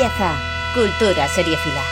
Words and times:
Empieza 0.00 0.40
Cultura 0.74 1.26
Seriefila. 1.26 1.82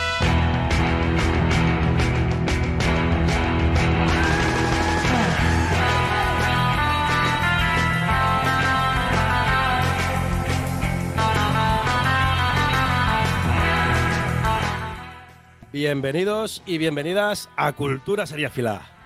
Bienvenidos 15.73 16.63
y 16.65 16.77
bienvenidas 16.77 17.49
a 17.57 17.73
Cultura 17.73 18.25
Seriefila. 18.25 18.96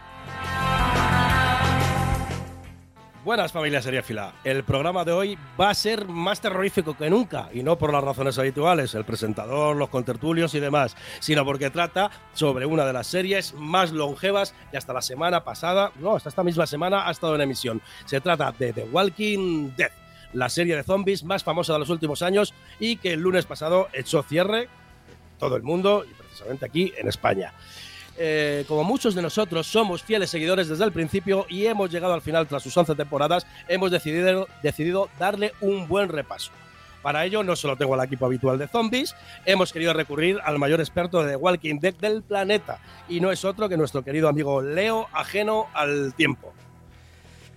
Buenas 3.23 3.51
familias 3.51 3.83
Seriefila. 3.83 4.33
El 4.43 4.63
programa 4.63 5.05
de 5.05 5.11
hoy 5.11 5.37
va 5.59 5.69
a 5.69 5.75
ser 5.75 6.07
más 6.07 6.41
terrorífico 6.41 6.97
que 6.97 7.07
nunca 7.07 7.49
y 7.53 7.61
no 7.61 7.77
por 7.77 7.93
las 7.93 8.03
razones 8.03 8.39
habituales, 8.39 8.95
el 8.95 9.05
presentador, 9.05 9.75
los 9.75 9.89
contertulios 9.89 10.55
y 10.55 10.59
demás, 10.59 10.97
sino 11.19 11.45
porque 11.45 11.69
trata 11.69 12.09
sobre 12.33 12.65
una 12.65 12.83
de 12.83 12.93
las 12.93 13.05
series 13.05 13.53
más 13.53 13.91
longevas 13.91 14.55
y 14.73 14.77
hasta 14.77 14.93
la 14.93 15.03
semana 15.03 15.43
pasada, 15.43 15.91
no, 15.99 16.15
hasta 16.15 16.29
esta 16.29 16.43
misma 16.43 16.65
semana 16.65 17.07
ha 17.07 17.11
estado 17.11 17.35
en 17.35 17.41
emisión. 17.41 17.79
Se 18.05 18.21
trata 18.21 18.55
de 18.57 18.73
The 18.73 18.85
Walking 18.85 19.75
Dead, 19.77 19.91
la 20.33 20.49
serie 20.49 20.75
de 20.75 20.81
zombies 20.81 21.23
más 21.23 21.43
famosa 21.43 21.73
de 21.73 21.79
los 21.79 21.91
últimos 21.91 22.23
años 22.23 22.55
y 22.79 22.95
que 22.95 23.13
el 23.13 23.19
lunes 23.19 23.45
pasado 23.45 23.87
echó 23.93 24.23
cierre 24.23 24.67
todo 25.37 25.55
el 25.57 25.61
mundo 25.61 26.05
y 26.09 26.13
precisamente 26.15 26.65
aquí 26.65 26.91
en 26.97 27.07
España. 27.07 27.53
Eh, 28.23 28.65
como 28.67 28.83
muchos 28.83 29.15
de 29.15 29.21
nosotros 29.23 29.65
somos 29.65 30.03
fieles 30.03 30.29
seguidores 30.29 30.67
desde 30.67 30.83
el 30.83 30.91
principio 30.91 31.47
y 31.49 31.65
hemos 31.65 31.89
llegado 31.89 32.13
al 32.13 32.21
final 32.21 32.47
tras 32.47 32.61
sus 32.61 32.77
11 32.77 32.93
temporadas, 32.93 33.47
hemos 33.67 33.89
decidido, 33.89 34.47
decidido 34.61 35.09
darle 35.17 35.53
un 35.59 35.87
buen 35.87 36.07
repaso. 36.07 36.51
Para 37.01 37.25
ello, 37.25 37.41
no 37.41 37.55
solo 37.55 37.77
tengo 37.77 37.95
al 37.95 38.05
equipo 38.05 38.27
habitual 38.27 38.59
de 38.59 38.67
zombies, 38.67 39.15
hemos 39.43 39.73
querido 39.73 39.93
recurrir 39.93 40.37
al 40.43 40.59
mayor 40.59 40.81
experto 40.81 41.23
de 41.23 41.35
Walking 41.35 41.79
Dead 41.79 41.95
del 41.95 42.21
planeta, 42.21 42.77
y 43.09 43.21
no 43.21 43.31
es 43.31 43.43
otro 43.43 43.67
que 43.67 43.75
nuestro 43.75 44.03
querido 44.03 44.29
amigo 44.29 44.61
Leo, 44.61 45.07
ajeno 45.13 45.65
al 45.73 46.13
tiempo. 46.13 46.53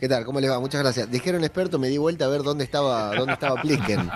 ¿Qué 0.05 0.09
tal? 0.11 0.27
¿Cómo 0.27 0.39
les 0.39 0.51
va? 0.51 0.61
Muchas 0.61 0.83
gracias. 0.83 1.11
Dijeron 1.11 1.45
experto, 1.45 1.79
me 1.79 1.89
di 1.89 1.97
vuelta 1.97 2.27
a 2.27 2.29
ver 2.29 2.43
dónde 2.43 2.63
estaba, 2.63 3.17
dónde 3.17 3.33
estaba 3.33 3.59
Plisken. 3.63 4.01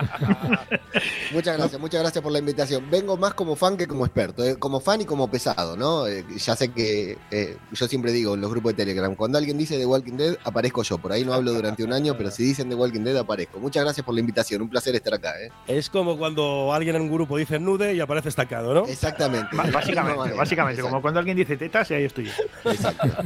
muchas 1.33 1.57
gracias, 1.57 1.81
muchas 1.81 2.01
gracias 2.01 2.21
por 2.23 2.31
la 2.31 2.37
invitación. 2.37 2.87
Vengo 2.91 3.17
más 3.17 3.33
como 3.33 3.55
fan 3.55 3.75
que 3.75 3.87
como 3.87 4.05
experto, 4.05 4.45
eh, 4.45 4.55
como 4.59 4.81
fan 4.81 5.01
y 5.01 5.05
como 5.05 5.31
pesado, 5.31 5.75
¿no? 5.75 6.05
Eh, 6.05 6.23
ya 6.37 6.55
sé 6.55 6.71
que 6.71 7.17
eh, 7.31 7.57
yo 7.71 7.87
siempre 7.87 8.11
digo 8.11 8.35
en 8.35 8.41
los 8.41 8.51
grupos 8.51 8.73
de 8.73 8.85
Telegram, 8.85 9.15
cuando 9.15 9.39
alguien 9.39 9.57
dice 9.57 9.79
The 9.79 9.85
Walking 9.87 10.13
Dead, 10.13 10.37
aparezco 10.43 10.83
yo. 10.83 10.99
Por 10.99 11.11
ahí 11.11 11.25
no 11.25 11.33
hablo 11.33 11.53
durante 11.53 11.83
un 11.83 11.91
año, 11.91 12.15
pero 12.15 12.29
si 12.29 12.43
dicen 12.43 12.69
The 12.69 12.75
Walking 12.75 13.01
Dead, 13.01 13.17
aparezco. 13.17 13.59
Muchas 13.59 13.83
gracias 13.83 14.05
por 14.05 14.13
la 14.13 14.21
invitación, 14.21 14.61
un 14.61 14.69
placer 14.69 14.93
estar 14.93 15.15
acá, 15.15 15.41
¿eh? 15.41 15.49
Es 15.65 15.89
como 15.89 16.19
cuando 16.19 16.71
alguien 16.71 16.97
en 16.97 17.01
un 17.01 17.11
grupo 17.11 17.35
dice 17.35 17.57
nude 17.57 17.95
y 17.95 17.99
aparece 17.99 18.29
estancado, 18.29 18.75
¿no? 18.75 18.85
Exactamente. 18.85 19.55
Básicamente, 19.55 20.19
manera. 20.19 20.37
básicamente, 20.37 20.83
como 20.83 21.01
cuando 21.01 21.19
alguien 21.19 21.35
dice 21.35 21.57
tetas, 21.57 21.89
y 21.89 21.95
ahí 21.95 22.03
estoy 22.03 22.25
yo. 22.25 22.71
exacto. 22.71 23.07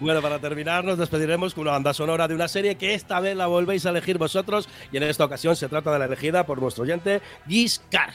Bueno, 0.00 0.20
para 0.20 0.38
terminar, 0.38 0.84
nos 0.84 0.98
despediremos 0.98 1.45
con 1.54 1.62
una 1.62 1.72
banda 1.72 1.94
sonora 1.94 2.28
de 2.28 2.34
una 2.34 2.48
serie 2.48 2.76
que 2.76 2.94
esta 2.94 3.20
vez 3.20 3.36
la 3.36 3.46
volvéis 3.46 3.86
a 3.86 3.90
elegir 3.90 4.18
vosotros 4.18 4.68
y 4.92 4.96
en 4.96 5.02
esta 5.04 5.24
ocasión 5.24 5.56
se 5.56 5.68
trata 5.68 5.92
de 5.92 5.98
la 5.98 6.04
elegida 6.06 6.46
por 6.46 6.60
nuestro 6.60 6.84
oyente 6.84 7.20
Giscar. 7.48 8.14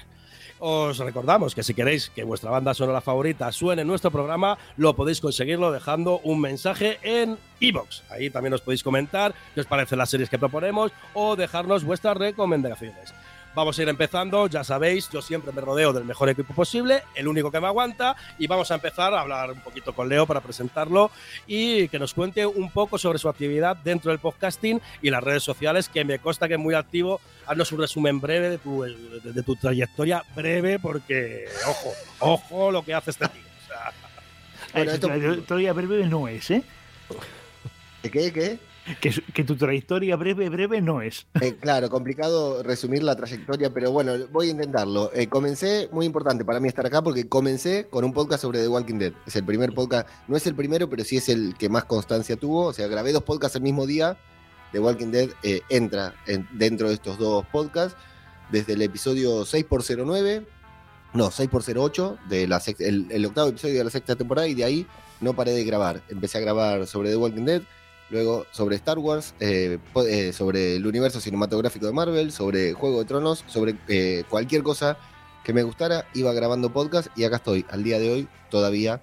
Os 0.64 1.00
recordamos 1.00 1.56
que 1.56 1.64
si 1.64 1.74
queréis 1.74 2.12
que 2.12 2.24
vuestra 2.24 2.52
banda 2.52 2.76
sonora 2.76 3.02
favorita 3.02 3.52
suene 3.52 3.82
en 3.82 3.88
nuestro 3.88 4.12
programa, 4.12 4.60
lo 4.78 4.96
podéis 4.96 5.20
conseguirlo 5.20 5.72
dejando 5.72 6.20
un 6.24 6.40
mensaje 6.40 7.00
en 7.02 7.40
iBox. 7.60 8.04
Ahí 8.12 8.30
también 8.30 8.54
os 8.54 8.62
podéis 8.62 8.84
comentar 8.84 9.34
qué 9.56 9.62
os 9.62 9.66
parecen 9.66 9.98
las 9.98 10.12
series 10.12 10.30
que 10.30 10.38
proponemos 10.38 10.92
o 11.16 11.36
dejarnos 11.36 11.84
vuestras 11.84 12.16
recomendaciones. 12.16 13.12
Vamos 13.54 13.78
a 13.78 13.82
ir 13.82 13.90
empezando, 13.90 14.48
ya 14.48 14.64
sabéis, 14.64 15.10
yo 15.10 15.22
siempre 15.22 15.52
me 15.52 15.60
rodeo 15.60 15.92
del 15.92 16.06
mejor 16.06 16.30
equipo 16.30 16.54
posible, 16.54 17.04
el 17.16 17.28
único 17.28 17.52
que 17.52 17.60
me 17.60 17.68
aguanta, 17.68 18.16
y 18.40 18.48
vamos 18.48 18.72
a 18.72 18.76
empezar 18.76 19.14
a 19.14 19.20
hablar 19.20 19.52
un 19.52 19.60
poquito 19.60 19.94
con 19.94 20.08
Leo 20.08 20.26
para 20.26 20.40
presentarlo 20.40 21.12
y 21.48 21.90
que 21.90 22.00
nos 22.00 22.14
cuente 22.14 22.46
un 22.46 22.72
poco 22.72 22.98
sobre 22.98 23.20
su 23.20 23.28
actividad 23.28 23.76
dentro 23.76 24.10
del 24.12 24.20
podcasting 24.20 24.80
y 25.02 25.10
las 25.10 25.22
redes 25.22 25.44
sociales, 25.44 25.90
que 25.90 26.06
me 26.06 26.20
consta 26.20 26.48
que 26.48 26.54
es 26.54 26.60
muy 26.62 26.76
activo. 26.76 27.20
Haznos 27.46 27.72
un 27.74 27.80
resumen 27.82 28.22
breve 28.22 28.52
de 28.52 28.58
tu, 28.58 28.84
de, 28.84 29.20
de 29.34 29.44
tu 29.44 29.56
trayectoria 29.58 30.24
breve, 30.34 30.80
porque, 30.80 31.46
ojo, 31.68 31.92
ojo 32.20 32.72
lo 32.72 32.86
que 32.86 32.94
hace 32.94 33.12
este 33.12 33.28
tío. 33.28 33.42
O 33.42 33.68
sea, 33.68 33.94
Bueno, 34.74 34.92
esto- 34.94 35.08
trayectoria 35.08 35.74
breve 35.74 36.06
no 36.08 36.28
es, 36.30 36.52
¿eh? 36.52 36.64
¿Qué? 38.02 38.10
¿Qué? 38.32 38.60
Que, 39.00 39.44
tu 39.44 39.56
trayectoria 39.56 40.16
breve, 40.16 40.50
breve 40.50 40.82
no 40.82 41.02
es. 41.04 41.28
Eh, 41.40 41.56
claro, 41.60 41.90
complicado 41.90 42.64
resumir 42.64 43.04
la 43.04 43.16
trayectoria, 43.16 43.72
pero 43.72 43.92
bueno, 43.92 44.14
voy 44.32 44.48
a 44.48 44.52
intentarlo. 44.52 45.12
Eh, 45.14 45.28
comencé, 45.28 45.88
muy 45.92 46.06
importante 46.08 46.44
para 46.44 46.60
mí 46.60 46.68
estar 46.68 46.86
acá, 46.86 47.02
porque 47.04 47.28
comencé 47.30 47.88
con 47.90 48.04
un 48.04 48.12
podcast 48.12 48.42
sobre 48.42 48.60
The 48.60 48.68
Walking 48.68 48.98
Dead. 48.98 49.14
Es 49.28 49.36
el 49.36 49.44
primer 49.46 49.74
podcast, 49.74 50.10
no 50.28 50.36
es 50.36 50.48
el 50.48 50.56
primero, 50.56 50.90
pero 50.90 51.04
sí 51.04 51.18
es 51.18 51.30
el 51.30 51.56
que 51.58 51.70
más 51.70 51.86
constancia 51.86 52.36
tuvo. 52.38 52.66
O 52.66 52.74
sea, 52.74 52.88
grabé 52.88 53.12
dos 53.12 53.24
podcasts 53.24 53.56
el 53.56 53.62
mismo 53.62 53.86
día. 53.86 54.18
The 54.72 54.80
Walking 54.80 55.12
Dead 55.12 55.30
eh, 55.44 55.62
entra 55.70 56.16
en- 56.26 56.48
dentro 56.54 56.88
de 56.88 56.96
estos 56.96 57.20
dos 57.20 57.46
podcasts, 57.52 57.96
desde 58.52 58.74
el 58.74 58.82
episodio 58.82 59.46
6x09, 59.46 60.44
no, 61.14 61.30
6x08, 61.30 62.18
de 62.30 62.48
la 62.48 62.60
sex- 62.60 62.82
el, 62.82 63.08
el 63.12 63.26
octavo 63.26 63.50
episodio 63.50 63.78
de 63.78 63.84
la 63.84 63.90
sexta 63.92 64.16
temporada, 64.16 64.48
y 64.48 64.56
de 64.56 64.64
ahí 64.64 64.88
no 65.20 65.34
paré 65.34 65.52
de 65.52 65.64
grabar. 65.66 66.02
Empecé 66.10 66.38
a 66.40 66.42
grabar 66.42 66.88
sobre 66.88 67.10
The 67.12 67.18
Walking 67.18 67.46
Dead, 67.46 67.62
luego 68.12 68.46
sobre 68.52 68.76
Star 68.76 69.00
Wars, 69.00 69.34
eh, 69.40 69.80
eh, 70.08 70.34
sobre 70.34 70.76
el 70.76 70.86
universo 70.86 71.20
cinematográfico 71.20 71.86
de 71.86 71.94
Marvel, 71.94 72.32
sobre 72.32 72.74
Juego 72.74 73.00
de 73.00 73.06
Tronos, 73.06 73.44
sobre 73.48 73.76
eh, 73.88 74.24
cualquier 74.30 74.64
cosa 74.64 74.98
que 75.44 75.54
me 75.54 75.64
gustara, 75.64 76.06
iba 76.14 76.32
grabando 76.34 76.72
podcast 76.72 77.08
y 77.18 77.24
acá 77.24 77.38
estoy, 77.38 77.66
al 77.70 77.84
día 77.84 77.98
de 78.00 78.12
hoy, 78.12 78.28
todavía 78.50 79.02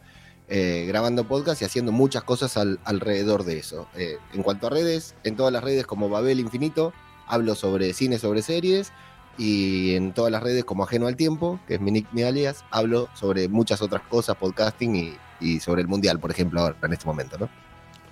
eh, 0.49 0.85
grabando 0.87 1.25
podcast 1.27 1.61
y 1.61 1.65
haciendo 1.65 1.91
muchas 1.93 2.23
cosas 2.23 2.57
al- 2.57 2.79
alrededor 2.85 3.45
de 3.45 3.59
eso. 3.59 3.89
Eh, 3.97 4.19
en 4.35 4.43
cuanto 4.43 4.67
a 4.69 4.71
redes, 4.71 5.15
en 5.25 5.37
todas 5.37 5.53
las 5.53 5.65
redes 5.65 5.87
como 5.87 6.09
Babel 6.09 6.41
Infinito, 6.41 6.93
hablo 7.27 7.55
sobre 7.55 7.93
cine, 7.93 8.19
sobre 8.19 8.43
series. 8.43 8.93
Y 9.41 9.95
en 9.95 10.15
todas 10.15 10.33
las 10.33 10.43
redes 10.43 10.65
como 10.65 10.83
Ajeno 10.83 11.07
al 11.07 11.15
Tiempo, 11.15 11.61
que 11.69 11.75
es 11.75 11.81
mi 11.81 11.93
nick, 11.93 12.09
mi 12.13 12.25
alias, 12.25 12.65
hablo 12.73 13.09
sobre 13.15 13.47
muchas 13.47 13.81
otras 13.83 14.03
cosas, 14.09 14.35
podcasting 14.37 14.97
y, 14.97 15.17
y 15.39 15.61
sobre 15.61 15.81
el 15.81 15.87
Mundial, 15.87 16.19
por 16.19 16.33
ejemplo, 16.33 16.61
ahora, 16.61 16.77
en 16.83 16.93
este 16.93 17.07
momento, 17.07 17.39
¿no? 17.39 17.49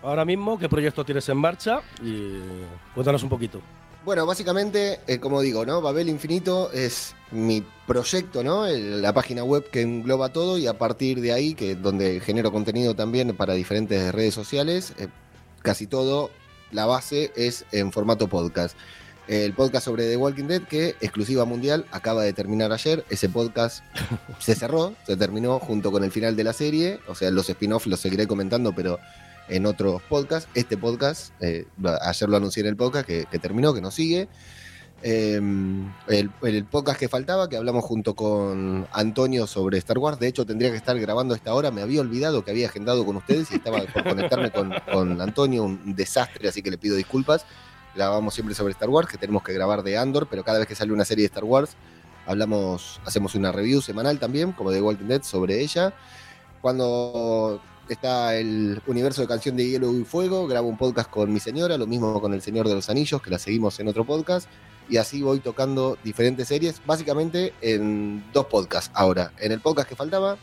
Ahora 0.02 0.24
mismo, 0.24 0.58
¿qué 0.58 0.68
proyecto 0.68 1.04
tienes 1.04 1.28
en 1.28 1.36
marcha? 1.38 1.80
Y 2.02 2.38
cuéntanos 2.94 3.22
un 3.22 3.28
poquito. 3.28 3.60
Bueno, 4.04 4.24
básicamente, 4.24 5.00
eh, 5.08 5.18
como 5.18 5.40
digo, 5.40 5.66
¿no? 5.66 5.80
Babel 5.80 6.08
Infinito 6.08 6.70
es 6.70 7.14
mi 7.32 7.64
proyecto, 7.88 8.44
¿no? 8.44 8.64
El- 8.66 9.02
la 9.02 9.12
página 9.12 9.42
web 9.42 9.68
que 9.70 9.82
engloba 9.82 10.28
todo 10.32 10.58
y 10.58 10.68
a 10.68 10.78
partir 10.78 11.20
de 11.20 11.32
ahí, 11.32 11.54
que 11.54 11.74
donde 11.74 12.20
genero 12.20 12.52
contenido 12.52 12.94
también 12.94 13.36
para 13.36 13.54
diferentes 13.54 14.14
redes 14.14 14.32
sociales, 14.32 14.94
eh, 14.98 15.08
casi 15.62 15.88
todo, 15.88 16.30
la 16.70 16.86
base 16.86 17.32
es 17.34 17.64
en 17.72 17.90
formato 17.90 18.28
podcast. 18.28 18.76
El 19.26 19.54
podcast 19.54 19.84
sobre 19.86 20.08
The 20.08 20.16
Walking 20.16 20.44
Dead, 20.44 20.62
que 20.62 20.90
exclusiva 21.00 21.44
mundial, 21.44 21.84
acaba 21.90 22.22
de 22.22 22.32
terminar 22.32 22.70
ayer. 22.70 23.04
Ese 23.10 23.28
podcast 23.28 23.82
se 24.38 24.54
cerró, 24.54 24.94
se 25.04 25.16
terminó 25.16 25.58
junto 25.58 25.90
con 25.90 26.04
el 26.04 26.12
final 26.12 26.36
de 26.36 26.44
la 26.44 26.52
serie. 26.52 27.00
O 27.08 27.16
sea, 27.16 27.32
los 27.32 27.50
spin-offs 27.50 27.88
los 27.88 27.98
seguiré 27.98 28.28
comentando, 28.28 28.72
pero 28.72 29.00
en 29.48 29.66
otros 29.66 30.02
podcasts. 30.02 30.48
Este 30.54 30.76
podcast, 30.76 31.32
eh, 31.40 31.66
ayer 32.02 32.28
lo 32.28 32.36
anuncié 32.36 32.62
en 32.62 32.68
el 32.68 32.76
podcast 32.76 33.06
que, 33.06 33.24
terminó, 33.40 33.74
que 33.74 33.80
nos 33.80 33.94
sigue. 33.94 34.28
Eh, 35.02 35.40
el, 36.08 36.64
podcast 36.64 36.98
que 36.98 37.08
faltaba, 37.08 37.48
que 37.48 37.56
hablamos 37.56 37.84
junto 37.84 38.14
con 38.14 38.88
Antonio 38.92 39.46
sobre 39.46 39.78
Star 39.78 39.98
Wars. 39.98 40.18
De 40.18 40.26
hecho, 40.26 40.46
tendría 40.46 40.70
que 40.70 40.76
estar 40.76 40.98
grabando 40.98 41.34
esta 41.34 41.54
hora. 41.54 41.70
Me 41.70 41.82
había 41.82 42.00
olvidado 42.00 42.44
que 42.44 42.50
había 42.50 42.66
agendado 42.66 43.04
con 43.04 43.16
ustedes 43.16 43.50
y 43.52 43.56
estaba 43.56 43.78
por 43.92 44.04
conectarme 44.04 44.50
con, 44.50 44.72
con 44.92 45.20
Antonio. 45.20 45.64
Un 45.64 45.94
desastre, 45.94 46.48
así 46.48 46.62
que 46.62 46.70
le 46.70 46.78
pido 46.78 46.96
disculpas. 46.96 47.44
Grabamos 47.94 48.34
siempre 48.34 48.54
sobre 48.54 48.72
Star 48.72 48.90
Wars, 48.90 49.08
que 49.08 49.16
tenemos 49.16 49.42
que 49.42 49.54
grabar 49.54 49.82
de 49.82 49.96
Andor, 49.96 50.26
pero 50.28 50.44
cada 50.44 50.58
vez 50.58 50.68
que 50.68 50.74
sale 50.74 50.92
una 50.92 51.06
serie 51.06 51.22
de 51.22 51.26
Star 51.26 51.44
Wars, 51.44 51.76
hablamos, 52.26 53.00
hacemos 53.06 53.34
una 53.34 53.52
review 53.52 53.80
semanal 53.80 54.18
también, 54.18 54.52
como 54.52 54.70
de 54.70 54.82
Walking 54.82 55.06
Dead, 55.06 55.22
sobre 55.22 55.62
ella. 55.62 55.94
Cuando 56.60 57.62
está 57.88 58.36
el 58.36 58.80
universo 58.86 59.22
de 59.22 59.28
Canción 59.28 59.56
de 59.56 59.68
Hielo 59.68 59.92
y 59.92 60.04
Fuego, 60.04 60.46
grabo 60.46 60.68
un 60.68 60.76
podcast 60.76 61.10
con 61.10 61.32
mi 61.32 61.40
señora, 61.40 61.78
lo 61.78 61.86
mismo 61.86 62.20
con 62.20 62.34
El 62.34 62.42
Señor 62.42 62.68
de 62.68 62.74
los 62.74 62.90
Anillos, 62.90 63.22
que 63.22 63.30
la 63.30 63.38
seguimos 63.38 63.78
en 63.80 63.88
otro 63.88 64.04
podcast, 64.04 64.48
y 64.88 64.96
así 64.96 65.22
voy 65.22 65.40
tocando 65.40 65.96
diferentes 66.02 66.48
series, 66.48 66.80
básicamente 66.84 67.52
en 67.60 68.24
dos 68.32 68.46
podcasts 68.46 68.90
ahora. 68.94 69.32
En 69.38 69.52
el 69.52 69.60
podcast 69.60 69.88
que 69.88 69.96
faltaba, 69.96 70.36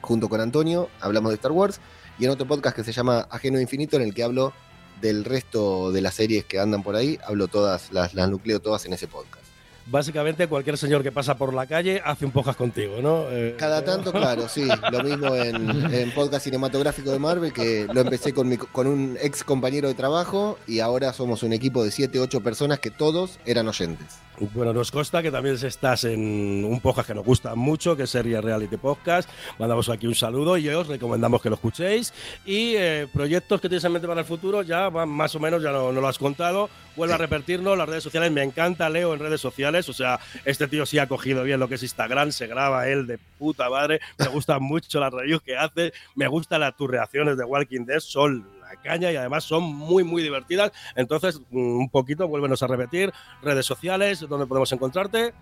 junto 0.00 0.28
con 0.28 0.40
Antonio, 0.40 0.88
hablamos 1.00 1.30
de 1.30 1.36
Star 1.36 1.52
Wars, 1.52 1.80
y 2.18 2.24
en 2.24 2.30
otro 2.30 2.46
podcast 2.46 2.76
que 2.76 2.84
se 2.84 2.92
llama 2.92 3.26
Ajeno 3.30 3.60
Infinito, 3.60 3.96
en 3.96 4.02
el 4.02 4.14
que 4.14 4.22
hablo 4.22 4.52
del 5.00 5.24
resto 5.24 5.92
de 5.92 6.00
las 6.00 6.14
series 6.14 6.44
que 6.44 6.58
andan 6.58 6.82
por 6.82 6.96
ahí, 6.96 7.18
hablo 7.26 7.48
todas, 7.48 7.92
las 7.92 8.14
nucleo 8.14 8.60
todas 8.60 8.84
en 8.86 8.92
ese 8.92 9.06
podcast. 9.06 9.47
Básicamente, 9.90 10.46
cualquier 10.48 10.76
señor 10.76 11.02
que 11.02 11.10
pasa 11.12 11.36
por 11.36 11.54
la 11.54 11.66
calle 11.66 12.02
hace 12.04 12.26
un 12.26 12.30
podcast 12.30 12.58
contigo, 12.58 12.96
¿no? 13.00 13.24
Eh, 13.30 13.54
Cada 13.58 13.82
tanto, 13.82 14.12
claro, 14.12 14.46
sí. 14.48 14.68
Lo 14.92 15.02
mismo 15.02 15.34
en, 15.34 15.94
en 15.94 16.10
podcast 16.12 16.44
cinematográfico 16.44 17.10
de 17.10 17.18
Marvel, 17.18 17.52
que 17.54 17.86
lo 17.92 18.00
empecé 18.02 18.34
con, 18.34 18.48
mi- 18.48 18.58
con 18.58 18.86
un 18.86 19.16
ex 19.20 19.42
compañero 19.44 19.88
de 19.88 19.94
trabajo 19.94 20.58
y 20.66 20.80
ahora 20.80 21.12
somos 21.14 21.42
un 21.42 21.54
equipo 21.54 21.82
de 21.84 21.90
7, 21.90 22.20
8 22.20 22.40
personas 22.42 22.80
que 22.80 22.90
todos 22.90 23.38
eran 23.46 23.66
oyentes. 23.66 24.18
Bueno, 24.40 24.72
nos 24.72 24.92
consta 24.92 25.20
que 25.20 25.32
también 25.32 25.56
estás 25.56 26.04
en 26.04 26.64
un 26.64 26.80
podcast 26.80 27.08
que 27.08 27.14
nos 27.14 27.24
gusta 27.24 27.56
mucho, 27.56 27.96
que 27.96 28.04
es 28.04 28.10
Serie 28.10 28.40
Reality 28.40 28.76
Podcast. 28.76 29.28
Mandamos 29.58 29.88
aquí 29.88 30.06
un 30.06 30.14
saludo 30.14 30.56
y 30.56 30.68
os 30.68 30.86
recomendamos 30.86 31.42
que 31.42 31.48
lo 31.48 31.56
escuchéis. 31.56 32.14
Y 32.46 32.74
eh, 32.76 33.08
proyectos 33.12 33.60
que 33.60 33.68
tienes 33.68 33.82
en 33.82 33.92
mente 33.92 34.06
para 34.06 34.20
el 34.20 34.26
futuro, 34.26 34.62
ya 34.62 34.90
más 34.90 35.34
o 35.34 35.40
menos 35.40 35.60
ya 35.60 35.72
no, 35.72 35.90
lo 35.90 36.06
has 36.06 36.18
contado. 36.18 36.70
Vuelve 36.94 37.14
a 37.14 37.18
repetirlo, 37.18 37.74
las 37.74 37.88
redes 37.88 38.04
sociales. 38.04 38.30
Me 38.30 38.44
encanta 38.44 38.88
Leo 38.88 39.12
en 39.12 39.18
redes 39.18 39.40
sociales. 39.40 39.88
O 39.88 39.92
sea, 39.92 40.20
este 40.44 40.68
tío 40.68 40.86
sí 40.86 41.00
ha 41.00 41.08
cogido 41.08 41.42
bien 41.42 41.58
lo 41.58 41.68
que 41.68 41.74
es 41.74 41.82
Instagram, 41.82 42.30
se 42.30 42.46
graba 42.46 42.88
él 42.88 43.08
de 43.08 43.18
puta 43.38 43.68
madre. 43.68 44.00
Me 44.18 44.28
gustan 44.28 44.62
mucho 44.62 45.00
las 45.00 45.12
reviews 45.12 45.42
que 45.42 45.56
hace, 45.56 45.92
me 46.14 46.28
gustan 46.28 46.60
las 46.60 46.76
tus 46.76 46.88
reacciones 46.88 47.36
de 47.36 47.44
Walking 47.44 47.86
Dead, 47.86 47.98
son 47.98 48.46
caña 48.76 49.12
y 49.12 49.16
además 49.16 49.44
son 49.44 49.64
muy, 49.64 50.04
muy 50.04 50.22
divertidas. 50.22 50.72
Entonces, 50.94 51.40
un 51.50 51.88
poquito, 51.90 52.28
vuélvenos 52.28 52.62
a 52.62 52.66
repetir, 52.66 53.12
redes 53.42 53.66
sociales, 53.66 54.20
donde 54.28 54.46
podemos 54.46 54.70
encontrarte. 54.72 55.34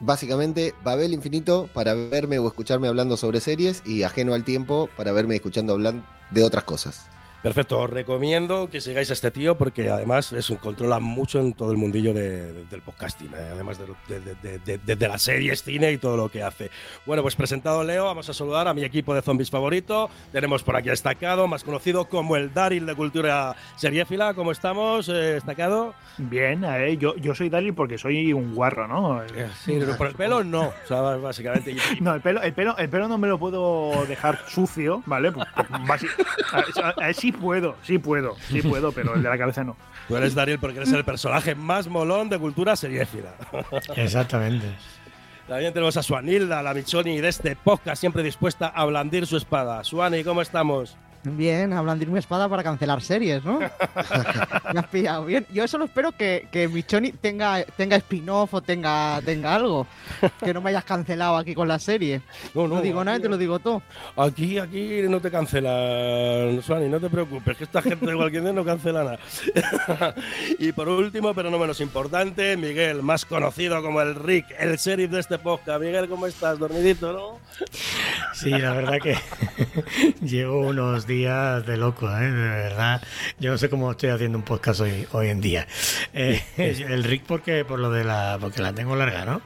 Básicamente, 0.00 0.74
Babel 0.84 1.12
Infinito 1.12 1.68
para 1.74 1.94
verme 1.94 2.38
o 2.38 2.46
escucharme 2.46 2.86
hablando 2.86 3.16
sobre 3.16 3.40
series 3.40 3.82
y 3.84 4.04
ajeno 4.04 4.34
al 4.34 4.44
tiempo 4.44 4.88
para 4.96 5.12
verme 5.12 5.34
escuchando 5.34 5.72
hablando 5.72 6.04
de 6.30 6.44
otras 6.44 6.64
cosas. 6.64 7.17
Perfecto, 7.42 7.78
os 7.78 7.88
recomiendo 7.90 8.68
que 8.68 8.80
sigáis 8.80 9.10
a 9.10 9.12
este 9.12 9.30
tío 9.30 9.56
porque 9.56 9.88
además 9.90 10.32
es 10.32 10.50
un 10.50 10.56
controla 10.56 10.98
mucho 10.98 11.38
en 11.38 11.52
todo 11.52 11.70
el 11.70 11.76
mundillo 11.76 12.12
del 12.12 12.82
podcasting, 12.84 13.28
eh, 13.28 13.50
además 13.52 13.78
de, 13.78 14.78
de, 14.78 15.08
las 15.08 15.22
series, 15.22 15.62
cine 15.62 15.92
y 15.92 15.98
todo 15.98 16.16
lo 16.16 16.28
que 16.28 16.42
hace. 16.42 16.70
Bueno, 17.06 17.22
pues 17.22 17.36
presentado 17.36 17.84
Leo, 17.84 18.06
vamos 18.06 18.28
a 18.28 18.34
saludar 18.34 18.66
a 18.66 18.74
mi 18.74 18.82
equipo 18.82 19.14
de 19.14 19.22
zombies 19.22 19.50
favorito. 19.50 20.10
Tenemos 20.32 20.64
por 20.64 20.74
aquí 20.74 20.88
destacado, 20.88 21.46
más 21.46 21.62
conocido 21.62 22.06
como 22.06 22.34
el 22.34 22.52
Daryl 22.52 22.86
de 22.86 22.96
Cultura 22.96 23.54
Seriéfila. 23.76 24.34
¿Cómo 24.34 24.50
estamos, 24.50 25.08
eh, 25.08 25.34
destacado? 25.34 25.94
Bien, 26.18 26.64
eh, 26.64 26.96
yo, 26.96 27.14
yo 27.16 27.36
soy 27.36 27.50
Daryl 27.50 27.72
porque 27.72 27.98
soy 27.98 28.32
un 28.32 28.52
guarro, 28.56 28.88
¿no? 28.88 29.22
Sí, 29.64 29.76
pero 29.78 29.96
por 29.96 30.08
el 30.08 30.14
pelo 30.14 30.42
no, 30.42 30.62
o 30.62 30.86
sea, 30.88 31.00
básicamente. 31.16 31.76
no, 32.00 32.14
el 32.14 32.20
pelo, 32.20 32.42
el, 32.42 32.52
pelo, 32.52 32.76
el 32.78 32.88
pelo 32.88 33.06
no 33.06 33.16
me 33.16 33.28
lo 33.28 33.38
puedo 33.38 34.04
dejar 34.06 34.40
sucio, 34.48 35.04
¿vale? 35.06 35.30
Pues, 35.30 35.46
pues, 35.86 36.04
sí 37.28 37.32
puedo, 37.32 37.76
sí 37.82 37.98
puedo, 37.98 38.36
sí 38.48 38.62
puedo, 38.62 38.92
pero 38.92 39.14
el 39.14 39.22
de 39.22 39.28
la 39.28 39.38
cabeza 39.38 39.64
no. 39.64 39.76
Tú 40.08 40.16
eres 40.16 40.34
Dariel 40.34 40.58
porque 40.58 40.78
eres 40.78 40.92
el 40.92 41.04
personaje 41.04 41.54
más 41.54 41.86
molón 41.88 42.28
de 42.28 42.38
cultura 42.38 42.74
seriéfila. 42.76 43.34
Exactamente. 43.96 44.66
También 45.46 45.72
tenemos 45.72 45.96
a 45.96 46.02
Suanilda, 46.02 46.62
la 46.62 46.74
Michoni 46.74 47.20
de 47.20 47.28
este 47.28 47.56
podcast, 47.56 48.00
siempre 48.00 48.22
dispuesta 48.22 48.68
a 48.68 48.84
blandir 48.84 49.26
su 49.26 49.36
espada. 49.36 49.82
Suani, 49.84 50.24
¿cómo 50.24 50.42
estamos? 50.42 50.96
Bien, 51.36 51.72
a 51.72 51.82
blandir 51.82 52.08
mi 52.08 52.18
espada 52.18 52.48
para 52.48 52.62
cancelar 52.62 53.00
series, 53.02 53.44
¿no? 53.44 53.58
Me 54.72 54.80
has 54.80 54.86
pillado 54.86 55.24
bien. 55.24 55.46
Yo 55.52 55.66
solo 55.68 55.86
espero 55.86 56.12
que, 56.12 56.48
que 56.50 56.68
Michoni 56.68 57.12
tenga, 57.12 57.64
tenga 57.76 57.96
spin-off 57.96 58.54
o 58.54 58.60
tenga, 58.60 59.20
tenga 59.24 59.54
algo. 59.54 59.86
Que 60.44 60.52
no 60.52 60.60
me 60.60 60.70
hayas 60.70 60.84
cancelado 60.84 61.36
aquí 61.36 61.54
con 61.54 61.68
la 61.68 61.78
serie. 61.78 62.22
No, 62.54 62.68
no, 62.68 62.80
digo 62.80 63.02
nada, 63.04 63.18
te 63.20 63.28
lo 63.28 63.38
digo 63.38 63.58
todo. 63.58 63.82
Aquí, 64.16 64.58
aquí 64.58 65.02
no 65.08 65.20
te 65.20 65.30
cancelan, 65.30 66.62
Suani, 66.62 66.88
no 66.88 67.00
te 67.00 67.08
preocupes, 67.08 67.56
que 67.56 67.64
esta 67.64 67.82
gente 67.82 68.06
de 68.06 68.16
cualquier 68.16 68.42
día 68.42 68.52
no 68.52 68.64
cancela 68.64 69.04
nada. 69.04 70.14
y 70.58 70.72
por 70.72 70.88
último, 70.88 71.34
pero 71.34 71.50
no 71.50 71.58
menos 71.58 71.80
importante, 71.80 72.56
Miguel, 72.56 73.02
más 73.02 73.24
conocido 73.24 73.82
como 73.82 74.00
el 74.00 74.14
Rick, 74.14 74.46
el 74.58 74.76
sheriff 74.76 75.10
de 75.10 75.20
este 75.20 75.38
podcast. 75.38 75.80
Miguel, 75.80 76.08
¿cómo 76.08 76.26
estás? 76.26 76.58
¿Dormidito, 76.58 77.12
no? 77.12 77.38
Sí, 78.34 78.50
la 78.50 78.72
verdad 78.72 78.98
que 79.02 79.16
llevo 80.22 80.60
unos 80.60 81.06
días 81.06 81.17
de 81.18 81.76
loco, 81.76 82.08
¿eh? 82.16 82.30
de 82.30 82.48
verdad. 82.48 83.02
Yo 83.40 83.50
no 83.50 83.58
sé 83.58 83.68
cómo 83.68 83.90
estoy 83.90 84.10
haciendo 84.10 84.38
un 84.38 84.44
podcast 84.44 84.80
hoy, 84.80 85.06
hoy 85.12 85.28
en 85.28 85.40
día. 85.40 85.66
Eh, 86.12 86.40
el 86.56 87.02
Rick 87.02 87.24
porque 87.26 87.64
por 87.64 87.80
lo 87.80 87.90
de 87.90 88.04
la 88.04 88.38
porque 88.40 88.62
la 88.62 88.72
tengo 88.72 88.94
larga, 88.94 89.24
¿no? 89.24 89.40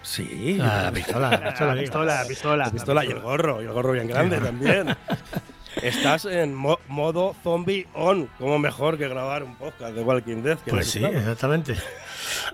Sí, 0.00 0.56
la, 0.58 0.90
pistola, 0.90 1.30
la 1.30 1.38
pistola, 1.50 1.74
la 1.74 2.24
pistola, 2.26 2.64
la 2.64 2.70
pistola, 2.70 3.04
y 3.04 3.10
el 3.10 3.20
gorro, 3.20 3.62
y 3.62 3.66
el 3.66 3.72
gorro 3.72 3.92
bien 3.92 4.08
grande 4.08 4.38
también. 4.38 4.96
Estás 5.82 6.24
en 6.26 6.54
modo 6.54 7.34
zombie 7.42 7.88
on, 7.94 8.28
como 8.38 8.60
mejor 8.60 8.98
que 8.98 9.08
grabar 9.08 9.42
un 9.42 9.56
podcast 9.56 9.94
de 9.94 10.02
Walking 10.02 10.42
Dead. 10.42 10.58
pues 10.68 10.92
sí, 10.92 11.04
exactamente. 11.04 11.72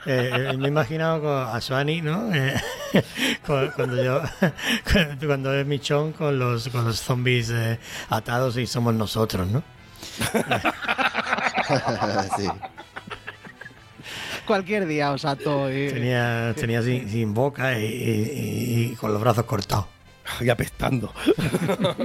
Eh, 0.06 0.30
eh, 0.32 0.56
me 0.56 0.66
he 0.66 0.68
imaginado 0.68 1.38
a 1.38 1.60
Suani, 1.60 2.00
¿no? 2.00 2.34
Eh, 2.34 2.54
cuando 3.76 4.02
yo, 4.02 4.22
cuando 5.26 5.54
es 5.54 5.66
Michón 5.66 6.12
con 6.12 6.38
los, 6.38 6.70
con 6.70 6.86
los 6.86 7.00
zombies 7.00 7.52
atados 8.08 8.56
y 8.56 8.66
somos 8.66 8.94
nosotros, 8.94 9.46
¿no? 9.46 9.62
sí. 12.38 12.48
Cualquier 14.46 14.86
día 14.86 15.12
os 15.12 15.26
ato. 15.26 15.66
Tenía, 15.66 16.54
tenía 16.56 16.80
sin, 16.80 17.34
boca 17.34 17.78
y 17.78 18.96
con 18.98 19.12
los 19.12 19.20
brazos 19.20 19.44
cortados 19.44 19.97
y 20.40 20.48
apestando. 20.48 21.12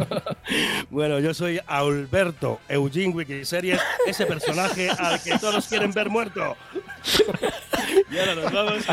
bueno, 0.89 1.19
yo 1.19 1.33
soy 1.33 1.59
Alberto 1.67 2.59
Eugene 2.67 3.13
Wikiseries, 3.13 3.79
ese 4.07 4.25
personaje 4.25 4.89
al 4.89 5.21
que 5.21 5.37
todos 5.37 5.67
quieren 5.67 5.91
ver 5.91 6.09
muerto. 6.09 6.55
y 8.11 8.17
ahora 8.17 8.35
nos 8.35 8.51
vamos 8.51 8.83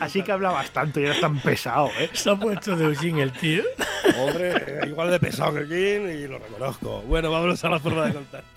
así, 0.00 0.22
que 0.22 0.32
hablabas 0.32 0.70
tanto 0.70 1.00
y 1.00 1.04
eres 1.04 1.20
tan 1.20 1.40
pesado, 1.40 1.90
¿eh? 1.98 2.10
Se 2.12 2.30
ha 2.30 2.36
puesto 2.36 2.76
de 2.76 2.86
Eugene 2.86 3.22
el 3.22 3.32
tío. 3.32 3.64
Hombre, 4.18 4.80
igual 4.86 5.10
de 5.10 5.20
pesado 5.20 5.54
que 5.54 5.60
Eugene 5.60 6.14
y 6.14 6.26
lo 6.26 6.38
reconozco. 6.38 7.02
Bueno, 7.02 7.30
vámonos 7.30 7.62
a 7.64 7.68
la 7.68 7.78
forma 7.78 8.06
de 8.06 8.14
contacto. 8.14 8.48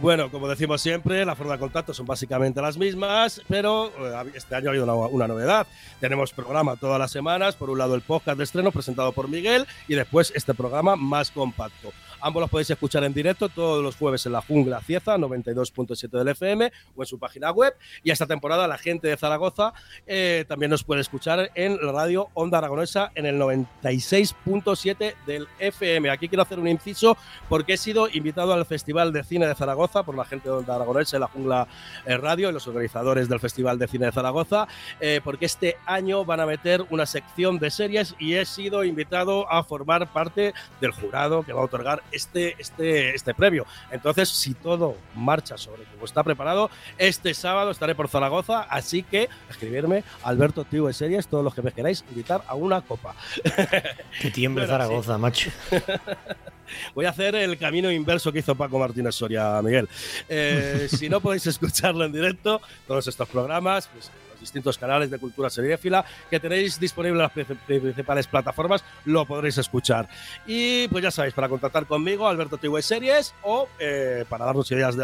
Bueno, 0.00 0.30
como 0.30 0.48
decimos 0.48 0.80
siempre, 0.80 1.26
la 1.26 1.36
forma 1.36 1.52
de 1.52 1.58
contacto 1.58 1.92
son 1.92 2.06
básicamente 2.06 2.62
las 2.62 2.78
mismas, 2.78 3.42
pero 3.48 3.88
eh, 3.88 4.32
este 4.34 4.54
año 4.54 4.68
ha 4.68 4.70
habido 4.70 5.08
una, 5.08 5.28
novedad. 5.28 5.66
Tenemos 6.00 6.32
programa 6.32 6.76
todas 6.76 6.98
las 6.98 7.10
semanas, 7.10 7.54
por 7.54 7.68
un 7.68 7.76
lado 7.76 7.94
el 7.94 8.00
podcast 8.00 8.38
de 8.38 8.44
estreno 8.44 8.72
presentado 8.72 9.12
por 9.12 9.28
Miguel 9.28 9.66
y 9.88 9.96
después 9.96 10.32
este 10.34 10.54
programa 10.54 10.96
más 10.96 11.30
compacto. 11.30 11.92
Ambos 12.20 12.42
los 12.42 12.50
podéis 12.50 12.70
escuchar 12.70 13.04
en 13.04 13.14
directo 13.14 13.48
todos 13.48 13.82
los 13.82 13.96
jueves 13.96 14.26
en 14.26 14.32
la 14.32 14.42
Jungla 14.42 14.80
Cieza, 14.80 15.16
92.7 15.16 16.10
del 16.10 16.28
FM 16.28 16.70
o 16.94 17.02
en 17.02 17.06
su 17.06 17.18
página 17.18 17.50
web. 17.50 17.74
Y 18.02 18.10
esta 18.10 18.26
temporada 18.26 18.68
la 18.68 18.78
gente 18.78 19.08
de 19.08 19.16
Zaragoza 19.16 19.72
eh, 20.06 20.44
también 20.48 20.70
nos 20.70 20.84
puede 20.84 21.00
escuchar 21.00 21.50
en 21.54 21.78
la 21.80 21.92
radio 21.92 22.28
Onda 22.34 22.58
Aragonesa 22.58 23.10
en 23.14 23.26
el 23.26 23.38
96.7 23.38 25.14
del 25.26 25.48
FM. 25.58 26.10
Aquí 26.10 26.28
quiero 26.28 26.42
hacer 26.42 26.58
un 26.58 26.68
inciso 26.68 27.16
porque 27.48 27.74
he 27.74 27.76
sido 27.76 28.08
invitado 28.08 28.52
al 28.52 28.66
Festival 28.66 29.12
de 29.12 29.24
Cine 29.24 29.46
de 29.46 29.54
Zaragoza 29.54 30.02
por 30.02 30.16
la 30.16 30.24
gente 30.24 30.48
de 30.48 30.56
Onda 30.56 30.76
Aragonesa 30.76 31.16
en 31.16 31.20
la 31.20 31.28
Jungla 31.28 31.68
eh, 32.04 32.16
Radio 32.16 32.50
y 32.50 32.52
los 32.52 32.66
organizadores 32.66 33.28
del 33.28 33.40
Festival 33.40 33.78
de 33.78 33.88
Cine 33.88 34.06
de 34.06 34.12
Zaragoza, 34.12 34.68
eh, 35.00 35.20
porque 35.24 35.46
este 35.46 35.76
año 35.86 36.24
van 36.24 36.40
a 36.40 36.46
meter 36.46 36.84
una 36.90 37.06
sección 37.06 37.58
de 37.58 37.70
series 37.70 38.14
y 38.18 38.34
he 38.34 38.44
sido 38.44 38.84
invitado 38.84 39.50
a 39.50 39.64
formar 39.64 40.12
parte 40.12 40.54
del 40.80 40.90
jurado 40.92 41.42
que 41.42 41.52
va 41.52 41.60
a 41.60 41.64
otorgar 41.64 42.02
este, 42.12 42.56
este, 42.58 43.14
este 43.14 43.34
previo. 43.34 43.66
Entonces, 43.90 44.28
si 44.28 44.54
todo 44.54 44.96
marcha 45.14 45.56
sobre 45.56 45.84
como 45.84 46.04
está 46.04 46.22
preparado, 46.22 46.70
este 46.98 47.34
sábado 47.34 47.70
estaré 47.70 47.94
por 47.94 48.08
Zaragoza, 48.08 48.62
así 48.62 49.02
que 49.02 49.28
escribirme 49.48 50.04
Alberto 50.22 50.64
Tío 50.64 50.86
de 50.86 50.92
Series, 50.92 51.28
todos 51.28 51.44
los 51.44 51.54
que 51.54 51.62
me 51.62 51.72
queráis 51.72 52.04
invitar 52.10 52.42
a 52.46 52.54
una 52.54 52.80
copa. 52.82 53.14
Que 54.20 54.30
tiembre 54.30 54.66
Zaragoza, 54.66 55.18
macho. 55.18 55.50
Voy 56.94 57.04
a 57.04 57.10
hacer 57.10 57.34
el 57.34 57.58
camino 57.58 57.90
inverso 57.90 58.32
que 58.32 58.40
hizo 58.40 58.54
Paco 58.54 58.78
Martínez 58.78 59.14
Soria, 59.14 59.60
Miguel. 59.62 59.88
Eh, 60.28 60.88
si 60.88 61.08
no 61.08 61.20
podéis 61.20 61.46
escucharlo 61.46 62.04
en 62.04 62.12
directo, 62.12 62.60
todos 62.86 63.06
estos 63.06 63.28
programas, 63.28 63.88
pues 63.88 64.10
distintos 64.40 64.78
canales 64.78 65.10
de 65.10 65.18
cultura 65.18 65.50
seriéfila 65.50 66.04
que 66.28 66.40
tenéis 66.40 66.80
disponibles 66.80 67.30
en 67.34 67.46
las 67.46 67.58
principales 67.66 68.26
plataformas, 68.26 68.84
lo 69.04 69.24
podréis 69.26 69.58
escuchar. 69.58 70.08
Y 70.46 70.88
pues 70.88 71.02
ya 71.02 71.10
sabéis, 71.10 71.34
para 71.34 71.48
contactar 71.48 71.86
conmigo, 71.86 72.26
Alberto 72.26 72.56
TV 72.56 72.82
Series, 72.82 73.34
o 73.42 73.68
eh, 73.78 74.24
para 74.28 74.44
darnos 74.44 74.70
ideas 74.70 74.96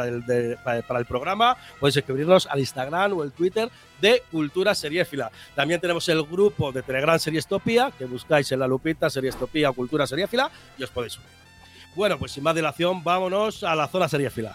para 0.65 0.99
el 0.99 1.07
programa, 1.07 1.57
podéis 1.79 1.99
escribirnos 1.99 2.47
al 2.47 2.61
Instagram 2.61 3.13
o 3.13 3.23
el 3.23 3.33
Twitter 3.33 3.69
de 4.01 4.23
Cultura 4.31 4.75
Seriéfila. 4.75 5.31
También 5.55 5.81
tenemos 5.81 6.09
el 6.09 6.23
grupo 6.23 6.73
de 6.73 6.83
Telegram 6.83 7.19
Seriestopía, 7.19 7.93
que 7.97 8.05
buscáis 8.05 8.51
en 8.53 8.61
la 8.61 8.67
lupita 8.67 9.11
Seriestopía 9.11 9.71
o 9.71 9.75
Cultura 9.75 10.07
Seriéfila 10.07 10.51
y 10.79 10.83
os 10.83 10.91
podéis 10.91 11.17
unir. 11.19 11.31
Bueno, 11.95 12.19
pues 12.19 12.33
sin 12.33 12.43
más 12.45 12.55
dilación, 12.55 13.03
vámonos 13.03 13.65
a 13.65 13.75
la 13.75 13.89
zona 13.89 14.07
seriéfila. 14.07 14.55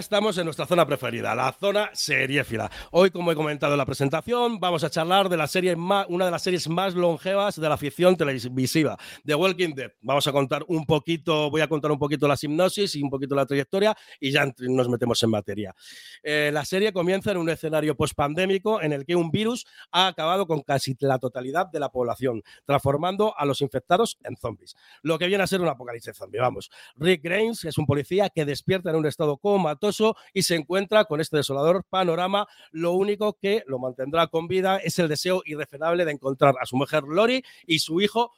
Estamos 0.00 0.38
en 0.38 0.46
nuestra 0.46 0.64
zona 0.64 0.86
preferida, 0.86 1.34
la 1.34 1.52
zona 1.52 1.90
seriéfila. 1.92 2.70
Hoy, 2.90 3.10
como 3.10 3.30
he 3.30 3.34
comentado 3.34 3.74
en 3.74 3.78
la 3.78 3.84
presentación, 3.84 4.58
vamos 4.58 4.82
a 4.82 4.88
charlar 4.88 5.28
de 5.28 5.36
la 5.36 5.46
serie 5.46 5.76
más, 5.76 6.06
una 6.08 6.24
de 6.24 6.30
las 6.30 6.42
series 6.42 6.68
más 6.68 6.94
longevas 6.94 7.60
de 7.60 7.68
la 7.68 7.76
ficción 7.76 8.16
televisiva, 8.16 8.96
The 9.26 9.34
Walking 9.34 9.74
Dead. 9.74 9.92
Vamos 10.00 10.26
a 10.26 10.32
contar 10.32 10.64
un 10.68 10.86
poquito, 10.86 11.50
voy 11.50 11.60
a 11.60 11.68
contar 11.68 11.92
un 11.92 11.98
poquito 11.98 12.26
la 12.26 12.36
hipnosis 12.40 12.96
y 12.96 13.02
un 13.02 13.10
poquito 13.10 13.34
la 13.34 13.44
trayectoria 13.44 13.94
y 14.18 14.30
ya 14.30 14.50
nos 14.60 14.88
metemos 14.88 15.22
en 15.22 15.30
materia. 15.30 15.74
Eh, 16.22 16.50
la 16.50 16.64
serie 16.64 16.94
comienza 16.94 17.30
en 17.32 17.36
un 17.36 17.50
escenario 17.50 17.94
pospandémico 17.94 18.80
en 18.80 18.94
el 18.94 19.04
que 19.04 19.14
un 19.14 19.30
virus 19.30 19.66
ha 19.92 20.06
acabado 20.06 20.46
con 20.46 20.62
casi 20.62 20.96
la 21.00 21.18
totalidad 21.18 21.66
de 21.66 21.78
la 21.78 21.90
población, 21.90 22.42
transformando 22.64 23.36
a 23.36 23.44
los 23.44 23.60
infectados 23.60 24.18
en 24.24 24.34
zombies. 24.38 24.76
Lo 25.02 25.18
que 25.18 25.26
viene 25.26 25.44
a 25.44 25.46
ser 25.46 25.60
un 25.60 25.68
apocalipsis 25.68 26.16
zombie, 26.16 26.40
vamos. 26.40 26.70
Rick 26.96 27.22
Grains 27.22 27.66
es 27.66 27.76
un 27.76 27.84
policía 27.84 28.30
que 28.30 28.46
despierta 28.46 28.88
en 28.88 28.96
un 28.96 29.04
estado 29.04 29.36
comatoso 29.36 29.89
y 30.32 30.42
se 30.42 30.56
encuentra 30.56 31.04
con 31.04 31.20
este 31.20 31.36
desolador 31.36 31.84
panorama. 31.88 32.46
Lo 32.70 32.92
único 32.92 33.34
que 33.34 33.62
lo 33.66 33.78
mantendrá 33.78 34.26
con 34.28 34.48
vida 34.48 34.78
es 34.78 34.98
el 34.98 35.08
deseo 35.08 35.42
irrefrenable 35.44 36.04
de 36.04 36.12
encontrar 36.12 36.54
a 36.60 36.66
su 36.66 36.76
mujer 36.76 37.04
Lori 37.04 37.44
y 37.66 37.78
su 37.80 38.00
hijo 38.00 38.32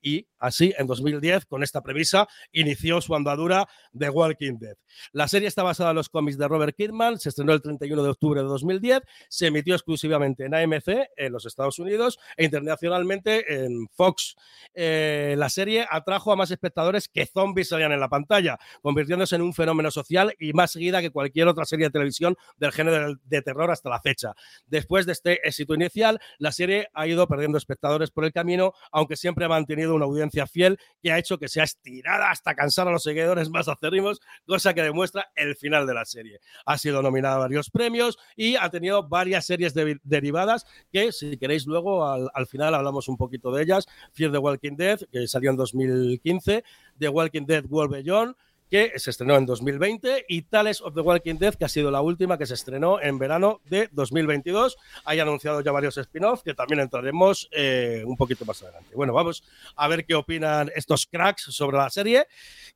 Y 0.00 0.26
así, 0.38 0.72
en 0.78 0.86
2010, 0.86 1.46
con 1.46 1.62
esta 1.62 1.82
premisa, 1.82 2.28
inició 2.52 3.00
su 3.00 3.14
andadura 3.14 3.68
de 3.92 4.08
Walking 4.08 4.58
Dead. 4.58 4.76
La 5.12 5.28
serie 5.28 5.48
está 5.48 5.62
basada 5.62 5.90
en 5.90 5.96
los 5.96 6.08
cómics 6.08 6.38
de 6.38 6.48
Robert 6.48 6.76
Kirkman, 6.76 7.18
se 7.18 7.28
estrenó 7.28 7.52
el 7.52 7.60
31 7.60 8.02
de 8.02 8.08
octubre 8.08 8.40
de 8.40 8.46
2010, 8.46 9.00
se 9.28 9.48
emitió 9.48 9.74
exclusivamente 9.74 10.44
en 10.44 10.54
AMC 10.54 11.08
en 11.16 11.32
los 11.32 11.46
Estados 11.46 11.78
Unidos 11.78 12.18
e 12.36 12.44
internacionalmente 12.44 13.64
en 13.64 13.88
Fox. 13.88 14.36
Eh, 14.74 15.34
la 15.36 15.50
serie 15.50 15.86
atrajo 15.90 16.32
a 16.32 16.36
más 16.36 16.50
espectadores 16.50 17.08
que 17.08 17.26
zombies 17.26 17.68
salían 17.68 17.92
en 17.92 18.00
la 18.00 18.08
pantalla, 18.08 18.58
convirtiéndose 18.80 19.36
en 19.36 19.42
un 19.42 19.52
fenómeno 19.52 19.90
social 19.90 20.34
y 20.38 20.52
más 20.52 20.70
seguida 20.70 21.00
que 21.00 21.10
cualquier 21.10 21.48
otra 21.48 21.64
serie 21.64 21.86
de 21.86 21.90
televisión 21.90 22.36
del 22.56 22.72
género 22.72 23.16
de 23.24 23.42
terror 23.42 23.70
hasta 23.70 23.90
la 23.90 24.00
fecha. 24.00 24.34
Después 24.66 25.06
de 25.06 25.12
este 25.12 25.46
éxito 25.46 25.74
inicial, 25.74 26.20
la 26.38 26.52
serie 26.52 26.88
ha 26.94 27.06
ido 27.06 27.26
perdiendo 27.26 27.58
espectadores 27.58 28.10
por 28.10 28.24
el 28.24 28.32
camino, 28.32 28.72
aunque 28.92 29.16
siempre 29.16 29.44
ha 29.44 29.48
mantenido 29.58 29.94
una 29.94 30.04
audiencia 30.04 30.46
fiel 30.46 30.78
que 31.02 31.12
ha 31.12 31.18
hecho 31.18 31.38
que 31.38 31.48
sea 31.48 31.64
estirada 31.64 32.30
hasta 32.30 32.54
cansar 32.54 32.88
a 32.88 32.92
los 32.92 33.02
seguidores 33.02 33.50
más 33.50 33.68
acérrimos, 33.68 34.20
cosa 34.46 34.72
que 34.74 34.82
demuestra 34.82 35.30
el 35.34 35.56
final 35.56 35.86
de 35.86 35.94
la 35.94 36.04
serie. 36.04 36.40
Ha 36.64 36.78
sido 36.78 37.02
nominada 37.02 37.36
a 37.36 37.38
varios 37.38 37.70
premios 37.70 38.18
y 38.36 38.56
ha 38.56 38.70
tenido 38.70 39.08
varias 39.08 39.46
series 39.46 39.74
derivadas 40.02 40.66
que, 40.92 41.12
si 41.12 41.36
queréis, 41.36 41.66
luego 41.66 42.06
al, 42.06 42.30
al, 42.34 42.46
final 42.46 42.74
hablamos 42.74 43.08
un 43.08 43.16
poquito 43.16 43.50
de 43.52 43.62
ellas. 43.64 43.86
Fear 44.12 44.32
the 44.32 44.38
Walking 44.38 44.76
Dead, 44.76 45.00
que 45.10 45.26
salió 45.26 45.50
en 45.50 45.56
2015, 45.56 46.64
The 46.98 47.08
Walking 47.08 47.46
Dead 47.46 47.64
World 47.68 47.92
Beyond, 47.92 48.36
que 48.70 48.98
se 48.98 49.10
estrenó 49.10 49.36
en 49.36 49.46
2020, 49.46 50.26
y 50.28 50.42
Tales 50.42 50.80
of 50.80 50.94
the 50.94 51.00
Walking 51.00 51.36
Dead, 51.36 51.54
que 51.54 51.64
ha 51.64 51.68
sido 51.68 51.90
la 51.90 52.00
última 52.00 52.38
que 52.38 52.46
se 52.46 52.54
estrenó 52.54 53.00
en 53.00 53.18
verano 53.18 53.60
de 53.64 53.88
2022. 53.92 54.76
Hay 55.04 55.20
anunciado 55.20 55.60
ya 55.60 55.72
varios 55.72 55.96
spin-offs 55.96 56.42
que 56.42 56.54
también 56.54 56.80
entraremos 56.80 57.48
eh, 57.52 58.02
un 58.06 58.16
poquito 58.16 58.44
más 58.44 58.62
adelante. 58.62 58.94
Bueno, 58.94 59.12
vamos 59.12 59.42
a 59.76 59.88
ver 59.88 60.04
qué 60.04 60.14
opinan 60.14 60.70
estos 60.74 61.06
cracks 61.06 61.42
sobre 61.42 61.78
la 61.78 61.90
serie. 61.90 62.26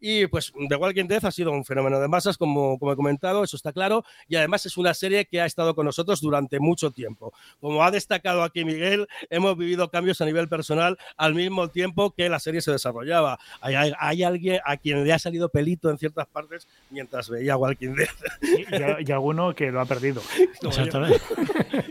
Y 0.01 0.27
pues 0.27 0.53
The 0.69 0.77
Walking 0.77 1.07
Dead 1.07 1.25
ha 1.25 1.31
sido 1.31 1.53
un 1.53 1.65
fenómeno 1.65 2.01
de 2.01 2.09
masas, 2.09 2.37
como, 2.37 2.79
como 2.79 2.93
he 2.93 2.97
comentado, 2.97 3.45
eso 3.45 3.57
está 3.57 3.73
claro, 3.73 4.05
y 4.27 4.35
además 4.35 4.67
es 4.67 4.77
una 4.77 4.95
serie 4.95 5.27
que 5.27 5.41
ha 5.41 5.47
estado 5.47 5.77
con 5.77 5.87
nosotros 5.87 6.21
durante 6.21 6.59
mucho 6.59 6.91
tiempo. 6.91 7.33
Como 7.61 7.85
ha 7.85 7.91
destacado 7.91 8.43
aquí 8.43 8.65
Miguel, 8.65 9.07
hemos 9.31 9.57
vivido 9.57 9.91
cambios 9.91 10.21
a 10.21 10.25
nivel 10.25 10.49
personal 10.49 10.99
al 11.17 11.35
mismo 11.35 11.69
tiempo 11.69 12.13
que 12.13 12.29
la 12.29 12.41
serie 12.41 12.61
se 12.63 12.73
desarrollaba. 12.73 13.39
Hay, 13.61 13.75
hay, 13.75 13.93
hay 13.99 14.23
alguien 14.25 14.61
a 14.65 14.77
quien 14.77 15.05
le 15.05 15.13
ha 15.13 15.19
salido 15.19 15.49
pelito 15.51 15.82
en 15.91 15.99
ciertas 15.99 16.27
partes 16.27 16.69
mientras 16.91 17.29
veía 17.29 17.57
Walking 17.57 17.95
Dead. 17.95 18.09
Y, 18.43 18.63
y, 18.63 19.09
y 19.09 19.13
alguno 19.13 19.55
que 19.55 19.71
lo 19.71 19.81
ha 19.81 19.87
perdido. 19.87 20.23
Exactamente. 20.63 21.21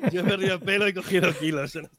Yo, 0.06 0.10
yo, 0.12 0.22
he 0.22 0.24
perdido 0.24 0.60
pelo 0.60 0.88
y 0.88 0.94
cogido 0.94 1.34
kilos 1.38 1.76
en, 1.76 1.90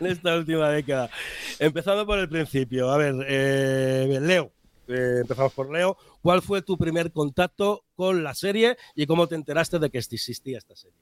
en 0.00 0.06
esta 0.06 0.36
última 0.36 0.70
década. 0.70 1.10
Empezando 1.58 2.06
por 2.06 2.18
el 2.18 2.28
principio. 2.28 2.90
A 2.90 2.96
ver, 2.96 3.14
eh, 3.28 4.18
Leo. 4.20 4.52
Eh, 4.88 5.18
empezamos 5.20 5.52
por 5.52 5.70
Leo. 5.70 5.96
¿Cuál 6.22 6.42
fue 6.42 6.62
tu 6.62 6.76
primer 6.76 7.12
contacto 7.12 7.84
con 7.94 8.24
la 8.24 8.34
serie 8.34 8.76
y 8.94 9.06
cómo 9.06 9.26
te 9.28 9.36
enteraste 9.36 9.78
de 9.78 9.90
que 9.90 9.98
existía 9.98 10.58
esta 10.58 10.74
serie? 10.76 10.98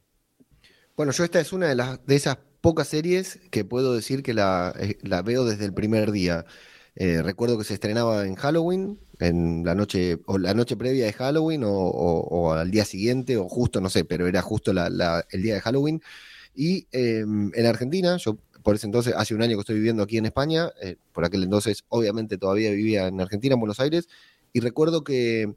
Bueno, 0.96 1.12
yo 1.12 1.24
esta 1.24 1.40
es 1.40 1.52
una 1.52 1.68
de, 1.68 1.74
las, 1.74 2.04
de 2.06 2.16
esas 2.16 2.38
pocas 2.60 2.88
series 2.88 3.40
que 3.50 3.64
puedo 3.64 3.94
decir 3.94 4.22
que 4.22 4.34
la, 4.34 4.74
eh, 4.78 4.98
la 5.02 5.22
veo 5.22 5.44
desde 5.44 5.64
el 5.64 5.72
primer 5.72 6.10
día. 6.10 6.44
Eh, 7.00 7.22
recuerdo 7.22 7.56
que 7.56 7.62
se 7.62 7.74
estrenaba 7.74 8.26
en 8.26 8.34
Halloween, 8.34 8.98
en 9.20 9.62
la 9.64 9.76
noche, 9.76 10.18
o 10.26 10.36
la 10.36 10.52
noche 10.52 10.76
previa 10.76 11.06
de 11.06 11.12
Halloween, 11.12 11.62
o, 11.64 12.52
al 12.52 12.72
día 12.72 12.84
siguiente, 12.84 13.36
o 13.36 13.48
justo, 13.48 13.80
no 13.80 13.88
sé, 13.88 14.04
pero 14.04 14.26
era 14.26 14.42
justo 14.42 14.72
el 14.72 15.42
día 15.42 15.54
de 15.54 15.60
Halloween. 15.60 16.02
Y 16.56 16.88
eh, 16.90 17.20
en 17.20 17.66
Argentina, 17.66 18.16
yo 18.16 18.38
por 18.64 18.74
ese 18.74 18.86
entonces, 18.86 19.14
hace 19.16 19.32
un 19.32 19.42
año 19.42 19.56
que 19.56 19.60
estoy 19.60 19.76
viviendo 19.76 20.02
aquí 20.02 20.18
en 20.18 20.26
España, 20.26 20.72
eh, 20.82 20.96
por 21.12 21.24
aquel 21.24 21.44
entonces 21.44 21.84
obviamente 21.88 22.36
todavía 22.36 22.72
vivía 22.72 23.06
en 23.06 23.20
Argentina, 23.20 23.54
en 23.54 23.60
Buenos 23.60 23.78
Aires, 23.78 24.08
y 24.52 24.58
recuerdo 24.58 25.04
que 25.04 25.54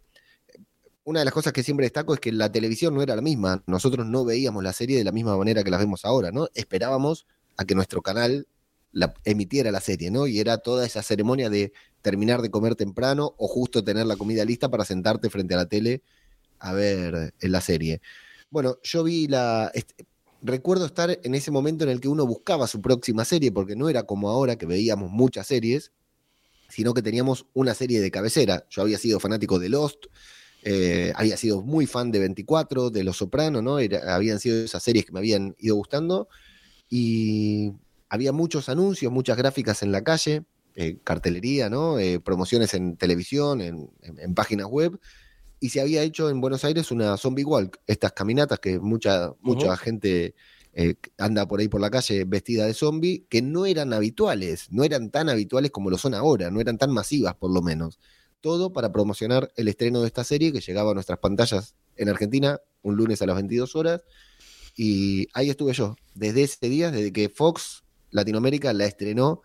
una 1.03 1.21
de 1.21 1.25
las 1.25 1.33
cosas 1.33 1.53
que 1.53 1.63
siempre 1.63 1.87
destaco 1.87 2.13
es 2.13 2.19
que 2.19 2.31
la 2.31 2.51
televisión 2.51 2.93
no 2.93 3.01
era 3.01 3.15
la 3.15 3.23
misma, 3.23 3.63
nosotros 3.65 4.05
no 4.05 4.25
veíamos 4.25 4.63
la 4.63 4.73
serie 4.73 4.95
de 4.95 5.03
la 5.03 5.11
misma 5.11 5.35
manera 5.35 5.63
que 5.63 5.71
la 5.71 5.79
vemos 5.79 6.05
ahora, 6.05 6.31
¿no? 6.31 6.49
Esperábamos 6.53 7.25
a 7.57 7.65
que 7.65 7.73
nuestro 7.73 8.03
canal 8.03 8.45
la, 8.91 9.13
emitiera 9.25 9.71
la 9.71 9.81
serie, 9.81 10.11
¿no? 10.11 10.27
Y 10.27 10.39
era 10.39 10.57
toda 10.57 10.85
esa 10.85 11.01
ceremonia 11.01 11.49
de 11.49 11.73
terminar 12.01 12.41
de 12.41 12.51
comer 12.51 12.75
temprano 12.75 13.35
o 13.37 13.47
justo 13.47 13.83
tener 13.83 14.05
la 14.05 14.17
comida 14.17 14.43
lista 14.45 14.69
para 14.69 14.85
sentarte 14.85 15.29
frente 15.29 15.53
a 15.53 15.57
la 15.57 15.65
tele 15.67 16.01
a 16.59 16.73
ver 16.73 17.33
en 17.39 17.51
la 17.51 17.61
serie. 17.61 18.01
Bueno, 18.49 18.77
yo 18.83 19.03
vi 19.03 19.27
la. 19.27 19.71
Este, 19.73 20.05
recuerdo 20.41 20.85
estar 20.85 21.19
en 21.23 21.35
ese 21.35 21.51
momento 21.51 21.83
en 21.83 21.89
el 21.89 22.01
que 22.01 22.07
uno 22.07 22.25
buscaba 22.25 22.67
su 22.67 22.81
próxima 22.81 23.25
serie, 23.25 23.51
porque 23.51 23.75
no 23.75 23.89
era 23.89 24.03
como 24.03 24.29
ahora 24.29 24.57
que 24.57 24.65
veíamos 24.65 25.11
muchas 25.11 25.47
series, 25.47 25.91
sino 26.69 26.93
que 26.93 27.01
teníamos 27.01 27.45
una 27.53 27.73
serie 27.73 28.01
de 28.01 28.11
cabecera. 28.11 28.65
Yo 28.69 28.81
había 28.81 28.97
sido 28.97 29.19
fanático 29.19 29.59
de 29.59 29.69
Lost, 29.69 30.05
eh, 30.63 31.11
había 31.15 31.37
sido 31.37 31.61
muy 31.61 31.85
fan 31.85 32.11
de 32.11 32.19
24, 32.19 32.89
de 32.89 33.03
Los 33.03 33.17
Sopranos, 33.17 33.63
¿no? 33.63 33.79
Era, 33.79 34.15
habían 34.15 34.39
sido 34.39 34.63
esas 34.63 34.83
series 34.83 35.05
que 35.05 35.11
me 35.11 35.19
habían 35.19 35.55
ido 35.59 35.75
gustando. 35.75 36.27
Y 36.89 37.71
había 38.11 38.33
muchos 38.33 38.67
anuncios, 38.67 39.09
muchas 39.09 39.37
gráficas 39.37 39.83
en 39.83 39.93
la 39.93 40.03
calle, 40.03 40.43
eh, 40.75 40.97
cartelería, 41.01 41.69
¿no? 41.69 41.97
Eh, 41.97 42.19
promociones 42.19 42.73
en 42.73 42.97
televisión, 42.97 43.61
en, 43.61 43.89
en, 44.01 44.19
en, 44.19 44.35
páginas 44.35 44.67
web. 44.67 44.99
Y 45.61 45.69
se 45.69 45.79
había 45.79 46.03
hecho 46.03 46.29
en 46.29 46.41
Buenos 46.41 46.65
Aires 46.65 46.91
una 46.91 47.15
zombie 47.15 47.45
walk, 47.45 47.79
estas 47.87 48.11
caminatas 48.11 48.59
que 48.59 48.79
mucha, 48.79 49.31
mucha 49.39 49.67
uh 49.67 49.69
-huh. 49.69 49.77
gente 49.77 50.35
eh, 50.73 50.95
anda 51.17 51.47
por 51.47 51.61
ahí 51.61 51.69
por 51.69 51.79
la 51.79 51.89
calle 51.89 52.25
vestida 52.25 52.65
de 52.65 52.73
zombie, 52.73 53.25
que 53.29 53.41
no 53.41 53.65
eran 53.65 53.93
habituales, 53.93 54.67
no 54.71 54.83
eran 54.83 55.09
tan 55.09 55.29
habituales 55.29 55.71
como 55.71 55.89
lo 55.89 55.97
son 55.97 56.13
ahora, 56.13 56.51
no 56.51 56.59
eran 56.59 56.77
tan 56.77 56.91
masivas 56.91 57.35
por 57.35 57.53
lo 57.53 57.61
menos. 57.61 57.97
Todo 58.41 58.73
para 58.73 58.91
promocionar 58.91 59.53
el 59.55 59.69
estreno 59.69 60.01
de 60.01 60.07
esta 60.07 60.25
serie 60.25 60.51
que 60.51 60.59
llegaba 60.59 60.91
a 60.91 60.95
nuestras 60.95 61.19
pantallas 61.19 61.75
en 61.95 62.09
Argentina 62.09 62.59
un 62.81 62.97
lunes 62.97 63.21
a 63.21 63.25
las 63.25 63.37
22 63.37 63.73
horas. 63.77 64.01
Y 64.75 65.29
ahí 65.33 65.49
estuve 65.49 65.71
yo, 65.71 65.95
desde 66.13 66.43
ese 66.43 66.67
día, 66.67 66.91
desde 66.91 67.13
que 67.13 67.29
Fox 67.29 67.80
Latinoamérica 68.11 68.73
la 68.73 68.85
estrenó 68.85 69.41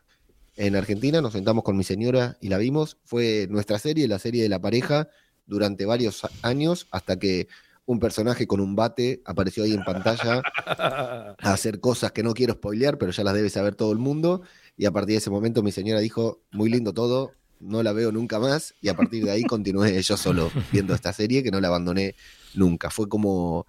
en 0.57 0.77
Argentina, 0.77 1.21
nos 1.21 1.33
sentamos 1.33 1.65
con 1.65 1.77
mi 1.77 1.85
señora 1.85 2.37
y 2.41 2.49
la 2.49 2.59
vimos. 2.59 2.99
Fue 3.05 3.47
nuestra 3.51 3.79
serie, 3.79 4.09
la 4.09 4.19
serie 4.19 4.43
de 4.43 4.49
la 4.49 4.61
pareja, 4.61 5.09
durante 5.47 5.87
varios 5.87 6.27
años, 6.43 6.89
hasta 6.91 7.19
que 7.19 7.49
un 7.85 8.01
personaje 8.01 8.47
con 8.47 8.61
un 8.61 8.75
bate 8.75 9.23
apareció 9.25 9.63
ahí 9.63 9.73
en 9.73 9.85
pantalla 9.85 10.43
a 10.67 11.53
hacer 11.53 11.79
cosas 11.79 12.11
que 12.11 12.25
no 12.25 12.35
quiero 12.35 12.55
spoilear, 12.55 12.99
pero 12.99 13.13
ya 13.13 13.23
las 13.23 13.35
debe 13.35 13.49
saber 13.49 13.77
todo 13.77 13.93
el 13.93 13.99
mundo. 13.99 14.43
Y 14.77 14.87
a 14.87 14.91
partir 14.91 15.15
de 15.15 15.19
ese 15.19 15.31
momento 15.31 15.63
mi 15.63 15.71
señora 15.71 16.01
dijo, 16.01 16.41
muy 16.51 16.69
lindo 16.69 16.93
todo, 16.93 17.33
no 17.61 17.83
la 17.83 17.93
veo 17.93 18.11
nunca 18.11 18.41
más. 18.41 18.75
Y 18.81 18.89
a 18.89 18.97
partir 18.97 19.25
de 19.25 19.31
ahí 19.31 19.45
continué 19.45 20.03
yo 20.03 20.17
solo 20.17 20.51
viendo 20.73 20.95
esta 20.95 21.13
serie, 21.13 21.45
que 21.45 21.53
no 21.53 21.61
la 21.61 21.69
abandoné 21.69 22.17
nunca. 22.55 22.91
Fue 22.91 23.09
como 23.09 23.67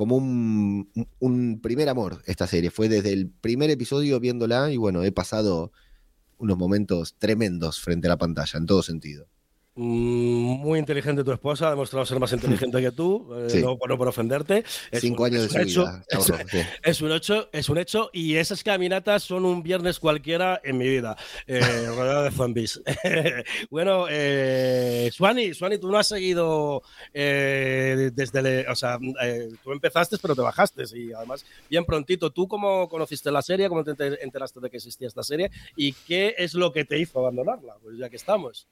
como 0.00 0.16
un, 0.16 0.90
un, 1.18 1.60
primer 1.60 1.90
amor 1.90 2.22
esta 2.24 2.46
serie. 2.46 2.70
Fue 2.70 2.88
desde 2.88 3.12
el 3.12 3.28
primer 3.28 3.68
episodio 3.68 4.18
viéndola 4.18 4.72
y 4.72 4.78
bueno, 4.78 5.04
he 5.04 5.12
pasado 5.12 5.72
unos 6.38 6.56
momentos 6.56 7.16
tremendos 7.18 7.82
frente 7.82 8.06
a 8.06 8.08
la 8.08 8.16
pantalla, 8.16 8.58
en 8.58 8.64
todo 8.64 8.82
sentido. 8.82 9.28
Mm, 9.82 10.60
muy 10.60 10.78
inteligente 10.78 11.24
tu 11.24 11.32
esposa, 11.32 11.68
ha 11.68 11.70
demostrado 11.70 12.04
ser 12.04 12.20
más 12.20 12.30
inteligente 12.34 12.82
que 12.82 12.92
tú, 12.92 13.34
eh, 13.34 13.62
no, 13.62 13.78
no, 13.88 13.96
por 13.96 14.08
ofenderte. 14.08 14.62
Es 14.90 15.00
Cinco 15.00 15.22
un, 15.22 15.30
años 15.30 15.50
de 15.50 15.62
hecho, 15.62 15.86
vida. 15.86 16.04
Es, 16.06 16.24
sí. 16.24 16.58
es, 16.82 17.00
un 17.00 17.12
hecho, 17.12 17.48
es 17.50 17.66
un 17.70 17.78
hecho, 17.78 18.10
y 18.12 18.36
esas 18.36 18.62
caminatas 18.62 19.22
son 19.22 19.46
un 19.46 19.62
viernes 19.62 19.98
cualquiera 19.98 20.60
en 20.64 20.76
mi 20.76 20.86
vida, 20.86 21.16
eh, 21.46 21.60
rodeado 21.96 22.24
de 22.24 22.30
zombies. 22.30 22.82
bueno, 23.70 24.04
eh, 24.10 25.08
Suani, 25.14 25.54
Suani, 25.54 25.78
tú 25.78 25.90
no 25.90 25.96
has 25.96 26.08
seguido 26.08 26.82
eh, 27.14 28.10
desde, 28.12 28.42
le, 28.42 28.68
o 28.68 28.76
sea, 28.76 28.98
eh, 29.22 29.48
tú 29.64 29.72
empezaste 29.72 30.18
pero 30.20 30.34
te 30.34 30.42
bajaste, 30.42 30.84
y 30.94 31.14
además 31.14 31.46
bien 31.70 31.86
prontito. 31.86 32.30
¿Tú 32.30 32.46
cómo 32.46 32.86
conociste 32.86 33.30
la 33.30 33.40
serie? 33.40 33.70
¿Cómo 33.70 33.82
te 33.82 33.92
enteraste 34.22 34.60
de 34.60 34.68
que 34.68 34.76
existía 34.76 35.08
esta 35.08 35.22
serie? 35.22 35.50
¿Y 35.74 35.94
qué 35.94 36.34
es 36.36 36.52
lo 36.52 36.70
que 36.70 36.84
te 36.84 36.98
hizo 36.98 37.20
abandonarla? 37.20 37.76
Pues 37.82 37.96
ya 37.96 38.10
que 38.10 38.16
estamos. 38.16 38.68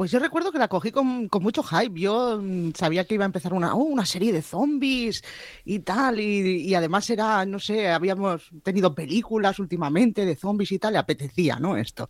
Pues 0.00 0.12
yo 0.12 0.18
recuerdo 0.18 0.50
que 0.50 0.58
la 0.58 0.68
cogí 0.68 0.92
con, 0.92 1.28
con 1.28 1.42
mucho 1.42 1.62
hype. 1.62 2.00
Yo 2.00 2.40
mm, 2.40 2.70
sabía 2.74 3.04
que 3.04 3.16
iba 3.16 3.24
a 3.24 3.26
empezar 3.26 3.52
una, 3.52 3.74
oh, 3.74 3.82
una 3.82 4.06
serie 4.06 4.32
de 4.32 4.40
zombies 4.40 5.22
y 5.62 5.80
tal. 5.80 6.18
Y, 6.18 6.62
y 6.62 6.74
además 6.74 7.10
era, 7.10 7.44
no 7.44 7.58
sé, 7.58 7.90
habíamos 7.90 8.48
tenido 8.62 8.94
películas 8.94 9.58
últimamente 9.58 10.24
de 10.24 10.36
zombies 10.36 10.72
y 10.72 10.78
tal. 10.78 10.94
Le 10.94 11.00
apetecía, 11.00 11.56
¿no? 11.56 11.76
Esto. 11.76 12.08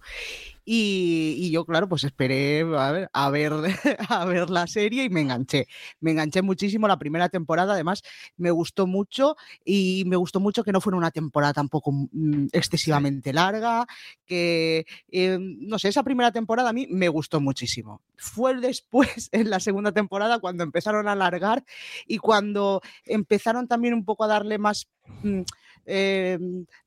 Y, 0.72 1.34
y 1.36 1.50
yo, 1.50 1.64
claro, 1.64 1.88
pues 1.88 2.04
esperé 2.04 2.60
a 2.60 2.92
ver, 2.92 3.10
a 3.12 3.28
ver, 3.28 3.52
a 4.08 4.24
ver 4.24 4.50
la 4.50 4.68
serie 4.68 5.02
y 5.02 5.10
me 5.10 5.20
enganché. 5.22 5.66
Me 5.98 6.12
enganché 6.12 6.42
muchísimo 6.42 6.86
la 6.86 6.96
primera 6.96 7.28
temporada. 7.28 7.72
Además, 7.72 8.04
me 8.36 8.52
gustó 8.52 8.86
mucho 8.86 9.34
y 9.64 10.04
me 10.06 10.14
gustó 10.14 10.38
mucho 10.38 10.62
que 10.62 10.70
no 10.70 10.80
fuera 10.80 10.96
una 10.96 11.10
temporada 11.10 11.54
tampoco 11.54 11.90
mm, 11.90 12.50
excesivamente 12.52 13.32
larga. 13.32 13.84
Que, 14.24 14.86
eh, 15.10 15.38
no 15.40 15.76
sé, 15.80 15.88
esa 15.88 16.04
primera 16.04 16.30
temporada 16.30 16.70
a 16.70 16.72
mí 16.72 16.86
me 16.88 17.08
gustó 17.08 17.40
muchísimo. 17.40 18.00
Fue 18.16 18.54
después, 18.54 19.28
en 19.32 19.50
la 19.50 19.58
segunda 19.58 19.90
temporada, 19.90 20.38
cuando 20.38 20.62
empezaron 20.62 21.08
a 21.08 21.12
alargar 21.12 21.64
y 22.06 22.18
cuando 22.18 22.80
empezaron 23.06 23.66
también 23.66 23.92
un 23.92 24.04
poco 24.04 24.22
a 24.22 24.28
darle 24.28 24.58
más. 24.58 24.86
mm, 25.24 25.40
eh, 25.86 26.38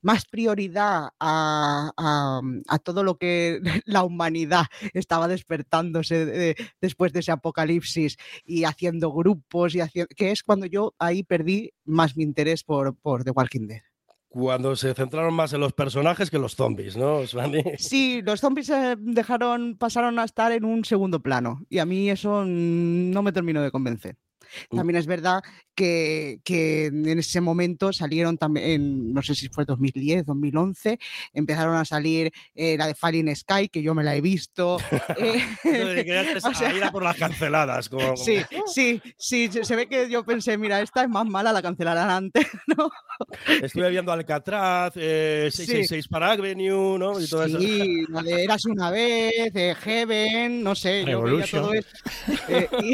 más 0.01 0.25
prioridad 0.25 1.09
a, 1.19 1.91
a- 1.97 2.41
a 2.67 2.79
todo 2.79 3.03
lo 3.03 3.17
que 3.17 3.59
la 3.85 4.03
humanidad 4.03 4.65
estaba 4.93 5.27
despertándose 5.27 6.25
de- 6.25 6.55
después 6.81 7.13
de 7.13 7.19
ese 7.21 7.31
apocalipsis 7.31 8.17
y 8.45 8.63
haciendo 8.63 9.11
grupos 9.11 9.75
y 9.75 9.81
haciendo 9.81 10.07
que 10.15 10.31
es 10.31 10.43
cuando 10.43 10.65
yo 10.65 10.93
ahí 10.99 11.23
perdí 11.23 11.71
más 11.85 12.15
mi 12.17 12.23
interés 12.23 12.63
por, 12.63 12.95
por 12.95 13.23
The 13.23 13.31
Walking 13.31 13.67
Dead. 13.67 13.81
Cuando 14.29 14.75
se 14.75 14.95
centraron 14.95 15.33
más 15.35 15.53
en 15.53 15.59
los 15.61 15.73
personajes 15.73 16.31
que 16.31 16.39
los 16.39 16.55
zombies, 16.55 16.97
¿no, 16.97 17.25
Svani? 17.27 17.61
Sí, 17.77 18.21
los 18.23 18.39
zombies 18.39 18.67
eh, 18.69 18.95
dejaron, 18.97 19.77
pasaron 19.77 20.17
a 20.17 20.23
estar 20.23 20.51
en 20.51 20.65
un 20.65 20.83
segundo 20.85 21.19
plano 21.21 21.61
y 21.69 21.77
a 21.77 21.85
mí 21.85 22.09
eso 22.09 22.41
mm, 22.43 23.11
no 23.11 23.21
me 23.21 23.31
terminó 23.31 23.61
de 23.61 23.69
convencer. 23.69 24.17
Mm. 24.71 24.75
También 24.77 24.97
es 24.97 25.05
verdad 25.05 25.41
que, 25.75 26.39
que 26.43 26.85
en 26.85 27.19
ese 27.19 27.41
momento 27.41 27.91
salieron 27.93 28.37
también, 28.37 29.13
no 29.13 29.21
sé 29.21 29.35
si 29.35 29.49
fue 29.49 29.65
2010, 29.65 30.25
2011, 30.25 30.99
empezaron 31.33 31.75
a 31.75 31.85
salir 31.85 32.31
eh, 32.55 32.77
la 32.77 32.87
de 32.87 32.95
Falling 32.95 33.35
Sky, 33.35 33.69
que 33.69 33.81
yo 33.81 33.93
me 33.93 34.03
la 34.03 34.15
he 34.15 34.21
visto. 34.21 34.77
eh, 35.17 35.43
antes 36.19 36.45
o 36.45 36.53
sea, 36.53 36.73
ir 36.73 36.83
a 36.83 36.91
por 36.91 37.03
las 37.03 37.17
canceladas. 37.17 37.89
Como, 37.89 38.15
Sí, 38.17 38.41
sí, 38.67 39.01
sí, 39.17 39.49
se 39.61 39.75
ve 39.75 39.87
que 39.87 40.09
yo 40.09 40.23
pensé, 40.23 40.57
mira, 40.57 40.81
esta 40.81 41.03
es 41.03 41.09
más 41.09 41.25
mala, 41.25 41.51
la 41.53 41.61
cancelarán 41.61 42.09
antes, 42.09 42.47
¿no? 42.67 42.89
Estuve 43.61 43.89
viendo 43.89 44.11
Alcatraz, 44.11 44.93
eh, 44.95 45.49
Sí. 45.51 45.65
666 45.65 46.07
para 46.07 46.31
Avenue, 46.31 46.97
¿no? 46.97 47.19
Y 47.19 47.27
todo 47.27 47.43
eso. 47.43 47.59
Sí, 47.59 48.05
la 48.09 48.21
de 48.21 48.43
Eras 48.43 48.65
una 48.65 48.89
vez, 48.91 49.53
de 49.53 49.75
Heaven, 49.75 50.63
no 50.63 50.75
sé, 50.75 51.01
yo 51.01 51.21
veía 51.21 51.45
Revolution. 51.45 51.61
todo 51.61 51.73
eso. 51.73 51.87
Eh, 52.47 52.67
y, 52.81 52.93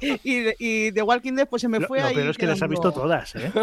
y, 0.00 0.20
y, 0.22 0.54
y 0.58 0.92
The 0.92 1.02
Walking 1.02 1.34
Dead, 1.34 1.48
pues 1.48 1.62
se 1.62 1.68
me 1.68 1.80
fue 1.86 2.00
lo. 2.00 2.11
Peor 2.12 2.28
es 2.28 2.38
que 2.38 2.46
las 2.46 2.62
has 2.62 2.68
visto 2.68 2.92
todas, 2.92 3.34
¿eh? 3.36 3.52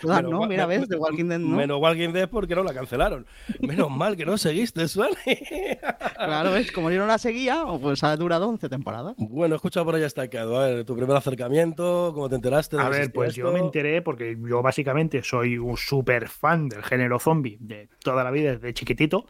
Todas, 0.00 0.22
Menos 0.22 0.40
¿no? 0.40 0.46
Mira, 0.46 0.66
ves, 0.66 0.88
The 0.88 0.96
Walking 0.96 1.24
Dead, 1.24 1.38
¿no? 1.38 1.56
Menos 1.56 1.80
Walking 1.80 2.12
Dead 2.12 2.28
porque 2.28 2.54
no 2.54 2.62
la 2.62 2.72
cancelaron. 2.72 3.26
Menos 3.60 3.90
mal 3.90 4.16
que 4.16 4.24
no 4.24 4.38
seguiste, 4.38 4.86
Svani. 4.86 5.14
Claro, 6.14 6.52
ves, 6.52 6.70
como 6.72 6.90
yo 6.90 6.98
no 6.98 7.06
la 7.06 7.18
seguía, 7.18 7.64
pues 7.80 8.04
ha 8.04 8.16
durado 8.16 8.48
11 8.48 8.68
temporadas. 8.68 9.14
Bueno, 9.18 9.56
escucha 9.56 9.84
por 9.84 9.94
ahí 9.94 10.02
está 10.02 10.28
quedado. 10.28 10.60
A 10.60 10.68
ver, 10.68 10.84
tu 10.84 10.94
primer 10.94 11.16
acercamiento, 11.16 12.12
cómo 12.14 12.28
te 12.28 12.36
enteraste. 12.36 12.76
de 12.76 12.82
A 12.82 12.88
ver, 12.88 13.12
pues 13.12 13.34
yo 13.34 13.50
me 13.52 13.60
enteré 13.60 14.02
porque 14.02 14.36
yo 14.40 14.62
básicamente 14.62 15.22
soy 15.22 15.58
un 15.58 15.76
súper 15.76 16.28
fan 16.28 16.68
del 16.68 16.82
género 16.82 17.18
zombie 17.18 17.56
de 17.60 17.88
toda 18.00 18.22
la 18.22 18.30
vida, 18.30 18.52
desde 18.52 18.74
chiquitito. 18.74 19.26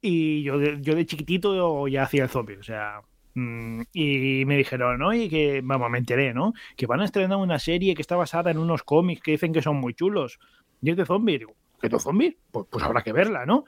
Y 0.00 0.42
yo 0.42 0.58
de, 0.58 0.78
yo 0.80 0.94
de 0.94 1.06
chiquitito 1.06 1.88
ya 1.88 2.02
hacía 2.02 2.24
el 2.24 2.28
zombie, 2.28 2.56
o 2.56 2.62
sea. 2.62 3.00
Mm, 3.34 3.82
Y 3.92 4.44
me 4.46 4.56
dijeron, 4.56 5.02
oye, 5.02 5.28
que, 5.28 5.60
vamos, 5.62 5.90
me 5.90 5.98
enteré, 5.98 6.34
¿no? 6.34 6.54
Que 6.76 6.86
van 6.86 7.00
a 7.00 7.04
estrenar 7.04 7.38
una 7.38 7.58
serie 7.58 7.94
que 7.94 8.02
está 8.02 8.16
basada 8.16 8.50
en 8.50 8.58
unos 8.58 8.82
cómics 8.82 9.22
que 9.22 9.32
dicen 9.32 9.52
que 9.52 9.62
son 9.62 9.76
muy 9.76 9.94
chulos. 9.94 10.38
Y 10.82 10.90
es 10.90 10.96
de 10.96 11.06
zombie. 11.06 11.38
Digo, 11.38 11.54
¿qué 11.80 11.88
de 11.88 11.98
zombie? 11.98 12.36
Pues, 12.50 12.66
pues 12.70 12.84
habrá 12.84 13.02
que 13.02 13.12
verla, 13.12 13.46
¿no? 13.46 13.64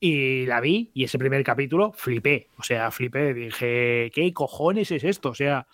Y 0.00 0.46
la 0.46 0.60
vi 0.60 0.90
y 0.94 1.04
ese 1.04 1.18
primer 1.18 1.42
capítulo 1.44 1.92
flipé. 1.92 2.48
O 2.58 2.62
sea, 2.62 2.90
flipé. 2.90 3.32
Dije, 3.34 4.10
¿qué 4.14 4.32
cojones 4.32 4.90
es 4.90 5.04
esto? 5.04 5.30
O 5.30 5.34
sea, 5.34 5.66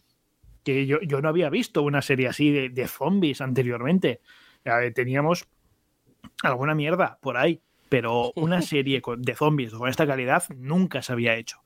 que 0.63 0.87
yo, 0.87 1.01
yo 1.03 1.21
no 1.21 1.29
había 1.29 1.51
visto 1.51 1.83
una 1.83 2.03
serie 2.03 2.29
así 2.29 2.51
de, 2.51 2.69
de 2.69 2.87
zombies 2.87 3.41
anteriormente. 3.41 4.21
Eh, 4.65 4.93
teníamos 4.95 5.49
alguna 6.43 6.75
mierda 6.75 7.19
por 7.21 7.37
ahí, 7.37 7.61
pero 7.89 8.33
una 8.37 8.63
serie 8.63 9.03
de 9.19 9.35
zombies 9.35 9.73
con 9.73 9.89
esta 9.89 10.07
calidad 10.07 10.45
nunca 10.57 11.03
se 11.03 11.13
había 11.13 11.37
hecho. 11.37 11.63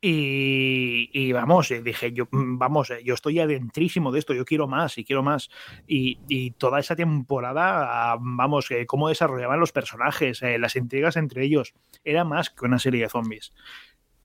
Y, 0.00 1.10
y 1.12 1.32
vamos, 1.32 1.72
eh, 1.72 1.82
dije 1.82 2.12
yo, 2.12 2.28
mm, 2.30 2.56
vamos, 2.56 2.90
eh, 2.90 3.00
yo 3.04 3.14
estoy 3.14 3.40
adentrísimo 3.40 4.12
de 4.12 4.20
esto, 4.20 4.32
yo 4.32 4.44
quiero 4.44 4.68
más 4.68 4.96
y 4.96 5.04
quiero 5.04 5.24
más. 5.24 5.50
Y, 5.88 6.18
y 6.28 6.52
toda 6.52 6.78
esa 6.78 6.94
temporada, 6.94 8.16
vamos, 8.20 8.70
eh, 8.70 8.86
cómo 8.86 9.08
desarrollaban 9.08 9.58
los 9.58 9.72
personajes, 9.72 10.40
las 10.42 10.76
intrigas 10.76 11.16
entre 11.16 11.44
ellos, 11.44 11.74
era 12.04 12.24
más 12.24 12.50
que 12.50 12.64
una 12.64 12.78
serie 12.78 13.02
de 13.02 13.08
zombies. 13.08 13.52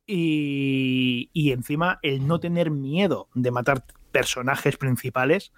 Y, 0.05 1.29
y 1.33 1.51
encima 1.53 1.97
el 2.03 2.27
no 2.27 2.39
tener 2.39 2.69
miedo 2.69 3.29
de 3.33 3.51
matar 3.51 3.85
personajes 4.11 4.77
principales, 4.77 5.53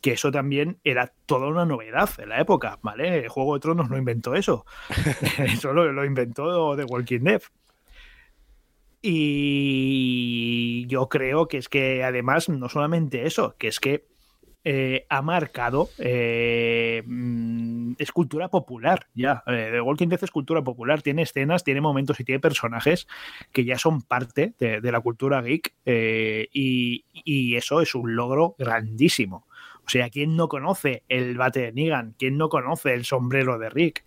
que 0.00 0.12
eso 0.12 0.30
también 0.30 0.78
era 0.84 1.12
toda 1.26 1.48
una 1.48 1.66
novedad 1.66 2.08
en 2.18 2.30
la 2.30 2.40
época, 2.40 2.78
¿vale? 2.82 3.18
El 3.18 3.28
Juego 3.28 3.54
de 3.54 3.60
Tronos 3.60 3.90
no 3.90 3.98
inventó 3.98 4.34
eso. 4.34 4.64
eso 5.38 5.74
lo, 5.74 5.92
lo 5.92 6.04
inventó 6.06 6.74
The 6.76 6.84
Walking 6.84 7.20
Dead. 7.20 7.42
Y 9.00 10.86
yo 10.88 11.08
creo 11.08 11.48
que 11.48 11.58
es 11.58 11.68
que 11.68 12.02
además 12.04 12.48
no 12.48 12.68
solamente 12.68 13.26
eso, 13.26 13.54
que 13.58 13.68
es 13.68 13.80
que 13.80 14.06
eh, 14.64 15.06
ha 15.08 15.22
marcado 15.22 15.88
eh, 15.98 17.02
mm, 17.06 17.92
es 17.98 18.12
cultura 18.12 18.48
popular 18.48 19.06
ya. 19.14 19.42
Eh, 19.46 19.70
The 19.72 19.80
Walking 19.80 20.08
Dead 20.08 20.22
es 20.22 20.30
cultura 20.30 20.62
popular, 20.62 21.00
tiene 21.02 21.22
escenas, 21.22 21.64
tiene 21.64 21.80
momentos 21.80 22.18
y 22.20 22.24
tiene 22.24 22.40
personajes 22.40 23.06
que 23.52 23.64
ya 23.64 23.78
son 23.78 24.02
parte 24.02 24.54
de, 24.58 24.80
la 24.92 25.00
cultura 25.00 25.40
geek 25.42 25.74
eh, 25.86 26.48
y, 26.52 27.04
y 27.12 27.56
eso 27.56 27.80
es 27.80 27.94
un 27.94 28.16
logro 28.16 28.56
grandísimo. 28.58 29.46
O 29.86 29.88
sea, 29.90 30.10
¿quién 30.10 30.36
no 30.36 30.48
conoce 30.48 31.04
el 31.08 31.36
bate 31.38 31.60
de 31.60 31.72
Negan? 31.72 32.14
¿Quién 32.18 32.36
no 32.36 32.48
conoce 32.50 32.92
el 32.94 33.04
sombrero 33.04 33.58
de 33.58 33.70
Rick? 33.70 34.04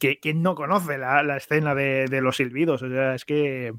¿Qui- 0.00 0.18
¿Quién 0.20 0.42
no 0.42 0.54
conoce 0.56 0.98
la, 0.98 1.22
la 1.22 1.36
escena 1.36 1.74
de 1.74 2.20
los 2.20 2.36
silbidos? 2.38 2.82
O 2.82 2.88
sea, 2.88 3.14
es 3.14 3.24
que 3.24 3.74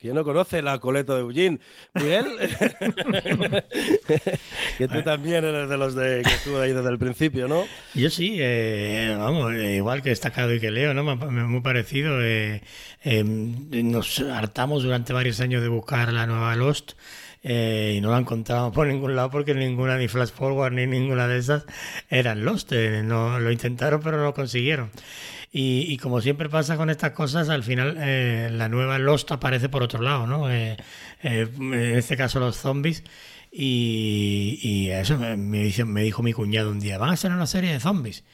¿Quién 0.00 0.14
no 0.14 0.22
conoce 0.22 0.62
la 0.62 0.78
coleta 0.78 1.14
de 1.14 1.20
Eugene? 1.22 1.58
Miguel, 1.94 2.26
que 4.78 4.88
tú 4.88 5.02
también 5.02 5.44
eres 5.44 5.68
de 5.68 5.76
los 5.76 5.94
de 5.94 6.22
que 6.24 6.34
estuvo 6.34 6.60
ahí 6.60 6.72
desde 6.72 6.88
el 6.88 6.98
principio, 6.98 7.48
¿no? 7.48 7.64
Yo 7.94 8.08
sí, 8.10 8.36
eh, 8.38 9.16
vamos, 9.18 9.52
eh, 9.54 9.74
igual 9.76 10.02
que 10.02 10.10
destacado 10.10 10.54
y 10.54 10.60
que 10.60 10.70
leo, 10.70 10.94
¿no? 10.94 11.02
Muy 11.16 11.60
parecido. 11.62 12.22
eh, 12.22 12.62
eh, 13.02 13.24
nos 13.24 14.20
hartamos 14.20 14.82
durante 14.84 15.12
varios 15.12 15.40
años 15.40 15.62
de 15.62 15.68
buscar 15.68 16.12
la 16.12 16.26
nueva 16.26 16.54
Lost 16.56 16.92
eh, 17.42 17.94
y 17.96 18.00
no 18.00 18.10
la 18.10 18.18
encontrábamos 18.18 18.74
por 18.74 18.86
ningún 18.86 19.16
lado 19.16 19.30
porque 19.30 19.54
ninguna, 19.54 19.96
ni 19.98 20.08
Flash 20.08 20.30
Forward 20.30 20.72
ni 20.72 20.86
ninguna 20.86 21.26
de 21.28 21.38
esas 21.38 21.64
eran 22.08 22.44
Lost. 22.44 22.72
eh, 22.72 23.02
no, 23.04 23.38
lo 23.40 23.50
intentaron 23.50 24.00
pero 24.02 24.16
no 24.18 24.24
lo 24.24 24.34
consiguieron. 24.34 24.90
Y, 25.50 25.86
y 25.92 25.96
como 25.96 26.20
siempre 26.20 26.48
pasa 26.50 26.76
con 26.76 26.90
estas 26.90 27.12
cosas, 27.12 27.48
al 27.48 27.62
final 27.62 27.96
eh, 27.98 28.50
la 28.52 28.68
nueva 28.68 28.98
Lost 28.98 29.32
aparece 29.32 29.68
por 29.70 29.82
otro 29.82 30.02
lado, 30.02 30.26
¿no? 30.26 30.50
Eh, 30.50 30.76
eh, 31.22 31.48
en 31.56 31.74
este 31.96 32.16
caso 32.16 32.38
los 32.40 32.56
zombies. 32.56 33.02
Y, 33.50 34.58
y 34.62 34.90
eso 34.90 35.16
me, 35.18 35.36
me 35.36 36.02
dijo 36.02 36.22
mi 36.22 36.32
cuñado 36.34 36.70
un 36.70 36.80
día, 36.80 36.98
van 36.98 37.10
a 37.10 37.12
hacer 37.14 37.32
una 37.32 37.46
serie 37.46 37.72
de 37.72 37.80
zombies. 37.80 38.24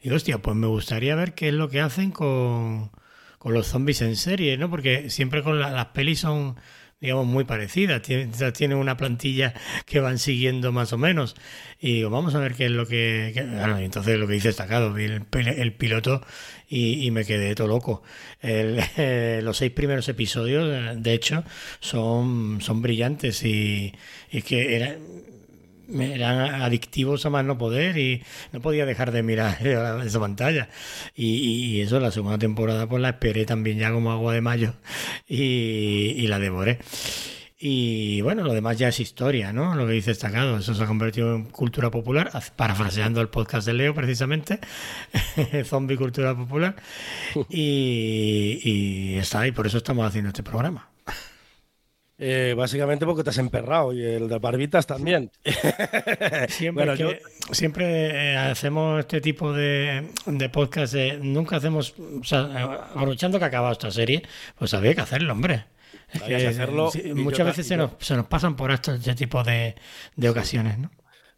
Y 0.00 0.04
digo, 0.04 0.16
hostia, 0.16 0.38
pues 0.40 0.56
me 0.56 0.66
gustaría 0.66 1.14
ver 1.14 1.34
qué 1.34 1.48
es 1.48 1.54
lo 1.54 1.68
que 1.68 1.80
hacen 1.80 2.10
con, 2.10 2.90
con 3.38 3.52
los 3.52 3.66
zombies 3.66 4.00
en 4.02 4.16
serie, 4.16 4.56
¿no? 4.56 4.70
Porque 4.70 5.10
siempre 5.10 5.42
con 5.42 5.60
la- 5.60 5.70
las 5.70 5.86
pelis 5.86 6.20
son, 6.20 6.56
digamos, 7.02 7.26
muy 7.26 7.44
parecidas. 7.44 8.00
Tienen, 8.00 8.78
una 8.78 8.96
plantilla 8.96 9.52
que 9.84 10.00
van 10.00 10.18
siguiendo 10.18 10.72
más 10.72 10.92
o 10.94 10.98
menos. 10.98 11.36
Y 11.80 11.94
digo, 11.94 12.10
vamos 12.10 12.34
a 12.34 12.38
ver 12.38 12.54
qué 12.54 12.66
es 12.66 12.70
lo 12.70 12.86
que... 12.86 13.32
Claro, 13.34 13.80
y 13.80 13.84
entonces 13.84 14.18
lo 14.18 14.26
que 14.26 14.34
dice 14.34 14.48
destacado, 14.48 14.94
vi 14.94 15.04
el, 15.04 15.24
el 15.32 15.72
piloto 15.74 16.24
y, 16.68 17.04
y 17.04 17.10
me 17.10 17.24
quedé 17.24 17.54
todo 17.54 17.66
loco. 17.66 18.02
Eh, 18.40 19.40
los 19.42 19.58
seis 19.58 19.72
primeros 19.72 20.08
episodios, 20.08 21.02
de 21.02 21.12
hecho, 21.12 21.44
son, 21.80 22.60
son 22.60 22.80
brillantes 22.80 23.42
y, 23.44 23.92
y 24.30 24.42
que 24.42 24.76
era, 24.76 24.96
eran 26.00 26.62
adictivos 26.62 27.24
a 27.26 27.30
más 27.30 27.44
no 27.44 27.58
poder 27.58 27.98
y 27.98 28.22
no 28.52 28.60
podía 28.60 28.86
dejar 28.86 29.12
de 29.12 29.22
mirar 29.22 29.66
esa 30.06 30.20
pantalla. 30.20 30.68
Y, 31.14 31.26
y 31.26 31.80
eso, 31.80 32.00
la 32.00 32.10
segunda 32.10 32.38
temporada, 32.38 32.88
pues 32.88 33.02
la 33.02 33.10
esperé 33.10 33.44
también 33.44 33.78
ya 33.78 33.92
como 33.92 34.12
agua 34.12 34.34
de 34.34 34.40
mayo 34.40 34.74
y, 35.26 36.14
y 36.16 36.26
la 36.26 36.38
devoré. 36.38 36.78
Y 37.64 38.20
bueno, 38.22 38.42
lo 38.42 38.54
demás 38.54 38.76
ya 38.76 38.88
es 38.88 38.98
historia, 38.98 39.52
¿no? 39.52 39.76
Lo 39.76 39.86
que 39.86 39.92
dice 39.92 40.10
destacado, 40.10 40.58
eso 40.58 40.74
se 40.74 40.82
ha 40.82 40.86
convertido 40.86 41.36
en 41.36 41.44
cultura 41.44 41.92
popular, 41.92 42.28
parafraseando 42.56 43.20
el 43.20 43.28
podcast 43.28 43.64
de 43.68 43.72
Leo 43.72 43.94
precisamente, 43.94 44.58
zombie 45.64 45.96
cultura 45.96 46.34
popular, 46.34 46.74
y, 47.48 48.58
y 48.64 49.14
está 49.14 49.42
ahí, 49.42 49.52
por 49.52 49.68
eso 49.68 49.78
estamos 49.78 50.04
haciendo 50.04 50.30
este 50.30 50.42
programa. 50.42 50.91
Eh, 52.24 52.54
básicamente 52.56 53.04
porque 53.04 53.24
te 53.24 53.30
has 53.30 53.38
emperrado 53.38 53.92
y 53.92 54.00
el 54.04 54.28
de 54.28 54.38
barbitas 54.38 54.86
también. 54.86 55.32
siempre, 56.48 56.84
Bueno, 56.86 56.94
yo- 56.94 57.10
siempre 57.50 58.32
eh, 58.32 58.36
hacemos 58.36 59.00
este 59.00 59.20
tipo 59.20 59.52
de, 59.52 60.08
de 60.26 60.48
podcast. 60.48 60.94
eh, 60.94 61.18
nunca 61.20 61.56
hacemos, 61.56 61.94
o 61.98 62.22
sea, 62.24 62.42
eh, 62.42 62.78
aprovechando 62.94 63.38
que 63.38 63.44
ha 63.44 63.48
acabado 63.48 63.72
esta 63.72 63.90
serie, 63.90 64.22
pues 64.56 64.72
había 64.74 64.94
que 64.94 65.00
hacerlo, 65.00 65.32
hombre. 65.32 65.64
Es 66.12 66.22
que 66.22 66.36
hacerlo, 66.46 66.90
y 66.94 67.08
yo 67.08 67.16
muchas 67.16 67.46
veces 67.46 67.66
se 67.66 67.76
nos, 67.76 67.92
se 67.98 68.14
nos 68.14 68.26
pasan 68.26 68.54
por 68.54 68.70
estos 68.70 68.98
este 69.00 69.14
tipo 69.14 69.42
de, 69.42 69.74
de 70.14 70.28
ocasiones, 70.28 70.78
¿no? 70.78 70.90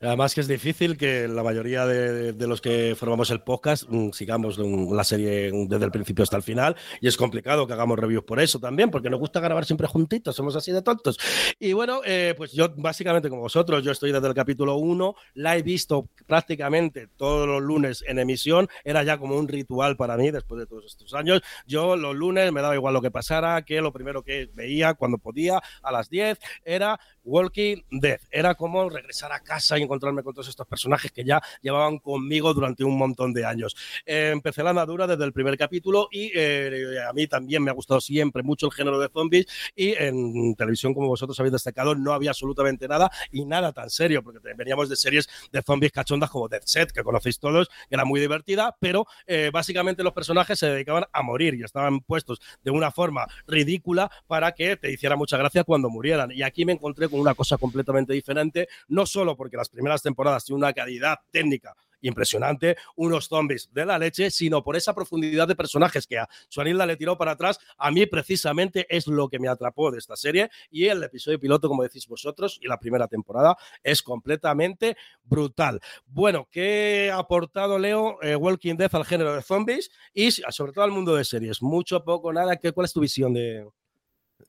Además 0.05 0.35
que 0.35 0.43
es 0.43 0.49
difícil 0.49 0.97
que 0.97 1.27
la 1.29 1.43
mayoría 1.43 1.87
de, 1.87 2.33
de 2.33 2.47
los 2.47 2.61
que 2.61 2.95
formamos 2.95 3.31
el 3.31 3.41
podcast 3.41 3.85
mm, 3.89 4.11
sigamos 4.11 4.59
mm, 4.59 4.93
la 4.95 5.03
serie 5.03 5.51
desde 5.67 5.85
el 5.85 5.91
principio 5.91 6.23
hasta 6.23 6.37
el 6.37 6.43
final 6.43 6.77
y 7.01 7.09
es 7.09 7.17
complicado 7.17 7.67
que 7.67 7.73
hagamos 7.73 7.99
reviews 7.99 8.25
por 8.25 8.41
eso 8.41 8.59
también, 8.59 8.91
porque 8.91 9.09
nos 9.09 9.19
gusta 9.21 9.41
grabar 9.41 9.65
siempre 9.65 9.87
juntitos, 9.87 10.37
somos 10.37 10.57
así 10.57 10.73
de 10.73 10.83
tontos. 10.83 11.19
Y 11.59 11.73
bueno, 11.73 12.01
eh, 12.05 12.35
pues 12.37 12.53
yo 12.53 12.69
básicamente 12.77 13.29
como 13.29 13.43
vosotros, 13.43 13.83
yo 13.83 13.93
estoy 13.93 14.13
desde 14.13 14.29
el 14.29 14.35
capítulo 14.35 14.77
1, 14.77 15.15
la 15.35 15.57
he 15.57 15.63
visto 15.63 16.09
prácticamente 16.27 17.09
todos 17.17 17.47
los 17.47 17.63
lunes 17.63 18.05
en 18.07 18.19
emisión, 18.19 18.69
era 18.85 19.03
ya 19.03 19.19
como 19.19 19.37
un 19.37 19.49
ritual 19.49 19.97
para 19.97 20.17
mí 20.17 20.31
después 20.31 20.59
de 20.61 20.67
todos 20.67 20.85
estos 20.85 21.15
años. 21.15 21.41
Yo 21.67 21.97
los 21.97 22.15
lunes 22.15 22.53
me 22.53 22.61
daba 22.61 22.75
igual 22.75 22.95
lo 22.95 23.03
que 23.03 23.11
pasara, 23.11 23.63
que 23.63 23.81
lo 23.81 23.93
primero 23.93 24.23
que 24.23 24.51
veía 24.55 24.95
cuando 24.95 25.19
podía 25.19 25.63
a 25.83 25.93
las 25.93 26.11
10 26.11 26.39
era 26.65 27.01
Walking 27.25 27.83
Dead. 27.91 28.21
Era 28.31 28.55
como 28.55 28.89
regresar 28.89 29.33
a 29.33 29.41
casa 29.41 29.79
y 29.79 29.83
encontrarme 29.95 30.23
con 30.23 30.35
todos 30.35 30.49
estos 30.49 30.67
personajes 30.67 31.13
que 31.13 31.25
ya 31.25 31.41
llevaban 31.63 31.99
conmigo 31.99 32.53
durante 32.53 32.85
un 32.85 32.99
montón 32.99 33.33
de 33.33 33.45
años. 33.45 33.77
Eh, 34.05 34.31
empecé 34.33 34.63
la 34.63 34.71
andadura 34.71 35.07
desde 35.07 35.25
el 35.25 35.33
primer 35.33 35.57
capítulo 35.57 36.09
y 36.11 36.33
eh, 36.35 36.99
a 37.09 37.13
mí 37.13 37.27
también 37.27 37.63
me 37.63 37.71
ha 37.71 37.75
gustado 37.75 38.01
siempre 38.01 38.43
mucho 38.43 38.67
el 38.67 38.73
género 38.73 38.99
de 38.99 39.09
zombies 39.09 39.47
y 39.77 39.95
en 39.95 40.55
televisión, 40.57 40.95
como 40.95 41.09
vosotros 41.09 41.39
habéis 41.39 41.53
destacado, 41.53 41.95
no 41.95 42.13
había 42.13 42.31
absolutamente 42.31 42.89
nada 42.89 43.11
y 43.31 43.45
nada 43.45 43.73
tan 43.73 43.91
serio, 43.91 44.23
porque 44.23 44.41
veníamos 44.57 44.89
de 44.89 44.97
series 44.97 45.29
de 45.53 45.63
zombies 45.63 45.93
cachondas 45.93 46.31
como 46.31 46.49
Dead 46.49 46.63
Set, 46.65 46.91
que 46.93 47.03
conocéis 47.03 47.39
todos, 47.39 47.69
que 47.69 47.95
era 47.95 48.05
muy 48.05 48.21
divertida, 48.21 48.77
pero 48.81 49.07
eh, 49.27 49.51
básicamente 49.53 50.03
los 50.03 50.13
personajes 50.13 50.59
se 50.59 50.67
dedicaban 50.67 51.05
a 51.13 51.23
morir 51.23 51.55
y 51.55 51.63
estaban 51.63 52.01
puestos 52.01 52.41
de 52.63 52.71
una 52.71 52.91
forma 52.91 53.27
ridícula 53.47 54.11
para 54.27 54.53
que 54.53 54.77
te 54.77 54.91
hiciera 54.91 55.17
mucha 55.17 55.37
gracia 55.37 55.65
cuando 55.65 55.91
murieran. 55.91 56.31
Y 56.33 56.43
aquí 56.43 56.65
me 56.65 56.73
encontré 56.73 57.09
con 57.09 57.21
una 57.21 57.35
cosa 57.35 57.59
completamente 57.59 58.13
diferente, 58.13 58.69
no 58.89 59.07
solo 59.07 59.37
porque 59.37 59.57
las 59.57 59.69
primeras 59.69 59.84
temporadas 60.03 60.45
tienen 60.45 60.63
una 60.63 60.73
calidad 60.73 61.19
técnica 61.31 61.75
impresionante, 62.05 62.77
unos 62.97 63.27
zombies 63.29 63.69
de 63.73 63.85
la 63.85 63.99
leche, 63.99 64.31
sino 64.31 64.63
por 64.63 64.77
esa 64.77 64.95
profundidad 64.95 65.49
de 65.49 65.57
personajes 65.57 66.07
que 66.07 66.19
a 66.19 66.29
Suanilda 66.49 66.87
le 66.87 66.97
tiró 66.97 67.19
para 67.19 67.33
atrás. 67.33 67.59
A 67.79 67.91
mí, 67.91 68.07
precisamente, 68.07 68.87
es 68.89 69.07
lo 69.07 69.29
que 69.29 69.39
me 69.39 69.49
atrapó 69.49 69.91
de 69.91 69.99
esta 69.99 70.17
serie. 70.17 70.51
Y 70.71 70.87
el 70.87 71.03
episodio 71.03 71.41
piloto, 71.41 71.69
como 71.69 71.83
decís 71.83 72.07
vosotros, 72.07 72.59
y 72.63 72.69
la 72.69 72.79
primera 72.79 73.09
temporada 73.09 73.57
es 73.83 74.03
completamente 74.03 74.97
brutal. 75.25 75.81
Bueno, 76.07 76.49
¿qué 76.51 77.11
ha 77.13 77.19
aportado 77.19 77.79
Leo 77.79 78.23
eh, 78.23 78.37
Walking 78.37 78.77
Dead 78.77 78.95
al 78.95 79.05
género 79.05 79.35
de 79.35 79.43
zombies 79.43 79.91
y 80.13 80.31
sobre 80.31 80.73
todo 80.73 80.85
al 80.85 80.91
mundo 80.91 81.17
de 81.17 81.25
series? 81.25 81.63
Mucho, 81.63 82.05
poco, 82.05 82.33
nada. 82.33 82.57
¿Qué, 82.57 82.73
¿Cuál 82.73 82.85
es 82.85 82.93
tu 82.93 83.01
visión 83.01 83.33
de.? 83.33 83.67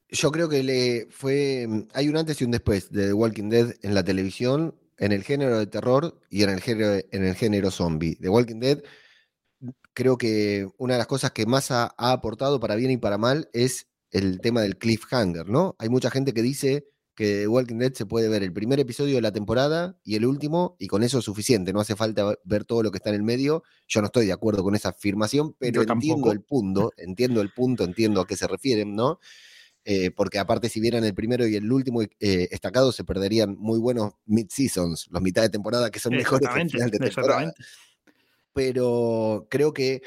Yo 0.10 0.32
creo 0.32 0.50
que 0.50 0.62
le 0.62 1.08
fue. 1.10 1.68
Hay 1.94 2.10
un 2.10 2.18
antes 2.18 2.40
y 2.42 2.44
un 2.46 2.52
después 2.52 2.92
de 2.92 3.14
Walking 3.14 3.50
Dead 3.50 3.74
en 3.82 3.96
la 3.96 4.04
televisión, 4.04 4.76
en 4.98 5.12
el 5.12 5.24
género 5.24 5.58
de 5.60 5.68
terror 5.68 6.20
y 6.30 6.44
en 6.44 6.50
el 6.50 6.62
género, 6.62 7.04
en 7.12 7.24
el 7.26 7.36
género 7.36 7.72
zombie. 7.72 8.18
The 8.22 8.30
Walking 8.30 8.60
Dead, 8.60 8.82
creo 9.94 10.18
que 10.18 10.68
una 10.78 10.94
de 10.94 11.00
las 11.00 11.08
cosas 11.08 11.32
que 11.32 11.46
más 11.46 11.72
ha, 11.72 11.94
ha 11.98 12.12
aportado 12.12 12.60
para 12.60 12.76
bien 12.76 12.92
y 12.92 12.98
para 12.98 13.18
mal 13.18 13.50
es 13.54 13.88
el 14.12 14.40
tema 14.40 14.62
del 14.62 14.78
cliffhanger, 14.78 15.48
¿no? 15.50 15.76
Hay 15.80 15.90
mucha 15.90 16.10
gente 16.10 16.34
que 16.34 16.42
dice 16.42 16.88
que 17.16 17.42
The 17.42 17.48
Walking 17.48 17.78
Dead 17.78 17.94
se 17.94 18.06
puede 18.06 18.28
ver 18.28 18.44
el 18.44 18.54
primer 18.54 18.80
episodio 18.80 19.16
de 19.16 19.22
la 19.22 19.32
temporada 19.32 19.98
y 20.04 20.16
el 20.16 20.26
último, 20.26 20.76
y 20.80 20.88
con 20.88 21.02
eso 21.02 21.20
es 21.20 21.26
suficiente, 21.26 21.74
no 21.74 21.80
hace 21.80 21.96
falta 21.96 22.36
ver 22.44 22.66
todo 22.66 22.84
lo 22.84 22.92
que 22.92 22.98
está 22.98 23.10
en 23.10 23.16
el 23.16 23.24
medio. 23.24 23.64
Yo 23.88 24.02
no 24.02 24.08
estoy 24.08 24.26
de 24.26 24.34
acuerdo 24.34 24.64
con 24.64 24.76
esa 24.76 24.90
afirmación, 24.90 25.56
pero 25.58 25.82
entiendo 25.82 26.32
el 26.32 26.42
punto, 26.42 26.92
entiendo 26.98 27.42
el 27.42 27.52
punto, 27.52 27.86
entiendo 27.86 28.22
a 28.22 28.28
qué 28.28 28.36
se 28.36 28.48
refieren, 28.48 28.96
¿no? 28.96 29.20
Eh, 29.88 30.10
porque 30.10 30.40
aparte 30.40 30.68
si 30.68 30.80
vieran 30.80 31.04
el 31.04 31.14
primero 31.14 31.46
y 31.46 31.56
el 31.56 31.72
último 31.72 32.02
eh, 32.02 32.10
estancado 32.20 32.92
se 32.92 33.04
perderían 33.04 33.56
muy 33.56 33.78
buenos 33.78 34.14
mid-seasons, 34.26 35.08
los 35.12 35.22
mitad 35.22 35.44
de 35.44 35.50
temporada 35.50 35.92
que 35.92 36.00
son 36.00 36.14
mejores 36.16 36.50
que 36.50 36.62
el 36.62 36.72
final 36.72 36.90
de 36.90 36.98
temporada. 36.98 37.54
Pero 38.52 39.46
creo 39.48 39.74
que 39.74 40.02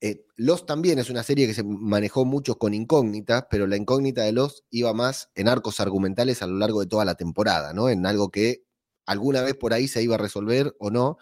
eh, 0.00 0.24
Lost 0.36 0.64
también 0.66 1.00
es 1.00 1.10
una 1.10 1.24
serie 1.24 1.48
que 1.48 1.54
se 1.54 1.64
manejó 1.64 2.24
mucho 2.24 2.56
con 2.56 2.72
incógnitas, 2.72 3.46
pero 3.50 3.66
la 3.66 3.76
incógnita 3.76 4.22
de 4.22 4.32
Lost 4.32 4.60
iba 4.70 4.94
más 4.94 5.30
en 5.34 5.48
arcos 5.48 5.80
argumentales 5.80 6.40
a 6.42 6.46
lo 6.46 6.56
largo 6.56 6.80
de 6.80 6.86
toda 6.86 7.04
la 7.04 7.16
temporada, 7.16 7.72
¿no? 7.72 7.88
En 7.88 8.06
algo 8.06 8.30
que 8.30 8.62
alguna 9.06 9.42
vez 9.42 9.56
por 9.56 9.74
ahí 9.74 9.88
se 9.88 10.02
iba 10.04 10.14
a 10.14 10.18
resolver 10.18 10.76
o 10.78 10.90
no. 10.90 11.18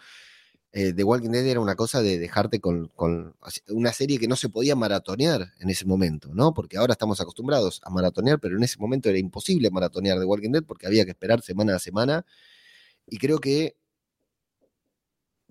Eh, 0.71 0.93
The 0.93 1.03
Walking 1.03 1.31
Dead 1.31 1.45
era 1.47 1.59
una 1.59 1.75
cosa 1.75 2.01
de 2.01 2.19
dejarte 2.19 2.59
con, 2.59 2.91
una 3.69 3.91
serie 3.91 4.19
que 4.19 4.27
no 4.27 4.35
se 4.35 4.49
podía 4.49 4.75
maratonear 4.75 5.53
en 5.59 5.69
ese 5.69 5.85
momento, 5.85 6.29
¿no? 6.33 6.53
Porque 6.53 6.77
ahora 6.77 6.93
estamos 6.93 7.19
acostumbrados 7.19 7.81
a 7.83 7.89
maratonear, 7.89 8.39
pero 8.39 8.55
en 8.57 8.63
ese 8.63 8.77
momento 8.77 9.09
era 9.09 9.17
imposible 9.17 9.71
maratonear 9.71 10.19
The 10.19 10.25
Walking 10.25 10.51
Dead 10.51 10.63
porque 10.63 10.85
había 10.85 11.05
que 11.05 11.11
esperar 11.11 11.41
semana 11.41 11.75
a 11.75 11.79
semana. 11.79 12.25
Y 13.07 13.17
creo 13.17 13.39
que 13.39 13.75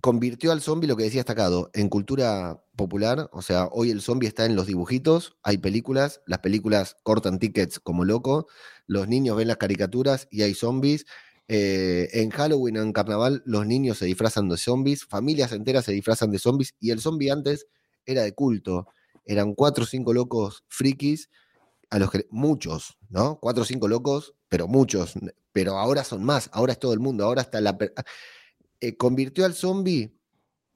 convirtió 0.01 0.53
al 0.53 0.61
zombie, 0.61 0.87
lo 0.87 0.97
que 0.97 1.05
decía 1.05 1.21
destacado, 1.21 1.71
en 1.75 1.89
cultura 1.89 2.63
popular. 2.77 3.29
O 3.33 3.43
sea, 3.43 3.67
hoy 3.73 3.91
el 3.91 4.01
zombie 4.01 4.29
está 4.29 4.45
en 4.47 4.57
los 4.57 4.67
dibujitos, 4.67 5.37
hay 5.43 5.59
películas, 5.59 6.23
las 6.27 6.39
películas 6.39 6.97
cortan 7.03 7.39
tickets 7.39 7.81
como 7.81 8.05
loco, 8.05 8.47
los 8.87 9.09
niños 9.09 9.37
ven 9.37 9.49
las 9.49 9.57
caricaturas 9.57 10.29
y 10.31 10.43
hay 10.43 10.55
zombies. 10.55 11.07
Eh, 11.49 12.11
en 12.13 12.31
Halloween 12.31 12.77
en 12.77 12.93
Carnaval 12.93 13.43
los 13.47 13.67
niños 13.67 13.99
se 13.99 14.05
disfrazan 14.05 14.51
de 14.51 14.59
zombies, 14.59 15.07
familias 15.07 15.53
enteras 15.53 15.87
se 15.87 15.93
disfrazan 15.93 16.31
de 16.31 16.39
zombies 16.39 16.75
y 16.79 16.91
el 16.91 17.01
zombie 17.01 17.31
antes 17.31 17.67
era 18.05 18.23
de 18.23 18.35
culto. 18.35 18.87
Eran 19.25 19.55
cuatro 19.55 19.85
o 19.85 19.87
cinco 19.87 20.13
locos 20.13 20.65
frikis, 20.69 21.31
a 21.91 21.99
los 21.99 22.11
que 22.11 22.27
muchos, 22.31 22.99
¿no? 23.09 23.39
Cuatro 23.41 23.63
o 23.63 23.67
cinco 23.67 23.89
locos, 23.89 24.35
pero 24.49 24.69
muchos, 24.69 25.15
pero 25.53 25.79
ahora 25.79 26.05
son 26.05 26.25
más, 26.25 26.51
ahora 26.53 26.73
es 26.73 26.79
todo 26.79 26.93
el 26.93 27.01
mundo, 27.01 27.25
ahora 27.25 27.43
está 27.43 27.61
la... 27.61 27.77
Eh, 28.81 28.97
convirtió 28.97 29.45
al 29.45 29.55
zombie 29.55 30.15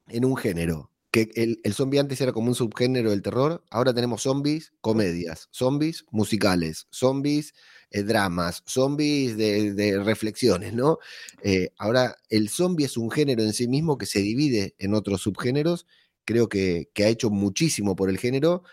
en 0.07 0.25
un 0.25 0.35
género. 0.35 0.92
Que 1.13 1.29
el, 1.35 1.61
el 1.63 1.73
zombie 1.75 1.99
antes 1.99 2.19
era 2.21 2.33
como 2.33 2.47
un 2.47 2.55
subgénero 2.55 3.11
del 3.11 3.21
terror, 3.21 3.63
ahora 3.69 3.93
tenemos 3.93 4.23
zombies, 4.23 4.73
comedias, 4.81 5.47
zombies 5.51 6.05
musicales, 6.09 6.87
zombies 6.89 7.53
eh, 7.91 8.01
dramas, 8.01 8.63
zombies 8.65 9.37
de, 9.37 9.73
de 9.73 10.03
reflexiones, 10.03 10.73
¿no? 10.73 10.97
Eh, 11.43 11.69
ahora 11.77 12.15
el 12.29 12.49
zombie 12.49 12.87
es 12.87 12.97
un 12.97 13.11
género 13.11 13.43
en 13.43 13.53
sí 13.53 13.67
mismo 13.67 13.99
que 13.99 14.07
se 14.07 14.21
divide 14.21 14.73
en 14.79 14.95
otros 14.95 15.21
subgéneros, 15.21 15.85
creo 16.25 16.49
que, 16.49 16.89
que 16.95 17.03
ha 17.03 17.09
hecho 17.09 17.29
muchísimo 17.29 17.95
por 17.95 18.09
el 18.09 18.17
género, 18.17 18.63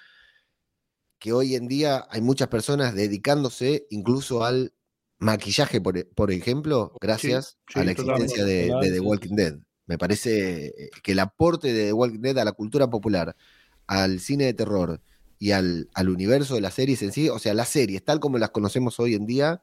que 1.18 1.34
hoy 1.34 1.54
en 1.54 1.68
día 1.68 2.06
hay 2.08 2.22
muchas 2.22 2.48
personas 2.48 2.94
dedicándose 2.94 3.86
incluso 3.90 4.42
al 4.42 4.72
maquillaje, 5.18 5.82
por, 5.82 6.08
por 6.14 6.32
ejemplo, 6.32 6.94
gracias 6.98 7.58
sí, 7.70 7.78
a 7.78 7.84
la 7.84 7.92
existencia 7.92 8.42
de, 8.46 8.72
de 8.80 8.90
The 8.90 9.00
Walking 9.00 9.36
Dead. 9.36 9.58
Me 9.90 9.98
parece 9.98 10.66
eh, 10.66 10.90
que 11.02 11.12
el 11.12 11.18
aporte 11.18 11.72
de 11.72 11.86
The 11.86 11.92
Walking 11.92 12.20
Dead 12.20 12.38
a 12.38 12.44
la 12.44 12.52
cultura 12.52 12.88
popular, 12.88 13.34
al 13.88 14.20
cine 14.20 14.44
de 14.44 14.54
terror 14.54 15.00
y 15.40 15.50
al, 15.50 15.88
al 15.94 16.08
universo 16.08 16.54
de 16.54 16.60
las 16.60 16.74
series 16.74 17.02
en 17.02 17.10
sí, 17.10 17.28
o 17.28 17.40
sea, 17.40 17.54
las 17.54 17.70
series, 17.70 18.04
tal 18.04 18.20
como 18.20 18.38
las 18.38 18.50
conocemos 18.50 19.00
hoy 19.00 19.16
en 19.16 19.26
día, 19.26 19.62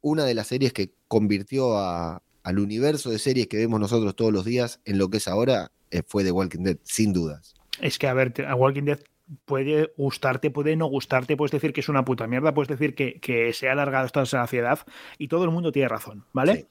una 0.00 0.24
de 0.24 0.34
las 0.34 0.48
series 0.48 0.72
que 0.72 0.94
convirtió 1.06 1.78
a, 1.78 2.24
al 2.42 2.58
universo 2.58 3.10
de 3.10 3.20
series 3.20 3.46
que 3.46 3.56
vemos 3.56 3.78
nosotros 3.78 4.16
todos 4.16 4.32
los 4.32 4.44
días 4.44 4.80
en 4.84 4.98
lo 4.98 5.10
que 5.10 5.18
es 5.18 5.28
ahora, 5.28 5.70
eh, 5.92 6.02
fue 6.04 6.24
The 6.24 6.32
Walking 6.32 6.64
Dead, 6.64 6.78
sin 6.82 7.12
dudas. 7.12 7.54
Es 7.80 8.00
que, 8.00 8.08
a 8.08 8.14
ver, 8.14 8.34
a 8.44 8.56
Walking 8.56 8.82
Dead 8.82 8.98
puede 9.44 9.92
gustarte, 9.96 10.50
puede 10.50 10.74
no 10.74 10.86
gustarte, 10.86 11.36
puedes 11.36 11.52
decir 11.52 11.72
que 11.72 11.82
es 11.82 11.88
una 11.88 12.04
puta 12.04 12.26
mierda, 12.26 12.52
puedes 12.52 12.68
decir 12.68 12.96
que, 12.96 13.20
que 13.20 13.52
se 13.52 13.68
ha 13.68 13.72
alargado 13.72 14.08
la 14.12 14.26
saciedad 14.26 14.80
y 15.18 15.28
todo 15.28 15.44
el 15.44 15.50
mundo 15.52 15.70
tiene 15.70 15.86
razón, 15.88 16.24
¿vale? 16.32 16.56
Sí. 16.56 16.66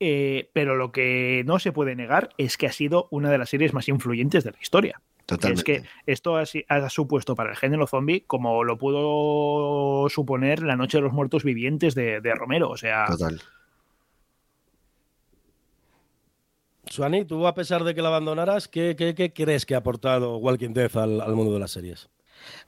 Eh, 0.00 0.50
pero 0.52 0.76
lo 0.76 0.92
que 0.92 1.42
no 1.44 1.58
se 1.58 1.72
puede 1.72 1.96
negar 1.96 2.30
es 2.38 2.56
que 2.56 2.66
ha 2.66 2.72
sido 2.72 3.08
una 3.10 3.30
de 3.30 3.38
las 3.38 3.50
series 3.50 3.72
más 3.74 3.88
influyentes 3.88 4.44
de 4.44 4.52
la 4.52 4.58
historia. 4.60 5.00
Totalmente. 5.26 5.60
Es 5.74 5.82
que 5.82 5.88
esto 6.06 6.36
ha, 6.36 6.88
supuesto 6.88 7.34
para 7.34 7.50
el 7.50 7.56
género 7.56 7.86
zombie 7.86 8.24
como 8.26 8.64
lo 8.64 8.78
pudo 8.78 10.08
suponer 10.08 10.62
La 10.62 10.76
Noche 10.76 10.98
de 10.98 11.02
los 11.02 11.12
Muertos 11.12 11.44
Vivientes 11.44 11.94
de, 11.94 12.20
de 12.20 12.34
Romero. 12.34 12.70
O 12.70 12.76
sea, 12.76 13.06
Total. 13.06 13.40
Suani, 16.86 17.24
tú 17.26 17.46
a 17.46 17.54
pesar 17.54 17.84
de 17.84 17.94
que 17.94 18.00
la 18.00 18.08
abandonaras, 18.08 18.68
¿qué, 18.68 18.96
qué- 18.96 19.14
qué 19.14 19.32
crees 19.32 19.66
que 19.66 19.74
ha 19.74 19.78
aportado 19.78 20.38
Walking 20.38 20.72
Dead 20.72 20.96
al, 20.96 21.20
al 21.20 21.34
mundo 21.34 21.52
de 21.52 21.60
las 21.60 21.72
series? 21.72 22.08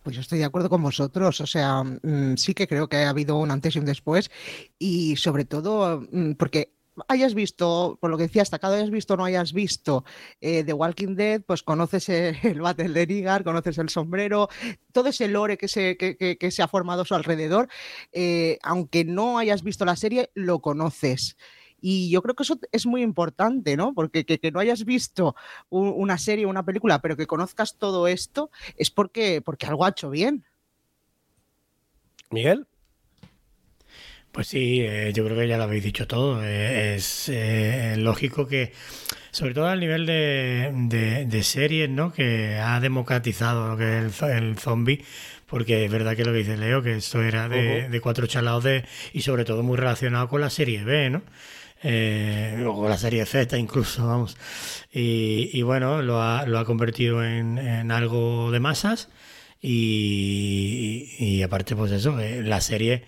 Pues 0.03 0.17
yo 0.17 0.21
estoy 0.21 0.39
de 0.41 0.45
acuerdo 0.45 0.69
con 0.69 0.83
vosotros, 0.83 1.41
o 1.41 1.47
sea, 1.47 1.83
mm, 1.83 2.37
sí 2.37 2.55
que 2.55 2.67
creo 2.67 2.89
que 2.89 2.99
ha 2.99 3.09
habido 3.09 3.39
un 3.39 3.51
antes 3.51 3.77
y 3.77 3.79
un 3.79 3.85
después 3.87 4.31
y 4.79 5.17
sobre 5.17 5.45
todo 5.45 6.03
mm, 6.11 6.33
porque 6.33 6.73
hayas 7.09 7.35
visto, 7.35 7.99
por 8.01 8.11
lo 8.11 8.17
que 8.17 8.25
decía, 8.25 8.43
destacado 8.43 8.75
hayas 8.75 8.91
visto 8.91 9.15
o 9.15 9.17
no 9.17 9.25
hayas 9.25 9.53
visto 9.53 10.05
eh, 10.41 10.65
The 10.65 10.73
Walking 10.73 11.15
Dead, 11.15 11.43
pues 11.43 11.63
conoces 11.63 12.09
el, 12.09 12.61
battle 12.61 12.89
de 12.89 13.07
Nigar, 13.07 13.45
conoces 13.45 13.79
el 13.79 13.89
sombrero, 13.89 14.49
todo 14.93 15.09
ese 15.09 15.29
lore 15.29 15.59
que 15.59 15.69
se, 15.69 15.97
que, 15.97 16.51
se 16.51 16.63
ha 16.63 16.69
formado 16.69 17.03
a 17.03 17.05
su 17.05 17.15
alrededor, 17.15 17.69
eh, 18.13 18.59
aunque 18.63 19.05
no 19.05 19.39
hayas 19.39 19.63
visto 19.63 19.85
la 19.85 19.97
serie, 19.97 20.31
lo 20.35 20.61
conoces. 20.61 21.37
Y 21.81 22.11
yo 22.11 22.23
creo 22.23 22.35
que 22.35 22.43
eso 22.43 22.59
es 22.73 22.87
muy 22.87 23.03
importante, 23.03 23.77
¿no? 23.77 23.95
Porque 23.95 24.25
que, 24.25 24.51
no 24.51 24.61
hayas 24.61 24.85
visto 24.85 25.35
una 25.71 26.19
serie 26.19 26.47
una 26.47 26.65
película, 26.65 27.01
pero 27.01 27.17
que 27.17 27.27
conozcas 27.27 27.77
todo 27.77 28.07
esto, 28.07 28.51
es 28.77 28.91
porque, 28.91 29.41
porque 29.41 29.67
algo 29.67 29.85
ha 29.85 29.91
hecho 29.91 30.11
bien. 30.11 30.45
Miguel. 32.31 32.67
Pues 34.33 34.47
sí, 34.47 34.81
eh, 34.81 35.13
yo 35.13 35.25
creo 35.25 35.37
que 35.37 35.49
ya 35.49 35.57
lo 35.57 35.65
habéis 35.65 35.83
dicho 35.83 36.07
todo. 36.07 36.45
Eh, 36.45 36.95
es 36.95 37.29
eh, 37.29 37.97
lógico 37.99 38.47
que, 38.47 38.73
sobre 39.33 39.55
todo 39.55 39.67
al 39.67 39.81
nivel 39.81 40.07
de, 40.07 41.27
de, 41.27 41.43
series, 41.43 41.91
¿no? 41.91 42.13
Que 42.13 42.57
ha 42.57 42.79
democratizado 42.79 43.69
lo 43.69 43.77
que 43.77 44.07
es 44.07 44.23
el, 44.23 44.57
zombie, 44.57 45.05
porque 45.47 45.85
es 45.85 45.91
verdad 45.91 46.17
que 46.17 46.25
lo 46.25 46.33
que 46.33 46.39
dice 46.39 46.57
Leo, 46.57 46.81
que 46.83 46.97
esto 46.97 47.23
era 47.23 47.49
de, 47.49 48.01
cuatro 48.01 48.29
chalados 48.29 48.63
de, 48.65 48.85
y 49.13 49.23
sobre 49.23 49.45
todo 49.45 49.65
muy 49.65 49.77
relacionado 49.77 50.29
con 50.29 50.41
la 50.41 50.51
serie 50.51 50.85
B, 50.85 51.11
¿no? 51.11 51.23
o 51.83 52.75
con 52.77 52.91
la 52.91 52.99
serie 52.99 53.27
Z 53.27 53.59
incluso, 53.59 54.07
vamos. 54.07 54.37
Y, 54.93 55.61
bueno, 55.63 56.03
lo 56.03 56.23
ha, 56.23 56.47
lo 56.47 56.59
ha 56.59 56.65
convertido 56.65 57.25
en, 57.25 57.59
en 57.59 57.91
algo 57.91 58.53
de 58.53 58.61
masas 58.61 59.09
y, 59.61 61.17
y 61.19 61.43
aparte, 61.43 61.75
pues 61.75 61.91
eso, 61.91 62.17
la 62.17 62.61
serie 62.61 63.05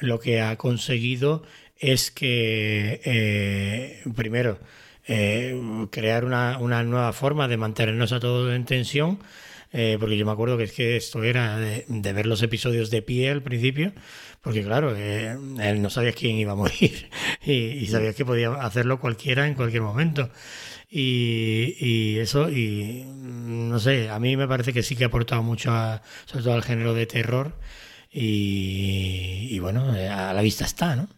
lo 0.00 0.20
que 0.20 0.40
ha 0.40 0.56
conseguido 0.56 1.42
es 1.78 2.10
que, 2.10 3.00
eh, 3.04 4.02
primero, 4.14 4.58
eh, 5.06 5.54
crear 5.90 6.24
una, 6.24 6.58
una, 6.58 6.82
nueva 6.82 7.12
forma 7.12 7.48
de 7.48 7.56
mantenernos 7.56 8.12
a 8.12 8.20
todos 8.20 8.54
en 8.54 8.64
tensión, 8.64 9.18
eh, 9.72 9.96
porque 9.98 10.16
yo 10.16 10.24
me 10.24 10.32
acuerdo 10.32 10.56
que 10.56 10.64
es 10.64 10.72
que 10.72 10.96
esto 10.96 11.24
era 11.24 11.58
de, 11.58 11.84
ver 11.88 12.26
los 12.26 12.42
episodios 12.42 12.90
de 12.90 13.02
pie 13.02 13.30
al 13.30 13.42
principio, 13.42 13.92
porque 14.40 14.62
claro, 14.62 14.94
él 14.96 15.82
no 15.82 15.90
sabía 15.90 16.12
quién 16.12 16.36
iba 16.36 16.52
a 16.52 16.56
morir 16.56 17.08
y, 17.44 17.52
y 17.52 17.86
sabía 17.86 18.12
que 18.14 18.24
podía 18.24 18.52
hacerlo 18.54 19.00
cualquiera 19.00 19.46
en 19.46 19.54
cualquier 19.54 19.82
momento. 19.82 20.30
Y, 20.96 21.74
y, 21.80 22.18
eso, 22.20 22.48
y 22.50 23.04
no 23.04 23.80
sé, 23.80 24.10
a 24.10 24.20
mí 24.20 24.36
me 24.36 24.46
parece 24.46 24.72
que 24.72 24.84
sí 24.84 24.94
que 24.94 25.02
ha 25.02 25.08
aportado 25.08 25.42
mucho, 25.42 25.72
a, 25.72 26.02
sobre 26.24 26.44
todo 26.44 26.54
al 26.54 26.62
género 26.62 26.94
de 26.94 27.06
terror. 27.06 27.52
Y, 28.14 29.48
y 29.50 29.58
bueno, 29.58 29.90
a 29.90 30.32
la 30.32 30.42
vista 30.42 30.64
está, 30.64 30.94
¿no? 30.94 31.08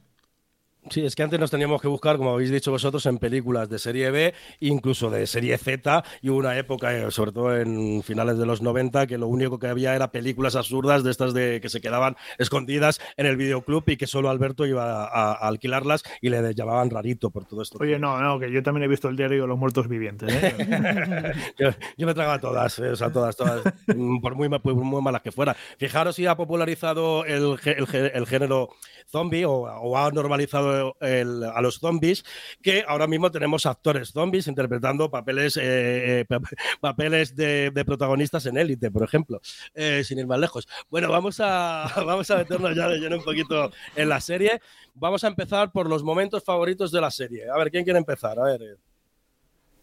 Sí, 0.90 1.04
es 1.04 1.16
que 1.16 1.24
antes 1.24 1.40
nos 1.40 1.50
teníamos 1.50 1.82
que 1.82 1.88
buscar, 1.88 2.16
como 2.16 2.32
habéis 2.32 2.50
dicho 2.50 2.70
vosotros, 2.70 3.04
en 3.06 3.18
películas 3.18 3.68
de 3.68 3.78
serie 3.78 4.10
B, 4.12 4.34
incluso 4.60 5.10
de 5.10 5.26
serie 5.26 5.58
Z, 5.58 6.04
y 6.22 6.30
hubo 6.30 6.38
una 6.38 6.56
época, 6.56 6.96
eh, 6.96 7.10
sobre 7.10 7.32
todo 7.32 7.56
en 7.56 8.04
finales 8.04 8.38
de 8.38 8.46
los 8.46 8.62
90, 8.62 9.08
que 9.08 9.18
lo 9.18 9.26
único 9.26 9.58
que 9.58 9.66
había 9.66 9.96
era 9.96 10.12
películas 10.12 10.54
absurdas 10.54 11.02
de 11.02 11.10
estas 11.10 11.34
de 11.34 11.60
que 11.60 11.68
se 11.68 11.80
quedaban 11.80 12.16
escondidas 12.38 13.00
en 13.16 13.26
el 13.26 13.36
videoclub 13.36 13.82
y 13.88 13.96
que 13.96 14.06
solo 14.06 14.30
Alberto 14.30 14.64
iba 14.64 15.04
a, 15.06 15.32
alquilarlas 15.32 16.04
y 16.20 16.28
le 16.28 16.54
llamaban 16.54 16.90
rarito 16.90 17.30
por 17.30 17.46
todo 17.46 17.62
esto. 17.62 17.78
Oye, 17.80 17.98
no, 17.98 18.20
no, 18.20 18.38
que 18.38 18.52
yo 18.52 18.62
también 18.62 18.84
he 18.84 18.88
visto 18.88 19.08
el 19.08 19.16
diario 19.16 19.42
de 19.42 19.48
los 19.48 19.58
muertos 19.58 19.88
vivientes. 19.88 20.32
¿eh? 20.32 21.32
yo, 21.98 22.06
me 22.06 22.14
tragaba 22.14 22.38
todas, 22.38 22.78
eh, 22.78 22.90
o 22.90 22.96
sea, 22.96 23.10
todas, 23.10 23.34
todas, 23.36 23.62
mm, 23.88 24.20
por 24.20 24.36
muy, 24.36 24.48
muy, 24.48 25.02
malas 25.02 25.22
que 25.22 25.32
fueran. 25.32 25.56
Fijaros 25.78 26.14
si 26.14 26.26
ha 26.26 26.36
popularizado 26.36 27.24
el, 27.24 27.58
el, 27.64 28.26
género 28.26 28.68
zombie 29.08 29.44
o 29.46 29.96
ha 29.96 30.10
normalizado 30.10 30.75
a 30.76 31.60
los 31.60 31.78
zombies, 31.78 32.24
que 32.62 32.84
ahora 32.86 33.06
mismo 33.06 33.30
tenemos 33.30 33.66
actores 33.66 34.10
zombies 34.10 34.46
interpretando 34.46 35.10
papeles, 35.10 35.56
eh, 35.56 36.20
eh, 36.20 36.24
papeles 36.80 37.34
de, 37.36 37.72
protagonistas 37.86 38.46
en 38.46 38.56
élite, 38.56 38.90
por 38.90 39.02
ejemplo, 39.02 39.40
eh, 39.74 40.02
sin 40.04 40.18
ir 40.18 40.26
más 40.26 40.38
lejos. 40.38 40.68
Bueno, 40.90 41.10
vamos 41.10 41.40
a, 41.40 41.90
vamos 42.06 42.30
a 42.30 42.38
meternos 42.38 42.74
ya 42.74 42.88
de 42.88 42.98
lleno 42.98 43.16
un 43.16 43.24
poquito 43.24 43.70
en 43.94 44.08
la 44.08 44.20
serie. 44.20 44.60
Vamos 44.94 45.24
a 45.24 45.28
empezar 45.28 45.72
por 45.72 45.88
los 45.88 46.02
momentos 46.02 46.42
favoritos 46.42 46.90
de 46.90 47.00
la 47.00 47.10
serie. 47.10 47.48
A 47.50 47.56
ver, 47.56 47.70
¿quién 47.70 47.84
quiere 47.84 47.98
empezar? 47.98 48.38
A 48.38 48.44
ver. 48.44 48.78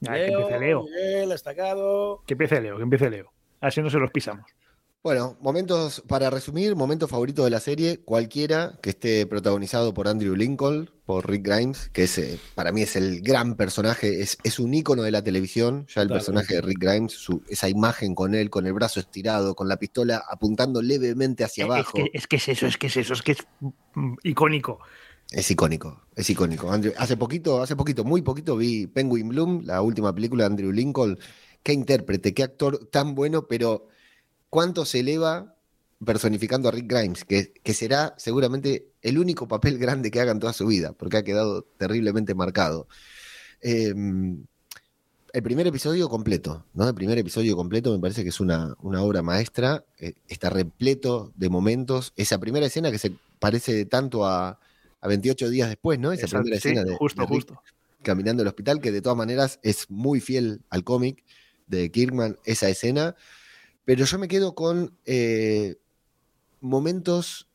que 0.01 0.25
empiece 0.25 0.59
Leo. 0.59 0.85
Que 2.25 2.33
empiece 2.33 2.61
Leo, 2.61 2.77
que 2.77 2.83
empiece 2.83 3.09
Leo. 3.09 3.31
Así 3.61 3.81
no 3.81 3.89
se 3.89 3.97
los 3.97 4.11
pisamos. 4.11 4.45
Bueno, 5.03 5.35
momentos, 5.41 6.01
para 6.07 6.29
resumir, 6.29 6.77
momentos 6.77 7.09
favoritos 7.09 7.43
de 7.43 7.51
la 7.51 7.59
serie, 7.59 7.99
cualquiera 8.05 8.79
que 8.81 8.91
esté 8.91 9.25
protagonizado 9.25 9.93
por 9.93 10.07
Andrew 10.07 10.33
Lincoln, 10.33 10.89
por 11.05 11.29
Rick 11.29 11.45
Grimes, 11.45 11.89
que 11.89 12.03
es, 12.03 12.17
eh, 12.17 12.39
para 12.55 12.71
mí 12.71 12.83
es 12.83 12.95
el 12.95 13.19
gran 13.19 13.55
personaje, 13.55 14.21
es, 14.21 14.37
es 14.45 14.59
un 14.59 14.73
ícono 14.73 15.03
de 15.03 15.11
la 15.11 15.21
televisión, 15.21 15.85
ya 15.93 16.03
el 16.03 16.07
personaje 16.07 16.55
de 16.55 16.61
Rick 16.61 16.79
Grimes, 16.79 17.27
esa 17.49 17.67
imagen 17.67 18.15
con 18.15 18.33
él, 18.33 18.49
con 18.49 18.65
el 18.65 18.71
brazo 18.71 19.01
estirado, 19.01 19.55
con 19.55 19.67
la 19.67 19.75
pistola 19.75 20.23
apuntando 20.25 20.81
levemente 20.81 21.43
hacia 21.43 21.65
abajo. 21.65 21.97
Es 22.13 22.25
que 22.25 22.37
es, 22.37 22.47
eso, 22.47 22.65
es 22.65 22.77
que 22.77 22.87
es 22.87 22.95
eso, 22.95 23.11
es 23.11 23.21
que 23.21 23.33
es 23.33 23.39
mm, 23.95 24.13
icónico. 24.23 24.79
Es 25.31 25.51
icónico, 25.51 26.01
es 26.15 26.29
icónico. 26.29 26.71
hace 26.97 27.17
poquito, 27.17 27.61
hace 27.61 27.75
poquito, 27.75 28.05
muy 28.05 28.21
poquito 28.21 28.55
vi 28.55 28.87
Penguin 28.87 29.27
Bloom, 29.27 29.63
la 29.65 29.81
última 29.81 30.15
película 30.15 30.45
de 30.45 30.47
Andrew 30.47 30.71
Lincoln. 30.71 31.19
Qué 31.61 31.73
intérprete, 31.73 32.33
qué 32.33 32.43
actor 32.43 32.87
tan 32.89 33.15
bueno, 33.15 33.47
pero 33.49 33.89
cuánto 34.53 34.85
se 34.85 34.99
eleva 34.99 35.55
personificando 36.05 36.69
a 36.69 36.71
Rick 36.71 36.87
Grimes, 36.87 37.25
que, 37.25 37.53
que, 37.63 37.73
será 37.73 38.13
seguramente 38.19 38.85
el 39.01 39.17
único 39.17 39.47
papel 39.47 39.79
grande 39.79 40.11
que 40.11 40.21
haga 40.21 40.31
en 40.31 40.39
toda 40.39 40.53
su 40.53 40.67
vida, 40.67 40.93
porque 40.93 41.17
ha 41.17 41.23
quedado 41.23 41.63
terriblemente 41.79 42.35
marcado. 42.35 42.87
Em, 43.61 44.45
el 45.31 45.41
primer 45.41 45.65
episodio 45.65 46.07
completo, 46.07 46.67
¿no? 46.75 46.87
El 46.87 46.93
primer 46.93 47.17
episodio 47.17 47.55
completo 47.55 47.91
me 47.91 47.97
parece 47.97 48.21
que 48.21 48.29
es 48.29 48.39
una, 48.39 48.75
una 48.83 49.01
obra 49.01 49.23
maestra, 49.23 49.85
eh, 49.97 50.13
está 50.27 50.51
repleto 50.51 51.33
de 51.35 51.49
momentos. 51.49 52.13
Esa 52.15 52.37
primera 52.37 52.67
escena 52.67 52.91
que 52.91 52.99
se 52.99 53.11
parece 53.39 53.85
tanto 53.85 54.23
a, 54.23 54.59
a 55.01 55.07
28 55.07 55.49
días 55.49 55.67
después, 55.67 55.97
¿no? 55.97 56.11
Esa 56.11 56.27
primera 56.27 56.57
escena 56.57 56.83
de, 56.83 56.95
justo, 56.95 57.25
justo. 57.25 57.59
caminando 58.03 58.43
al 58.43 58.49
hospital, 58.49 58.81
que 58.81 58.91
de 58.91 59.01
todas 59.01 59.17
maneras 59.17 59.59
es 59.63 59.89
muy 59.89 60.19
fiel 60.19 60.61
al 60.69 60.83
cómic 60.83 61.23
de 61.65 61.89
Kirkman, 61.89 62.37
esa 62.45 62.69
escena. 62.69 63.15
Pero 63.85 64.05
yo 64.05 64.19
me 64.19 64.27
quedo 64.27 64.55
con 64.55 64.97
eh, 65.05 65.75
momentos 66.61 67.47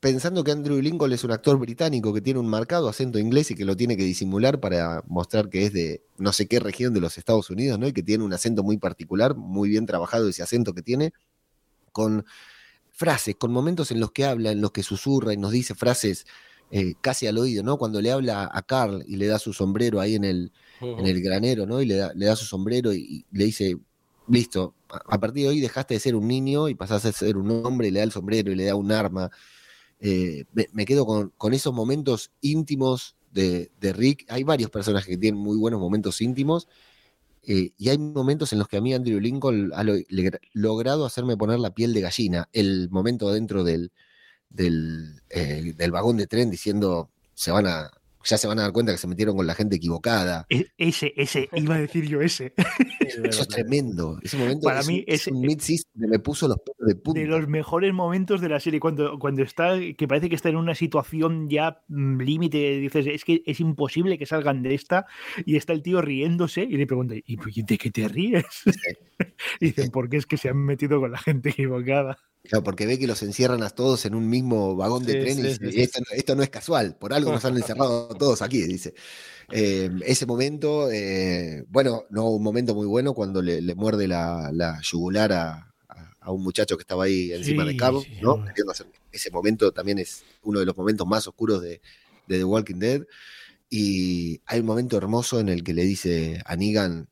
pensando 0.00 0.42
que 0.42 0.50
Andrew 0.50 0.80
Lincoln 0.80 1.12
es 1.12 1.24
un 1.24 1.30
actor 1.30 1.58
británico 1.58 2.12
que 2.14 2.22
tiene 2.22 2.40
un 2.40 2.48
marcado 2.48 2.88
acento 2.88 3.18
inglés 3.18 3.50
y 3.50 3.54
que 3.54 3.66
lo 3.66 3.76
tiene 3.76 3.98
que 3.98 4.02
disimular 4.02 4.58
para 4.58 5.04
mostrar 5.06 5.50
que 5.50 5.66
es 5.66 5.72
de 5.74 6.02
no 6.16 6.32
sé 6.32 6.48
qué 6.48 6.58
región 6.58 6.94
de 6.94 7.00
los 7.00 7.18
Estados 7.18 7.50
Unidos, 7.50 7.78
¿no? 7.78 7.86
Y 7.86 7.92
que 7.92 8.02
tiene 8.02 8.24
un 8.24 8.32
acento 8.32 8.62
muy 8.62 8.78
particular, 8.78 9.36
muy 9.36 9.68
bien 9.68 9.84
trabajado 9.84 10.28
ese 10.28 10.42
acento 10.42 10.72
que 10.72 10.82
tiene, 10.82 11.12
con 11.92 12.24
frases, 12.88 13.36
con 13.36 13.52
momentos 13.52 13.90
en 13.90 14.00
los 14.00 14.10
que 14.10 14.24
habla, 14.24 14.52
en 14.52 14.62
los 14.62 14.72
que 14.72 14.82
susurra 14.82 15.34
y 15.34 15.36
nos 15.36 15.52
dice 15.52 15.74
frases 15.74 16.24
eh, 16.70 16.94
casi 17.00 17.26
al 17.26 17.36
oído, 17.36 17.62
¿no? 17.62 17.76
Cuando 17.76 18.00
le 18.00 18.10
habla 18.10 18.48
a 18.50 18.62
Carl 18.62 19.04
y 19.06 19.16
le 19.16 19.26
da 19.26 19.38
su 19.38 19.52
sombrero 19.52 20.00
ahí 20.00 20.14
en 20.14 20.24
el, 20.24 20.52
en 20.80 21.06
el 21.06 21.20
granero, 21.20 21.66
¿no? 21.66 21.82
Y 21.82 21.86
le 21.86 21.96
da, 21.96 22.12
le 22.14 22.24
da 22.24 22.36
su 22.36 22.46
sombrero 22.46 22.94
y 22.94 23.26
le 23.32 23.44
dice, 23.44 23.76
listo, 24.30 24.74
a 24.88 25.18
partir 25.18 25.44
de 25.44 25.48
hoy 25.50 25.60
dejaste 25.60 25.94
de 25.94 26.00
ser 26.00 26.14
un 26.14 26.26
niño 26.26 26.68
y 26.68 26.74
pasaste 26.74 27.08
a 27.08 27.12
ser 27.12 27.36
un 27.36 27.50
hombre 27.64 27.88
y 27.88 27.90
le 27.90 27.98
da 27.98 28.04
el 28.04 28.12
sombrero 28.12 28.52
y 28.52 28.56
le 28.56 28.64
da 28.64 28.74
un 28.74 28.92
arma. 28.92 29.30
Eh, 30.00 30.44
me, 30.52 30.84
quedo 30.86 31.04
con, 31.04 31.54
esos 31.54 31.74
momentos 31.74 32.30
íntimos 32.40 33.16
de, 33.32 33.70
Rick. 33.80 34.24
Hay 34.28 34.44
varios 34.44 34.70
personajes 34.70 35.08
que 35.08 35.18
tienen 35.18 35.40
muy 35.40 35.56
buenos 35.58 35.80
momentos 35.80 36.20
íntimos 36.20 36.68
eh, 37.42 37.72
y 37.76 37.88
hay 37.88 37.98
momentos 37.98 38.52
en 38.52 38.60
los 38.60 38.68
que 38.68 38.76
a 38.76 38.80
mí 38.80 38.94
Andrew 38.94 39.20
Lincoln 39.20 39.72
ha 39.74 39.84
logrado 40.52 41.04
hacerme 41.04 41.36
poner 41.36 41.58
la 41.58 41.74
piel 41.74 41.92
de 41.92 42.00
gallina. 42.00 42.48
El 42.52 42.88
momento 42.90 43.30
dentro 43.30 43.64
del, 43.64 43.92
del, 44.48 45.22
eh, 45.28 45.74
del 45.76 45.90
vagón 45.90 46.16
de 46.16 46.26
tren 46.26 46.50
diciendo 46.50 47.10
se 47.34 47.50
van 47.50 47.66
a, 47.66 47.90
ya 48.24 48.38
se 48.38 48.46
van 48.46 48.58
a 48.58 48.62
dar 48.62 48.72
cuenta 48.72 48.92
que 48.92 48.98
se 48.98 49.06
metieron 49.06 49.36
con 49.36 49.46
la 49.46 49.54
gente 49.54 49.76
equivocada. 49.76 50.46
E, 50.48 50.66
ese, 50.76 51.12
ese, 51.16 51.48
iba 51.52 51.76
a 51.76 51.78
decir 51.78 52.06
yo 52.06 52.20
ese. 52.20 52.52
Eso 53.00 53.42
es 53.42 53.48
tremendo. 53.48 54.18
Ese 54.22 54.36
momento 54.36 54.66
Para 54.66 54.82
mí 54.82 55.04
es 55.06 55.26
un 55.26 55.40
mid 55.40 55.60
me 55.94 56.18
puso 56.18 56.48
los 56.48 56.58
pelos 56.58 56.88
de 56.88 56.94
punta. 56.96 57.20
De 57.20 57.26
los 57.26 57.48
mejores 57.48 57.92
momentos 57.92 58.40
de 58.40 58.48
la 58.48 58.60
serie, 58.60 58.80
cuando, 58.80 59.18
cuando 59.18 59.42
está, 59.42 59.78
que 59.96 60.08
parece 60.08 60.28
que 60.28 60.34
está 60.34 60.48
en 60.48 60.56
una 60.56 60.74
situación 60.74 61.48
ya 61.48 61.82
mm, 61.88 62.20
límite, 62.20 62.78
dices, 62.78 63.06
es 63.06 63.24
que 63.24 63.42
es 63.46 63.60
imposible 63.60 64.18
que 64.18 64.26
salgan 64.26 64.62
de 64.62 64.74
esta, 64.74 65.06
y 65.44 65.56
está 65.56 65.72
el 65.72 65.82
tío 65.82 66.00
riéndose 66.00 66.62
y 66.62 66.76
le 66.76 66.86
pregunta, 66.86 67.14
¿y 67.16 67.36
de 67.62 67.78
qué 67.78 67.90
te 67.90 68.08
ríes? 68.08 68.44
y 69.60 69.66
dicen, 69.66 69.90
porque 69.90 70.16
es 70.16 70.26
que 70.26 70.36
se 70.36 70.48
han 70.48 70.58
metido 70.58 71.00
con 71.00 71.12
la 71.12 71.18
gente 71.18 71.50
equivocada. 71.50 72.18
Claro, 72.42 72.64
porque 72.64 72.86
ve 72.86 72.98
que 72.98 73.06
los 73.06 73.22
encierran 73.22 73.62
a 73.62 73.70
todos 73.70 74.06
en 74.06 74.14
un 74.14 74.28
mismo 74.28 74.74
vagón 74.74 75.04
de 75.04 75.20
tren 75.20 75.38
y 75.38 75.42
dice, 75.42 76.02
esto, 76.12 76.34
no 76.34 76.42
es 76.42 76.48
casual, 76.48 76.96
por 76.96 77.12
algo 77.12 77.30
nos 77.32 77.44
han 77.44 77.56
encerrado 77.56 78.08
todos 78.16 78.42
aquí, 78.42 78.62
dice. 78.62 78.94
Em, 79.50 80.00
ese 80.04 80.26
momento, 80.26 80.90
eh, 80.90 81.64
bueno, 81.68 82.04
no 82.10 82.30
un 82.30 82.42
momento 82.42 82.74
muy 82.74 82.86
bueno 82.86 83.14
cuando 83.14 83.42
le, 83.42 83.74
muerde 83.74 84.08
la, 84.08 84.50
la 84.52 84.80
yugular 84.82 85.32
a, 85.32 85.66
un 86.26 86.42
muchacho 86.42 86.76
que 86.76 86.82
estaba 86.82 87.04
ahí 87.04 87.32
encima 87.32 87.64
de 87.64 87.76
Cabo, 87.76 88.04
¿no? 88.22 88.44
Ese 89.10 89.30
momento 89.30 89.72
también 89.72 89.98
es 89.98 90.22
uno 90.42 90.60
de 90.60 90.66
los 90.66 90.76
momentos 90.76 91.06
más 91.06 91.26
oscuros 91.26 91.62
de, 91.62 91.80
The 92.28 92.44
Walking 92.44 92.78
Dead. 92.78 93.02
Y 93.68 94.40
hay 94.46 94.60
un 94.60 94.66
momento 94.66 94.96
hermoso 94.96 95.40
en 95.40 95.48
el 95.48 95.64
que 95.64 95.74
le 95.74 95.82
dice 95.82 96.40
a 96.44 96.56
Negan, 96.56 97.08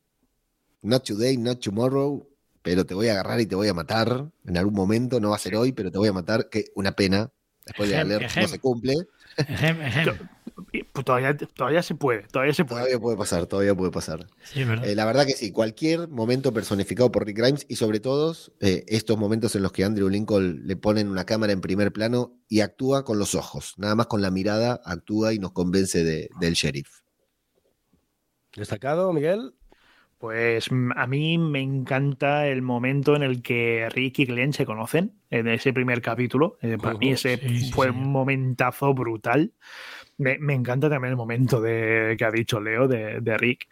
not 0.81 1.03
today, 1.03 1.37
not 1.37 1.59
tomorrow, 1.59 2.28
pero 2.69 2.85
te 2.85 2.93
voy 2.93 3.07
a 3.07 3.13
agarrar 3.13 3.39
y 3.39 3.47
te 3.47 3.55
voy 3.55 3.67
a 3.67 3.73
matar 3.73 4.29
en 4.45 4.55
algún 4.55 4.75
momento, 4.75 5.19
no 5.19 5.31
va 5.31 5.37
a 5.37 5.39
ser 5.39 5.55
hoy, 5.55 5.71
pero 5.71 5.89
te 5.89 5.97
voy 5.97 6.07
a 6.07 6.13
matar, 6.13 6.49
que 6.49 6.65
una 6.75 6.91
pena, 6.91 7.31
después 7.65 7.89
de 7.89 8.05
leer 8.05 8.27
no 8.39 8.47
se 8.47 8.59
cumple. 8.59 8.93
Ejem, 9.37 9.77
pues, 10.93 11.03
todavía, 11.03 11.35
todavía 11.35 11.81
se 11.81 11.95
puede, 11.95 12.27
todavía 12.27 12.53
se 12.53 12.65
puede. 12.65 12.81
Todavía 12.81 12.99
puede 12.99 13.17
pasar, 13.17 13.47
todavía 13.47 13.73
puede 13.73 13.91
pasar. 13.91 14.27
Sí, 14.43 14.61
es 14.61 14.67
verdad. 14.67 14.85
Eh, 14.87 14.93
la 14.93 15.05
verdad 15.05 15.25
que 15.25 15.33
sí, 15.33 15.51
cualquier 15.51 16.09
momento 16.09 16.53
personificado 16.53 17.11
por 17.11 17.25
Rick 17.25 17.37
Grimes 17.39 17.65
y 17.67 17.75
sobre 17.75 17.99
todo 17.99 18.35
eh, 18.59 18.83
estos 18.87 19.17
momentos 19.17 19.55
en 19.55 19.63
los 19.63 19.71
que 19.71 19.83
Andrew 19.83 20.07
Lincoln 20.07 20.67
le 20.67 20.75
ponen 20.75 21.07
una 21.07 21.25
cámara 21.25 21.51
en 21.51 21.61
primer 21.61 21.91
plano 21.91 22.37
y 22.49 22.59
actúa 22.59 23.03
con 23.03 23.17
los 23.17 23.33
ojos, 23.33 23.73
nada 23.77 23.95
más 23.95 24.05
con 24.05 24.21
la 24.21 24.29
mirada 24.29 24.79
actúa 24.85 25.33
y 25.33 25.39
nos 25.39 25.53
convence 25.53 26.03
de- 26.03 26.29
del 26.39 26.53
sheriff. 26.53 26.99
Destacado, 28.55 29.11
Miguel. 29.11 29.55
Pues 30.19 30.69
mm, 30.71 30.91
a 30.95 31.07
mí 31.07 31.37
me 31.37 31.61
encanta 31.61 32.45
el 32.47 32.61
momento 32.61 33.15
en 33.15 33.23
el 33.23 33.41
que 33.41 33.87
Rick 33.89 34.19
y 34.19 34.25
Glenn 34.25 34.53
se 34.53 34.65
conocen, 34.65 35.13
en 35.29 35.47
ese 35.47 35.71
primer 35.73 36.01
capítulo. 36.01 36.57
Eh, 36.61 36.77
para 36.77 36.97
mí 36.97 37.11
ese 37.11 37.37
Sí, 37.37 37.71
fue 37.71 37.87
sí. 37.87 37.91
un 37.95 38.11
momentazo 38.11 38.93
brutal. 38.93 39.53
Me, 40.17 40.37
me 40.37 40.53
encanta 40.53 40.89
también 40.89 41.11
el 41.11 41.17
momento 41.17 41.61
de, 41.61 42.15
que 42.17 42.25
ha 42.25 42.31
dicho 42.31 42.59
Leo 42.59 42.89
de, 42.89 43.21
de 43.21 43.37
Rick. 43.37 43.69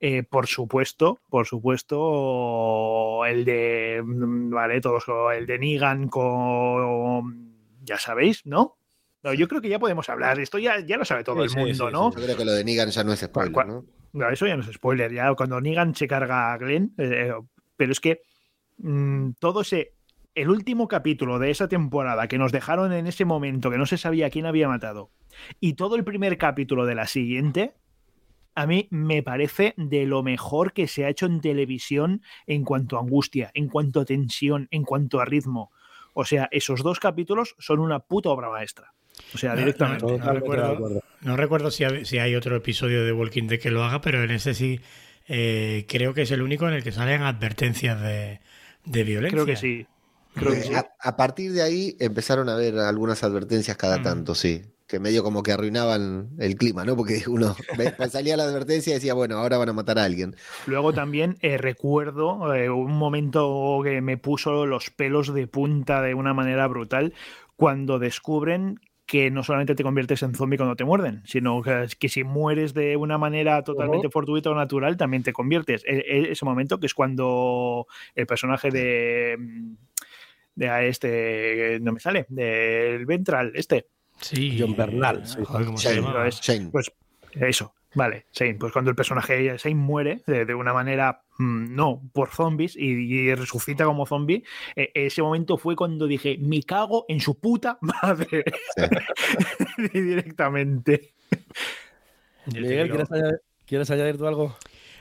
Eh, 0.00 0.24
por 0.24 0.48
supuesto, 0.48 1.20
por 1.30 1.46
supuesto, 1.46 3.24
el 3.24 3.44
de, 3.44 4.02
mm, 4.04 4.50
vale, 4.50 4.80
todos, 4.80 5.04
el 5.36 5.46
de 5.46 5.58
Negan 5.60 6.08
con, 6.08 7.54
ya 7.84 7.98
sabéis, 7.98 8.44
¿no? 8.44 8.76
No, 9.24 9.32
yo 9.32 9.48
creo 9.48 9.60
que 9.62 9.70
ya 9.70 9.78
podemos 9.78 10.08
hablar. 10.10 10.38
Esto 10.38 10.58
ya, 10.58 10.80
ya 10.80 10.98
lo 10.98 11.04
sabe 11.04 11.24
todo 11.24 11.46
Sí, 11.48 11.54
el 11.54 11.58
mundo, 11.66 11.86
sí, 11.86 11.92
¿no? 11.92 12.10
Yo 12.14 12.22
creo 12.22 12.36
que 12.36 12.44
lo 12.44 12.52
de 12.52 12.62
Negan 12.62 12.90
ya 12.90 13.02
no 13.02 13.12
es 13.14 13.20
spoiler, 13.20 13.52
¿Cuál- 13.52 13.68
¿no? 13.68 13.84
No, 14.12 14.28
eso 14.30 14.46
ya 14.46 14.56
no 14.56 14.62
es 14.62 14.70
spoiler. 14.72 15.12
Ya 15.12 15.34
cuando 15.34 15.60
Negan 15.60 15.94
se 15.94 16.06
carga 16.06 16.52
a 16.52 16.58
Glenn, 16.58 16.94
eh, 16.98 17.32
pero 17.76 17.90
es 17.90 18.00
que 18.00 18.20
mm, 18.78 19.30
todo 19.40 19.62
ese. 19.62 19.94
El 20.36 20.50
último 20.50 20.88
capítulo 20.88 21.38
de 21.38 21.50
esa 21.50 21.68
temporada 21.68 22.26
que 22.26 22.38
nos 22.38 22.50
dejaron 22.52 22.92
en 22.92 23.06
ese 23.06 23.24
momento 23.24 23.70
que 23.70 23.78
no 23.78 23.86
se 23.86 23.96
sabía 23.98 24.30
quién 24.30 24.46
había 24.46 24.66
matado 24.68 25.12
y 25.60 25.74
todo 25.74 25.94
el 25.94 26.02
primer 26.02 26.38
capítulo 26.38 26.86
de 26.86 26.96
la 26.96 27.06
siguiente, 27.06 27.74
a 28.56 28.66
mí 28.66 28.88
me 28.90 29.22
parece 29.22 29.74
de 29.76 30.06
lo 30.06 30.24
mejor 30.24 30.72
que 30.72 30.88
se 30.88 31.04
ha 31.04 31.08
hecho 31.08 31.26
en 31.26 31.40
televisión 31.40 32.20
en 32.48 32.64
cuanto 32.64 32.96
a 32.96 33.00
angustia, 33.00 33.52
en 33.54 33.68
cuanto 33.68 34.00
a 34.00 34.04
tensión, 34.04 34.66
en 34.72 34.82
cuanto 34.82 35.20
a 35.20 35.24
ritmo. 35.24 35.70
O 36.14 36.24
sea, 36.24 36.48
esos 36.50 36.82
dos 36.82 36.98
capítulos 36.98 37.54
son 37.60 37.78
una 37.78 38.00
puta 38.00 38.30
obra 38.30 38.50
maestra. 38.50 38.92
O 39.34 39.38
sea, 39.38 39.52
No, 39.54 39.58
directamente. 39.60 40.04
no, 40.06 40.32
recuerdo. 40.32 40.66
acuerdo. 40.72 41.00
No 41.20 41.36
recuerdo 41.36 41.70
si 41.70 41.84
hay, 41.84 42.04
si 42.04 42.18
hay 42.18 42.34
otro 42.34 42.56
episodio 42.56 43.04
de 43.04 43.12
Walking 43.12 43.46
Dead 43.48 43.58
que 43.60 43.70
lo 43.70 43.82
haga, 43.84 44.00
pero 44.00 44.22
en 44.22 44.30
ese 44.30 44.54
sí 44.54 44.80
eh, 45.26 45.86
creo 45.88 46.12
que 46.14 46.22
es 46.22 46.30
el 46.30 46.42
único 46.42 46.68
en 46.68 46.74
el 46.74 46.84
que 46.84 46.92
salen 46.92 47.22
advertencias 47.22 48.00
de, 48.00 48.40
de 48.84 49.04
violencia. 49.04 49.30
Creo 49.36 49.46
que 49.46 49.56
sí. 49.56 49.86
Creo 50.34 50.52
que 50.52 50.58
Eh, 50.58 50.62
sí. 50.64 50.74
a, 50.74 50.86
a 51.00 51.16
partir 51.16 51.52
de 51.52 51.62
ahí 51.62 51.96
empezaron 52.00 52.48
a 52.48 52.54
haber 52.54 52.78
algunas 52.78 53.22
advertencias 53.24 53.76
cada 53.76 53.98
Mm. 53.98 54.02
tanto, 54.02 54.34
sí. 54.34 54.62
Que 54.86 55.00
medio 55.00 55.22
como 55.24 55.42
que 55.42 55.50
arruinaban 55.52 56.28
el 56.38 56.56
clima, 56.56 56.84
¿no? 56.84 56.94
Porque 56.94 57.22
uno 57.26 57.56
pues 57.74 57.94
salía 58.12 58.36
la 58.36 58.44
advertencia 58.44 58.90
y 58.90 58.94
decía, 58.94 59.14
bueno, 59.14 59.38
ahora 59.38 59.56
van 59.56 59.70
a 59.70 59.72
matar 59.72 59.98
a 59.98 60.04
alguien. 60.04 60.36
Luego 60.66 60.92
también 60.92 61.38
eh, 61.40 61.56
recuerdo 61.56 62.52
eh, 62.54 62.68
un 62.68 62.92
momento 62.92 63.80
que 63.82 64.02
me 64.02 64.18
puso 64.18 64.66
los 64.66 64.90
pelos 64.90 65.32
de 65.32 65.46
punta 65.46 66.02
de 66.02 66.12
una 66.14 66.34
manera 66.34 66.66
brutal 66.66 67.14
cuando 67.56 67.98
descubren 67.98 68.78
que 69.14 69.30
no 69.30 69.44
solamente 69.44 69.76
te 69.76 69.84
conviertes 69.84 70.24
en 70.24 70.34
zombie 70.34 70.56
cuando 70.56 70.74
te 70.74 70.82
muerden, 70.82 71.22
sino 71.24 71.62
que, 71.62 71.86
que 72.00 72.08
si 72.08 72.24
mueres 72.24 72.74
de 72.74 72.96
una 72.96 73.16
manera 73.16 73.62
totalmente 73.62 74.10
fortuita 74.10 74.50
o 74.50 74.56
natural, 74.56 74.96
también 74.96 75.22
te 75.22 75.32
conviertes. 75.32 75.84
E- 75.86 75.98
e- 76.04 76.32
ese 76.32 76.44
momento 76.44 76.80
que 76.80 76.86
es 76.86 76.94
cuando 76.94 77.86
el 78.16 78.26
personaje 78.26 78.72
de 78.72 79.36
mm, 79.38 79.74
de 80.56 80.68
a 80.68 80.82
este 80.84 81.78
no 81.80 81.92
me 81.92 82.00
sale 82.00 82.26
del 82.28 83.06
ventral 83.06 83.52
este 83.54 83.86
Sí. 84.20 84.56
John 84.58 84.74
Bernal, 84.74 85.24
sí. 85.24 85.42
Joder, 85.44 85.66
¿cómo 85.66 85.78
se 85.78 85.90
Shane, 85.90 86.00
llamaba? 86.00 86.26
es- 86.26 86.40
Shane. 86.40 86.70
pues 86.72 86.90
eso, 87.34 87.72
vale, 87.94 88.26
Shane. 88.32 88.54
Pues 88.54 88.72
cuando 88.72 88.90
el 88.90 88.96
personaje 88.96 89.36
de 89.36 89.58
Shane 89.58 89.74
muere 89.74 90.22
de, 90.26 90.44
de 90.44 90.54
una 90.54 90.72
manera, 90.72 91.22
mm, 91.38 91.74
no, 91.74 92.02
por 92.12 92.30
zombies 92.30 92.76
y, 92.76 92.90
y 92.90 93.34
resucita 93.34 93.84
como 93.84 94.06
zombie, 94.06 94.44
eh, 94.76 94.90
ese 94.94 95.22
momento 95.22 95.56
fue 95.56 95.76
cuando 95.76 96.06
dije, 96.06 96.36
me 96.40 96.62
cago 96.62 97.06
en 97.08 97.20
su 97.20 97.38
puta 97.38 97.78
madre. 98.02 98.44
Directamente. 99.92 101.14
Miguel, 102.46 102.90
¿quieres 102.90 103.10
añadir, 103.10 103.40
¿quieres 103.66 103.90
añadir 103.90 104.18
tú 104.18 104.26
algo? 104.26 104.56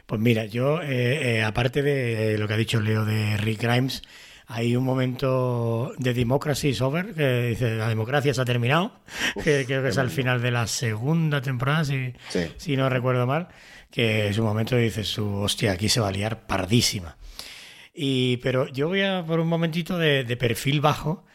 Pues 0.05 0.19
mira, 0.19 0.45
yo, 0.45 0.81
eh, 0.81 1.37
eh, 1.37 1.43
aparte 1.43 1.81
de 1.81 2.37
lo 2.37 2.47
que 2.47 2.53
ha 2.53 2.57
dicho 2.57 2.81
Leo 2.81 3.05
de 3.05 3.37
Rick 3.37 3.61
Grimes, 3.61 4.01
hay 4.47 4.75
un 4.75 4.83
momento 4.83 5.93
de 5.97 6.13
Democracy 6.13 6.69
is 6.69 6.81
over, 6.81 7.13
que 7.13 7.47
dice 7.49 7.75
la 7.75 7.89
democracia 7.89 8.33
se 8.33 8.41
ha 8.41 8.45
terminado, 8.45 8.91
que 9.43 9.65
creo 9.65 9.81
que 9.83 9.89
es 9.89 9.97
al 9.97 10.09
final 10.09 10.41
de 10.41 10.51
la 10.51 10.67
segunda 10.67 11.41
temporada, 11.41 11.85
si, 11.85 12.13
Sí. 12.29 12.51
si 12.57 12.75
no 12.77 12.89
recuerdo 12.89 13.25
mal, 13.25 13.47
que 13.89 14.27
es 14.27 14.37
un 14.37 14.45
momento 14.45 14.75
que 14.75 14.81
dices, 14.83 15.07
su, 15.07 15.25
hostia, 15.35 15.71
aquí 15.73 15.87
se 15.89 15.99
va 15.99 16.09
a 16.09 16.11
liar 16.11 16.45
pardísima. 16.47 17.17
Y, 17.93 18.37
pero 18.37 18.67
yo 18.67 18.87
voy 18.87 19.01
a 19.03 19.23
por 19.25 19.39
un 19.39 19.47
momentito 19.47 19.97
de, 19.97 20.23
de 20.23 20.37
perfil 20.37 20.81
bajo. 20.81 21.25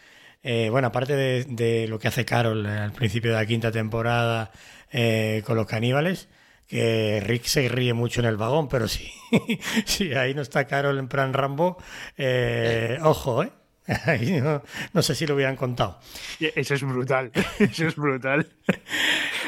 Eh, 0.42 0.68
bueno, 0.70 0.88
aparte 0.88 1.14
de, 1.14 1.44
de 1.44 1.86
lo 1.88 1.98
que 1.98 2.08
hace 2.08 2.24
Carol 2.24 2.64
al 2.66 2.92
principio 2.92 3.30
de 3.30 3.36
la 3.36 3.46
quinta 3.46 3.70
temporada 3.70 4.50
eh, 4.90 5.42
con 5.46 5.56
los 5.56 5.66
caníbales, 5.66 6.28
que 6.68 7.20
Rick 7.26 7.44
se 7.44 7.68
ríe 7.68 7.94
mucho 7.94 8.20
en 8.20 8.26
el 8.26 8.36
vagón, 8.36 8.68
pero 8.68 8.86
sí, 8.88 9.10
sí 9.86 10.12
ahí 10.14 10.34
no 10.34 10.42
está 10.42 10.66
Carol 10.66 10.98
en 10.98 11.08
plan 11.08 11.32
Rambo, 11.32 11.78
eh, 12.16 12.98
ojo, 13.02 13.42
¿eh? 13.42 13.50
Ahí 14.04 14.38
no, 14.42 14.62
no 14.92 15.00
sé 15.02 15.14
si 15.14 15.26
lo 15.26 15.34
hubieran 15.34 15.56
contado. 15.56 15.98
Eso 16.38 16.74
es 16.74 16.82
brutal. 16.82 17.32
Eso 17.58 17.86
es 17.88 17.96
brutal. 17.96 18.46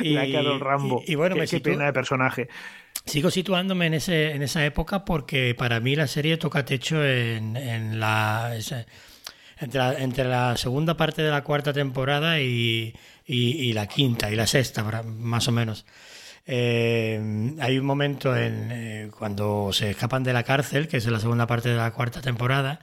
la 0.00 0.32
Carol 0.32 0.58
Rambo. 0.60 1.02
y- 1.06 1.12
y 1.12 1.14
bueno, 1.14 1.34
qué, 1.34 1.40
me 1.42 1.46
qué 1.46 1.60
pena 1.60 1.84
de 1.84 1.92
personaje. 1.92 2.48
Sigo 3.04 3.30
situándome 3.30 3.86
en, 3.88 3.94
ese, 3.94 4.30
en 4.32 4.42
esa 4.42 4.64
época 4.64 5.04
porque 5.04 5.54
para 5.54 5.78
mí 5.80 5.94
la 5.94 6.06
serie 6.06 6.38
toca 6.38 6.64
techo 6.64 7.04
en, 7.04 7.54
en 7.54 8.00
la, 8.00 8.52
entre, 9.58 9.78
la, 9.78 9.92
entre 9.98 10.24
la 10.24 10.56
segunda 10.56 10.96
parte 10.96 11.20
de 11.20 11.30
la 11.30 11.44
cuarta 11.44 11.74
temporada 11.74 12.40
y, 12.40 12.94
y- 13.26 13.50
y 13.68 13.72
la 13.74 13.86
quinta 13.88 14.30
y 14.30 14.36
la 14.36 14.46
sexta, 14.46 14.82
más 15.02 15.48
o 15.48 15.52
menos. 15.52 15.84
Eh, 16.52 17.54
hay 17.60 17.78
un 17.78 17.86
momento 17.86 18.36
en, 18.36 18.70
eh, 18.72 19.10
cuando 19.16 19.70
se 19.72 19.90
escapan 19.90 20.24
de 20.24 20.32
la 20.32 20.42
cárcel, 20.42 20.88
que 20.88 20.96
es 20.98 21.06
en 21.06 21.12
la 21.12 21.20
segunda 21.20 21.46
parte 21.46 21.68
de 21.68 21.76
la 21.76 21.92
cuarta 21.92 22.20
temporada, 22.22 22.80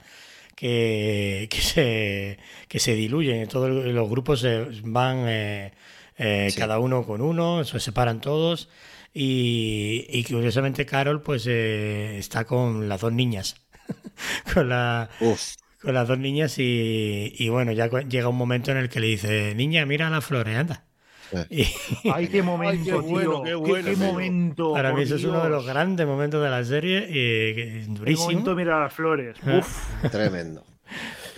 que, 0.56 1.48
que, 1.52 1.60
se, 1.60 2.38
que 2.68 2.78
se 2.80 2.94
diluyen, 2.94 3.48
todos 3.48 3.70
los 3.70 4.08
grupos 4.10 4.40
se 4.40 4.66
van 4.84 5.24
eh, 5.28 5.72
eh, 6.18 6.48
Sí. 6.48 6.58
cada 6.58 6.78
uno 6.78 7.04
con 7.06 7.20
uno, 7.22 7.64
se 7.64 7.80
separan 7.80 8.20
todos 8.20 8.68
y, 9.14 10.06
y 10.10 10.24
curiosamente 10.24 10.86
Carol 10.86 11.22
pues 11.22 11.46
eh, 11.48 12.18
está 12.18 12.44
con 12.46 12.88
las 12.88 13.00
dos 13.02 13.12
niñas, 13.12 13.56
con, 14.54 14.68
la, 14.70 15.10
Uf, 15.20 15.54
con 15.80 15.94
las 15.94 16.08
dos 16.08 16.18
niñas 16.18 16.58
y, 16.58 17.34
y 17.38 17.48
bueno, 17.50 17.72
ya 17.72 17.88
llega 18.02 18.28
un 18.28 18.36
momento 18.36 18.70
en 18.72 18.78
el 18.78 18.88
que 18.88 19.00
le 19.00 19.08
dice, 19.08 19.54
niña, 19.56 19.86
mira 19.86 20.10
las 20.10 20.24
flores, 20.24 20.56
anda. 20.56 20.87
Ay, 22.14 22.28
qué 22.28 22.42
momento, 22.42 22.84
qué 22.84 22.92
bueno, 22.92 23.42
tío. 23.42 23.42
qué 23.44 23.54
bueno, 23.54 23.90
qué 23.90 23.96
momento. 23.96 24.72
para 24.72 24.92
mí 24.92 25.02
eso 25.02 25.16
es 25.16 25.24
uno 25.24 25.42
de 25.44 25.50
los 25.50 25.66
grandes 25.66 26.06
momentos 26.06 26.42
de 26.42 26.50
la 26.50 26.64
serie 26.64 27.06
y 27.10 27.80
El 27.82 27.94
durísimo. 27.94 28.28
momento 28.30 28.54
mira 28.54 28.80
las 28.80 28.92
flores. 28.92 29.36
Uf. 29.46 30.10
tremendo. 30.10 30.64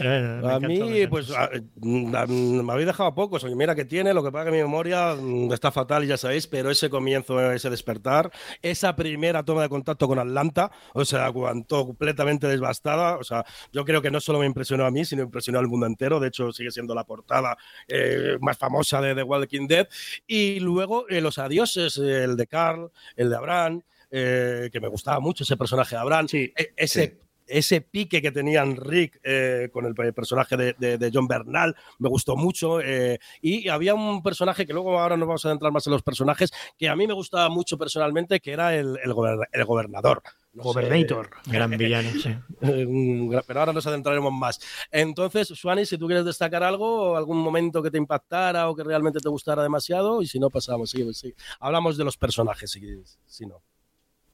Pero 0.41 0.49
A 0.51 0.61
mí, 0.61 1.07
pues, 1.09 1.31
a- 1.31 1.51
mm, 1.77 2.15
a- 2.17 2.27
mm, 2.27 2.65
me 2.65 2.73
habéis 2.73 2.87
dejado 2.87 3.15
pocos. 3.15 3.45
Oye, 3.45 3.55
mira 3.55 3.75
que 3.75 3.85
tiene, 3.85 4.15
lo 4.15 4.23
que 4.25 4.33
pasa 4.33 4.47
que 4.47 4.51
mi 4.53 4.59
memoria 4.59 5.15
mm, 5.15 5.53
está 5.53 5.71
fatal, 5.71 6.07
ya 6.07 6.17
sabéis, 6.17 6.47
pero 6.47 6.71
ese 6.71 6.89
comienzo, 6.89 7.41
ese 7.53 7.69
despertar, 7.71 8.31
esa 8.63 8.97
primera 8.97 9.43
toma 9.45 9.63
de 9.63 9.69
contacto 9.69 10.09
con 10.09 10.19
Atlanta, 10.19 10.71
o 10.95 11.05
sea, 11.05 11.31
cuando 11.33 11.87
completamente 11.87 12.47
devastada, 12.49 13.17
o 13.19 13.25
sea, 13.25 13.45
yo 13.73 13.85
creo 13.85 14.01
que 14.03 14.11
no 14.11 14.21
solo 14.21 14.39
me 14.39 14.47
impresionó 14.47 14.87
a 14.87 14.91
mí, 14.91 15.05
sino 15.05 15.23
impresionó 15.23 15.59
al 15.59 15.69
mundo 15.69 15.87
entero. 15.87 16.19
De 16.21 16.29
hecho, 16.29 16.53
sigue 16.53 16.71
siendo 16.71 16.95
la 16.95 17.05
portada 17.05 17.57
eh, 17.89 18.39
más 18.41 18.57
famosa 18.59 19.01
de 19.01 19.15
The 19.15 19.23
Walking 19.23 19.67
Dead. 19.67 19.87
Y 20.27 20.61
luego 20.61 21.09
eh, 21.09 21.21
los 21.21 21.39
adioses, 21.39 21.99
el 21.99 22.37
de 22.37 22.47
Carl, 22.47 22.91
el 23.17 23.31
de 23.31 23.37
Abraham, 23.37 23.83
eh, 24.11 24.71
que 24.73 24.81
me 24.81 24.89
gustaba 24.89 25.21
mucho 25.21 25.45
ese 25.45 25.57
personaje 25.57 25.95
de 25.95 26.01
Abraham. 26.01 26.27
Sí, 26.29 26.53
E- 26.57 26.73
ese 26.77 27.07
sí. 27.07 27.19
Ese 27.51 27.81
pique 27.81 28.23
que 28.23 28.33
tenían 28.33 28.77
Rick 28.77 29.21
eh, 29.23 29.69
con 29.73 29.85
el 29.87 29.95
pe- 29.95 30.13
personaje 30.13 30.57
de, 30.57 30.75
de- 30.79 30.99
de 30.99 31.11
John 31.13 31.27
Bernal 31.29 31.75
me 31.99 32.09
gustó 32.09 32.37
mucho. 32.37 32.81
eh, 32.81 33.19
y 33.43 33.69
había 33.69 33.95
un 33.95 34.23
personaje 34.23 34.67
que 34.67 34.73
luego 34.73 34.99
ahora 34.99 35.17
nos 35.17 35.27
vamos 35.29 35.45
a 35.45 35.49
adentrar 35.49 35.73
más 35.73 35.87
en 35.87 35.93
los 35.93 36.03
personajes 36.03 36.51
que 36.79 36.89
a 36.89 36.97
mí 36.97 37.07
me 37.07 37.13
gustaba 37.15 37.49
mucho 37.49 37.77
personalmente, 37.77 38.41
que 38.41 38.53
era 38.53 38.75
el, 38.75 38.99
el 39.03 39.13
gober- 39.13 39.49
el 39.53 39.65
gobernador. 39.65 40.23
no 40.53 40.63
Gobernator. 40.65 41.31
Gran 41.47 41.71
villano, 41.77 42.11
sí. 42.11 42.21
sé, 42.23 42.39
un 42.87 43.31
gra- 43.31 43.45
pero 43.47 43.61
ahora 43.61 43.73
nos 43.73 43.87
adentraremos 43.87 44.33
más. 44.33 44.59
Entonces, 44.91 45.49
Suani, 45.49 45.87
si 45.87 45.97
tú 45.99 46.07
quieres 46.07 46.25
destacar 46.25 46.63
algo, 46.63 47.17
algún 47.17 47.39
momento 47.39 47.83
que 47.83 47.91
te 47.91 47.99
impactara 47.99 48.69
o 48.69 48.75
que 48.75 48.83
realmente 48.85 49.21
te 49.21 49.29
gustara 49.29 49.63
demasiado, 49.63 50.23
y 50.23 50.27
si 50.27 50.39
no, 50.41 50.51
pasamos. 50.51 50.91
Sí, 50.91 51.07
sí. 51.15 51.35
Hablamos 51.61 51.97
de 51.97 52.05
los 52.05 52.17
personajes, 52.17 52.71
si, 52.71 52.81
si 53.27 53.47
no. 53.47 53.63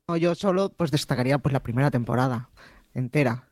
No, 0.09 0.17
yo 0.17 0.35
solo 0.35 0.69
pues 0.71 0.91
destacaría 0.91 1.39
pues 1.39 1.53
la 1.53 1.61
primera 1.63 1.91
temporada 1.91 2.49
entera. 2.97 3.45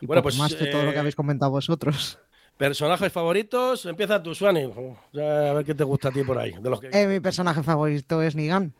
Y 0.00 0.06
Bueno, 0.06 0.22
pues, 0.22 0.36
más 0.38 0.56
de 0.58 0.66
todo 0.66 0.82
lo 0.82 0.90
eh, 0.90 0.92
que 0.94 0.98
habéis 0.98 1.14
comentado 1.14 1.50
vosotros. 1.50 2.18
Personajes 2.56 3.12
favoritos, 3.12 3.86
empieza 3.86 4.22
tú, 4.22 4.34
Suani. 4.34 4.72
Ya, 5.12 5.50
a 5.50 5.52
ver 5.54 5.64
qué 5.64 5.74
te 5.74 5.84
gusta 5.84 6.08
a 6.08 6.12
ti 6.12 6.22
por 6.22 6.38
ahí. 6.38 6.52
De 6.60 6.70
los 6.70 6.80
que... 6.80 6.88
Eh, 6.92 7.06
mi 7.06 7.20
personaje 7.20 7.62
favorito 7.62 8.20
es 8.22 8.34
Negan. 8.34 8.72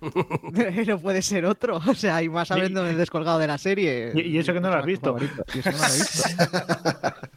no 0.86 0.98
puede 1.00 1.22
ser 1.22 1.46
otro. 1.46 1.76
O 1.86 1.94
sea, 1.94 2.22
y 2.22 2.28
más 2.28 2.50
habiéndome 2.50 2.94
descolgado 2.94 3.38
de 3.38 3.46
la 3.46 3.58
serie. 3.58 4.12
Y- 4.14 4.20
y 4.22 4.38
eso 4.38 4.52
que 4.52 4.60
no 4.60 4.70
lo 4.70 4.76
has 4.76 4.84
visto. 4.86 5.16
Y 5.54 5.58
eso 5.58 5.70
que 5.70 5.76
no 5.76 5.82
lo 5.82 5.94
he 5.94 5.96
visto. 5.98 6.22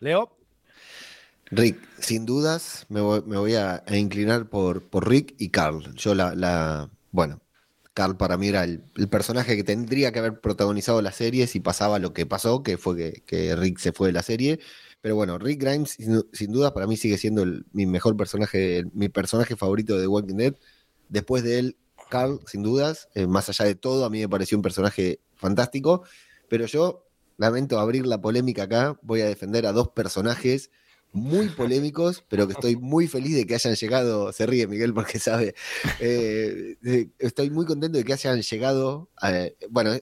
Leo, 0.00 0.36
Rick, 1.50 1.78
sin 2.00 2.26
dudas 2.26 2.86
me 2.88 3.00
voy, 3.00 3.22
me 3.24 3.36
voy 3.38 3.54
a, 3.54 3.82
a 3.86 3.96
inclinar 3.96 4.46
por, 4.46 4.82
por 4.82 5.08
Rick 5.08 5.34
y 5.38 5.48
Carl. 5.50 5.94
Yo 5.94 6.14
la, 6.14 6.34
la 6.34 6.90
bueno, 7.12 7.40
Carl 7.96 8.18
para 8.18 8.36
mí 8.36 8.48
era 8.48 8.64
el, 8.64 8.82
personaje 9.10 9.56
que 9.56 9.64
tendría 9.64 10.12
que 10.12 10.18
haber 10.18 10.38
protagonizado 10.42 11.00
la 11.00 11.12
serie 11.12 11.46
si 11.46 11.60
pasaba 11.60 11.98
lo 11.98 12.12
que 12.12 12.26
pasó, 12.26 12.62
que 12.62 12.76
fue 12.76 13.22
que, 13.24 13.56
Rick 13.56 13.78
se 13.78 13.92
fue 13.92 14.08
de 14.08 14.12
la 14.12 14.22
serie. 14.22 14.60
Pero 15.00 15.14
bueno, 15.16 15.38
Rick 15.38 15.62
Grimes 15.62 15.92
sin, 15.92 16.22
sin 16.30 16.52
duda 16.52 16.74
para 16.74 16.86
mí 16.86 16.98
sigue 16.98 17.16
siendo 17.16 17.46
mi 17.72 17.86
mejor 17.86 18.14
personaje, 18.14 18.84
mi 18.92 19.08
personaje 19.08 19.56
favorito 19.56 19.98
de 19.98 20.06
Walking 20.06 20.36
Dead. 20.36 20.54
Después 21.08 21.42
de 21.42 21.58
él, 21.58 21.76
Carl, 22.10 22.40
sin 22.46 22.62
dudas, 22.62 23.08
eh, 23.14 23.26
más 23.26 23.48
allá 23.48 23.64
de 23.64 23.76
todo, 23.76 24.04
a 24.04 24.10
mí 24.10 24.20
me 24.20 24.28
pareció 24.28 24.58
un 24.58 24.62
personaje 24.62 25.20
fantástico. 25.34 26.02
Pero 26.50 26.66
yo 26.66 27.08
lamento 27.38 27.80
abrir 27.80 28.06
la 28.06 28.20
polémica 28.20 28.64
acá, 28.64 28.98
voy 29.00 29.22
a 29.22 29.26
defender 29.26 29.64
a 29.64 29.72
dos 29.72 29.88
personajes 29.88 30.70
muy 31.16 31.48
polémicos, 31.56 32.24
pero 32.28 32.46
que 32.46 32.52
estoy 32.52 32.76
muy 32.76 33.08
feliz 33.08 33.34
de 33.36 33.46
que 33.46 33.54
hayan 33.54 33.74
llegado, 33.74 34.32
se 34.32 34.46
ríe 34.46 34.66
Miguel 34.66 34.94
porque 34.94 35.18
sabe, 35.18 35.54
eh, 36.00 36.76
estoy 37.18 37.50
muy 37.50 37.66
contento 37.66 37.98
de 37.98 38.04
que 38.04 38.12
hayan 38.12 38.40
llegado, 38.42 39.08
a- 39.20 39.46
bueno, 39.70 39.92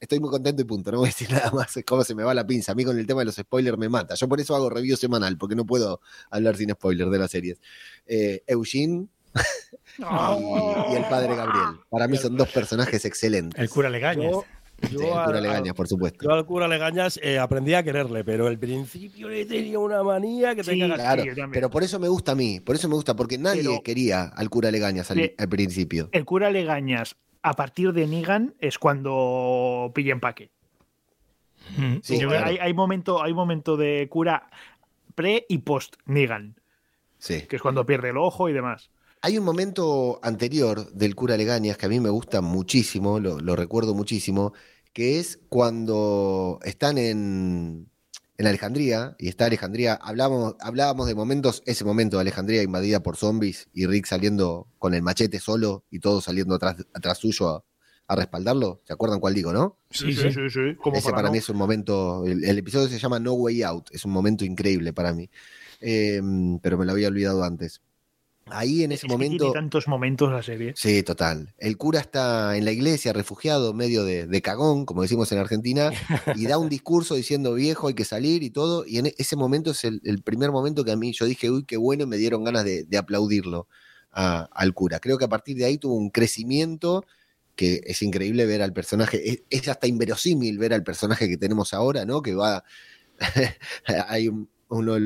estoy 0.00 0.20
muy 0.20 0.28
contento 0.30 0.60
y 0.62 0.64
punto, 0.64 0.92
no 0.92 0.98
voy 0.98 1.08
a 1.08 1.10
decir 1.10 1.28
nada 1.32 1.50
más, 1.52 1.76
es 1.76 1.84
como 1.84 2.04
se 2.04 2.14
me 2.14 2.22
va 2.22 2.34
la 2.34 2.46
pinza, 2.46 2.72
a 2.72 2.74
mí 2.74 2.84
con 2.84 2.98
el 2.98 3.06
tema 3.06 3.20
de 3.20 3.26
los 3.26 3.36
spoilers 3.36 3.78
me 3.78 3.88
mata, 3.88 4.14
yo 4.14 4.28
por 4.28 4.40
eso 4.40 4.54
hago 4.54 4.68
review 4.68 4.96
semanal, 4.96 5.38
porque 5.38 5.54
no 5.54 5.64
puedo 5.64 6.00
hablar 6.30 6.56
sin 6.56 6.70
spoilers 6.70 7.10
de 7.10 7.18
las 7.18 7.30
series. 7.30 7.60
Eh, 8.06 8.42
Eugene 8.46 9.06
y, 9.98 10.02
y 10.02 10.96
el 10.96 11.04
padre 11.08 11.34
Gabriel, 11.36 11.80
para 11.90 12.08
mí 12.08 12.16
son 12.16 12.36
dos 12.36 12.48
personajes 12.50 13.04
excelentes. 13.04 13.60
El 13.60 13.68
cura 13.70 13.88
Legañas. 13.90 14.30
yo, 14.32 14.44
yo 14.90 14.98
Sí, 15.00 15.06
el 15.06 15.12
a- 15.12 15.24
cura 15.24 15.40
Legañas, 15.40 15.74
por 15.74 15.88
supuesto. 15.88 16.24
yo 16.24 16.32
al 16.34 16.44
cura 16.46 16.68
Legañas 16.68 17.18
eh, 17.22 17.38
aprendí 17.38 17.74
a 17.74 17.82
quererle, 17.82 18.24
pero 18.24 18.46
al 18.46 18.58
principio 18.58 19.28
le 19.28 19.44
tenía 19.46 19.78
una 19.78 20.02
manía 20.02 20.54
que 20.54 20.62
te 20.62 20.72
Sí. 20.72 20.78
Claro, 20.80 21.24
yo 21.24 21.28
también. 21.34 21.50
pero 21.52 21.70
por 21.70 21.82
eso 21.82 21.98
me 21.98 22.08
gusta 22.08 22.32
a 22.32 22.34
mí, 22.34 22.60
por 22.60 22.74
eso 22.76 22.88
me 22.88 22.94
gusta, 22.94 23.16
porque 23.16 23.38
nadie 23.38 23.62
Pero- 23.62 23.82
quería 23.82 24.24
al 24.24 24.50
cura 24.50 24.70
Legañas 24.70 25.10
al, 25.10 25.32
al 25.36 25.48
principio. 25.48 26.08
El 26.12 26.24
cura 26.24 26.50
Legañas, 26.50 27.16
a 27.42 27.52
partir 27.54 27.92
de 27.92 28.06
Negan, 28.06 28.54
es 28.60 28.78
cuando 28.78 29.90
pilla 29.94 30.12
empaque. 30.12 30.50
Mm. 31.76 31.96
Sí, 32.02 32.18
Yo- 32.20 32.28
claro. 32.28 32.46
hay, 32.46 32.58
hay 32.58 32.74
momento, 32.74 33.22
hay 33.22 33.32
momento 33.34 33.76
de 33.76 34.06
cura 34.10 34.48
pre 35.14 35.46
y 35.48 35.58
post 35.58 35.96
Negan, 36.04 36.54
Sí. 37.18 37.42
que 37.48 37.56
es 37.56 37.62
cuando 37.62 37.86
pierde 37.86 38.10
el 38.10 38.18
ojo 38.18 38.48
y 38.48 38.52
demás. 38.52 38.90
Hay 39.22 39.38
un 39.38 39.44
momento 39.44 40.20
anterior 40.22 40.92
del 40.92 41.14
cura 41.16 41.36
Legañas 41.36 41.76
que 41.76 41.86
a 41.86 41.88
mí 41.88 41.98
me 42.00 42.10
gusta 42.10 42.40
muchísimo, 42.40 43.18
lo, 43.18 43.40
lo 43.40 43.56
recuerdo 43.56 43.94
muchísimo, 43.94 44.52
que 44.92 45.18
es 45.18 45.40
cuando 45.48 46.60
están 46.62 46.96
en, 46.98 47.90
en 48.38 48.46
Alejandría, 48.46 49.16
y 49.18 49.28
está 49.28 49.46
Alejandría, 49.46 49.94
hablábamos, 49.94 50.54
hablábamos 50.60 51.08
de 51.08 51.14
momentos, 51.14 51.62
ese 51.66 51.84
momento 51.84 52.18
de 52.18 52.20
Alejandría 52.22 52.62
invadida 52.62 53.02
por 53.02 53.16
zombies 53.16 53.68
y 53.72 53.86
Rick 53.86 54.06
saliendo 54.06 54.68
con 54.78 54.94
el 54.94 55.02
machete 55.02 55.40
solo 55.40 55.84
y 55.90 55.98
todos 55.98 56.24
saliendo 56.24 56.54
atrás, 56.54 56.76
atrás 56.94 57.18
suyo 57.18 57.48
a, 57.48 57.64
a 58.06 58.16
respaldarlo. 58.16 58.80
¿Se 58.84 58.92
acuerdan 58.92 59.18
cuál 59.18 59.34
digo, 59.34 59.52
no? 59.52 59.78
Sí, 59.90 60.12
sí, 60.12 60.30
sí. 60.30 60.48
sí. 60.50 60.76
Como 60.80 60.96
Ese 60.96 61.10
para 61.10 61.22
no? 61.24 61.32
mí 61.32 61.38
es 61.38 61.48
un 61.48 61.56
momento, 61.56 62.24
el, 62.26 62.44
el 62.44 62.58
episodio 62.58 62.86
se 62.86 62.98
llama 62.98 63.18
No 63.18 63.32
Way 63.32 63.62
Out, 63.64 63.88
es 63.90 64.04
un 64.04 64.12
momento 64.12 64.44
increíble 64.44 64.92
para 64.92 65.12
mí, 65.12 65.28
Eh, 65.80 66.20
pero 66.62 66.78
me 66.78 66.84
lo 66.86 66.92
había 66.92 67.08
olvidado 67.08 67.42
antes. 67.42 67.82
Ahí 68.48 68.84
en 68.84 68.92
ese 68.92 69.06
Es 69.06 69.10
que 69.10 69.12
momento... 69.12 69.36
tiene 69.38 69.52
tantos 69.52 69.88
momentos 69.88 70.30
la 70.30 70.42
serie. 70.42 70.72
Sí, 70.76 71.02
total. 71.02 71.52
El 71.58 71.76
cura 71.76 71.98
está 72.00 72.56
en 72.56 72.64
la 72.64 72.70
iglesia, 72.70 73.12
refugiado, 73.12 73.74
medio 73.74 74.04
de, 74.04 74.26
de 74.26 74.42
cagón, 74.42 74.86
como 74.86 75.02
decimos 75.02 75.32
en 75.32 75.38
Argentina, 75.38 75.90
y 76.36 76.46
da 76.46 76.56
un 76.56 76.68
discurso 76.68 77.16
diciendo 77.16 77.54
viejo, 77.54 77.88
hay 77.88 77.94
que 77.94 78.04
salir 78.04 78.44
y 78.44 78.50
todo. 78.50 78.84
Y 78.86 78.98
en 78.98 79.12
ese 79.18 79.34
momento 79.34 79.72
es 79.72 79.82
el, 79.84 80.00
el 80.04 80.22
primer 80.22 80.52
momento 80.52 80.84
que 80.84 80.92
a 80.92 80.96
mí 80.96 81.12
yo 81.12 81.26
dije, 81.26 81.50
uy, 81.50 81.64
qué 81.64 81.76
bueno, 81.76 82.04
y 82.04 82.06
me 82.06 82.18
dieron 82.18 82.44
ganas 82.44 82.64
de, 82.64 82.84
de 82.84 82.96
aplaudirlo 82.98 83.66
a- 84.12 84.48
al 84.52 84.72
cura. 84.74 85.00
Creo 85.00 85.18
que 85.18 85.24
a 85.24 85.28
partir 85.28 85.56
de 85.56 85.64
ahí 85.64 85.78
tuvo 85.78 85.94
un 85.96 86.10
crecimiento 86.10 87.04
que 87.56 87.80
es 87.84 88.00
increíble 88.02 88.46
ver 88.46 88.62
al 88.62 88.72
personaje. 88.72 89.28
Es, 89.28 89.42
es 89.50 89.66
hasta 89.68 89.88
inverosímil 89.88 90.56
ver 90.58 90.72
al 90.72 90.84
personaje 90.84 91.28
que 91.28 91.36
tenemos 91.36 91.74
ahora, 91.74 92.04
¿no? 92.04 92.22
Que 92.22 92.34
va. 92.34 92.62
hay 94.08 94.28
un- 94.28 94.48
uno 94.68 94.96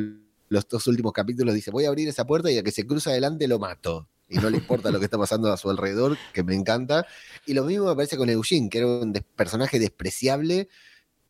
los 0.51 0.69
dos 0.69 0.87
últimos 0.87 1.13
capítulos 1.15 1.55
dice: 1.55 1.71
Voy 1.71 1.87
a 1.87 1.89
abrir 1.89 2.09
esa 2.09 2.27
puerta 2.27 2.51
y 2.51 2.59
a 2.59 2.63
que 2.63 2.73
se 2.73 2.87
cruza 2.87 3.11
adelante 3.11 3.49
lo 3.49 3.59
mato 3.59 4.09
y 4.29 4.39
no 4.39 4.51
le 4.51 4.59
importa 4.59 4.91
lo 4.93 4.99
que 5.01 5.07
está 5.07 5.19
pasando 5.19 5.53
a 5.53 5.57
su 5.57 5.71
alrededor, 5.71 6.19
que 6.33 6.43
me 6.45 6.55
encanta. 6.55 7.07
Y 7.47 7.55
lo 7.55 7.65
mismo 7.65 7.87
me 7.87 7.97
parece 7.97 8.17
con 8.19 8.29
Eugene, 8.31 8.69
que 8.69 8.79
era 8.79 8.87
un 8.87 9.13
des- 9.13 9.25
personaje 9.37 9.79
despreciable 9.81 10.69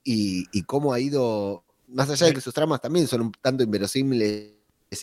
y, 0.04 0.46
y 0.52 0.62
cómo 0.64 0.92
ha 0.94 1.00
ido, 1.00 1.64
más 1.88 2.10
allá 2.10 2.26
de 2.26 2.34
que 2.34 2.40
sus 2.42 2.54
tramas 2.54 2.80
también 2.80 3.06
son 3.08 3.22
un 3.22 3.32
tanto 3.42 3.62
inverosímiles 3.64 4.52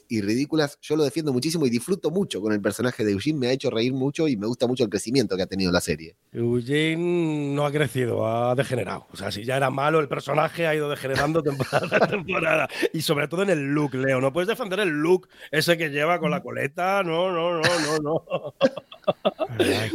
y 0.10 0.22
ridículas, 0.22 0.78
yo 0.82 0.98
lo 0.98 1.04
defiendo 1.06 1.32
muchísimo 1.32 1.66
y 1.66 1.70
disfruto 1.70 2.12
mucho 2.12 2.42
con 2.42 2.52
el 2.52 2.60
personaje 2.62 3.06
de 3.06 3.14
Eugene, 3.14 3.40
me 3.40 3.48
ha 3.48 3.52
hecho 3.54 3.70
reír 3.70 3.94
mucho 3.94 4.28
y 4.28 4.36
me 4.36 4.46
gusta 4.46 4.68
mucho 4.68 4.84
el 4.84 4.90
crecimiento 4.90 5.38
que 5.38 5.44
ha 5.44 5.48
tenido 5.48 5.72
la 5.72 5.80
serie. 5.80 6.16
Eugene 6.34 7.54
no 7.56 7.66
ha 7.66 7.72
crecido, 7.72 8.28
ha 8.28 8.54
degenerado. 8.56 9.08
O 9.12 9.18
sea, 9.18 9.32
si 9.32 9.46
ya 9.46 9.56
era 9.56 9.70
malo 9.70 10.00
el 10.02 10.10
personaje, 10.10 10.68
ha 10.68 10.76
ido 10.76 10.90
degenerando 10.90 11.42
temporada 11.44 11.88
tras 11.88 12.10
temporada. 12.10 12.68
Y 12.94 13.02
sobre 13.02 13.28
todo 13.30 13.44
en 13.44 13.50
el 13.52 13.60
look, 13.74 13.94
Leo. 13.96 14.20
No 14.20 14.34
puedes 14.34 14.50
defender 14.50 14.82
el 14.82 14.90
look 14.90 15.30
ese 15.52 15.78
que 15.78 15.90
lleva 15.90 16.20
con 16.20 16.32
la 16.32 16.44
coleta. 16.44 17.02
No, 17.04 17.32
no, 17.32 17.54
no, 17.54 17.62
no, 17.62 17.98
no. 18.00 18.54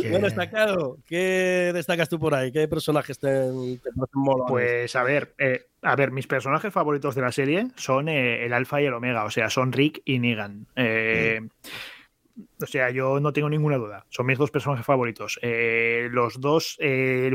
Que- 0.01 0.09
Bueno, 0.11 0.25
destacado. 0.27 0.99
¿Qué 1.07 1.71
destacas 1.75 2.09
tú 2.09 2.19
por 2.19 2.35
ahí? 2.35 2.51
¿Qué 2.51 2.67
personajes 2.67 3.19
te, 3.19 3.29
te 3.29 3.91
parecen? 3.95 4.47
Pues 4.49 4.97
a 4.97 5.03
ver, 5.03 5.35
eh, 5.39 5.67
a 5.83 5.97
ver, 5.97 6.13
mis 6.13 6.27
personajes 6.27 6.73
favoritos 6.73 7.15
de 7.15 7.23
la 7.23 7.33
serie 7.33 7.69
son 7.77 8.09
eh, 8.09 8.45
el 8.45 8.53
Alfa 8.53 8.81
y 8.81 8.87
el 8.87 8.95
Omega, 8.95 9.25
o 9.25 9.31
sea, 9.31 9.51
son 9.51 9.73
Rick 9.73 10.01
y 10.05 10.19
Negan. 10.21 10.67
Eh, 10.77 11.41
O 12.63 12.67
sea, 12.67 12.91
yo 12.91 13.21
no 13.21 13.33
tengo 13.33 13.51
ninguna 13.51 13.77
duda. 13.77 14.07
Son 14.09 14.25
mis 14.25 14.39
dos 14.39 14.51
personajes 14.51 14.87
favoritos. 14.87 15.39
Eh, 15.43 16.09
los 16.11 16.41
dos 16.41 16.79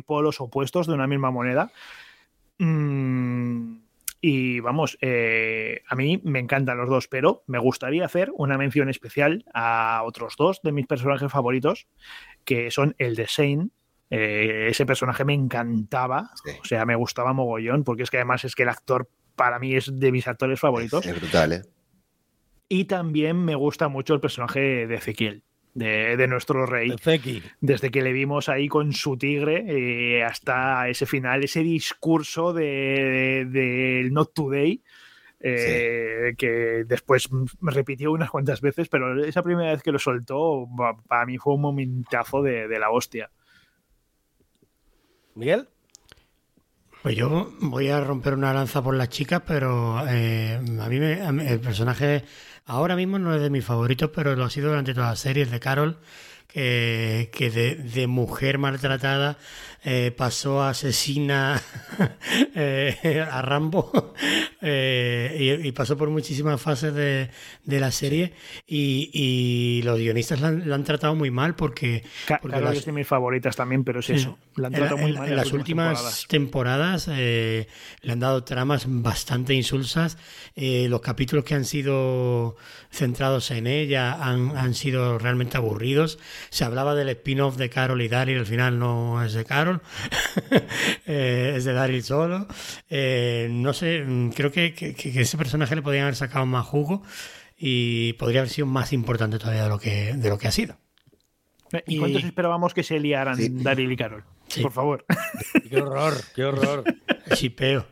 polos 0.06 0.42
opuestos 0.42 0.88
de 0.88 0.94
una 0.94 1.08
misma 1.08 1.30
moneda. 1.30 1.72
Mm, 2.58 3.78
y 4.22 4.60
vamos, 4.62 4.98
a 5.02 5.96
mí 5.96 6.22
me 6.24 6.40
encantan 6.40 6.78
los 6.78 6.90
dos, 6.90 7.08
pero 7.08 7.44
me 7.46 7.60
gustaría 7.60 8.06
hacer 8.06 8.32
una 8.34 8.58
mención 8.58 8.90
especial 8.90 9.46
a 9.54 10.02
otros 10.04 10.36
dos 10.36 10.62
de 10.64 10.72
mis 10.72 10.88
personajes 10.88 11.32
favoritos, 11.32 11.88
que 12.44 12.72
son 12.72 12.96
el 12.98 13.16
de 13.16 13.26
Shane. 13.28 13.70
Eh, 14.10 14.68
ese 14.70 14.86
personaje 14.86 15.26
me 15.26 15.34
encantaba, 15.34 16.30
Sí. 16.44 16.52
o 16.62 16.66
sea, 16.66 16.86
me 16.86 16.96
gustaba 16.96 17.34
mogollón, 17.34 17.84
porque 17.84 18.04
es 18.04 18.10
que 18.10 18.18
además 18.18 18.46
es 18.46 18.56
que 18.56 18.64
el 18.64 18.70
actor 18.70 19.10
para 19.36 19.60
mí 19.60 19.76
es 19.76 19.92
de 20.00 20.12
mis 20.12 20.28
actores 20.28 20.60
favoritos. 20.60 21.06
Es 21.06 21.20
brutal, 21.20 21.54
¿eh? 21.54 21.62
Y 22.70 22.86
también 22.86 23.44
me 23.44 23.56
gusta 23.56 23.88
mucho 23.88 24.14
el 24.14 24.20
personaje 24.20 24.88
de 24.88 24.96
Ezequiel, 24.96 25.44
de, 25.74 26.18
de 26.18 26.28
nuestro 26.28 26.66
rey. 26.66 26.90
El 26.90 27.00
Zeki. 27.00 27.42
Desde 27.62 27.92
que 27.92 28.02
le 28.02 28.12
vimos 28.14 28.50
ahí 28.50 28.68
con 28.68 28.94
su 28.94 29.18
tigre 29.18 29.64
eh, 29.68 30.24
hasta 30.24 30.90
ese 30.90 31.06
final, 31.06 31.44
ese 31.44 31.62
discurso 31.62 32.52
del 32.54 33.52
de, 33.52 33.60
del 34.00 34.14
Not 34.14 34.34
Today, 34.34 34.82
eh, 35.40 36.34
que 36.38 36.84
después 36.86 37.30
me 37.32 37.72
repitió 37.72 38.12
unas 38.12 38.30
cuantas 38.32 38.60
veces, 38.60 38.90
pero 38.90 39.24
esa 39.24 39.44
primera 39.44 39.72
vez 39.72 39.84
que 39.84 39.92
lo 39.92 40.00
soltó, 40.00 40.68
pa- 40.76 40.98
para 41.08 41.26
mí 41.26 41.38
fue 41.38 41.54
un 41.54 41.62
momentazo 41.62 42.42
de, 42.42 42.68
de 42.68 42.80
la 42.80 42.90
hostia. 42.90 43.30
¿Miguel? 45.38 45.68
Pues 47.04 47.16
yo 47.16 47.54
voy 47.62 47.90
a 47.90 48.02
romper 48.02 48.34
una 48.34 48.54
lanza 48.54 48.82
por 48.82 48.96
las 48.96 49.10
chicas, 49.10 49.44
pero 49.46 50.04
eh, 50.10 50.56
a 50.56 50.90
mí 50.90 51.00
me- 51.00 51.52
el 51.52 51.60
personaje 51.60 52.26
Ahora 52.70 52.98
mismo 52.98 53.18
no 53.18 53.34
es 53.34 53.42
de 53.42 53.50
mis 53.50 53.64
favoritos, 53.64 54.10
pero 54.14 54.36
lo 54.36 54.44
ha 54.44 54.50
sido 54.50 54.68
durante 54.68 54.94
todas 54.94 55.12
las 55.12 55.20
series 55.20 55.50
de 55.50 55.60
Carol 55.62 56.00
que, 56.50 57.30
de, 57.94 58.08
mujer 58.08 58.58
maltratada 58.58 59.38
eh, 59.84 60.12
pasó 60.16 60.62
a 60.62 60.70
asesina 60.70 61.62
eh, 62.56 63.26
a 63.30 63.42
Rambo 63.42 64.14
eh, 64.62 65.60
y, 65.62 65.68
y, 65.68 65.72
pasó 65.72 65.98
por 65.98 66.10
muchísimas 66.10 66.62
fases 66.62 66.94
de, 66.94 67.30
de 67.64 67.80
la 67.80 67.92
serie 67.92 68.34
y, 68.66 69.10
y, 69.14 69.82
los 69.84 69.98
guionistas 70.00 70.42
la 70.42 70.50
han, 70.50 70.70
la 70.70 70.76
han, 70.76 70.84
tratado 70.84 71.16
muy 71.16 71.32
mal 71.32 71.56
porque... 71.56 72.04
porque 72.28 72.50
Carol 72.50 72.64
las, 72.70 72.78
es 72.78 72.86
de 72.86 72.92
mis 72.92 73.08
favoritas 73.08 73.56
también, 73.56 73.84
pero 73.84 74.00
es 74.00 74.10
eso. 74.10 74.38
La 74.56 74.68
han 74.68 74.74
tratado 74.74 74.98
en, 74.98 75.02
muy 75.02 75.12
en, 75.12 75.18
mal 75.18 75.30
en 75.30 75.36
las 75.36 75.52
últimas 75.52 76.26
temporadas, 76.28 77.06
temporadas 77.06 77.08
le 77.08 78.12
han 78.12 78.20
dado 78.20 78.44
tramas 78.44 78.86
bastante 78.88 79.54
insulsas. 79.54 80.18
los 80.56 81.02
capítulos 81.02 81.46
que 81.46 81.56
han 81.56 81.66
sido 81.66 82.56
centrados 82.90 83.52
en 83.52 83.68
ella 83.68 84.14
han, 84.14 84.58
han 84.58 84.74
sido 84.74 85.20
realmente 85.20 85.58
aburridos 85.58 86.20
se 86.50 86.66
hablaba 86.66 86.96
del 86.96 87.10
spin-off 87.10 87.58
de 87.58 87.70
Carol 87.70 88.02
y 88.02 88.08
Daryl, 88.08 88.40
al 88.40 88.46
final 88.46 88.80
no 88.80 89.24
es 89.24 89.34
de 89.34 89.46
Carol, 89.46 89.67
eh, 91.06 91.54
es 91.56 91.66
de 91.66 91.74
Daryl 91.74 92.04
solo. 92.04 92.48
Eh, 92.90 93.48
no 93.52 93.74
sé, 93.74 94.06
creo 94.36 94.52
que, 94.52 94.74
que, 94.74 94.94
que, 94.94 95.22
ese 95.22 95.38
personaje 95.38 95.76
le 95.76 95.82
podrían 95.82 96.04
haber 96.04 96.16
sacado 96.16 96.46
más 96.46 96.66
jugo 96.66 97.04
y 97.58 98.14
podría 98.14 98.42
haber 98.42 98.52
sido 98.52 98.68
más 98.68 98.94
importante 98.94 99.40
todavía 99.40 99.64
de 99.64 99.70
lo 99.70 99.80
que, 99.80 100.14
de 100.14 100.30
lo 100.30 100.38
que 100.38 100.48
ha 100.48 100.52
sido. 100.52 100.78
¿Y, 101.86 101.96
¿Y 101.96 102.00
cuántos 102.00 102.24
esperábamos 102.24 102.74
que 102.74 102.84
se 102.84 103.00
liaran 103.00 103.36
sí. 103.36 103.50
Daryl 103.52 103.92
y 103.92 103.98
Carol? 103.98 104.24
Sí. 104.48 104.62
Por 104.62 104.72
favor. 104.72 105.06
Qué 105.70 105.82
horror, 105.82 106.14
qué 106.34 106.46
horror. 106.46 106.84
Chipeo. 107.34 107.86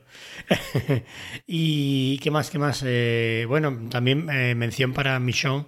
y 1.46 2.18
qué 2.20 2.32
más, 2.32 2.50
qué 2.50 2.58
más. 2.58 2.82
Eh, 2.86 3.46
bueno, 3.50 3.78
también 3.90 4.30
eh, 4.30 4.56
mención 4.56 4.94
para 4.94 5.20
Michonne 5.20 5.66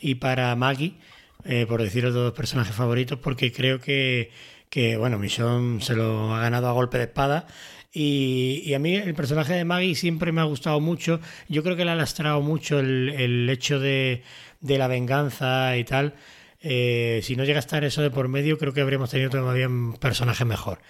y 0.00 0.14
para 0.14 0.54
Maggie 0.54 0.96
eh, 1.44 1.66
por 1.66 1.80
decir 1.82 2.04
los 2.04 2.14
dos 2.14 2.32
personajes 2.32 2.74
favoritos, 2.74 3.18
porque 3.18 3.52
creo 3.52 3.80
que, 3.80 4.30
que 4.70 4.96
bueno, 4.96 5.18
Michonne 5.18 5.80
se 5.80 5.94
lo 5.94 6.34
ha 6.34 6.40
ganado 6.40 6.68
a 6.68 6.72
golpe 6.72 6.98
de 6.98 7.04
espada. 7.04 7.46
Y, 7.92 8.62
y, 8.64 8.74
a 8.74 8.78
mí 8.78 8.94
el 8.94 9.14
personaje 9.14 9.54
de 9.54 9.64
Maggie 9.64 9.94
siempre 9.94 10.30
me 10.30 10.40
ha 10.40 10.44
gustado 10.44 10.78
mucho. 10.80 11.20
Yo 11.48 11.62
creo 11.62 11.74
que 11.74 11.84
le 11.84 11.90
ha 11.90 11.96
lastrado 11.96 12.40
mucho 12.42 12.78
el, 12.80 13.08
el 13.10 13.48
hecho 13.48 13.80
de, 13.80 14.22
de, 14.60 14.78
la 14.78 14.88
venganza 14.88 15.76
y 15.76 15.84
tal. 15.84 16.14
Eh, 16.60 17.20
si 17.22 17.34
no 17.36 17.44
llega 17.44 17.58
a 17.58 17.60
estar 17.60 17.84
eso 17.84 18.02
de 18.02 18.10
por 18.10 18.28
medio, 18.28 18.58
creo 18.58 18.72
que 18.74 18.82
habríamos 18.82 19.10
tenido 19.10 19.30
todavía 19.30 19.68
un 19.68 19.94
personaje 19.94 20.44
mejor. 20.44 20.80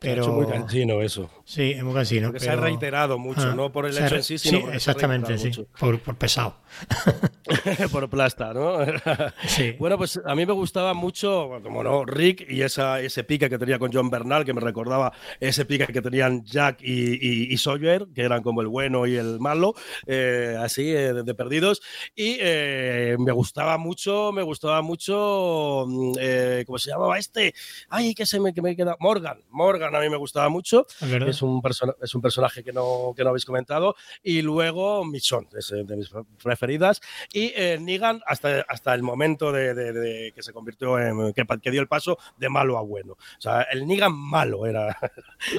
Pero... 0.00 0.22
Es 0.22 0.28
muy 0.28 0.46
cansino 0.46 1.02
eso. 1.02 1.30
Sí, 1.44 1.72
es 1.72 1.82
muy 1.82 1.92
cansino. 1.92 2.28
Porque 2.28 2.40
pero... 2.40 2.52
se 2.52 2.58
ha 2.58 2.60
reiterado 2.60 3.18
mucho, 3.18 3.50
ah, 3.50 3.54
no 3.54 3.70
por 3.70 3.84
el 3.84 3.96
hecho 3.98 4.16
en 4.16 4.22
sí, 4.22 4.38
sino 4.38 4.58
sí, 4.58 4.64
exactamente, 4.72 5.36
sí. 5.36 5.50
Por, 5.78 6.00
por, 6.00 6.16
pesado. 6.16 6.56
por 7.92 8.08
plasta, 8.08 8.54
¿no? 8.54 8.78
sí. 9.46 9.76
Bueno, 9.78 9.98
pues 9.98 10.18
a 10.24 10.34
mí 10.34 10.46
me 10.46 10.54
gustaba 10.54 10.94
mucho, 10.94 11.60
como 11.62 11.84
no, 11.84 12.06
Rick 12.06 12.46
y 12.48 12.62
esa, 12.62 12.98
ese 13.00 13.24
pique 13.24 13.50
que 13.50 13.58
tenía 13.58 13.78
con 13.78 13.92
John 13.92 14.08
Bernal, 14.08 14.46
que 14.46 14.54
me 14.54 14.62
recordaba 14.62 15.12
ese 15.38 15.66
pique 15.66 15.86
que 15.88 16.00
tenían 16.00 16.44
Jack 16.46 16.78
y, 16.80 17.14
y, 17.14 17.52
y 17.52 17.58
Sawyer, 17.58 18.06
que 18.14 18.22
eran 18.22 18.42
como 18.42 18.62
el 18.62 18.68
bueno 18.68 19.06
y 19.06 19.16
el 19.16 19.38
malo, 19.38 19.74
eh, 20.06 20.56
así, 20.58 20.88
eh, 20.88 21.12
de, 21.12 21.24
de, 21.24 21.34
perdidos. 21.34 21.82
Y 22.14 22.38
eh, 22.40 23.16
me 23.18 23.32
gustaba 23.32 23.76
mucho, 23.76 24.32
me 24.32 24.42
gustaba 24.42 24.80
mucho, 24.80 25.84
mm, 25.86 26.12
eh, 26.18 26.64
¿cómo 26.66 26.78
se 26.78 26.90
llamaba 26.90 27.18
este? 27.18 27.54
Ay, 27.90 28.14
que 28.14 28.24
se 28.24 28.40
me, 28.40 28.54
que 28.54 28.62
me 28.62 28.74
queda. 28.74 28.96
Morgan, 28.98 29.42
Morgan 29.50 29.89
a 29.98 30.00
mí 30.00 30.08
me 30.08 30.16
gustaba 30.16 30.48
mucho. 30.48 30.86
Es 31.00 31.42
un, 31.42 31.62
es 32.00 32.14
un 32.14 32.22
personaje 32.22 32.62
que 32.62 32.72
no, 32.72 33.12
que 33.16 33.22
no 33.22 33.30
habéis 33.30 33.44
comentado. 33.44 33.94
Y 34.22 34.42
luego 34.42 35.04
Michonne, 35.04 35.48
es 35.56 35.68
de 35.68 35.96
mis 35.96 36.10
preferidas. 36.42 37.00
Y 37.32 37.52
eh, 37.54 37.78
Negan 37.80 38.20
hasta, 38.26 38.64
hasta 38.68 38.94
el 38.94 39.02
momento 39.02 39.52
de, 39.52 39.74
de, 39.74 39.92
de, 39.92 40.32
que 40.32 40.42
se 40.42 40.52
convirtió 40.52 40.98
en. 40.98 41.32
Que, 41.32 41.44
que, 41.62 41.70
dio 41.70 41.80
el 41.80 41.88
paso 41.88 42.18
de 42.36 42.48
malo 42.48 42.78
a 42.78 42.82
bueno. 42.82 43.12
O 43.14 43.40
sea, 43.40 43.62
el 43.62 43.86
Negan 43.86 44.14
malo 44.14 44.66
era, 44.66 44.96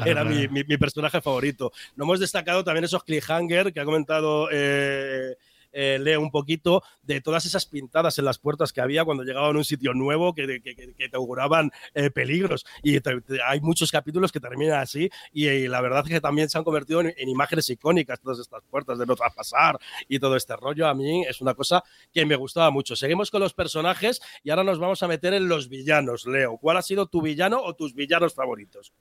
era 0.06 0.24
mi, 0.24 0.48
mi, 0.48 0.64
mi, 0.64 0.78
personaje 0.78 1.22
favorito. 1.22 1.72
No 1.96 2.06
hemos 2.06 2.20
destacado 2.20 2.64
también 2.64 2.86
esos 2.86 3.04
cliffhanger 3.04 3.74
que 3.74 3.80
ha 3.80 3.86
comentado. 3.86 4.50
Eh, 4.52 5.36
eh, 5.72 5.98
leo 6.00 6.22
un 6.22 6.32
poquito 6.32 6.84
de 7.02 7.22
todas 7.22 7.46
esas 7.46 7.66
pintadas 7.66 8.18
en 8.20 8.26
las 8.26 8.40
puertas 8.40 8.74
que 8.74 8.82
había 8.82 9.06
cuando 9.06 9.24
llegaban 9.24 9.56
a 9.56 9.58
un 9.58 9.66
sitio 9.66 9.94
nuevo 9.94 10.34
que, 10.34 10.62
que, 10.62 11.10
te 11.10 11.18
auguraban 11.18 11.72
eh, 11.94 12.10
peligros. 12.10 12.66
Y 12.84 12.98
hay 13.46 13.62
muchos 13.62 13.92
capítulos 13.92 14.32
que 14.32 14.40
terminan 14.40 14.80
así 14.80 15.10
y, 15.32 15.68
la 15.68 15.82
verdad 15.82 16.04
es 16.06 16.10
que 16.10 16.22
también 16.22 16.50
se 16.50 16.58
han 16.58 16.64
convertido 16.64 17.02
en, 17.02 17.14
en, 17.18 17.30
imágenes 17.30 17.70
icónicas 17.70 18.20
todas 18.20 18.40
estas 18.40 18.64
puertas 18.70 18.98
de 18.98 19.06
no 19.06 19.16
traspasar 19.16 19.80
y 20.08 20.20
todo 20.20 20.36
este 20.36 20.56
rollo. 20.56 20.88
A 20.88 20.94
mí 20.94 21.24
es 21.26 21.42
una 21.42 21.54
cosa 21.54 21.84
que 22.14 22.26
me 22.26 22.36
gustaba 22.36 22.72
mucho. 22.72 22.96
Seguimos 22.96 23.32
con 23.32 23.42
los 23.42 23.54
personajes 23.54 24.22
y 24.44 24.50
ahora 24.50 24.64
nos 24.64 24.80
vamos 24.80 25.02
a 25.04 25.08
meter 25.08 25.34
en 25.34 25.48
los 25.48 25.70
villanos. 25.70 26.26
Leo, 26.26 26.58
¿cuál 26.58 26.78
ha 26.78 26.82
sido 26.82 27.08
tu 27.08 27.22
villano 27.22 27.62
o 27.62 27.76
tus 27.76 27.94
villanos 27.94 28.34
favoritos? 28.34 28.94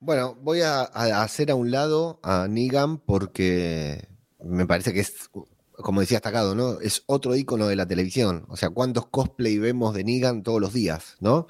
Bueno, 0.00 0.34
voy 0.34 0.60
a, 0.60 0.82
a 0.82 1.22
hacer 1.22 1.50
a 1.50 1.54
un 1.54 1.70
lado 1.70 2.20
a 2.22 2.46
Negan 2.48 2.98
porque 2.98 4.08
me 4.44 4.66
parece 4.66 4.92
que 4.92 5.00
es 5.00 5.30
como 5.76 6.00
decía 6.00 6.16
destacado, 6.16 6.54
¿no? 6.54 6.80
Es 6.80 7.02
otro 7.06 7.34
icono 7.34 7.66
de 7.66 7.76
la 7.76 7.86
televisión. 7.86 8.44
O 8.48 8.56
sea, 8.56 8.70
¿cuántos 8.70 9.06
cosplay 9.06 9.58
vemos 9.58 9.94
de 9.94 10.04
Negan 10.04 10.42
todos 10.42 10.60
los 10.60 10.72
días, 10.72 11.16
¿no? 11.20 11.46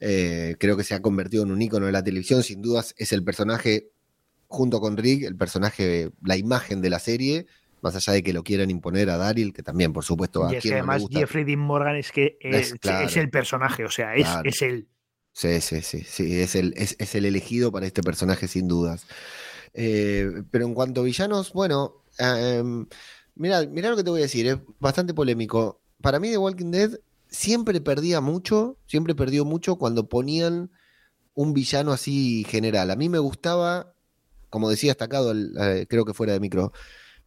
Eh, 0.00 0.56
creo 0.58 0.76
que 0.76 0.84
se 0.84 0.94
ha 0.94 1.02
convertido 1.02 1.42
en 1.44 1.50
un 1.50 1.62
icono 1.62 1.86
de 1.86 1.92
la 1.92 2.02
televisión. 2.02 2.42
Sin 2.42 2.62
dudas, 2.62 2.94
es 2.98 3.12
el 3.12 3.22
personaje, 3.24 3.90
junto 4.46 4.80
con 4.80 4.96
Rick, 4.96 5.24
el 5.24 5.36
personaje, 5.36 6.10
la 6.22 6.36
imagen 6.36 6.80
de 6.80 6.90
la 6.90 6.98
serie. 6.98 7.46
Más 7.80 7.94
allá 7.94 8.12
de 8.12 8.24
que 8.24 8.32
lo 8.32 8.42
quieran 8.42 8.70
imponer 8.70 9.08
a 9.08 9.16
Daryl, 9.16 9.52
que 9.52 9.62
también, 9.62 9.92
por 9.92 10.04
supuesto, 10.04 10.44
a 10.44 10.52
y 10.52 10.56
es 10.56 10.64
que 10.64 10.72
además 10.72 11.02
no 11.02 11.08
Jeffrey 11.20 11.44
Dean 11.44 11.60
Morgan 11.60 11.94
es 11.94 12.10
que 12.10 12.36
es, 12.40 12.72
es, 12.72 12.80
claro, 12.80 13.06
es 13.06 13.16
el 13.16 13.30
personaje, 13.30 13.84
o 13.84 13.90
sea, 13.90 14.16
es, 14.16 14.24
claro. 14.24 14.48
es 14.48 14.62
él. 14.62 14.88
Sí, 15.32 15.60
sí, 15.60 15.82
sí, 15.82 16.02
sí, 16.04 16.40
es 16.40 16.56
el, 16.56 16.74
es, 16.76 17.14
el 17.14 17.24
elegido 17.24 17.70
para 17.70 17.86
este 17.86 18.02
personaje, 18.02 18.48
sin 18.48 18.66
dudas. 18.66 19.06
Eh, 19.74 20.42
pero 20.50 20.66
en 20.66 20.74
cuanto 20.74 21.02
a 21.02 21.04
villanos, 21.04 21.52
bueno, 21.52 22.02
eh, 22.18 22.64
Mira, 23.38 23.64
mira 23.66 23.88
lo 23.88 23.96
que 23.96 24.02
te 24.02 24.10
voy 24.10 24.20
a 24.20 24.24
decir, 24.24 24.46
es 24.48 24.58
bastante 24.80 25.14
polémico. 25.14 25.80
Para 26.02 26.18
mí 26.18 26.28
The 26.28 26.38
Walking 26.38 26.72
Dead 26.72 26.98
siempre 27.28 27.80
perdía 27.80 28.20
mucho, 28.20 28.76
siempre 28.86 29.14
perdió 29.14 29.44
mucho 29.44 29.76
cuando 29.76 30.08
ponían 30.08 30.70
un 31.34 31.54
villano 31.54 31.92
así 31.92 32.44
general. 32.48 32.90
A 32.90 32.96
mí 32.96 33.08
me 33.08 33.20
gustaba, 33.20 33.94
como 34.50 34.68
decía 34.68 34.90
destacado, 34.90 35.32
eh, 35.32 35.86
creo 35.88 36.04
que 36.04 36.14
fuera 36.14 36.32
de 36.32 36.40
micro, 36.40 36.72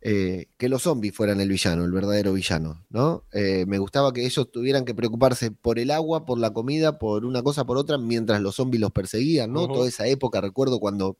eh, 0.02 0.48
que 0.58 0.68
los 0.68 0.82
zombies 0.82 1.16
fueran 1.16 1.40
el 1.40 1.48
villano, 1.48 1.86
el 1.86 1.92
verdadero 1.92 2.34
villano, 2.34 2.86
¿no? 2.90 3.24
Eh, 3.32 3.66
me 3.68 3.78
gustaba 3.78 4.12
que 4.12 4.26
ellos 4.26 4.52
tuvieran 4.52 4.84
que 4.84 4.94
preocuparse 4.94 5.52
por 5.52 5.80
el 5.80 5.92
agua, 5.92 6.26
por 6.26 6.40
la 6.40 6.52
comida, 6.52 7.00
por 7.00 7.24
una 7.24 7.42
cosa, 7.42 7.66
por 7.66 7.78
otra, 7.78 7.98
mientras 7.98 8.42
los 8.42 8.56
zombies 8.56 8.82
los 8.82 8.92
perseguían, 8.92 9.54
¿no? 9.54 9.64
Uh 9.64 9.68
-huh. 9.68 9.74
Toda 9.76 9.88
esa 9.88 10.08
época, 10.08 10.42
recuerdo 10.42 10.80
cuando, 10.82 11.18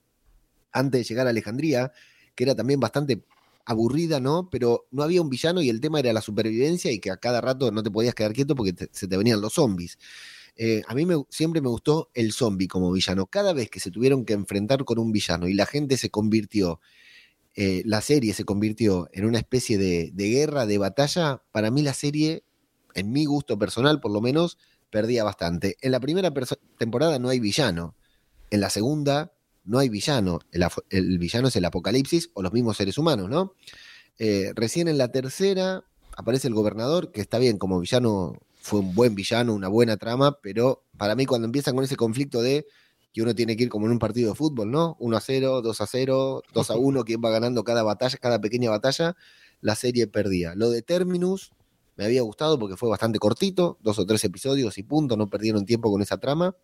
antes 0.70 1.00
de 1.00 1.04
llegar 1.04 1.26
a 1.26 1.30
Alejandría, 1.30 1.92
que 2.34 2.44
era 2.44 2.54
también 2.54 2.80
bastante 2.80 3.24
aburrida, 3.64 4.20
¿no? 4.20 4.48
Pero 4.50 4.86
no 4.90 5.02
había 5.02 5.22
un 5.22 5.30
villano 5.30 5.62
y 5.62 5.68
el 5.68 5.80
tema 5.80 6.00
era 6.00 6.12
la 6.12 6.20
supervivencia 6.20 6.90
y 6.92 6.98
que 6.98 7.10
a 7.10 7.16
cada 7.16 7.40
rato 7.40 7.70
no 7.70 7.82
te 7.82 7.90
podías 7.90 8.14
quedar 8.14 8.32
quieto 8.32 8.54
porque 8.54 8.88
se 8.90 9.08
te 9.08 9.16
venían 9.16 9.40
los 9.40 9.54
zombies. 9.54 9.98
Eh, 10.56 10.82
a 10.86 10.94
mí 10.94 11.06
me, 11.06 11.16
siempre 11.30 11.60
me 11.60 11.68
gustó 11.68 12.10
el 12.14 12.32
zombie 12.32 12.68
como 12.68 12.92
villano. 12.92 13.26
Cada 13.26 13.52
vez 13.52 13.70
que 13.70 13.80
se 13.80 13.90
tuvieron 13.90 14.24
que 14.24 14.34
enfrentar 14.34 14.84
con 14.84 14.98
un 14.98 15.12
villano 15.12 15.48
y 15.48 15.54
la 15.54 15.66
gente 15.66 15.96
se 15.96 16.10
convirtió, 16.10 16.80
eh, 17.54 17.82
la 17.84 18.00
serie 18.00 18.34
se 18.34 18.44
convirtió 18.44 19.08
en 19.12 19.24
una 19.24 19.38
especie 19.38 19.78
de, 19.78 20.10
de 20.12 20.28
guerra, 20.30 20.66
de 20.66 20.78
batalla, 20.78 21.42
para 21.52 21.70
mí 21.70 21.82
la 21.82 21.94
serie, 21.94 22.44
en 22.94 23.12
mi 23.12 23.24
gusto 23.24 23.58
personal 23.58 24.00
por 24.00 24.10
lo 24.12 24.20
menos, 24.20 24.58
perdía 24.90 25.24
bastante. 25.24 25.76
En 25.80 25.92
la 25.92 26.00
primera 26.00 26.32
temporada 26.78 27.18
no 27.18 27.30
hay 27.30 27.40
villano. 27.40 27.96
En 28.50 28.60
la 28.60 28.68
segunda 28.68 29.31
no 29.64 29.78
hay 29.78 29.88
villano. 29.88 30.40
El, 30.50 30.66
el, 30.90 31.18
villano 31.18 31.48
es 31.48 31.56
el 31.56 31.64
apocalipsis 31.64 32.30
o 32.34 32.42
los 32.42 32.52
mismos 32.52 32.76
seres 32.76 32.98
humanos, 32.98 33.28
¿no? 33.28 33.54
Eh, 34.18 34.52
recién 34.54 34.88
en 34.88 34.98
la 34.98 35.10
tercera 35.10 35.84
aparece 36.16 36.48
el 36.48 36.54
gobernador, 36.54 37.10
que 37.12 37.20
está 37.20 37.38
bien, 37.38 37.58
como 37.58 37.80
villano 37.80 38.34
fue 38.60 38.80
un 38.80 38.94
buen 38.94 39.14
villano, 39.14 39.54
una 39.54 39.68
buena 39.68 39.96
trama, 39.96 40.38
pero 40.40 40.84
para 40.96 41.14
mí 41.14 41.26
cuando 41.26 41.46
empiezan 41.46 41.74
con 41.74 41.84
ese 41.84 41.96
conflicto 41.96 42.42
de 42.42 42.66
que 43.12 43.22
uno 43.22 43.34
tiene 43.34 43.56
que 43.56 43.64
ir 43.64 43.68
como 43.68 43.86
en 43.86 43.92
un 43.92 43.98
partido 43.98 44.30
de 44.30 44.36
fútbol, 44.36 44.70
¿no? 44.70 44.96
1 45.00 45.16
a 45.16 45.20
0, 45.20 45.62
2 45.62 45.80
a 45.80 45.86
0, 45.86 46.42
2 46.52 46.70
a 46.70 46.76
1, 46.76 47.04
quien 47.04 47.20
va 47.22 47.30
ganando 47.30 47.64
cada 47.64 47.82
batalla, 47.82 48.16
cada 48.18 48.40
pequeña 48.40 48.70
batalla, 48.70 49.16
la 49.60 49.74
serie 49.74 50.06
perdía. 50.06 50.54
Lo 50.54 50.70
de 50.70 50.82
Terminus 50.82 51.52
me 51.96 52.04
había 52.04 52.22
gustado 52.22 52.58
porque 52.58 52.76
fue 52.76 52.88
bastante 52.88 53.18
cortito, 53.18 53.78
dos 53.82 53.98
o 53.98 54.06
tres 54.06 54.24
episodios 54.24 54.78
y 54.78 54.82
punto, 54.82 55.16
no 55.16 55.28
perdieron 55.28 55.66
tiempo 55.66 55.90
con 55.90 56.00
esa 56.00 56.18
trama. 56.18 56.56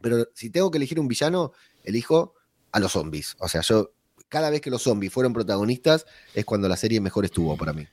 Pero 0.00 0.28
si 0.34 0.50
tengo 0.50 0.70
que 0.70 0.78
elegir 0.78 1.00
un 1.00 1.08
villano, 1.08 1.52
elijo 1.84 2.34
a 2.72 2.80
los 2.80 2.92
zombies. 2.92 3.36
O 3.38 3.48
sea, 3.48 3.62
yo, 3.62 3.92
cada 4.28 4.50
vez 4.50 4.60
que 4.60 4.70
los 4.70 4.82
zombies 4.82 5.12
fueron 5.12 5.32
protagonistas, 5.32 6.06
es 6.34 6.44
cuando 6.44 6.68
la 6.68 6.76
serie 6.76 7.00
mejor 7.00 7.24
estuvo 7.24 7.56
para 7.56 7.72
mí. 7.72 7.86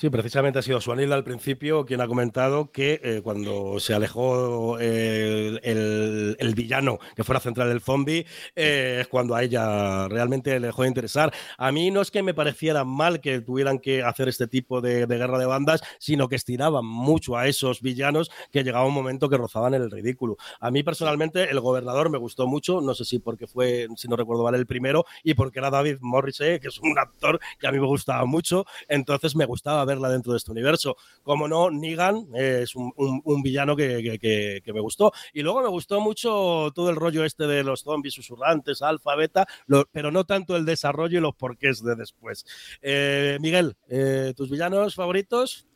Sí, 0.00 0.08
precisamente 0.08 0.58
ha 0.58 0.62
sido 0.62 0.80
Suanil 0.80 1.12
al 1.12 1.24
principio 1.24 1.84
quien 1.84 2.00
ha 2.00 2.08
comentado 2.08 2.72
que 2.72 3.02
eh, 3.04 3.20
cuando 3.22 3.78
se 3.80 3.92
alejó 3.92 4.78
eh, 4.80 5.60
el, 5.62 6.54
villano 6.54 6.98
que 7.14 7.22
fuera 7.22 7.38
central 7.38 7.68
del 7.68 7.82
zombie, 7.82 8.24
eh, 8.56 9.00
es 9.02 9.08
cuando 9.08 9.34
a 9.34 9.42
ella 9.42 10.08
realmente 10.08 10.58
le 10.58 10.68
dejó 10.68 10.84
de 10.84 10.88
interesar. 10.88 11.34
A 11.58 11.70
mí 11.70 11.90
no 11.90 12.00
es 12.00 12.10
que 12.10 12.22
me 12.22 12.32
pareciera 12.32 12.82
mal 12.82 13.20
que 13.20 13.42
tuvieran 13.42 13.78
que 13.78 14.02
hacer 14.02 14.28
este 14.28 14.46
tipo 14.46 14.80
de, 14.80 15.04
guerra 15.04 15.38
de 15.38 15.44
bandas, 15.44 15.82
sino 15.98 16.30
que 16.30 16.36
estiraban 16.36 16.86
mucho 16.86 17.36
a 17.36 17.46
esos 17.46 17.82
villanos 17.82 18.30
que 18.50 18.64
llegaba 18.64 18.86
un 18.86 18.94
momento 18.94 19.28
que 19.28 19.36
rozaban 19.36 19.74
en 19.74 19.82
el 19.82 19.90
ridículo. 19.90 20.38
A 20.60 20.70
mí 20.70 20.82
personalmente 20.82 21.50
el 21.50 21.60
gobernador 21.60 22.08
me 22.08 22.16
gustó 22.16 22.46
mucho, 22.46 22.80
no 22.80 22.94
sé 22.94 23.04
si 23.04 23.18
porque 23.18 23.46
fue, 23.46 23.86
si 23.96 24.08
no 24.08 24.16
recuerdo 24.16 24.44
mal, 24.44 24.54
el 24.54 24.64
primero 24.64 25.04
y 25.22 25.34
porque 25.34 25.58
era 25.58 25.68
David 25.68 25.98
Morrissey, 26.00 26.58
que 26.58 26.68
es 26.68 26.78
un 26.78 26.98
actor 26.98 27.38
que 27.58 27.66
a 27.66 27.70
mí 27.70 27.78
me 27.78 27.86
gustaba 27.86 28.24
mucho, 28.24 28.64
entonces 28.88 29.36
me 29.36 29.44
gustaba 29.44 29.89
verla 29.90 30.08
dentro 30.08 30.32
de 30.32 30.38
este 30.38 30.50
universo. 30.50 30.96
Como 31.22 31.48
no, 31.48 31.70
Negan 31.70 32.26
es 32.34 32.74
un, 32.74 33.42
villano 33.42 33.76
que, 33.76 34.62
me 34.66 34.80
gustó. 34.80 35.12
Y 35.32 35.42
luego 35.42 35.62
me 35.62 35.68
gustó 35.68 36.00
mucho 36.00 36.70
todo 36.74 36.90
el 36.90 36.96
rollo 36.96 37.24
este 37.24 37.46
de 37.46 37.64
los 37.64 37.82
zombies 37.82 38.14
susurrantes, 38.14 38.82
alfa, 38.82 39.14
beta, 39.16 39.46
pero 39.92 40.10
no 40.10 40.24
tanto 40.24 40.56
el 40.56 40.64
desarrollo 40.64 41.18
y 41.18 41.22
los 41.22 41.34
porqués 41.34 41.82
de 41.82 41.94
después. 41.94 42.44
Eh, 42.82 43.38
Miguel, 43.40 43.76
eh, 43.88 44.32
¿tus 44.36 44.50
villanos 44.50 44.94
favoritos? 44.94 45.66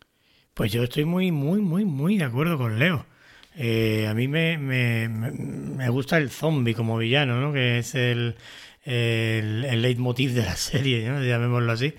Pues 0.55 0.73
yo 0.73 0.85
estoy 0.85 1.05
muy, 1.05 1.33
muy, 1.33 1.61
muy, 1.61 1.85
muy 1.85 2.19
de 2.19 2.25
acuerdo 2.25 2.57
con 2.57 2.79
Leo. 2.79 3.07
Eh, 3.57 4.07
a 4.09 4.15
mí 4.15 4.27
me, 4.27 4.59
me, 4.59 5.09
me, 5.09 5.89
gusta 5.89 6.19
el 6.19 6.31
zombie 6.31 6.75
como 6.75 6.99
villano, 6.99 7.41
¿no? 7.41 7.53
Que 7.53 7.79
es 7.79 7.95
el, 7.95 8.37
el, 8.85 9.83
leitmotiv 9.83 10.33
de 10.33 10.43
la 10.43 10.57
serie, 10.57 11.09
¿no? 11.09 11.23
llamémoslo 11.23 11.73
así. 11.73 11.95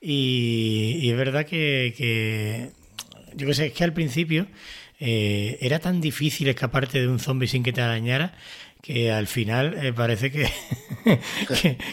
Y, 0.00 1.08
es 1.10 1.16
verdad 1.16 1.46
que, 1.46 2.70
yo 3.36 3.46
que 3.46 3.54
sé, 3.54 3.66
es 3.66 3.72
que 3.72 3.84
al 3.84 3.92
principio 3.92 4.46
eh, 4.98 5.58
era 5.60 5.78
tan 5.78 6.00
difícil 6.00 6.48
escaparte 6.48 7.00
de 7.00 7.08
un 7.08 7.18
zombie 7.18 7.48
sin 7.48 7.62
que 7.62 7.72
te 7.72 7.80
arañara 7.80 8.34
que 8.82 9.12
al 9.12 9.26
final 9.26 9.74
eh, 9.84 9.92
parece 9.92 10.30
que, 10.30 10.48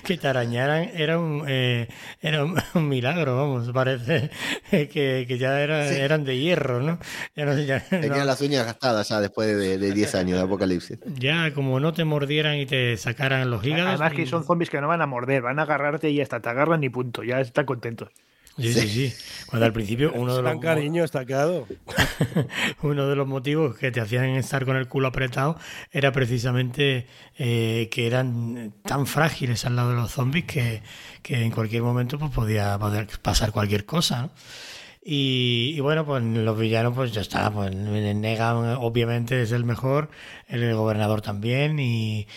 que, 0.03 0.17
te 0.17 0.27
arañaran 0.27 0.89
era 0.93 1.19
un, 1.19 1.43
eh, 1.47 1.87
era 2.21 2.43
un, 2.43 2.57
milagro, 2.87 3.35
vamos, 3.35 3.71
parece 3.71 4.29
que, 4.69 5.37
ya 5.39 5.61
era, 5.61 5.87
eran 5.87 6.23
de 6.23 6.37
hierro, 6.39 6.81
¿no? 6.81 6.99
Ya 7.35 7.45
no, 7.45 7.55
Tenían 7.55 8.27
las 8.27 8.41
uñas 8.41 8.65
gastadas 8.65 9.09
ya 9.09 9.19
después 9.19 9.55
de 9.57 9.91
10 9.91 10.15
años 10.15 10.37
de 10.37 10.45
apocalipsis. 10.45 10.99
Ya, 11.17 11.53
como 11.53 11.79
no 11.79 11.93
te 11.93 12.05
mordieran 12.05 12.57
y 12.57 12.65
te 12.65 12.97
sacaran 12.97 13.49
los 13.49 13.65
hígados. 13.65 13.99
Además 13.99 14.13
que 14.13 14.25
son 14.25 14.43
zombies 14.43 14.69
que 14.69 14.81
no 14.81 14.87
van 14.87 15.01
a 15.01 15.07
morder, 15.07 15.41
van 15.41 15.59
a 15.59 15.63
agarrarte 15.63 16.09
y 16.09 16.21
hasta 16.21 16.39
te 16.39 16.49
agarran 16.49 16.83
y 16.83 16.89
punto, 16.89 17.23
ya 17.23 17.39
están 17.39 17.65
contentos. 17.65 18.09
Sí, 18.57 18.73
sí, 18.73 18.87
sí. 18.89 19.13
Cuando 19.47 19.65
al 19.65 19.73
principio 19.73 20.11
uno 20.13 20.35
de 20.35 20.41
los 20.41 20.59
cariño 20.59 21.03
estacado. 21.03 21.67
uno 22.81 23.07
de 23.07 23.15
los 23.15 23.27
motivos 23.27 23.77
que 23.77 23.91
te 23.91 24.01
hacían 24.01 24.25
estar 24.31 24.65
con 24.65 24.75
el 24.75 24.87
culo 24.87 25.07
apretado 25.07 25.57
era 25.91 26.11
precisamente 26.11 27.07
eh, 27.37 27.87
que 27.91 28.07
eran 28.07 28.73
tan 28.83 29.05
frágiles 29.05 29.65
al 29.65 29.75
lado 29.75 29.91
de 29.91 29.95
los 29.95 30.11
zombies 30.11 30.45
que, 30.45 30.81
en 31.27 31.51
cualquier 31.51 31.83
momento 31.83 32.17
pues 32.17 32.31
podía 32.31 32.77
poder 32.79 33.07
pasar 33.21 33.51
cualquier 33.51 33.85
cosa, 33.85 34.31
Y, 35.09 35.71
y, 35.73 35.79
bueno, 35.79 36.05
pues 36.05 36.21
los 36.21 36.59
villanos, 36.59 36.93
pues 36.93 37.13
ya 37.13 37.21
está. 37.21 37.49
Pues 37.49 37.73
Negan, 37.73 38.75
obviamente, 38.75 39.41
es 39.41 39.53
el 39.53 39.63
mejor, 39.63 40.09
el 40.49 40.75
gobernador 40.75 41.21
también, 41.21 41.79
y, 41.79 42.27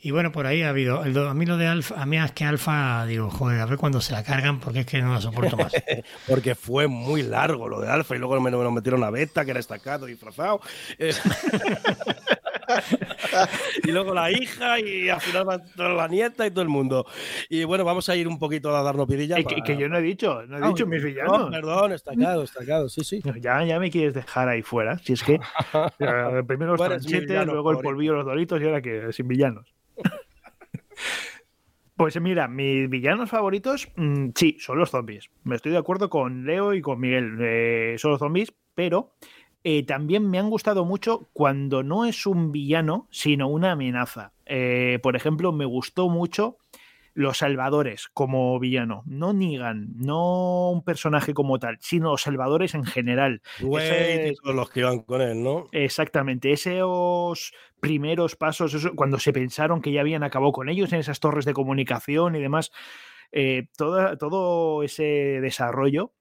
y 0.00 0.12
bueno, 0.12 0.30
por 0.30 0.46
ahí 0.46 0.62
ha 0.62 0.68
habido. 0.68 1.04
El, 1.04 1.18
a 1.18 1.34
mí 1.34 1.44
lo 1.44 1.56
de 1.56 1.66
Alfa, 1.66 2.00
a 2.00 2.06
mí 2.06 2.18
es 2.18 2.30
que 2.30 2.44
Alfa, 2.44 3.04
digo, 3.04 3.30
joder, 3.30 3.60
a 3.60 3.66
ver 3.66 3.78
cuando 3.78 4.00
se 4.00 4.12
la 4.12 4.22
cargan 4.22 4.60
porque 4.60 4.80
es 4.80 4.86
que 4.86 5.02
no 5.02 5.12
la 5.12 5.20
soporto 5.20 5.56
más. 5.56 5.72
porque 6.28 6.54
fue 6.54 6.86
muy 6.86 7.22
largo 7.22 7.68
lo 7.68 7.80
de 7.80 7.90
Alfa 7.90 8.14
y 8.14 8.20
luego 8.20 8.40
me, 8.40 8.52
lo 8.52 8.70
metieron 8.70 9.02
a 9.02 9.10
Beta, 9.10 9.44
que 9.44 9.50
era 9.50 9.58
destacado, 9.58 10.06
disfrazado. 10.06 10.60
Eh, 12.78 13.80
y 13.84 13.92
luego 13.92 14.14
la 14.14 14.30
hija 14.30 14.78
y 14.80 15.08
al 15.08 15.20
final 15.20 15.62
la 15.76 16.08
nieta 16.08 16.46
y 16.46 16.50
todo 16.50 16.62
el 16.62 16.68
mundo. 16.68 17.06
Y 17.48 17.64
bueno, 17.64 17.84
vamos 17.84 18.08
a 18.08 18.16
ir 18.16 18.28
un 18.28 18.38
poquito 18.38 18.74
a 18.74 18.82
darnos 18.82 19.06
pirilla. 19.06 19.36
Que, 19.36 19.76
yo 19.76 19.88
no 19.88 19.98
he 19.98 20.02
dicho, 20.02 20.42
no 20.46 20.58
he 20.58 20.68
dicho 20.68 20.86
mis 20.86 21.02
villanos. 21.02 21.50
perdón, 21.50 21.90
destacado, 21.90 22.40
destacado, 22.42 22.88
sí, 22.88 23.04
sí. 23.04 23.22
Ya, 23.40 23.64
ya 23.64 23.78
me 23.78 23.90
quieres 23.90 24.14
dejar 24.14 24.48
ahí 24.48 24.62
fuera. 24.62 24.98
Si 24.98 25.12
es 25.12 25.22
que 25.22 25.38
primero 26.46 26.76
los 26.76 26.86
tranchetes, 26.86 27.46
luego 27.46 27.72
el 27.72 27.78
polvillo, 27.78 28.14
los 28.14 28.24
doritos 28.24 28.60
y 28.60 28.64
ahora 28.64 28.82
que 28.82 29.12
sin 29.12 29.28
villanos. 29.28 29.72
Pues 32.00 32.18
mira, 32.18 32.48
mis 32.48 32.88
villanos 32.88 33.28
favoritos, 33.28 33.86
mm, 33.94 34.28
sí, 34.34 34.56
son 34.58 34.78
los 34.78 34.88
zombies. 34.88 35.28
Me 35.44 35.56
estoy 35.56 35.72
de 35.72 35.76
acuerdo 35.76 36.08
con 36.08 36.46
Leo 36.46 36.72
y 36.72 36.80
con 36.80 36.98
Miguel. 36.98 37.36
Eh, 37.38 37.96
son 37.98 38.12
los 38.12 38.20
zombies, 38.20 38.54
pero 38.74 39.12
eh, 39.64 39.84
también 39.84 40.28
me 40.30 40.38
han 40.38 40.50
gustado 40.50 40.84
mucho 40.84 41.28
cuando 41.32 41.82
no 41.82 42.06
es 42.06 42.26
un 42.26 42.52
villano, 42.52 43.08
sino 43.10 43.48
una 43.48 43.72
amenaza. 43.72 44.32
Eh, 44.46 44.98
por 45.02 45.16
ejemplo, 45.16 45.52
me 45.52 45.64
gustó 45.64 46.08
mucho 46.08 46.56
los 47.12 47.38
salvadores 47.38 48.08
como 48.14 48.58
villano, 48.58 49.02
no 49.04 49.32
Negan, 49.32 49.88
no 49.96 50.70
un 50.70 50.82
personaje 50.82 51.34
como 51.34 51.58
tal, 51.58 51.76
sino 51.80 52.12
los 52.12 52.22
salvadores 52.22 52.74
en 52.74 52.84
general. 52.84 53.42
todos 54.42 54.54
los 54.54 54.70
que 54.70 54.80
iban 54.80 55.00
con 55.00 55.20
él, 55.20 55.42
¿no? 55.42 55.66
Exactamente, 55.72 56.52
esos 56.52 57.52
primeros 57.80 58.36
pasos, 58.36 58.90
cuando 58.94 59.18
se 59.18 59.32
pensaron 59.32 59.82
que 59.82 59.92
ya 59.92 60.00
habían 60.00 60.22
acabado 60.22 60.52
con 60.52 60.68
ellos 60.68 60.92
en 60.92 61.00
esas 61.00 61.20
torres 61.20 61.44
de 61.44 61.52
comunicación 61.52 62.36
y 62.36 62.40
demás, 62.40 62.70
eh, 63.32 63.68
todo, 63.76 64.82
ese 64.82 65.40
desarrollo 65.40 66.12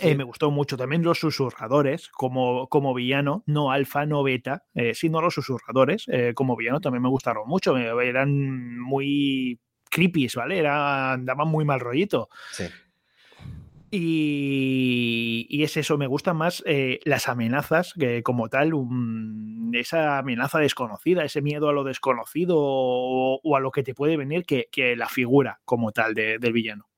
eh, 0.00 0.14
me 0.14 0.24
gustó 0.24 0.50
mucho 0.50 0.76
también 0.76 1.02
los 1.02 1.18
susurradores 1.18 2.08
como, 2.08 2.68
como 2.68 2.94
villano, 2.94 3.44
no 3.46 3.70
alfa, 3.70 4.06
no 4.06 4.22
beta, 4.22 4.64
eh, 4.74 4.94
sino 4.94 5.20
los 5.20 5.34
susurradores 5.34 6.06
como 6.34 6.56
villano 6.56 6.80
también 6.80 7.02
me 7.02 7.08
gustaron 7.08 7.48
mucho, 7.48 7.76
eran 7.76 8.78
muy 8.78 9.60
creepy, 9.90 10.28
¿vale? 10.34 10.58
Era, 10.58 11.12
andaban 11.12 11.48
muy 11.48 11.64
mal 11.64 11.80
rollito. 11.80 12.28
Sí. 12.52 12.64
Y, 13.96 15.62
es 15.62 15.76
eso, 15.76 15.96
me 15.96 16.08
gustan 16.08 16.36
más 16.36 16.64
eh, 16.66 16.98
las 17.04 17.28
amenazas 17.28 17.94
que 17.94 18.24
como 18.24 18.48
tal, 18.48 18.72
esa 19.72 20.18
amenaza 20.18 20.58
desconocida, 20.58 21.24
ese 21.24 21.42
miedo 21.42 21.68
a 21.68 21.72
lo 21.72 21.84
desconocido 21.84 22.56
o, 22.58 23.56
a 23.56 23.60
lo 23.60 23.70
que 23.70 23.84
te 23.84 23.94
puede 23.94 24.16
venir 24.16 24.44
que, 24.44 24.96
la 24.96 25.08
figura 25.08 25.60
como 25.64 25.92
tal 25.92 26.14
del 26.14 26.52
villano. 26.52 26.88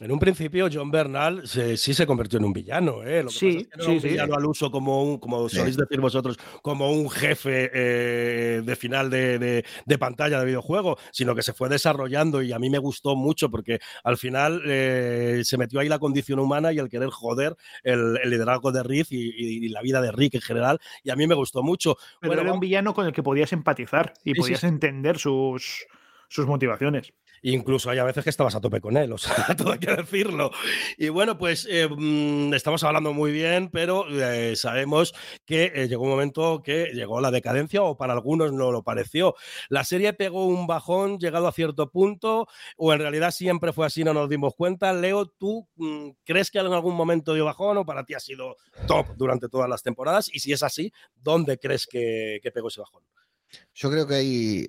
En 0.00 0.12
un 0.12 0.20
principio, 0.20 0.68
John 0.72 0.92
Bernal 0.92 1.42
sí 1.48 1.92
se 1.92 2.06
convirtió 2.06 2.38
en 2.38 2.44
un 2.44 2.52
villano, 2.52 3.02
¿eh? 3.02 3.24
Lo 3.24 3.30
que 3.30 3.34
sí, 3.34 3.64
pasa 3.64 3.92
es 3.92 4.02
que 4.02 4.10
no 4.10 4.26
sí, 4.26 4.32
al 4.32 4.46
uso 4.46 4.70
como 4.70 5.02
un, 5.02 5.18
como 5.18 5.48
soléis 5.48 5.76
decir 5.76 6.00
vosotros, 6.00 6.36
como 6.62 6.92
un 6.92 7.10
jefe 7.10 7.68
eh, 7.74 8.62
de 8.64 8.76
final 8.76 9.10
de, 9.10 9.64
pantalla 9.98 10.38
de 10.38 10.46
videojuego, 10.46 10.98
sino 11.10 11.34
que 11.34 11.42
se 11.42 11.52
fue 11.52 11.68
desarrollando 11.68 12.42
y 12.42 12.52
a 12.52 12.60
mí 12.60 12.70
me 12.70 12.78
gustó 12.78 13.16
mucho 13.16 13.50
porque 13.50 13.80
al 14.04 14.16
final 14.16 14.62
eh, 14.66 15.40
se 15.42 15.58
metió 15.58 15.80
ahí 15.80 15.88
la 15.88 15.98
condición 15.98 16.38
humana 16.38 16.72
y 16.72 16.78
el 16.78 16.88
querer 16.88 17.10
joder 17.10 17.56
el, 17.82 18.14
liderazgo 18.24 18.70
de 18.70 18.84
Rick 18.84 19.08
y, 19.10 19.68
la 19.68 19.82
vida 19.82 20.00
de 20.00 20.12
Rick 20.12 20.36
en 20.36 20.40
general, 20.42 20.78
y 21.02 21.10
a 21.10 21.16
mí 21.16 21.26
me 21.26 21.34
gustó 21.34 21.64
mucho. 21.64 21.96
Pero 22.20 22.40
era 22.40 22.52
un 22.52 22.60
villano 22.60 22.94
con 22.94 23.04
el 23.04 23.12
que 23.12 23.24
podías 23.24 23.52
empatizar 23.52 24.14
y 24.22 24.34
podías 24.34 24.62
entender 24.62 25.18
sus, 25.18 25.86
sus 26.28 26.46
motivaciones. 26.46 27.12
Incluso 27.42 27.90
hay 27.90 27.98
a 27.98 28.04
veces 28.04 28.24
que 28.24 28.30
estabas 28.30 28.54
a 28.54 28.60
tope 28.60 28.80
con 28.80 28.96
él, 28.96 29.12
o 29.12 29.18
sea, 29.18 29.34
todo 29.56 29.72
hay 29.72 29.78
que 29.78 29.94
decirlo. 29.94 30.50
Y 30.96 31.08
bueno, 31.08 31.38
pues 31.38 31.66
eh, 31.70 31.88
mm, 31.88 32.54
estamos 32.54 32.82
hablando 32.84 33.12
muy 33.12 33.32
bien, 33.32 33.70
pero 33.70 34.06
eh, 34.08 34.56
sabemos 34.56 35.14
que 35.44 35.72
eh, 35.74 35.88
llegó 35.88 36.04
un 36.04 36.10
momento 36.10 36.62
que 36.62 36.90
llegó 36.94 37.20
la 37.20 37.30
decadencia 37.30 37.82
o 37.82 37.96
para 37.96 38.12
algunos 38.12 38.52
no 38.52 38.72
lo 38.72 38.82
pareció. 38.82 39.34
La 39.68 39.84
serie 39.84 40.12
pegó 40.12 40.46
un 40.46 40.66
bajón 40.66 41.18
llegado 41.18 41.48
a 41.48 41.52
cierto 41.52 41.90
punto 41.90 42.48
o 42.76 42.92
en 42.92 43.00
realidad 43.00 43.30
siempre 43.30 43.72
fue 43.72 43.86
así, 43.86 44.04
no 44.04 44.14
nos 44.14 44.28
dimos 44.28 44.54
cuenta. 44.54 44.92
Leo, 44.92 45.26
¿tú 45.26 45.68
mm, 45.76 46.10
crees 46.24 46.50
que 46.50 46.58
en 46.58 46.72
algún 46.72 46.94
momento 46.94 47.34
dio 47.34 47.44
bajón 47.44 47.78
o 47.78 47.86
para 47.86 48.04
ti 48.04 48.14
ha 48.14 48.20
sido 48.20 48.56
top 48.86 49.06
durante 49.16 49.48
todas 49.48 49.68
las 49.68 49.82
temporadas? 49.82 50.28
Y 50.32 50.40
si 50.40 50.52
es 50.52 50.62
así, 50.62 50.92
¿dónde 51.14 51.58
crees 51.58 51.86
que, 51.86 52.40
pegó 52.52 52.68
ese 52.68 52.80
bajón? 52.80 53.02
Yo 53.74 53.90
creo 53.90 54.06
que 54.06 54.14
hay 54.14 54.66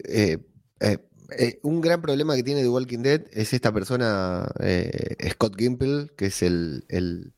un 1.64 1.82
gran 1.82 2.02
problema 2.02 2.36
que 2.36 2.44
tiene 2.44 2.62
The 2.62 2.70
Walking 2.70 3.00
Dead 3.00 3.22
es 3.32 3.54
esta 3.54 3.72
persona, 3.72 4.50
eh, 4.60 5.16
Scott 5.32 5.56
Gimple, 5.58 6.10
que 6.16 6.28
es 6.28 6.42
el, 6.42 6.86
el, 6.88 7.34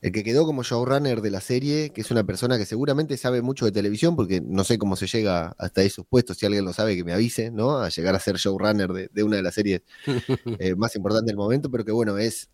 que 0.00 0.24
quedó 0.24 0.44
como 0.44 0.62
showrunner 0.62 1.20
de 1.20 1.30
la 1.30 1.40
serie, 1.40 1.90
que 1.90 2.00
es 2.00 2.10
una 2.10 2.24
persona 2.24 2.58
que 2.58 2.66
seguramente 2.66 3.16
sabe 3.16 3.42
mucho 3.42 3.64
de 3.64 3.72
televisión, 3.72 4.16
porque 4.16 4.40
no 4.40 4.64
sé 4.64 4.78
cómo 4.78 4.96
se 4.96 5.06
llega 5.06 5.54
hasta 5.58 5.82
esos 5.82 6.06
puestos, 6.06 6.38
si 6.38 6.46
alguien 6.46 6.64
lo 6.64 6.72
sabe 6.72 6.96
que 6.96 7.04
me 7.04 7.12
avise, 7.12 7.50
¿no? 7.50 7.78
A 7.78 7.88
llegar 7.88 8.14
a 8.14 8.20
ser 8.20 8.36
showrunner 8.36 8.92
de, 8.92 9.08
de 9.12 9.22
una 9.22 9.36
de 9.36 9.42
las 9.42 9.54
series 9.54 9.82
eh, 10.58 10.74
más 10.74 10.94
importantes 10.96 11.26
del 11.26 11.36
momento, 11.36 11.70
pero 11.70 11.84
que 11.84 11.92
bueno, 11.92 12.18
es... 12.18 12.48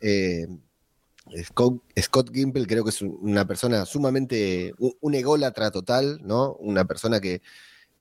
Scott, 1.44 1.82
Scott, 2.00 2.30
Gimple 2.32 2.66
creo 2.66 2.84
que 2.84 2.88
es 2.88 3.02
una 3.02 3.46
persona 3.46 3.84
sumamente, 3.84 4.72
un, 4.78 4.94
un 5.00 5.14
ególatra 5.14 5.70
total, 5.70 6.20
¿no? 6.22 6.54
Una 6.54 6.86
persona 6.86 7.20
que 7.20 7.42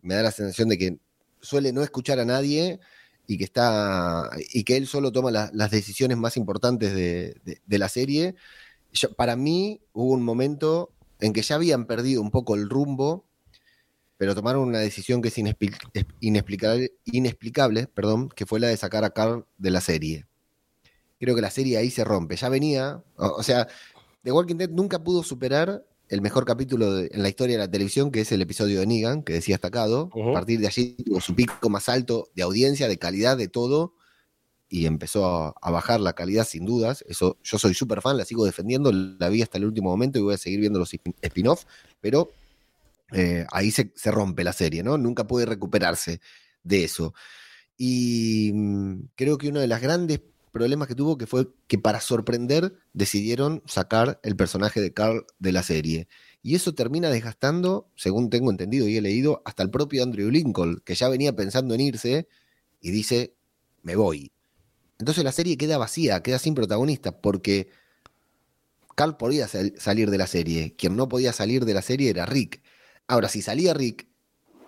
me 0.02 0.16
da 0.16 0.24
la 0.24 0.32
sensación 0.32 0.70
de 0.70 0.78
que 0.78 0.98
suele 1.42 1.72
no 1.72 1.84
escuchar 1.84 2.20
a 2.20 2.26
nadie 2.26 2.80
y 3.28 3.38
que 3.38 3.44
está 3.44 4.30
y 4.54 4.64
que 4.64 4.78
él 4.78 4.88
solo 4.88 5.12
toma 5.12 5.32
las 5.32 5.72
decisiones 5.72 6.18
más 6.18 6.38
importantes 6.38 6.94
de, 6.94 7.62
la 7.68 7.90
serie. 7.90 8.36
para 9.16 9.36
mí 9.36 9.82
hubo 9.94 10.14
un 10.14 10.24
momento 10.24 10.92
en 11.20 11.34
que 11.34 11.42
ya 11.42 11.56
habían 11.56 11.86
perdido 11.86 12.22
un 12.22 12.32
poco 12.32 12.56
el 12.56 12.70
rumbo, 12.70 13.26
pero 14.18 14.34
tomaron 14.34 14.68
una 14.68 14.80
decisión 14.80 15.22
que 15.22 15.28
es- 15.30 15.38
inexplicable, 16.22 16.94
inexplicable 17.06 17.88
perdón, 17.88 18.30
que 18.30 18.46
fue 18.46 18.60
la 18.60 18.68
de 18.68 18.78
sacar 18.78 19.04
a 19.04 19.12
Carl 19.12 19.46
de 19.58 19.72
la 19.72 19.82
serie. 19.82 20.26
Creo 21.20 21.36
que 21.36 21.42
la 21.42 21.52
serie 21.52 21.78
ahí 21.78 21.90
se 21.90 22.04
rompe. 22.04 22.36
Ya 22.36 22.48
venía, 22.50 23.04
o, 23.18 23.28
o 23.38 23.44
sea, 23.44 23.68
The 24.24 24.32
Walking 24.32 24.56
Dead 24.56 24.70
nunca 24.70 25.04
pudo 25.04 25.24
superar 25.24 25.84
el 26.10 26.22
mejor 26.22 26.46
capítulo 26.46 26.94
de- 26.94 27.10
en 27.12 27.22
la 27.24 27.30
historia 27.30 27.56
de 27.58 27.64
la 27.64 27.72
televisión, 27.72 28.12
que 28.12 28.22
es 28.22 28.32
el 28.32 28.42
episodio 28.42 28.80
de 28.80 28.88
Negan, 28.88 29.24
que 29.24 29.34
decía 29.34 29.56
destacado. 29.56 30.10
Ujú. 30.14 30.30
A 30.30 30.34
partir 30.34 30.60
de 30.60 30.68
allí 30.68 30.96
tuvo 31.06 31.20
su 31.22 31.36
pico 31.36 31.70
más 31.70 31.90
alto 31.90 32.30
de 32.36 32.44
audiencia, 32.44 32.88
de 32.88 32.98
calidad, 32.98 33.38
de 33.38 33.48
todo 33.48 33.94
y 34.70 34.86
empezó 34.86 35.26
a, 35.26 35.56
a 35.62 35.72
bajar 35.72 36.00
la 36.02 36.14
calidad 36.14 36.46
sin 36.46 36.66
dudas. 36.66 37.04
Eso, 37.08 37.38
yo 37.44 37.58
soy 37.58 37.74
súper 37.74 38.02
fan, 38.02 38.18
la 38.18 38.26
sigo 38.26 38.46
defendiendo, 38.46 38.92
la 38.92 39.30
vi 39.30 39.42
hasta 39.42 39.58
el 39.58 39.66
último 39.66 39.90
momento 39.90 40.20
y 40.20 40.22
voy 40.22 40.34
a 40.34 40.38
seguir 40.38 40.60
viendo 40.60 40.80
los 40.80 40.94
spin- 40.94 41.16
spin-off, 41.22 41.64
pero 42.02 42.30
eh, 43.14 43.46
ahí 43.52 43.72
se, 43.72 43.92
se 43.96 44.12
rompe 44.12 44.44
la 44.44 44.52
serie, 44.54 44.84
¿no? 44.84 44.98
Nunca 44.98 45.26
puede 45.26 45.46
recuperarse 45.46 46.20
de 46.64 46.84
eso. 46.84 47.14
Y 47.78 48.52
mm, 48.54 49.10
creo 49.16 49.38
que 49.38 49.48
uno 49.50 49.60
de 49.62 49.68
los 49.68 49.80
grandes 49.80 50.20
problemas 50.58 50.88
que 50.88 50.96
tuvo 50.96 51.18
que 51.20 51.28
fue 51.28 51.48
que 51.68 51.78
para 51.78 52.02
sorprender 52.02 52.74
decidieron 52.94 53.62
sacar 53.68 54.20
el 54.24 54.36
personaje 54.36 54.82
de 54.82 54.92
Carl 54.92 55.26
de 55.38 55.52
la 55.52 55.62
serie. 55.62 56.08
Y 56.42 56.56
eso 56.56 56.74
termina 56.74 57.12
desgastando, 57.12 57.92
según 57.96 58.32
tengo 58.32 58.50
entendido 58.50 58.88
y 58.88 58.98
he 58.98 59.02
leído, 59.02 59.44
hasta 59.46 59.62
el 59.62 59.70
propio 59.70 60.02
Andrew 60.02 60.32
Lincoln, 60.32 60.82
que 60.84 60.96
ya 60.96 61.10
venía 61.10 61.36
pensando 61.36 61.76
en 61.76 61.82
irse 61.82 62.28
y 62.82 62.90
dice, 62.90 63.36
me 63.84 63.96
voy. 63.96 64.32
Entonces 64.98 65.24
la 65.24 65.32
serie 65.32 65.58
queda 65.58 65.78
vacía, 65.78 66.24
queda 66.24 66.40
sin 66.40 66.56
protagonista, 66.56 67.22
porque 67.22 67.70
Carl 68.96 69.16
podía 69.16 69.48
sal- 69.48 69.76
salir 69.78 70.10
de 70.10 70.18
la 70.18 70.26
serie. 70.26 70.76
Quien 70.76 70.96
no 70.96 71.08
podía 71.08 71.34
salir 71.34 71.66
de 71.66 71.76
la 71.76 71.84
serie 71.84 72.10
era 72.10 72.26
Rick. 72.26 72.64
Ahora, 73.06 73.30
si 73.30 73.44
salía 73.44 73.76
Rick, 73.76 74.07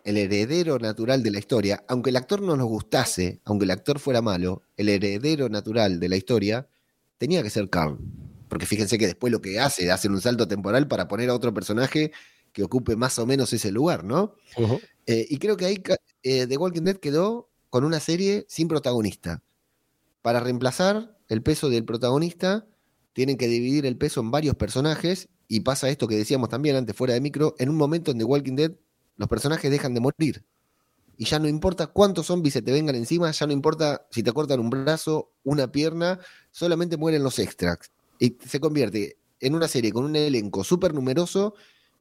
el 0.10 0.18
heredero 0.18 0.80
natural 0.80 1.22
de 1.22 1.30
la 1.30 1.38
historia, 1.38 1.84
aunque 1.88 2.10
el 2.10 2.16
actor 2.16 2.42
no 2.42 2.58
nos 2.58 2.68
gustase, 2.68 3.42
aunque 3.46 3.66
el 3.66 3.72
actor 3.72 4.00
fuera 4.00 4.24
malo, 4.24 4.64
el 4.76 4.90
heredero 4.90 5.50
natural 5.50 6.00
de 6.00 6.10
la 6.10 6.18
historia 6.18 6.68
tenía 7.20 7.44
que 7.44 7.52
ser 7.52 7.70
Carl. 7.70 8.00
Porque 8.48 8.66
fíjense 8.66 8.98
que 8.98 9.06
después 9.06 9.32
lo 9.32 9.40
que 9.40 9.60
hace, 9.60 9.92
hace 9.92 10.08
un 10.08 10.20
salto 10.20 10.48
temporal 10.48 10.88
para 10.88 11.08
poner 11.08 11.30
a 11.30 11.36
otro 11.36 11.54
personaje 11.54 12.12
que 12.54 12.64
ocupe 12.64 12.96
más 12.96 13.20
o 13.20 13.28
menos 13.28 13.54
ese 13.54 13.72
lugar, 13.72 14.04
¿no? 14.04 14.34
Eh, 15.06 15.28
y 15.30 15.38
creo 15.38 15.56
que 15.58 15.66
ahí 15.66 15.84
eh, 16.24 16.48
The 16.48 16.58
Walking 16.58 16.82
Dead 16.82 16.98
quedó 16.98 17.52
con 17.70 17.84
una 17.84 18.00
serie 18.00 18.48
sin 18.50 18.68
protagonista. 18.68 19.44
Para 20.24 20.40
reemplazar 20.40 21.20
el 21.28 21.44
peso 21.44 21.70
del 21.70 21.86
protagonista, 21.86 22.66
tienen 23.14 23.38
que 23.38 23.48
dividir 23.48 23.86
el 23.86 23.96
peso 23.96 24.22
en 24.22 24.32
varios 24.32 24.56
personajes 24.56 25.30
y 25.48 25.60
pasa 25.60 25.88
esto 25.88 26.08
que 26.08 26.16
decíamos 26.16 26.50
también 26.50 26.78
antes 26.78 26.96
fuera 26.96 27.14
de 27.14 27.22
micro, 27.22 27.54
en 27.60 27.70
un 27.70 27.76
momento 27.76 28.10
en 28.10 28.18
The 28.18 28.24
Walking 28.24 28.56
Dead 28.56 28.72
los 29.20 29.30
personajes 29.30 29.72
dejan 29.72 29.94
de 29.96 30.02
morir. 30.02 30.46
Y 31.18 31.26
ya 31.26 31.38
no 31.40 31.48
importa 31.50 31.88
cuántos 31.88 32.28
zombies 32.28 32.54
se 32.54 32.62
te 32.62 32.72
vengan 32.72 32.96
encima, 32.96 33.30
ya 33.32 33.46
no 33.46 33.52
importa 33.54 34.08
si 34.10 34.24
te 34.24 34.32
cortan 34.32 34.60
un 34.62 34.70
brazo, 34.70 35.32
una 35.44 35.72
pierna, 35.72 36.20
solamente 36.52 36.96
mueren 36.98 37.24
los 37.24 37.40
extras. 37.40 37.78
Y 38.20 38.38
se 38.46 38.60
convierte 38.60 39.18
en 39.42 39.56
una 39.56 39.68
serie 39.68 39.92
con 39.92 40.06
un 40.06 40.16
elenco 40.16 40.64
súper 40.64 40.94
numeroso 40.94 41.56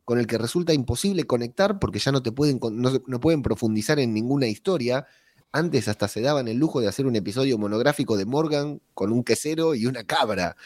con 0.05 0.19
el 0.19 0.27
que 0.27 0.39
resulta 0.39 0.73
imposible 0.73 1.25
conectar 1.25 1.79
porque 1.81 1.99
ya 1.99 2.12
no 2.12 2.23
te 2.23 2.33
pueden 2.33 2.61
no, 2.73 2.93
no 3.07 3.21
pueden 3.21 3.43
profundizar 3.43 3.99
en 3.99 4.14
ninguna 4.14 4.47
historia. 4.47 5.07
Antes 5.53 5.89
hasta 5.89 6.09
se 6.09 6.21
daban 6.21 6.49
el 6.49 6.59
lujo 6.59 6.81
de 6.81 6.89
hacer 6.89 7.07
un 7.07 7.16
episodio 7.16 7.59
monográfico 7.59 8.16
de 8.16 8.27
Morgan 8.27 8.81
con 8.95 9.12
un 9.12 9.25
quesero 9.25 9.75
y 9.75 9.87
una 9.87 10.05
cabra. 10.05 10.57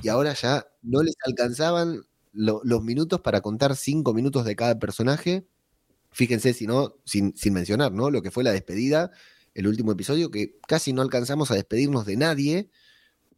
Y 0.00 0.08
ahora 0.08 0.34
ya 0.34 0.66
no 0.82 1.02
les 1.02 1.14
alcanzaban 1.26 2.02
lo- 2.32 2.60
los 2.64 2.82
minutos 2.82 3.20
para 3.20 3.40
contar 3.40 3.76
cinco 3.76 4.14
minutos 4.14 4.44
de 4.44 4.56
cada 4.56 4.78
personaje. 4.78 5.46
Fíjense, 6.12 6.52
si 6.52 6.66
no, 6.66 6.96
sin, 7.04 7.36
sin 7.36 7.54
mencionar, 7.54 7.92
¿no? 7.92 8.10
Lo 8.10 8.22
que 8.22 8.30
fue 8.30 8.44
la 8.44 8.52
despedida, 8.52 9.10
el 9.54 9.66
último 9.66 9.92
episodio, 9.92 10.30
que 10.30 10.58
casi 10.66 10.92
no 10.92 11.02
alcanzamos 11.02 11.50
a 11.50 11.54
despedirnos 11.54 12.06
de 12.06 12.16
nadie 12.16 12.70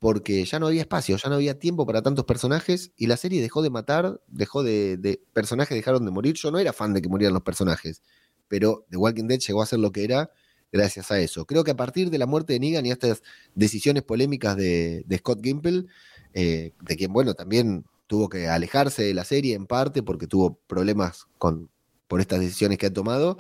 porque 0.05 0.45
ya 0.45 0.59
no 0.59 0.67
había 0.67 0.83
espacio, 0.83 1.17
ya 1.17 1.31
no 1.31 1.37
había 1.37 1.59
tiempo 1.59 1.87
para 1.87 2.03
tantos 2.03 2.27
personajes 2.27 2.93
y 2.95 3.07
la 3.07 3.17
serie 3.17 3.41
dejó 3.41 3.63
de 3.63 3.71
matar, 3.71 4.21
dejó 4.27 4.63
de, 4.63 5.23
personajes 5.33 5.75
dejaron 5.75 6.05
de 6.05 6.11
morir. 6.11 6.35
Yo 6.35 6.51
no 6.51 6.59
era 6.59 6.75
fan 6.75 6.93
de 6.93 7.01
que 7.01 7.09
murieran 7.09 7.33
los 7.33 7.43
personajes, 7.43 8.03
pero 8.47 8.85
The 8.91 8.99
Walking 8.99 9.29
Dead 9.29 9.39
llegó 9.39 9.63
a 9.63 9.67
ser 9.67 9.79
lo 9.79 9.93
que 9.93 10.05
era 10.05 10.31
gracias 10.71 11.11
a 11.11 11.19
eso. 11.21 11.47
Creo 11.47 11.65
que 11.65 11.71
a 11.71 11.77
partir 11.77 12.11
de 12.11 12.19
la 12.19 12.27
muerte 12.27 12.53
de 12.53 12.61
Negan 12.61 12.85
y 12.85 12.91
estas 12.91 13.23
decisiones 13.55 14.03
polémicas 14.03 14.57
de, 14.57 15.05
de 15.07 15.19
Scott 15.19 15.41
Gimple, 15.43 15.87
eh, 16.35 16.73
de 16.83 16.97
quien, 16.97 17.11
bueno, 17.11 17.33
también 17.33 17.87
tuvo 18.07 18.29
que 18.29 18.49
alejarse 18.49 19.05
de 19.05 19.15
la 19.15 19.25
serie 19.25 19.55
en 19.55 19.67
parte 19.67 20.03
porque 20.03 20.27
tuvo 20.27 20.59
problemas 20.67 21.29
con, 21.39 21.71
por 22.15 22.21
estas 22.21 22.39
decisiones 22.39 22.79
que 22.79 22.87
ha 22.87 22.93
tomado, 22.93 23.39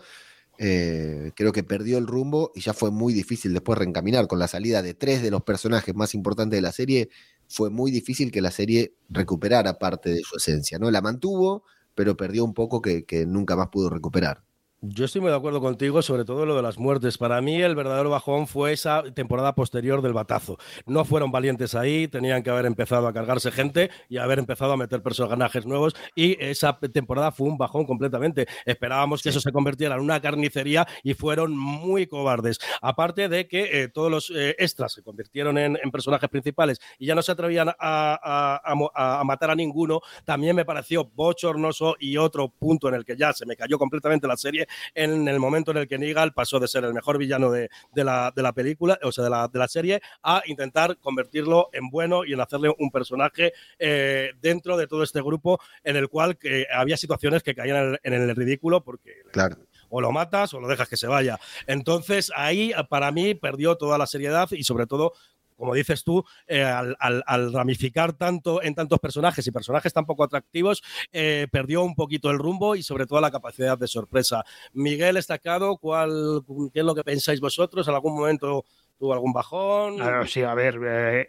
eh, 0.58 1.30
creo 1.36 1.52
que 1.52 1.62
perdió 1.62 1.96
el 1.96 2.08
rumbo 2.08 2.50
y 2.56 2.60
ya 2.60 2.72
fue 2.72 2.90
muy 2.90 3.12
difícil 3.12 3.52
después 3.52 3.78
reencaminar 3.78 4.26
con 4.26 4.40
la 4.40 4.48
salida 4.48 4.82
de 4.82 4.94
tres 4.94 5.22
de 5.22 5.30
los 5.30 5.44
personajes 5.44 5.94
más 5.94 6.12
importantes 6.12 6.56
de 6.56 6.60
la 6.60 6.72
serie. 6.72 7.08
Fue 7.46 7.70
muy 7.70 7.92
difícil 7.92 8.32
que 8.32 8.40
la 8.40 8.50
serie 8.50 8.96
recuperara 9.08 9.78
parte 9.78 10.10
de 10.10 10.22
su 10.22 10.38
esencia, 10.38 10.80
¿no? 10.80 10.90
La 10.90 11.02
mantuvo, 11.02 11.62
pero 11.94 12.16
perdió 12.16 12.44
un 12.44 12.52
poco 12.52 12.82
que, 12.82 13.04
que 13.04 13.26
nunca 13.26 13.54
más 13.54 13.68
pudo 13.68 13.90
recuperar. 13.90 14.42
Yo 14.87 15.07
estoy 15.07 15.22
muy 15.22 15.30
de 15.30 15.37
acuerdo 15.37 15.62
contigo, 15.62 16.03
sobre 16.03 16.26
todo 16.26 16.45
lo 16.45 16.55
de 16.55 16.61
las 16.61 16.76
muertes. 16.76 17.16
Para 17.16 17.41
mí 17.41 17.62
el 17.62 17.74
verdadero 17.74 18.11
bajón 18.11 18.47
fue 18.47 18.74
esa 18.74 19.03
temporada 19.14 19.55
posterior 19.55 20.03
del 20.03 20.12
batazo. 20.12 20.59
No 20.85 21.07
fueron 21.07 21.32
valientes 21.32 21.74
ahí, 21.74 22.07
tenían 22.07 22.43
que 22.43 22.51
haber 22.51 22.66
empezado 22.66 23.09
a 23.09 23.12
cargarse 23.14 23.51
gente 23.51 23.91
y 24.11 24.18
haber 24.18 24.39
empezado 24.39 24.72
a 24.72 24.76
meter 24.76 25.03
personajes 25.03 25.64
nuevos 25.64 25.95
y 26.14 26.37
esa 26.45 26.78
temporada 26.78 27.32
fue 27.32 27.49
un 27.49 27.57
bajón 27.57 27.87
completamente. 27.87 28.47
Esperábamos 28.66 29.22
que 29.22 29.30
eso 29.30 29.41
se 29.41 29.53
convirtiera 29.53 29.95
en 29.95 30.03
una 30.03 30.20
carnicería 30.20 30.87
y 31.03 31.14
fueron 31.14 31.57
muy 31.57 32.07
cobardes. 32.07 32.59
Aparte 32.82 33.30
de 33.30 33.49
que 33.49 33.85
eh, 33.85 33.89
todos 33.89 34.11
los 34.11 34.30
eh, 34.35 34.55
extras 34.59 34.93
se 34.93 35.03
convirtieron 35.03 35.57
en, 35.57 35.78
en, 35.82 35.91
personajes 35.91 36.28
principales 36.28 36.78
y 36.99 37.07
ya 37.07 37.14
no 37.14 37.22
se 37.22 37.32
atrevían 37.32 37.70
a, 37.70 37.74
a, 37.78 38.61
a, 38.62 39.20
a 39.20 39.24
matar 39.24 39.51
a 39.51 39.55
ninguno, 39.55 40.03
también 40.26 40.55
me 40.55 40.66
pareció 40.66 41.07
bochornoso 41.07 41.97
y 41.99 42.18
otro 42.18 42.51
punto 42.51 42.89
en 42.89 42.97
el 42.97 43.05
que 43.07 43.16
ya 43.16 43.32
se 43.32 43.47
me 43.47 43.57
cayó 43.57 43.78
completamente 43.78 44.26
la 44.26 44.37
serie 44.37 44.66
en 44.94 45.28
el 45.28 45.38
momento 45.38 45.70
en 45.70 45.78
el 45.78 45.88
que 45.88 45.98
Negan 45.98 46.32
pasó 46.32 46.60
de 46.60 46.68
ser 46.68 46.84
el 46.84 46.94
mejor 46.94 47.18
villano 47.18 47.50
de, 47.50 47.70
de, 47.92 48.04
la, 48.04 48.32
de 48.34 48.42
la, 48.42 48.52
película, 48.52 48.98
o 49.02 49.12
sea, 49.12 49.24
de 49.24 49.30
la, 49.30 49.48
de 49.48 49.58
la, 49.58 49.68
serie, 49.68 50.00
a 50.22 50.42
intentar 50.46 50.98
convertirlo 50.98 51.70
en 51.72 51.88
bueno 51.90 52.24
y 52.24 52.32
en 52.32 52.40
hacerle 52.40 52.74
un 52.78 52.90
personaje 52.90 53.52
eh, 53.78 54.32
dentro 54.40 54.76
de 54.76 54.86
todo 54.86 55.02
este 55.02 55.20
grupo 55.20 55.60
en 55.82 55.96
el 55.96 56.08
cual 56.08 56.36
que 56.36 56.66
había 56.72 56.96
situaciones 56.96 57.42
que 57.42 57.54
caían 57.54 57.98
en 58.02 58.12
el, 58.12 58.22
en 58.22 58.30
el 58.30 58.36
ridículo 58.36 58.82
porque 58.82 59.22
claro. 59.32 59.56
o 59.88 60.00
lo 60.00 60.12
matas 60.12 60.54
o 60.54 60.60
lo 60.60 60.68
dejas 60.68 60.88
que 60.88 60.96
se 60.96 61.06
vaya. 61.06 61.38
Entonces 61.66 62.32
ahí 62.34 62.72
para 62.88 63.10
mí 63.10 63.34
perdió 63.34 63.76
toda 63.76 63.98
la 63.98 64.06
seriedad 64.06 64.48
y 64.52 64.64
sobre 64.64 64.86
todo 64.86 65.12
como 65.57 65.74
dices 65.74 66.05
tú, 66.05 66.24
eh, 66.46 66.62
al, 66.62 67.52
ramificar 67.52 68.12
tanto 68.12 68.62
en 68.62 68.74
tantos 68.74 68.98
personajes 68.98 69.46
y 69.46 69.50
personajes 69.50 69.92
tan 69.92 70.07
poco 70.07 70.24
atractivos, 70.24 70.82
eh, 71.12 71.46
perdió 71.50 71.82
un 71.82 71.94
poquito 71.94 72.30
el 72.30 72.38
rumbo 72.38 72.74
y 72.76 72.82
sobre 72.82 73.07
todo 73.07 73.20
la 73.20 73.30
capacidad 73.30 73.78
de 73.78 73.86
sorpresa. 73.86 74.44
Miguel 74.72 75.16
Estacado, 75.16 75.76
¿cuál, 75.76 76.42
¿qué 76.72 76.80
es 76.80 76.84
lo 76.84 76.94
que 76.94 77.05
pensáis 77.05 77.40
vosotros? 77.40 77.86
¿En 77.88 77.94
algún 77.94 78.16
momento 78.16 78.64
tuvo 78.98 79.12
algún 79.12 79.32
bajón? 79.32 79.96
Sí, 80.26 80.42
a 80.42 80.55
ver, 80.55 80.78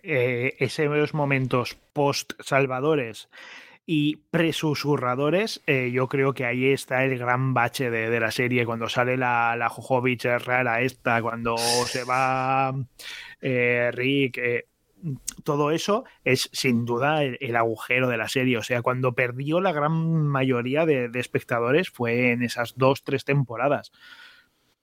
eh, 0.04 0.56
esos 0.60 1.14
momentos 1.14 1.78
post-salvadores 1.94 3.30
y 3.86 4.18
presusurradores, 4.32 5.62
eh, 5.68 5.92
yo 5.92 6.08
creo 6.08 6.34
que 6.34 6.46
ahí 6.46 6.72
está 6.72 7.04
el 7.04 7.18
gran 7.20 7.54
bache 7.54 7.92
de, 7.92 8.10
de 8.10 8.20
la 8.20 8.32
serie, 8.32 8.66
cuando 8.66 8.90
sale 8.90 9.16
la, 9.16 9.56
la 9.58 9.70
Jojovich 9.70 10.26
rara 10.26 10.82
esta, 10.82 11.22
cuando 11.22 11.58
se 11.58 12.04
va 12.04 12.74
eh, 13.42 13.92
Rick, 13.94 14.38
eh, 14.40 14.66
todo 15.44 15.70
eso 15.70 16.04
es 16.24 16.50
sin 16.52 16.86
duda 16.86 17.24
el, 17.24 17.38
el, 17.40 17.56
agujero 17.56 18.08
de 18.08 18.18
la 18.18 18.28
serie, 18.28 18.58
o 18.58 18.64
sea, 18.64 18.82
cuando 18.82 19.14
perdió 19.14 19.62
la 19.62 19.72
gran 19.72 19.94
mayoría 20.28 20.88
de, 20.88 21.10
de 21.10 21.20
espectadores 21.20 21.90
fue 21.90 22.32
en 22.32 22.42
esas 22.42 22.76
dos, 22.78 23.04
tres 23.04 23.24
temporadas. 23.24 23.92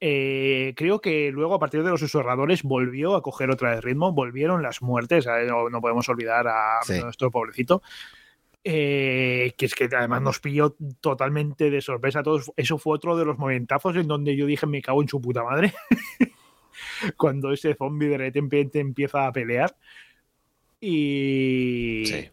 Eh, 0.05 0.75
creo 0.77 1.01
que 1.01 1.31
luego 1.31 1.55
a 1.55 1.59
partir 1.61 1.85
de 1.85 1.91
los 1.91 2.01
susurradores 2.01 2.65
volvió 2.65 3.15
a 3.15 3.23
coger 3.23 3.51
otra 3.51 3.71
vez 3.71 3.85
ritmo, 3.85 4.13
volvieron 4.13 4.61
las 4.61 4.83
muertes, 4.83 5.27
no, 5.27 5.71
no 5.71 5.81
podemos 5.81 6.09
olvidar 6.09 6.49
a 6.49 6.81
sí. 6.83 6.99
nuestro 7.01 7.31
pobrecito, 7.31 7.83
eh, 8.65 9.55
que 9.57 9.67
es 9.67 9.75
que 9.75 9.89
además 9.93 10.23
nos 10.23 10.39
pilló 10.39 10.77
totalmente 11.01 11.71
de 11.71 11.81
sorpresa 11.81 12.21
a 12.21 12.23
todos. 12.23 12.53
Eso 12.57 12.79
fue 12.79 12.95
otro 12.95 13.17
de 13.17 13.25
los 13.25 13.39
momentazos 13.39 13.97
en 13.97 14.07
donde 14.07 14.37
yo 14.37 14.47
dije, 14.47 14.67
me 14.67 14.83
cago 14.83 15.03
en 15.03 15.09
su 15.09 15.21
puta 15.21 15.43
madre. 15.43 15.73
Cuando 17.17 17.53
ese 17.53 17.75
zombie 17.75 18.09
de 18.09 18.19
repente 18.19 18.81
empieza 18.81 19.27
a 19.27 19.33
pelear. 19.33 19.77
Y. 20.81 22.05
Sí. 22.07 22.31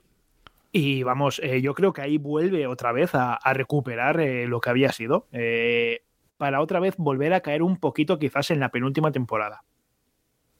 Y 0.72 1.02
vamos, 1.02 1.40
eh, 1.44 1.62
yo 1.62 1.74
creo 1.74 1.94
que 1.94 2.02
ahí 2.02 2.20
vuelve 2.20 2.68
otra 2.68 2.92
vez 2.92 3.16
a, 3.16 3.34
a 3.34 3.54
recuperar 3.54 4.20
eh, 4.20 4.46
lo 4.46 4.62
que 4.62 4.70
había 4.70 4.92
sido. 4.92 5.28
Para 6.38 6.62
otra 6.62 6.80
vez 6.80 6.96
volver 6.98 7.34
a 7.34 7.42
caer 7.42 7.64
un 7.64 7.78
poquito, 7.78 8.20
quizás 8.20 8.52
en 8.52 8.60
la 8.60 8.70
penúltima 8.70 9.12
temporada. 9.12 9.64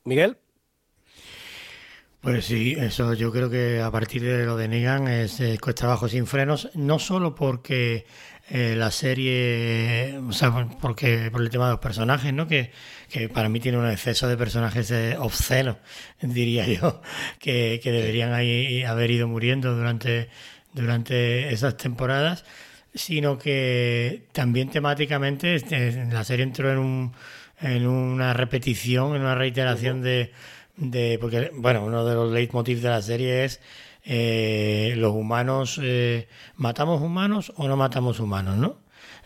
Miguel. 0.04 0.38
Pues 2.22 2.46
sí, 2.46 2.76
eso 2.78 3.14
yo 3.14 3.32
creo 3.32 3.50
que 3.50 3.80
a 3.82 3.90
partir 3.92 4.22
de 4.24 4.46
lo 4.46 4.58
de 4.58 4.68
Negan 4.68 5.08
es 5.08 5.40
eh, 5.40 5.58
cuesta 5.58 5.86
abajo 5.86 6.10
sin 6.10 6.28
frenos, 6.28 6.70
no 6.74 7.00
solo 7.00 7.34
porque 7.34 8.06
eh, 8.50 8.76
la 8.76 8.92
serie, 8.92 10.20
o 10.28 10.34
sea, 10.34 10.68
porque 10.82 11.30
por 11.32 11.42
el 11.42 11.50
tema 11.50 11.68
de 11.68 11.72
los 11.72 11.80
personajes, 11.80 12.34
¿no? 12.34 12.46
Que, 12.46 12.72
que 13.10 13.30
para 13.30 13.48
mí 13.48 13.62
tiene 13.62 13.78
un 13.78 13.90
exceso 13.90 14.28
de 14.28 14.36
personajes 14.36 14.92
eh, 14.92 15.16
obscenos, 15.18 15.78
diría 16.22 16.68
yo, 16.68 17.02
que, 17.40 17.80
que 17.82 17.92
deberían 17.92 18.34
ahí 18.34 18.84
haber 18.84 19.12
ido 19.12 19.30
muriendo 19.30 19.74
durante, 19.74 20.28
durante 20.74 21.54
esas 21.54 21.78
temporadas, 21.78 22.44
sino 22.94 23.38
que 23.38 24.24
también 24.34 24.70
temáticamente 24.70 25.56
este, 25.56 26.06
la 26.12 26.26
serie 26.26 26.44
entró 26.44 26.70
en, 26.70 26.80
un, 26.80 27.14
en 27.62 27.88
una 27.88 28.34
repetición, 28.34 29.16
en 29.16 29.22
una 29.22 29.36
reiteración 29.36 30.02
de 30.02 30.34
de 30.80 31.18
porque 31.20 31.52
bueno 31.54 31.84
uno 31.84 32.06
de 32.06 32.16
los 32.16 32.32
leitmotivs 32.32 32.82
de 32.82 32.90
la 32.90 33.02
serie 33.02 33.44
es 33.44 33.60
eh, 34.06 34.94
los 34.98 35.14
humanos 35.14 35.80
eh, 35.84 36.28
matamos 36.56 37.02
humanos 37.02 37.52
o 37.58 37.68
no 37.68 37.76
matamos 37.76 38.20
humanos 38.20 38.58
no 38.58 38.78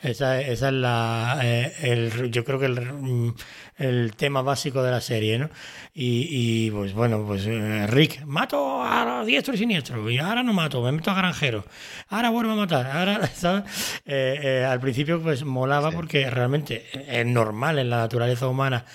esa, 0.01 0.41
esa 0.41 0.67
es 0.67 0.73
la 0.73 1.39
eh, 1.43 1.73
el, 1.83 2.31
yo 2.31 2.43
creo 2.43 2.59
que 2.59 2.65
el, 2.65 3.33
el, 3.77 4.15
tema 4.15 4.41
básico 4.41 4.83
de 4.83 4.91
la 4.91 4.99
serie 4.99 5.37
no 5.39 5.49
y, 5.93 6.27
y 6.67 6.71
pues 6.71 6.93
bueno 6.93 7.23
pues 7.25 7.45
eh, 7.45 7.87
Rick 7.87 8.25
mato 8.25 8.83
a 8.83 9.23
diestro 9.23 9.53
y 9.53 9.57
siniestro 9.57 10.09
y 10.09 10.17
ahora 10.17 10.43
no 10.43 10.53
mato 10.53 10.81
me 10.81 10.91
meto 10.91 11.11
a 11.11 11.15
granjero 11.15 11.65
ahora 12.09 12.31
vuelvo 12.31 12.51
a 12.51 12.55
matar 12.55 12.87
ahora 12.87 13.27
¿sabes? 13.35 13.63
Al 14.67 14.79
principio 14.81 15.21
pues 15.21 15.45
molaba 15.45 15.91
sí. 15.91 15.95
porque 15.95 16.29
realmente 16.29 16.83
es 17.07 17.25
normal 17.25 17.79
en 17.79 17.89
la 17.89 17.97
naturaleza 17.97 18.47
humana 18.47 18.85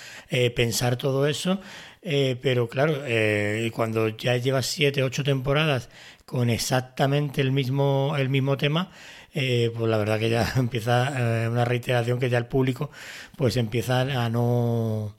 pensar 0.54 0.96
todo 0.96 1.26
eso 1.26 1.60
eh, 2.02 2.36
pero 2.40 2.68
claro, 2.68 3.02
eh, 3.06 3.70
cuando 3.74 4.08
ya 4.08 4.36
llevas 4.36 4.66
siete, 4.66 5.02
ocho 5.02 5.24
temporadas 5.24 5.88
con 6.24 6.50
exactamente 6.50 7.40
el 7.40 7.52
mismo, 7.52 8.14
el 8.18 8.28
mismo 8.28 8.56
tema, 8.56 8.90
eh, 9.34 9.70
pues 9.76 9.90
la 9.90 9.98
verdad 9.98 10.18
que 10.18 10.30
ya 10.30 10.52
empieza 10.56 11.44
eh, 11.44 11.48
una 11.48 11.64
reiteración 11.64 12.18
que 12.18 12.30
ya 12.30 12.38
el 12.38 12.46
público 12.46 12.90
pues 13.36 13.56
empieza 13.56 14.00
a 14.00 14.28
no, 14.28 15.14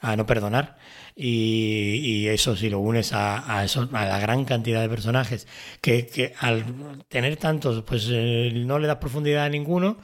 a 0.00 0.16
no 0.16 0.26
perdonar. 0.26 0.76
Y, 1.18 2.26
eso 2.28 2.54
si 2.56 2.68
lo 2.68 2.78
unes 2.80 3.12
a, 3.14 3.58
a, 3.58 3.64
eso, 3.64 3.88
a 3.92 4.04
la 4.04 4.18
gran 4.18 4.44
cantidad 4.44 4.82
de 4.82 4.88
personajes 4.88 5.46
que, 5.80 6.06
que 6.06 6.34
al 6.40 7.04
tener 7.08 7.36
tantos 7.36 7.82
pues 7.84 8.08
eh, 8.10 8.52
no 8.54 8.78
le 8.78 8.86
das 8.86 8.96
profundidad 8.96 9.46
a 9.46 9.48
ninguno 9.48 9.98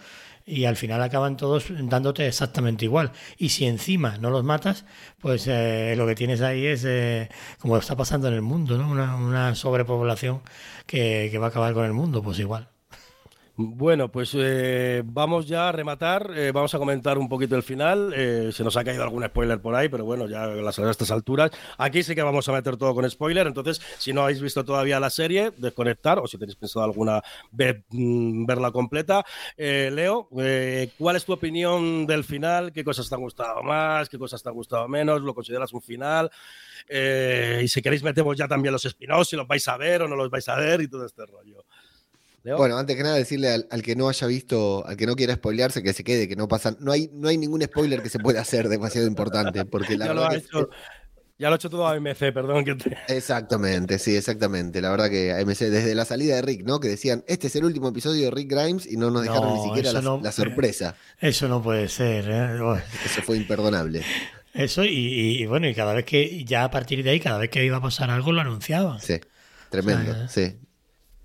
y 0.47 0.64
al 0.64 0.76
final 0.76 1.03
acaban 1.03 1.36
todos 1.36 1.66
dándote 1.70 2.26
exactamente 2.26 2.84
igual. 2.84 3.12
Y 3.38 3.51
si 3.51 3.66
encima 3.66 4.18
no 4.18 4.30
los 4.30 4.45
matas, 4.45 4.84
pues 5.20 5.47
eh, 5.49 5.95
lo 5.97 6.07
que 6.07 6.14
tienes 6.14 6.40
ahí 6.40 6.66
es, 6.66 6.84
eh, 6.84 7.28
como 7.59 7.76
está 7.76 7.97
pasando 7.97 8.28
en 8.28 8.34
el 8.34 8.43
mundo, 8.43 8.78
¿no? 8.78 8.90
una, 8.90 9.16
una 9.16 9.55
sobrepoblación 9.55 10.43
que, 10.86 11.28
que 11.30 11.38
va 11.38 11.47
a 11.47 11.49
acabar 11.51 11.74
con 11.74 11.84
el 11.84 11.93
mundo, 11.93 12.22
pues 12.22 12.38
igual. 12.38 12.71
Bueno, 13.55 14.11
pues 14.11 14.34
eh, 14.34 15.03
vamos 15.05 15.46
ya 15.46 15.68
a 15.68 15.72
rematar, 15.72 16.32
eh, 16.34 16.53
vamos 16.53 16.74
a 16.74 16.78
comentar 16.78 17.18
un 17.18 17.28
poquito 17.28 17.55
el 17.55 17.62
final. 17.62 18.14
Eh, 18.16 18.50
se 18.50 18.64
nos 18.64 18.78
ha 18.78 18.84
caído 18.84 19.03
algún 19.03 19.24
spoiler 19.26 19.61
por 19.61 19.74
ahí, 19.74 19.90
pero 19.90 20.07
bueno, 20.07 20.26
ya 20.26 20.46
las, 20.46 20.78
a 20.78 20.90
estas 20.90 21.11
alturas. 21.11 21.50
Aquí 21.76 22.03
sí 22.03 22.14
que 22.14 22.22
vamos 22.22 22.48
a 22.48 22.53
meter 22.53 22.78
todo 22.78 22.94
con 22.94 23.09
spoiler, 23.11 23.46
entonces 23.46 23.82
si 23.98 24.14
no 24.14 24.22
habéis 24.22 24.40
visto 24.40 24.64
todavía 24.64 24.98
la 24.98 25.11
serie, 25.11 25.53
desconectar 25.59 26.18
o 26.18 26.26
si 26.26 26.38
tenéis 26.38 26.57
pensado 26.57 26.86
alguna 26.86 27.22
vez 27.50 27.84
mm, 27.90 28.46
verla 28.46 28.70
completa. 28.70 29.22
Eh, 29.59 29.90
Leo, 29.92 30.30
eh, 30.38 30.88
¿cuál 30.96 31.16
es 31.16 31.26
tu 31.26 31.34
opinión 31.34 32.07
del 32.07 32.24
final? 32.24 32.72
¿Qué 32.72 32.82
cosas 32.82 33.07
te 33.07 33.14
han 33.14 33.20
gustado 33.20 33.62
más? 33.62 34.09
¿Qué 34.09 34.18
cosas 34.18 34.42
te 34.42 34.48
han 34.48 34.55
gustado 34.55 34.88
menos? 34.88 35.20
¿Lo 35.20 35.34
consideras 35.34 35.74
un 35.74 35.82
final? 35.82 36.30
Y 36.88 37.68
si 37.68 37.82
queréis 37.82 38.03
metemos 38.03 38.36
ya 38.36 38.48
también 38.48 38.72
los 38.72 38.84
spin-offs, 38.84 39.28
si 39.28 39.36
los 39.36 39.46
vais 39.46 39.66
a 39.68 39.76
ver 39.76 40.03
o 40.03 40.09
no 40.09 40.16
los 40.16 40.30
vais 40.30 40.48
a 40.48 40.57
ver 40.57 40.80
y 40.80 40.88
todo 40.88 41.05
este 41.05 41.24
rollo. 41.26 41.64
¿Leo? 42.45 42.57
Bueno, 42.57 42.76
antes 42.76 42.97
que 42.97 43.03
nada 43.03 43.14
decirle 43.14 43.51
al, 43.51 43.68
al, 43.70 43.82
que 43.82 43.95
no 43.95 44.09
haya 44.09 44.26
visto, 44.26 44.84
al 44.86 44.97
que 44.97 45.07
no 45.07 45.14
quiera 45.14 45.34
spoilearse, 45.34 45.82
que 45.82 45.93
se 45.93 46.03
quede, 46.03 46.26
que 46.26 46.34
no 46.34 46.49
pasa, 46.49 46.76
no 46.80 46.90
hay, 46.90 47.09
no 47.12 47.28
hay 47.28 47.38
ningún 47.38 47.62
spoiler 47.62 48.03
que 48.03 48.09
se 48.09 48.18
pueda 48.18 48.40
hacer 48.40 48.68
demasiado 48.68 49.07
importante, 49.07 49.64
porque 49.64 49.97
la 49.97 50.07
ya 50.07 50.12
verdad 50.12 50.24
lo 50.24 50.30
ha 50.30 50.36
hecho, 50.36 50.68
que... 50.68 50.76
ya 51.38 51.49
lo 51.49 51.55
ha 51.55 51.57
hecho 51.57 51.70
todo 51.70 51.86
AMC, 51.86 52.18
perdón 52.34 52.64
que 52.64 52.74
te... 52.74 52.97
Exactamente, 53.09 54.01
sí, 54.01 54.16
exactamente. 54.16 54.80
La 54.80 54.90
verdad 54.90 55.09
que 55.09 55.32
AMC, 55.32 55.59
desde 55.59 55.95
la 55.95 56.05
salida 56.05 56.34
de 56.34 56.43
Rick, 56.43 56.64
¿no? 56.64 56.80
Que 56.80 56.88
decían, 56.88 57.22
este 57.28 57.47
es 57.47 57.55
el 57.55 57.64
último 57.64 57.88
episodio 57.88 58.24
de 58.24 58.30
Rick 58.32 58.51
Grimes 58.51 58.90
y 58.90 58.97
no 58.97 59.11
nos 59.11 59.22
dejaron 59.22 59.51
no, 59.51 59.57
ni 59.57 59.68
siquiera 59.68 59.93
la, 59.93 60.03
no, 60.03 60.20
la, 60.20 60.32
sorpresa. 60.32 60.97
Eso 61.20 61.47
no 61.47 61.62
puede 61.62 61.88
ser, 61.88 62.28
¿eh? 62.28 62.82
Eso 63.05 63.22
fue 63.22 63.36
imperdonable. 63.36 64.03
Eso, 64.53 64.84
y, 64.84 65.43
y, 65.43 65.47
bueno, 65.47 65.68
y 65.68 65.74
cada 65.74 65.95
vez 65.95 66.05
que, 66.05 66.45
ya 66.45 66.64
a 66.64 66.70
partir 66.70 67.05
de 67.05 67.11
ahí, 67.11 67.20
cada 67.20 67.38
vez 67.38 67.51
que 67.51 67.64
iba 67.64 67.78
a 67.78 67.80
pasar 67.80 68.11
algo, 68.11 68.32
lo 68.32 68.40
anunciaban. 68.40 69.01
Sí, 69.01 69.20
tremendo, 69.70 70.11
o 70.11 70.14
sea, 70.14 70.28
sí. 70.28 70.57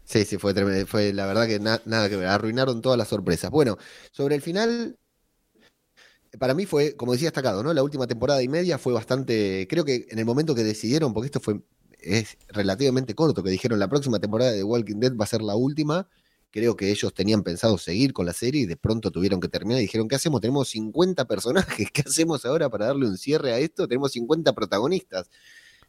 Sí, 0.07 0.23
sí, 0.25 0.37
fue 0.37 0.53
tremendo. 0.53 0.87
Fue 0.87 1.11
la 1.13 1.25
verdad 1.27 1.47
que 1.47 1.59
na 1.59 1.81
nada 1.85 2.09
que 2.09 2.15
ver. 2.15 2.27
Arruinaron 2.27 2.81
todas 2.81 2.97
las 2.97 3.09
sorpresas. 3.09 3.51
Bueno, 3.51 3.77
sobre 4.11 4.35
el 4.35 4.41
final, 4.41 4.97
para 6.39 6.53
mí 6.53 6.65
fue, 6.65 6.95
como 6.95 7.13
decía, 7.13 7.27
destacado, 7.27 7.63
¿no? 7.63 7.73
La 7.73 7.83
última 7.83 8.05
temporada 8.07 8.41
y 8.43 8.47
media 8.47 8.77
fue 8.77 8.93
bastante. 8.93 9.67
Creo 9.69 9.85
que 9.85 10.07
en 10.09 10.19
el 10.19 10.25
momento 10.25 10.53
que 10.55 10.63
decidieron, 10.63 11.13
porque 11.13 11.27
esto 11.27 11.39
fue 11.39 11.61
es 11.99 12.37
relativamente 12.49 13.15
corto, 13.15 13.43
que 13.43 13.49
dijeron 13.49 13.79
la 13.79 13.87
próxima 13.89 14.19
temporada 14.19 14.51
de 14.51 14.63
Walking 14.63 14.99
Dead 14.99 15.15
va 15.15 15.23
a 15.25 15.27
ser 15.27 15.41
la 15.41 15.55
última. 15.55 16.07
Creo 16.51 16.75
que 16.75 16.91
ellos 16.91 17.13
tenían 17.13 17.43
pensado 17.43 17.77
seguir 17.77 18.13
con 18.13 18.25
la 18.25 18.33
serie 18.33 18.61
y 18.61 18.65
de 18.65 18.77
pronto 18.77 19.11
tuvieron 19.11 19.39
que 19.41 19.49
terminar 19.49 19.79
y 19.79 19.83
dijeron, 19.83 20.07
¿qué 20.07 20.15
hacemos? 20.15 20.39
Tenemos 20.41 20.69
50 20.69 21.25
personajes, 21.25 21.89
¿qué 21.93 22.03
hacemos 22.05 22.45
ahora 22.45 22.69
para 22.69 22.87
darle 22.87 23.07
un 23.07 23.17
cierre 23.17 23.51
a 23.53 23.59
esto? 23.59 23.87
Tenemos 23.87 24.11
50 24.13 24.53
protagonistas. 24.53 25.29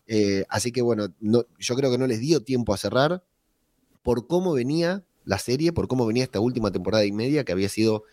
Eh, 0.07 0.45
así 0.49 0.73
que 0.73 0.83
bueno, 0.83 1.09
no, 1.21 1.45
yo 1.59 1.77
creo 1.77 1.91
que 1.91 1.99
no 1.99 2.07
les 2.07 2.21
dio 2.21 2.43
tiempo 2.43 2.75
a 2.75 2.79
cerrar 2.79 3.25
por 4.09 4.27
cómo 4.27 4.55
venía 4.55 5.05
la 5.27 5.39
serie, 5.39 5.71
por 5.75 5.87
cómo 5.87 6.07
venía 6.07 6.25
esta 6.25 6.41
última 6.41 6.71
temporada 6.71 7.05
y 7.05 7.13
media, 7.13 7.45
que 7.45 7.53
había 7.53 7.69
sido 7.69 8.05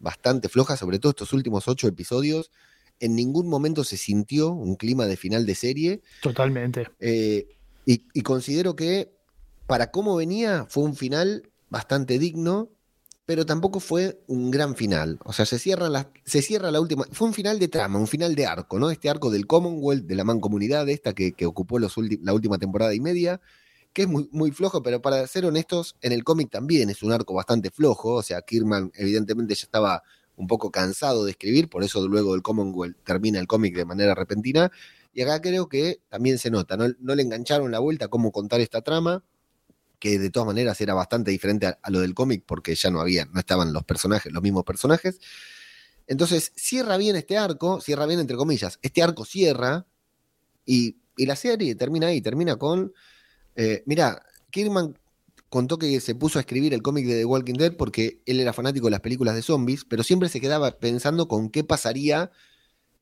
bastante 0.00 0.48
floja, 0.48 0.76
sobre 0.76 0.98
todo 0.98 1.10
estos 1.10 1.32
últimos 1.32 1.68
ocho 1.68 1.86
episodios. 1.86 2.50
En 2.98 3.14
ningún 3.14 3.46
momento 3.46 3.84
se 3.84 3.96
sintió 3.96 4.50
un 4.50 4.74
clima 4.74 5.06
de 5.06 5.16
final 5.16 5.46
de 5.46 5.54
serie. 5.54 6.02
Totalmente. 6.22 6.88
Eh, 6.98 7.46
y, 7.86 8.02
y, 8.12 8.22
considero 8.22 8.74
que 8.74 9.12
para 9.68 9.92
cómo 9.92 10.16
venía 10.16 10.66
fue 10.68 10.82
un 10.82 10.96
final 10.96 11.48
bastante 11.70 12.18
digno, 12.18 12.68
pero 13.24 13.46
tampoco 13.46 13.78
fue 13.78 14.20
un 14.26 14.50
gran 14.50 14.74
final. 14.74 15.20
O 15.24 15.32
sea, 15.32 15.46
se 15.46 15.60
cierra 15.60 15.88
la, 15.88 16.10
se 16.24 16.42
cierra 16.42 16.72
la 16.72 16.80
última. 16.80 17.04
Fue 17.12 17.28
un 17.28 17.32
final 17.32 17.60
de 17.60 17.68
trama, 17.68 18.00
un 18.00 18.08
final 18.08 18.34
de 18.34 18.44
arco, 18.44 18.80
¿no? 18.80 18.90
Este 18.90 19.08
arco 19.08 19.30
del 19.30 19.46
Commonwealth, 19.46 20.04
de 20.04 20.16
la 20.16 20.24
mancomunidad 20.24 20.88
esta 20.88 21.12
que, 21.12 21.30
que 21.30 21.46
ocupó 21.46 21.78
los 21.78 21.94
la 21.96 22.32
última 22.32 22.58
temporada 22.58 22.92
y 22.92 22.98
media 22.98 23.40
que 23.94 24.02
es 24.02 24.08
muy, 24.08 24.28
muy 24.32 24.50
flojo, 24.50 24.82
pero 24.82 25.00
para 25.00 25.26
ser 25.26 25.46
honestos, 25.46 25.96
en 26.02 26.12
el 26.12 26.24
cómic 26.24 26.50
también 26.50 26.90
es 26.90 27.02
un 27.02 27.12
arco 27.12 27.32
bastante 27.32 27.70
flojo, 27.70 28.14
o 28.14 28.22
sea, 28.22 28.42
Kirman 28.42 28.90
evidentemente 28.96 29.54
ya 29.54 29.62
estaba 29.62 30.02
un 30.36 30.48
poco 30.48 30.70
cansado 30.72 31.24
de 31.24 31.30
escribir, 31.30 31.68
por 31.70 31.84
eso 31.84 32.06
luego 32.08 32.32
del 32.32 32.42
Commonwealth 32.42 32.96
termina 33.04 33.38
el 33.38 33.46
cómic 33.46 33.76
de 33.76 33.84
manera 33.84 34.14
repentina, 34.14 34.70
y 35.12 35.22
acá 35.22 35.40
creo 35.40 35.68
que 35.68 36.00
también 36.08 36.38
se 36.38 36.50
nota, 36.50 36.76
no, 36.76 36.88
no 36.98 37.14
le 37.14 37.22
engancharon 37.22 37.70
la 37.70 37.78
vuelta 37.78 38.06
a 38.06 38.08
cómo 38.08 38.32
contar 38.32 38.60
esta 38.60 38.82
trama, 38.82 39.24
que 40.00 40.18
de 40.18 40.28
todas 40.28 40.48
maneras 40.48 40.80
era 40.80 40.92
bastante 40.92 41.30
diferente 41.30 41.66
a, 41.66 41.78
a 41.80 41.90
lo 41.90 42.00
del 42.00 42.14
cómic, 42.14 42.42
porque 42.44 42.74
ya 42.74 42.90
no 42.90 43.00
había, 43.00 43.26
no 43.26 43.38
estaban 43.38 43.72
los 43.72 43.84
personajes, 43.84 44.32
los 44.32 44.42
mismos 44.42 44.64
personajes. 44.64 45.20
Entonces, 46.08 46.52
cierra 46.56 46.96
bien 46.96 47.14
este 47.16 47.38
arco, 47.38 47.80
cierra 47.80 48.04
bien 48.04 48.18
entre 48.20 48.36
comillas, 48.36 48.80
este 48.82 49.02
arco 49.02 49.24
cierra, 49.24 49.86
y, 50.66 50.98
y 51.16 51.26
la 51.26 51.36
serie 51.36 51.76
termina 51.76 52.08
ahí, 52.08 52.20
termina 52.20 52.56
con 52.56 52.92
eh, 53.56 53.82
mira, 53.86 54.22
Kirkman 54.50 54.98
contó 55.48 55.78
que 55.78 56.00
se 56.00 56.14
puso 56.14 56.38
a 56.38 56.40
escribir 56.40 56.74
el 56.74 56.82
cómic 56.82 57.06
de 57.06 57.18
The 57.18 57.24
Walking 57.24 57.54
Dead 57.54 57.76
porque 57.76 58.20
él 58.26 58.40
era 58.40 58.52
fanático 58.52 58.86
de 58.86 58.92
las 58.92 59.00
películas 59.00 59.34
de 59.34 59.42
zombies, 59.42 59.84
pero 59.84 60.02
siempre 60.02 60.28
se 60.28 60.40
quedaba 60.40 60.72
pensando 60.78 61.28
con 61.28 61.48
qué 61.50 61.62
pasaría 61.62 62.32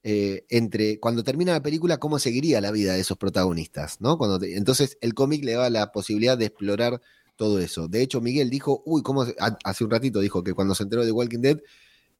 eh, 0.04 0.44
entre 0.50 0.98
cuando 0.98 1.22
termina 1.22 1.52
la 1.52 1.62
película, 1.62 1.98
cómo 1.98 2.18
seguiría 2.18 2.60
la 2.60 2.72
vida 2.72 2.94
de 2.94 3.00
esos 3.00 3.16
protagonistas, 3.16 4.00
¿no? 4.00 4.18
Cuando 4.18 4.44
entonces 4.44 4.98
el 5.00 5.14
cómic 5.14 5.44
le 5.44 5.52
daba 5.52 5.70
la 5.70 5.92
posibilidad 5.92 6.36
de 6.36 6.46
explorar 6.46 7.00
todo 7.36 7.60
eso. 7.60 7.88
De 7.88 8.02
hecho, 8.02 8.20
Miguel 8.20 8.50
dijo, 8.50 8.82
uy, 8.84 9.02
¿cómo? 9.02 9.24
Hace 9.64 9.84
un 9.84 9.90
ratito 9.90 10.20
dijo 10.20 10.42
que 10.42 10.54
cuando 10.54 10.74
se 10.74 10.82
enteró 10.82 11.02
de 11.02 11.08
The 11.08 11.12
Walking 11.12 11.40
Dead 11.40 11.58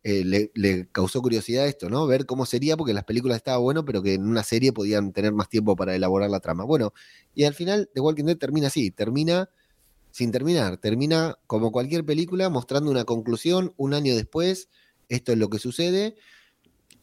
eh, 0.05 0.50
le, 0.55 0.88
causó 0.90 1.22
curiosidad 1.22 1.66
esto, 1.66 1.88
¿no? 1.88 2.07
Ver 2.07 2.26
cómo 2.26 2.44
sería, 2.44 2.76
porque 2.76 2.92
las 2.92 3.05
películas 3.05 3.36
estaban 3.36 3.62
bueno, 3.62 3.84
pero 3.84 4.03
que 4.03 4.14
en 4.14 4.26
una 4.26 4.42
serie 4.42 4.72
podían 4.72 5.12
tener 5.12 5.32
más 5.32 5.48
tiempo 5.48 5.76
para 5.76 5.94
elaborar 5.94 6.28
la 6.28 6.40
trama. 6.40 6.64
Bueno, 6.64 6.92
y 7.34 7.44
al 7.44 7.55
final 7.55 7.88
The 7.94 8.00
Walking 8.00 8.24
Dead 8.24 8.36
termina 8.36 8.66
así, 8.66 8.90
termina 8.90 9.48
sin 10.11 10.30
terminar, 10.32 10.76
termina 10.76 11.38
como 11.46 11.72
cualquier 11.72 12.05
película 12.05 12.50
mostrando 12.50 12.90
una 12.90 13.05
conclusión 13.05 13.72
un 13.76 13.94
año 13.94 14.14
después, 14.14 14.68
esto 15.09 15.32
es 15.32 15.38
lo 15.38 15.48
que 15.48 15.59
sucede, 15.59 16.16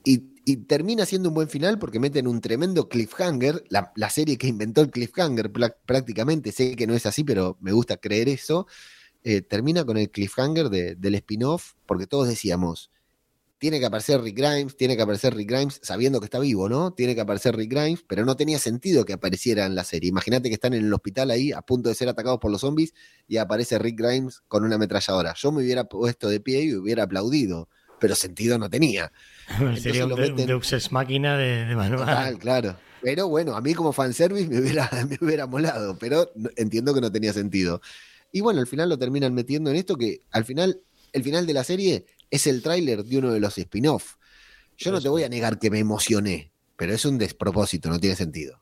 y, 0.04 0.34
y 0.45 0.58
termina 0.58 1.06
siendo 1.06 1.30
un 1.30 1.36
buen 1.36 1.50
final 1.50 1.80
porque 1.80 2.00
meten 2.00 2.28
un 2.28 2.41
tremendo 2.41 2.88
cliffhanger, 2.88 3.64
la, 3.70 3.91
la 3.95 4.10
serie 4.10 4.38
que 4.38 4.47
inventó 4.47 4.82
el 4.82 4.91
cliffhanger 4.91 5.52
prácticamente, 5.86 6.52
sé 6.52 6.76
que 6.76 6.86
no 6.86 6.93
es 6.93 7.06
así, 7.06 7.24
pero 7.24 7.58
me 7.62 7.72
gusta 7.72 7.97
creer 7.97 8.30
eso, 8.30 8.68
eh, 9.24 9.41
termina 9.41 9.84
con 9.84 9.97
el 9.97 10.09
cliffhanger 10.09 10.70
de, 10.70 10.95
del 10.95 11.15
spin-off, 11.15 11.74
porque 11.86 12.07
todos 12.07 12.28
decíamos, 12.28 12.89
tiene 13.59 13.80
que 13.80 13.86
aparecer 13.86 14.22
Rick 14.22 14.38
Grimes, 14.38 14.78
tiene 14.78 14.95
que 14.95 15.01
aparecer 15.01 15.36
Rick 15.36 15.49
Grimes 15.49 15.80
sabiendo 15.84 16.20
que 16.20 16.26
está 16.26 16.39
vivo, 16.39 16.70
¿no? 16.70 16.91
Tiene 16.91 17.13
que 17.13 17.22
aparecer 17.22 17.55
Rick 17.55 17.72
Grimes, 17.72 18.05
pero 18.07 18.26
no 18.26 18.38
tenía 18.38 18.57
sentido 18.57 19.03
que 19.03 19.13
apareciera 19.13 19.65
en 19.65 19.76
la 19.76 19.84
serie. 19.84 20.09
Imagínate 20.09 20.47
que 20.47 20.55
están 20.55 20.74
en 20.74 20.86
el 20.86 20.93
hospital 20.93 21.30
ahí 21.30 21.51
a 21.51 21.61
punto 21.61 21.89
de 21.89 21.95
ser 21.95 22.07
atacados 22.07 22.39
por 22.39 22.51
los 22.51 22.61
zombies 22.61 22.93
y 23.28 23.38
aparece 23.38 23.78
Rick 23.78 23.99
Grimes 23.99 24.41
con 24.47 24.63
una 24.63 24.76
ametralladora. 24.76 25.34
Yo 25.36 25.51
me 25.51 25.61
hubiera 25.61 25.84
puesto 25.84 26.30
de 26.30 26.39
pie 26.39 26.63
y 26.63 26.76
hubiera 26.76 27.03
aplaudido, 27.03 27.67
pero 27.99 28.15
sentido 28.15 28.57
no 28.57 28.70
tenía. 28.70 29.11
Sería 29.78 30.05
un, 30.05 30.15
Deux 30.15 30.74
Ex 30.74 30.91
Máquina 30.93 31.38
de, 31.38 31.65
de 31.65 31.76
manual. 31.76 31.99
Total, 31.99 32.39
claro. 32.39 32.76
Pero 33.01 33.28
bueno, 33.28 33.55
a 33.55 33.61
mí 33.61 33.74
como 33.74 33.91
fanservice 33.91 34.47
me 34.47 34.59
hubiera, 34.59 34.89
me 35.09 35.17
hubiera 35.20 35.47
molado, 35.47 35.97
pero 35.99 36.32
entiendo 36.55 36.93
que 36.93 37.01
no 37.01 37.11
tenía 37.11 37.34
sentido. 37.34 37.82
Y 38.32 38.41
bueno, 38.41 38.59
al 38.59 38.67
final 38.67 38.89
lo 38.89 38.97
terminan 38.97 39.34
metiendo 39.34 39.69
en 39.69 39.75
esto 39.75 39.95
que 39.95 40.21
al 40.32 40.45
final, 40.45 40.82
el 41.13 41.23
final 41.23 41.45
de 41.45 41.53
la 41.53 41.63
serie 41.63 42.05
es 42.30 42.47
el 42.47 42.61
tráiler 42.61 43.03
de 43.03 43.17
uno 43.17 43.32
de 43.32 43.39
los 43.39 43.57
spin-off. 43.57 44.15
Yo 44.77 44.91
no 44.91 45.01
te 45.01 45.09
voy 45.09 45.23
a 45.23 45.30
negar 45.30 45.59
que 45.59 45.69
me 45.69 45.80
emocioné, 45.80 46.53
pero 46.77 46.93
es 46.93 47.03
un 47.05 47.17
despropósito, 47.17 47.89
no 47.89 47.99
tiene 47.99 48.15
sentido. 48.15 48.61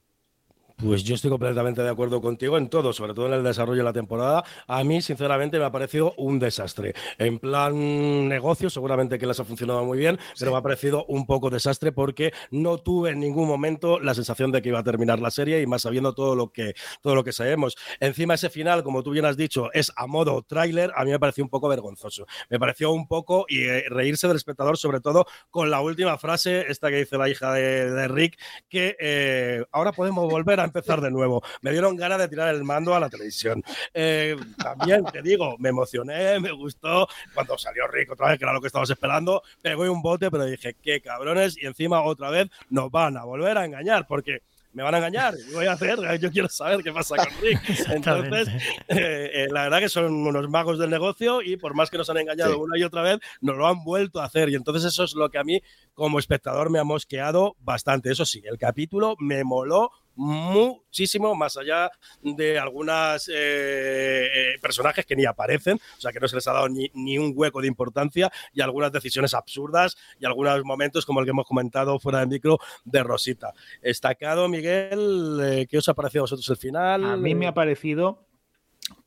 Pues 0.80 1.04
yo 1.04 1.16
estoy 1.16 1.32
completamente 1.32 1.82
de 1.82 1.90
acuerdo 1.90 2.22
contigo 2.22 2.56
en 2.56 2.70
todo, 2.70 2.94
sobre 2.94 3.16
todo 3.16 3.26
en 3.26 3.34
el 3.34 3.44
desarrollo 3.44 3.80
de 3.80 3.84
la 3.84 3.94
temporada. 3.94 4.44
A 4.68 4.84
mí, 4.84 5.02
sinceramente, 5.02 5.58
me 5.58 5.66
ha 5.66 5.72
parecido 5.72 6.14
un 6.18 6.38
desastre. 6.38 6.94
En 7.18 7.40
plan 7.40 8.28
negocio, 8.28 8.70
seguramente 8.70 9.18
que 9.18 9.26
les 9.26 9.40
ha 9.40 9.44
funcionado 9.44 9.84
muy 9.86 9.98
bien, 9.98 10.20
pero 10.38 10.52
me 10.52 10.58
ha 10.58 10.62
parecido 10.62 11.04
un 11.08 11.26
poco 11.26 11.50
desastre 11.50 11.92
porque 11.92 12.32
no 12.52 12.78
tuve 12.78 13.10
en 13.10 13.20
ningún 13.20 13.48
momento 13.48 14.00
la 14.00 14.14
sensación 14.14 14.52
de 14.52 14.62
que 14.62 14.70
iba 14.70 14.78
a 14.78 14.84
terminar 14.84 15.18
la 15.18 15.32
serie 15.32 15.64
y 15.64 15.66
más 15.66 15.82
sabiendo 15.82 16.14
todo 16.14 16.36
lo 16.36 16.52
que, 16.52 16.76
todo 17.02 17.16
lo 17.16 17.24
que 17.24 17.32
sabemos. 17.32 17.76
Encima, 18.00 18.36
ese 18.36 18.52
final, 18.52 18.84
como 18.84 19.02
tú 19.02 19.10
bien 19.10 19.26
has 19.26 19.36
dicho, 19.36 19.74
es 19.74 19.92
a 19.96 20.06
modo 20.06 20.44
tráiler, 20.44 20.92
a 20.96 21.04
mí 21.06 21.10
me 21.10 21.20
pareció 21.20 21.44
un 21.44 21.50
poco 21.50 21.70
vergonzoso. 21.70 22.28
Me 22.52 22.60
pareció 22.60 22.92
un 22.92 23.08
poco 23.08 23.48
y 23.50 23.64
eh, 23.64 23.86
reírse 23.90 24.28
del 24.28 24.38
espectador, 24.38 24.78
sobre 24.78 25.00
todo 25.00 25.26
con 25.50 25.72
la 25.72 25.82
última 25.82 26.20
frase, 26.20 26.66
esta 26.70 26.92
que 26.92 26.98
dice 26.98 27.18
la 27.18 27.30
hija 27.30 27.52
de, 27.54 28.08
Rick, 28.10 28.40
que 28.70 28.96
eh, 29.00 29.66
ahora 29.72 29.92
podemos 29.92 30.30
volver 30.30 30.60
a 30.60 30.66
empezar 30.68 31.01
de 31.01 31.11
nuevo. 31.11 31.41
Me 31.61 31.72
dieron 31.72 31.95
ganas 31.95 32.20
de 32.20 32.28
tirar 32.28 32.53
el 32.53 32.63
mando 32.63 32.95
a 32.95 32.99
la 32.99 33.09
televisión. 33.09 33.63
Eh, 33.93 34.36
también 34.57 35.03
te 35.05 35.22
digo, 35.22 35.55
me 35.59 35.70
emocioné, 35.70 36.39
me 36.39 36.51
gustó. 36.51 37.07
Cuando 37.34 37.57
salió 37.57 37.88
Rick 37.88 38.11
otra 38.11 38.30
vez, 38.30 38.38
que 38.38 38.45
era 38.45 38.53
lo 38.53 38.61
que 38.61 38.68
estabas 38.68 38.89
esperando, 38.89 39.41
pegó 39.61 39.91
un 39.91 40.01
bote, 40.01 40.30
pero 40.32 40.45
dije, 40.45 40.76
qué 40.82 41.01
cabrones. 41.01 41.57
Y 41.61 41.65
encima 41.65 42.01
otra 42.01 42.30
vez 42.30 42.49
nos 42.70 42.91
van 42.91 43.18
a 43.18 43.24
volver 43.24 43.57
a 43.57 43.65
engañar, 43.65 44.05
porque 44.07 44.41
me 44.78 44.84
van 44.84 44.93
a 44.93 44.97
engañar, 44.97 45.34
¿qué 45.36 45.55
voy 45.55 45.65
a 45.65 45.72
hacer? 45.72 45.97
Yo 46.22 46.32
quiero 46.32 46.47
saber 46.49 46.84
qué 46.84 46.91
pasa 46.91 47.15
con 47.15 47.41
Rick. 47.41 47.59
Entonces, 47.89 48.47
eh, 48.89 49.32
eh, 49.34 49.47
la 49.49 49.63
verdad 49.63 49.80
que 49.80 49.89
son 49.89 50.13
unos 50.13 50.47
magos 50.49 50.78
del 50.78 50.91
negocio 50.91 51.41
y 51.41 51.57
por 51.57 51.74
más 51.74 51.89
que 51.89 51.97
nos 51.97 52.11
han 52.11 52.18
engañado 52.18 52.59
una 52.59 52.78
y 52.78 52.84
otra 52.84 53.01
vez, 53.01 53.18
nos 53.41 53.57
lo 53.57 53.65
han 53.65 53.84
vuelto 53.84 54.22
a 54.22 54.26
hacer. 54.26 54.49
Y 54.49 54.55
entonces 54.55 54.86
eso 54.86 55.03
es 55.03 55.15
lo 55.15 55.30
que 55.30 55.39
a 55.39 55.43
mí 55.43 55.63
como 55.95 56.20
espectador 56.20 56.70
me 56.70 56.78
ha 56.78 56.84
mosqueado 56.84 57.55
bastante. 57.59 58.11
Eso 58.11 58.24
sí, 58.24 58.43
el 58.45 58.59
capítulo 58.59 59.15
me 59.18 59.43
moló 59.43 59.89
muchísimo 60.18 61.36
más 61.36 61.57
allá 61.57 61.91
de 62.22 62.59
algunos 62.59 63.30
eh, 63.30 63.34
eh, 63.34 64.59
personajes 64.61 65.05
que 65.05 65.15
ni 65.15 65.26
aparecen, 65.26 65.78
o 65.97 66.01
sea 66.01 66.11
que 66.11 66.20
no 66.20 66.28
se 66.28 66.36
les 66.36 66.47
ha 66.47 66.53
dado 66.53 66.68
ni, 66.70 67.18
un 67.18 67.32
hueco 67.36 67.61
de 67.61 67.68
importancia 67.68 68.32
y 68.51 68.61
algunas 68.61 68.91
decisiones 68.91 69.34
absurdas 69.34 69.95
y 70.20 70.26
algunos 70.26 70.63
momentos 70.63 71.05
como 71.05 71.20
el 71.20 71.26
que 71.26 71.32
hemos 71.32 71.47
comentado 71.47 71.99
fuera 71.99 72.20
del 72.20 72.30
micro 72.30 72.59
de 72.84 73.03
Rosita. 73.03 73.53
Estacado, 73.82 74.49
Miguel, 74.49 75.39
eh, 75.41 75.68
¿qué 75.70 75.78
os 75.78 75.88
ha 75.88 75.93
parecido 75.93 76.22
a 76.22 76.24
vosotros 76.24 76.49
el 76.49 76.57
final? 76.57 77.05
A 77.05 77.15
mí 77.15 77.36
me 77.36 77.47
ha 77.47 77.53
parecido 77.53 78.26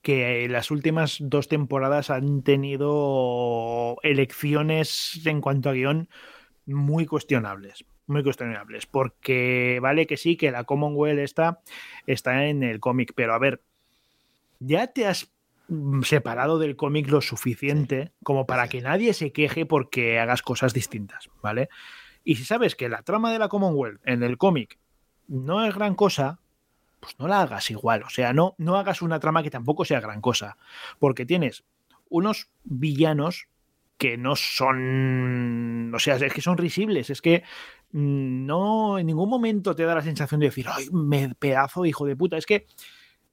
que 0.02 0.46
las 0.48 0.70
últimas 0.70 1.18
dos 1.20 1.48
temporadas 1.48 2.10
han 2.10 2.42
tenido 2.42 3.96
elecciones 4.02 5.20
en 5.24 5.40
cuanto 5.40 5.70
a 5.70 5.72
guion 5.72 6.08
muy 6.66 7.06
cuestionables 7.06 7.84
muy 8.10 8.22
cuestionables, 8.22 8.86
porque 8.86 9.78
vale 9.80 10.06
que 10.06 10.16
sí, 10.16 10.36
que 10.36 10.50
la 10.50 10.64
Commonwealth 10.64 11.20
está, 11.20 11.60
está 12.06 12.46
en 12.46 12.62
el 12.62 12.80
cómic, 12.80 13.12
pero 13.14 13.32
a 13.32 13.38
ver, 13.38 13.62
ya 14.58 14.88
te 14.88 15.06
has 15.06 15.32
separado 16.02 16.58
del 16.58 16.76
cómic 16.76 17.08
lo 17.08 17.20
suficiente 17.20 18.12
como 18.24 18.46
para 18.46 18.68
que 18.68 18.82
nadie 18.82 19.14
se 19.14 19.32
queje 19.32 19.66
porque 19.66 20.18
hagas 20.18 20.42
cosas 20.42 20.74
distintas, 20.74 21.30
¿vale? 21.42 21.68
Y 22.24 22.34
si 22.36 22.44
sabes 22.44 22.74
que 22.74 22.88
la 22.88 23.02
trama 23.02 23.32
de 23.32 23.38
la 23.38 23.48
Commonwealth 23.48 24.00
en 24.04 24.22
el 24.22 24.36
cómic 24.36 24.78
no 25.28 25.64
es 25.64 25.74
gran 25.74 25.94
cosa, 25.94 26.40
pues 26.98 27.18
no 27.18 27.28
la 27.28 27.42
hagas 27.42 27.70
igual, 27.70 28.02
o 28.02 28.10
sea, 28.10 28.32
no, 28.32 28.54
no 28.58 28.76
hagas 28.76 29.00
una 29.00 29.20
trama 29.20 29.42
que 29.42 29.50
tampoco 29.50 29.84
sea 29.84 30.00
gran 30.00 30.20
cosa, 30.20 30.58
porque 30.98 31.24
tienes 31.24 31.64
unos 32.08 32.50
villanos 32.64 33.46
que 33.96 34.16
no 34.16 34.34
son, 34.34 35.92
o 35.94 35.98
sea, 35.98 36.16
es 36.16 36.32
que 36.32 36.40
son 36.40 36.58
risibles, 36.58 37.10
es 37.10 37.22
que 37.22 37.44
Mm, 37.44 37.79
no 37.92 38.98
en 38.98 39.06
ningún 39.06 39.28
momento 39.28 39.74
te 39.74 39.84
da 39.84 39.94
la 39.94 40.02
sensación 40.02 40.40
de 40.40 40.46
decir, 40.46 40.66
ay, 40.68 40.88
me 40.92 41.34
pedazo 41.34 41.84
hijo 41.84 42.06
de 42.06 42.16
puta. 42.16 42.36
Es 42.36 42.46
que 42.46 42.66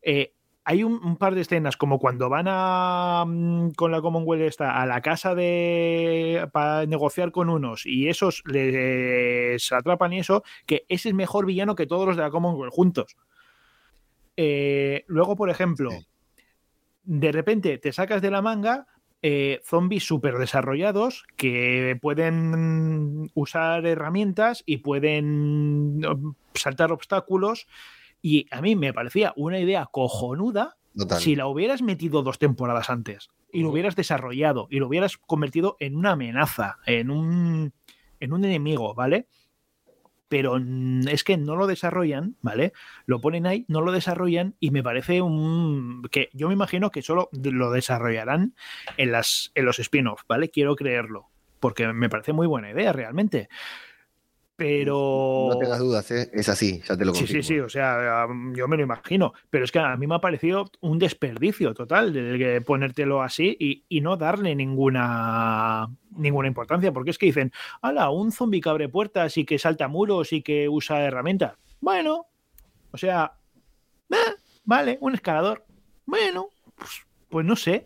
eh, 0.02 0.34
hay 0.70 0.84
un, 0.84 1.16
par 1.16 1.34
de 1.34 1.42
escenas 1.42 1.78
como 1.78 1.98
cuando 1.98 2.28
van 2.28 2.48
a 2.50 3.24
mm, 3.26 3.72
con 3.72 3.90
la 3.90 4.02
Commonwealth 4.02 4.44
esta 4.44 4.82
a 4.82 4.86
la 4.86 5.02
casa 5.02 5.34
de 5.34 6.46
para 6.52 6.86
negociar 6.86 7.32
con 7.32 7.50
unos 7.50 7.86
y 7.86 8.10
esos 8.10 8.44
les 8.46 9.72
atrapan 9.72 10.12
y 10.12 10.20
eso, 10.20 10.44
que 10.66 10.86
ese 10.90 11.08
es 11.10 11.16
mejor 11.16 11.46
villano 11.46 11.76
que 11.76 11.88
todos 11.88 12.06
los 12.06 12.18
de 12.18 12.24
la 12.24 12.32
Commonwealth 12.32 12.74
juntos. 12.74 13.16
Eh, 14.36 15.06
luego, 15.08 15.38
por 15.38 15.50
ejemplo, 15.50 15.90
de 17.04 17.32
repente 17.32 17.78
te 17.78 17.94
sacas 17.94 18.22
de 18.22 18.32
la 18.32 18.42
manga 18.42 18.88
eh, 19.22 19.62
zombies 19.64 20.06
súper 20.06 20.38
desarrollados 20.38 21.26
que 21.36 21.98
pueden 22.02 23.32
usar 23.34 23.86
herramientas 23.86 24.64
y 24.66 24.78
pueden 24.78 26.00
mm, 26.00 26.36
saltar 26.54 26.92
obstáculos. 26.92 27.68
Y 28.22 28.48
a 28.52 28.62
mí 28.62 28.76
me 28.76 28.94
parecía 28.94 29.34
una 29.36 29.60
idea 29.60 29.88
cojonuda 29.92 30.78
si 31.20 31.36
la 31.36 31.48
hubieras 31.48 31.82
metido 31.82 32.24
dos 32.24 32.40
temporadas 32.40 32.90
antes 32.90 33.30
y 33.52 33.62
lo 33.62 33.70
hubieras 33.70 33.96
desarrollado 33.96 34.68
y 34.70 34.80
lo 34.80 34.88
hubieras 34.88 35.18
convertido 35.18 35.78
en 35.80 35.96
una 35.96 36.12
amenaza, 36.12 36.78
en 36.86 37.12
un, 37.12 37.74
en 38.20 38.34
un 38.34 38.46
enemigo, 38.46 38.94
¿vale? 38.94 39.28
Pero 40.28 40.58
es 41.10 41.24
que 41.24 41.38
no 41.38 41.56
lo 41.56 41.68
desarrollan, 41.68 42.36
¿vale? 42.42 42.74
Lo 43.06 43.22
ponen 43.22 43.46
ahí, 43.46 43.66
no 43.68 43.82
lo 43.82 43.92
desarrollan 43.92 44.56
y 44.60 44.72
me 44.72 44.84
parece 44.84 45.22
un... 45.22 46.04
que 46.12 46.30
yo 46.34 46.48
me 46.48 46.54
imagino 46.54 46.92
que 46.92 47.02
solo 47.02 47.30
lo 47.32 47.72
desarrollarán 47.72 48.56
en, 48.98 49.12
las, 49.12 49.52
en 49.56 49.66
los 49.66 49.80
spin-offs, 49.80 50.26
¿vale? 50.28 50.50
Quiero 50.50 50.76
creerlo, 50.76 51.30
porque 51.60 51.88
me 51.94 52.10
parece 52.10 52.34
muy 52.34 52.48
buena 52.48 52.72
idea 52.72 52.92
realmente. 52.92 53.50
Pero. 54.58 55.50
No 55.52 55.60
tengas 55.60 55.78
dudas, 55.78 56.10
¿eh? 56.10 56.32
es 56.34 56.50
así, 56.50 56.82
ya 56.82 56.98
te 56.98 57.06
lo 57.06 57.14
confirmo. 57.14 57.28
Sí, 57.28 57.48
sí, 57.48 57.54
sí, 57.54 57.60
o 57.60 57.70
sea, 57.70 58.28
yo 58.56 58.68
me 58.68 58.76
lo 58.76 58.84
imagino. 58.84 59.34
Pero 59.52 59.64
es 59.64 59.72
que 59.72 59.78
a 59.78 59.96
mí 59.96 60.08
me 60.08 60.16
ha 60.16 60.20
parecido 60.20 60.72
un 60.82 60.98
desperdicio 60.98 61.76
total 61.76 62.12
de 62.12 62.60
ponértelo 62.62 63.22
así 63.22 63.56
y, 63.88 64.02
no 64.02 64.18
darle 64.18 64.56
ninguna, 64.56 65.88
ninguna 66.10 66.48
importancia. 66.48 66.92
Porque 66.92 67.12
es 67.12 67.20
que 67.20 67.28
dicen, 67.28 67.52
¡hala! 67.84 68.10
Un 68.10 68.32
zombie 68.32 68.60
que 68.60 68.70
abre 68.70 68.90
puertas 68.90 69.38
y 69.38 69.46
que 69.46 69.60
salta 69.60 69.88
muros 69.88 70.34
y 70.34 70.42
que 70.42 70.68
usa 70.68 71.04
herramientas. 71.04 71.54
Bueno, 71.80 72.26
o 72.92 72.98
sea, 72.98 73.34
eh, 74.10 74.36
vale, 74.66 74.98
un 75.02 75.14
escalador. 75.14 75.66
Bueno, 76.08 76.50
pues, 76.76 77.06
pues 77.30 77.46
no 77.46 77.56
sé 77.56 77.86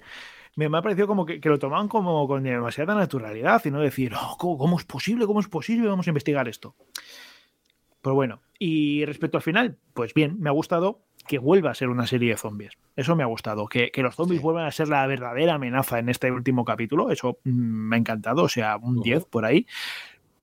me, 0.56 0.66
ha 0.66 0.82
parecido 0.82 1.08
como 1.08 1.26
que, 1.26 1.40
lo 1.44 1.60
tomaban 1.60 1.88
como 1.88 2.28
con 2.28 2.44
demasiada 2.44 2.96
naturalidad 2.96 3.62
y 3.66 3.72
no 3.72 3.80
decir, 3.80 4.14
oh, 4.16 4.38
¿cómo, 4.38 4.78
es 4.78 4.86
posible? 4.86 5.26
¿Cómo 5.26 5.40
es 5.40 5.48
posible? 5.48 5.88
Vamos 5.88 6.08
a 6.08 6.10
investigar 6.10 6.48
esto. 6.48 6.76
Pero 8.02 8.16
bueno, 8.16 8.42
y 8.58 9.06
respecto 9.06 9.38
al 9.38 9.44
final, 9.44 9.78
pues 9.94 10.14
bien, 10.14 10.40
me 10.40 10.50
ha 10.50 10.54
gustado 10.54 11.04
que 11.28 11.38
vuelva 11.38 11.72
a 11.72 11.76
ser 11.76 11.90
una 11.90 12.08
serie 12.08 12.32
de 12.32 12.38
zombies. 12.38 12.74
Eso 12.96 13.16
me 13.16 13.24
ha 13.24 13.28
gustado. 13.28 13.68
Que, 13.68 13.92
los 13.98 14.16
zombies 14.16 14.42
vuelvan 14.42 14.66
a 14.66 14.72
ser 14.72 14.88
la 14.88 15.06
verdadera 15.06 15.56
amenaza 15.56 16.00
en 16.00 16.10
este 16.10 16.32
último 16.32 16.66
capítulo. 16.66 17.12
Eso 17.12 17.40
mm, 17.44 17.50
me 17.50 17.96
ha 17.96 18.00
encantado. 18.00 18.44
O 18.44 18.50
sea, 18.50 18.78
un 18.78 19.02
10 19.02 19.26
por 19.26 19.46
ahí. 19.46 19.68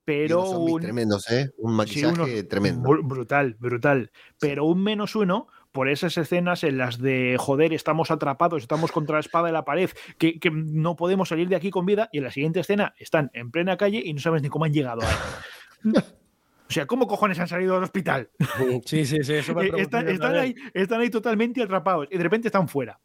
Pero. 0.05 0.49
Un, 0.51 0.81
tremendos, 0.81 1.31
¿eh? 1.31 1.51
Un 1.59 1.75
maquillaje 1.75 2.45
tremendo. 2.45 2.89
Brutal, 3.03 3.57
brutal. 3.59 4.13
Pero 4.39 4.65
un 4.65 4.83
menos 4.83 5.17
uno 5.17 5.49
por 5.73 5.89
esas 5.89 6.17
escenas 6.17 6.65
en 6.65 6.79
las 6.79 6.99
de, 6.99 7.37
joder, 7.39 7.73
estamos 7.73 8.11
atrapados, 8.11 8.63
estamos 8.63 8.93
contra 8.93 9.17
la 9.17 9.21
espada 9.21 9.47
de 9.47 9.53
la 9.53 9.65
pared, 9.65 9.91
que, 10.19 10.39
no 10.53 10.97
podemos 10.97 11.29
salir 11.29 11.49
de 11.49 11.57
aquí 11.57 11.71
con 11.71 11.87
vida, 11.87 12.09
y 12.13 12.19
en 12.19 12.25
la 12.25 12.31
siguiente 12.31 12.61
escena 12.61 12.95
están 12.99 13.31
en 13.35 13.51
plena 13.51 13.77
calle 13.77 14.03
y 14.05 14.13
no 14.15 14.21
sabes 14.21 14.43
ni 14.43 14.49
cómo 14.49 14.65
han 14.65 14.73
llegado 14.73 15.03
ahí. 15.03 15.93
O 16.69 16.71
sea, 16.71 16.87
¿cómo 16.87 17.07
cojones 17.07 17.39
han 17.39 17.49
salido 17.49 17.75
del 17.75 17.85
hospital? 17.85 18.29
Sí, 18.85 19.07
sí, 19.07 19.23
sí. 19.23 19.35
Eso 19.35 19.55
me 19.55 19.69
están, 19.81 20.07
ahí, 20.37 20.55
están 20.75 21.01
ahí 21.01 21.09
totalmente 21.09 21.63
atrapados 21.63 22.09
y 22.11 22.19
de 22.19 22.23
repente 22.23 22.49
están 22.49 22.69
fuera. 22.69 23.01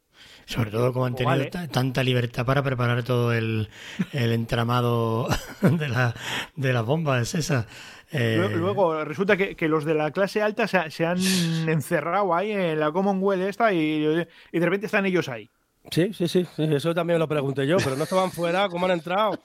Sobre 0.45 0.71
todo 0.71 0.91
como 0.91 1.05
han 1.05 1.15
tenido 1.15 1.49
tanta 1.71 2.03
libertad 2.03 2.45
para 2.45 2.61
preparar 2.61 3.03
todo 3.03 3.33
el, 3.33 3.69
entramado 4.11 5.27
de, 5.61 5.87
la, 5.87 6.13
de 6.55 6.73
las 6.73 6.85
bombas 6.85 7.35
esas. 7.35 7.65
Eh, 8.13 8.47
luego, 8.53 9.03
resulta 9.03 9.35
que, 9.35 9.67
los 9.67 9.85
de 9.85 9.95
la 9.95 10.11
clase 10.11 10.41
alta 10.41 10.67
se, 10.67 11.05
han 11.05 11.17
encerrado 11.67 12.33
ahí 12.35 12.51
en 12.51 12.79
la 12.79 12.91
Commonwealth 12.91 13.43
esta 13.43 13.73
y, 13.73 14.01
de 14.03 14.27
repente 14.53 14.85
están 14.85 15.05
ellos 15.05 15.27
ahí. 15.29 15.49
Sí, 15.89 16.13
sí, 16.13 16.27
sí, 16.27 16.45
eso 16.57 16.93
también 16.93 17.19
lo 17.19 17.27
pregunté 17.27 17.67
yo, 17.67 17.77
pero 17.77 17.95
no 17.95 18.03
estaban 18.03 18.31
fuera, 18.31 18.69
¿cómo 18.69 18.85
han 18.85 18.93
entrado? 18.93 19.37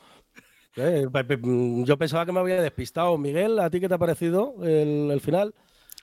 Eh, 0.76 1.06
yo 1.84 1.96
pensaba 1.96 2.24
que 2.24 2.32
me 2.32 2.38
había 2.38 2.62
despistado. 2.62 3.18
Miguel, 3.18 3.58
¿a 3.58 3.70
ti 3.70 3.80
qué 3.80 3.88
te 3.88 3.94
ha 3.94 3.98
parecido 3.98 4.54
el, 4.62 5.10
el 5.10 5.20
final? 5.20 5.52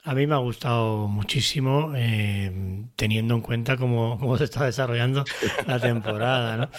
A 0.06 0.14
mí 0.14 0.24
me 0.26 0.34
ha 0.34 0.38
gustado 0.38 1.08
muchísimo, 1.08 1.92
eh, 1.96 2.84
teniendo 2.94 3.34
en 3.34 3.40
cuenta 3.40 3.76
cómo, 3.76 4.16
cómo, 4.20 4.38
se 4.38 4.44
está 4.44 4.64
desarrollando 4.64 5.24
la 5.66 5.80
temporada, 5.80 6.56
¿no? 6.56 6.70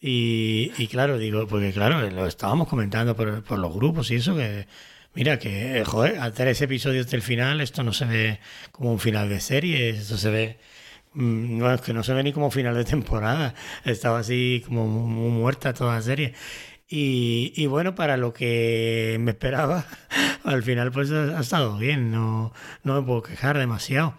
Y, 0.00 0.70
y, 0.78 0.86
claro, 0.86 1.18
digo, 1.18 1.48
porque 1.48 1.72
claro, 1.72 2.08
lo 2.10 2.26
estábamos 2.26 2.68
comentando 2.68 3.16
por, 3.16 3.42
por, 3.42 3.58
los 3.58 3.74
grupos 3.74 4.12
y 4.12 4.16
eso, 4.16 4.36
que 4.36 4.68
mira, 5.16 5.38
que, 5.38 5.82
joder, 5.84 6.18
al 6.18 6.32
tres 6.34 6.60
episodios 6.62 7.10
del 7.10 7.22
final, 7.22 7.60
esto 7.62 7.82
no 7.82 7.92
se 7.92 8.04
ve 8.04 8.40
como 8.70 8.92
un 8.92 9.00
final 9.00 9.28
de 9.30 9.40
serie, 9.40 9.90
esto 9.90 10.16
se 10.18 10.30
ve... 10.30 10.58
mm, 11.14 11.58
No, 11.58 11.72
es 11.72 11.80
que 11.80 11.92
no 11.94 12.02
se 12.04 12.12
ve 12.14 12.22
ni 12.22 12.32
como 12.32 12.50
final 12.50 12.74
de 12.76 12.84
temporada. 12.84 13.54
Estaba 13.84 14.18
así 14.20 14.62
como 14.66 14.86
muy 14.86 15.30
muerta 15.30 15.74
toda 15.74 15.96
la 15.96 16.02
serie. 16.02 16.34
Y, 16.88 17.66
bueno, 17.66 17.94
para 17.96 18.16
lo 18.16 18.32
que 18.32 19.16
me 19.20 19.32
esperaba, 19.32 19.86
al 20.44 20.62
final 20.62 20.92
pues 20.92 21.10
ha, 21.10 21.40
estado 21.40 21.78
bien, 21.78 22.10
no, 22.12 22.52
no 22.84 23.00
me 23.00 23.06
puedo 23.06 23.22
quejar 23.22 23.58
demasiado. 23.58 24.16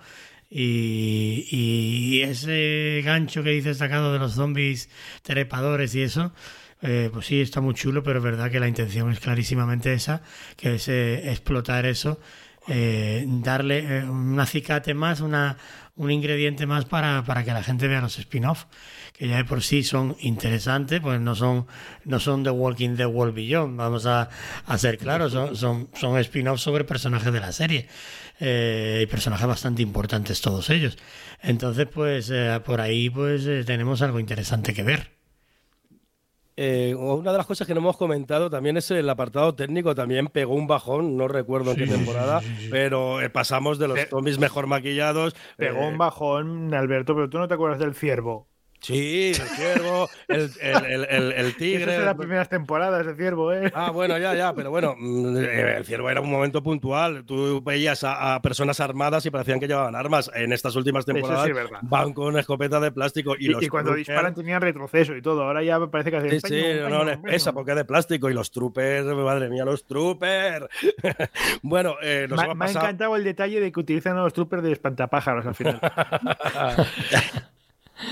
Y, 0.49 1.47
y, 1.51 2.21
ese 2.23 3.01
gancho 3.05 3.43
que 3.43 3.51
dice 3.51 3.69
destacado 3.69 4.13
de 4.13 4.19
los 4.19 4.33
zombies 4.33 4.89
trepadores 5.23 5.93
y 5.95 6.01
eso, 6.03 6.33
eh, 6.82 7.09
pues 7.11 7.25
sí, 7.25 7.41
está 7.41 7.61
muy 7.61 7.73
chulo, 7.73 8.03
pero 8.03 8.19
es 8.19 8.23
verdad 8.23 8.51
que 8.51 8.59
la 8.59 8.67
intención 8.67 9.11
es 9.11 9.19
clarísimamente 9.19 9.93
esa, 9.93 10.21
que 10.55 10.75
es 10.75 10.88
eh, 10.88 11.32
explotar 11.32 11.86
eso, 11.86 12.19
eh, 12.67 13.25
darle 13.28 14.03
un 14.03 14.39
acicate 14.39 14.93
más, 14.93 15.21
una, 15.21 15.57
un 15.95 16.11
ingrediente 16.11 16.65
más 16.65 16.86
para, 16.86 17.23
para 17.23 17.43
que 17.43 17.51
la 17.51 17.63
gente 17.63 17.88
vea 17.88 18.01
los 18.01 18.19
spin-off 18.19 18.65
que 19.17 19.28
ya 19.28 19.38
de 19.38 19.45
por 19.45 19.63
sí 19.63 19.84
son 19.84 20.15
interesantes, 20.19 21.01
pues 21.01 21.19
no 21.19 21.34
son, 21.34 21.65
no 22.05 22.19
son 22.19 22.43
The 22.43 22.51
Walking 22.51 22.95
Dead 22.95 23.07
World 23.07 23.34
Beyond, 23.34 23.75
vamos 23.75 24.05
a, 24.05 24.30
a 24.65 24.78
ser 24.78 24.99
claros, 24.99 25.32
son, 25.32 25.55
son, 25.55 25.89
son 25.95 26.19
spin-offs 26.19 26.61
sobre 26.61 26.84
personajes 26.84 27.34
de 27.34 27.39
la 27.39 27.51
serie. 27.51 27.88
Eh, 28.39 28.99
y 29.01 29.07
personajes 29.07 29.47
bastante 29.47 29.82
importantes 29.82 30.41
todos 30.41 30.69
ellos. 30.69 30.95
Entonces, 31.41 31.88
pues 31.91 32.30
eh, 32.32 32.61
por 32.63 32.82
ahí 32.82 33.09
pues 33.09 33.47
eh, 33.47 33.63
tenemos 33.65 34.03
algo 34.03 34.19
interesante 34.19 34.75
que 34.75 34.84
ver. 34.84 35.16
Eh, 36.59 36.95
una 36.95 37.31
de 37.31 37.37
las 37.37 37.45
cosas 37.45 37.67
que 37.67 37.75
no 37.75 37.81
hemos 37.81 37.97
comentado 37.97 38.49
también 38.49 38.77
es 38.77 38.89
el 38.89 39.07
apartado 39.07 39.53
técnico, 39.53 39.93
también 39.93 40.27
pegó 40.27 40.55
un 40.55 40.65
bajón, 40.65 41.15
no 41.15 41.27
recuerdo 41.27 41.71
en 41.71 41.77
qué 41.77 41.85
temporada, 41.85 42.41
sí, 42.41 42.47
sí, 42.57 42.67
pero 42.71 43.21
eh, 43.21 43.29
pasamos 43.29 43.77
de 43.77 43.87
los 43.87 43.99
zombies 44.09 44.39
mejor 44.39 44.65
maquillados. 44.65 45.35
Pegó 45.55 45.81
eh, 45.83 45.87
un 45.89 45.99
bajón, 45.99 46.73
Alberto, 46.73 47.13
pero 47.13 47.29
tú 47.29 47.37
no 47.37 47.47
te 47.47 47.53
acuerdas 47.53 47.77
del 47.77 47.93
ciervo. 47.93 48.47
Sí, 48.80 49.30
el 49.30 49.36
ciervo, 49.36 50.09
el, 50.28 50.51
el, 50.61 51.05
el, 51.05 51.32
el, 51.34 51.55
tigre. 51.57 51.84
Esas 51.84 51.95
son 51.95 52.05
las 52.05 52.15
primeras 52.15 52.47
temporadas 52.47 53.05
de 53.05 53.15
ciervo, 53.15 53.51
¿eh? 53.51 53.71
Ah, 53.73 53.91
bueno, 53.91 54.17
ya, 54.17 54.36
ya, 54.36 54.53
pero 54.53 54.69
bueno, 54.69 54.95
mm, 54.97 55.38
el 55.38 55.86
ciervo 55.86 56.09
era 56.09 56.21
un 56.21 56.30
momento 56.30 56.61
puntual. 56.61 57.25
Tú 57.25 57.61
veías 57.63 58.03
a, 58.03 58.36
a 58.36 58.41
personas 58.41 58.80
armadas 58.80 59.25
y 59.25 59.32
parecían 59.32 59.59
que 59.59 59.67
llevaban 59.67 59.95
armas. 59.95 60.32
En 60.34 60.53
estas 60.53 60.75
últimas 60.75 61.05
temporadas 61.05 61.45
sí 61.45 61.51
van 61.82 62.13
con 62.13 62.38
escopetas 62.38 62.82
de 62.82 62.91
plástico. 62.91 63.36
Y, 63.38 63.45
y, 63.45 63.47
los 63.49 63.63
y 63.63 63.67
cuando 63.67 63.91
troopers, 63.91 64.07
disparan 64.07 64.36
tenían 64.36 64.61
retroceso 64.61 65.15
y 65.15 65.21
todo. 65.21 65.43
Ahora 65.43 65.63
ya 65.63 65.80
me 65.80 65.88
parece 65.88 66.11
que 66.11 66.17
Sí, 66.28 66.39
sí, 66.43 66.63
no, 66.88 67.03
no, 67.03 67.21
pesa 67.21 67.53
porque 67.53 67.71
es 67.71 67.78
de 67.78 67.86
plástico. 67.86 68.30
Y 68.30 68.34
los 68.34 68.51
troopers, 68.51 69.05
madre 69.05 69.49
mía, 69.49 69.65
los 69.65 69.86
troopers. 69.86 70.67
bueno, 71.61 71.95
eh, 72.01 72.28
nos 72.30 72.47
me, 72.47 72.55
me 72.55 72.65
ha 72.65 72.69
encantado 72.69 73.15
el 73.15 73.23
detalle 73.23 73.59
de 73.59 73.71
que 73.71 73.80
utilizan 73.80 74.17
a 74.17 74.23
los 74.23 74.34
troopers 74.34 74.63
de 74.63 74.71
espantapájaros 74.71 75.45
al 75.45 75.55
final. 75.55 75.80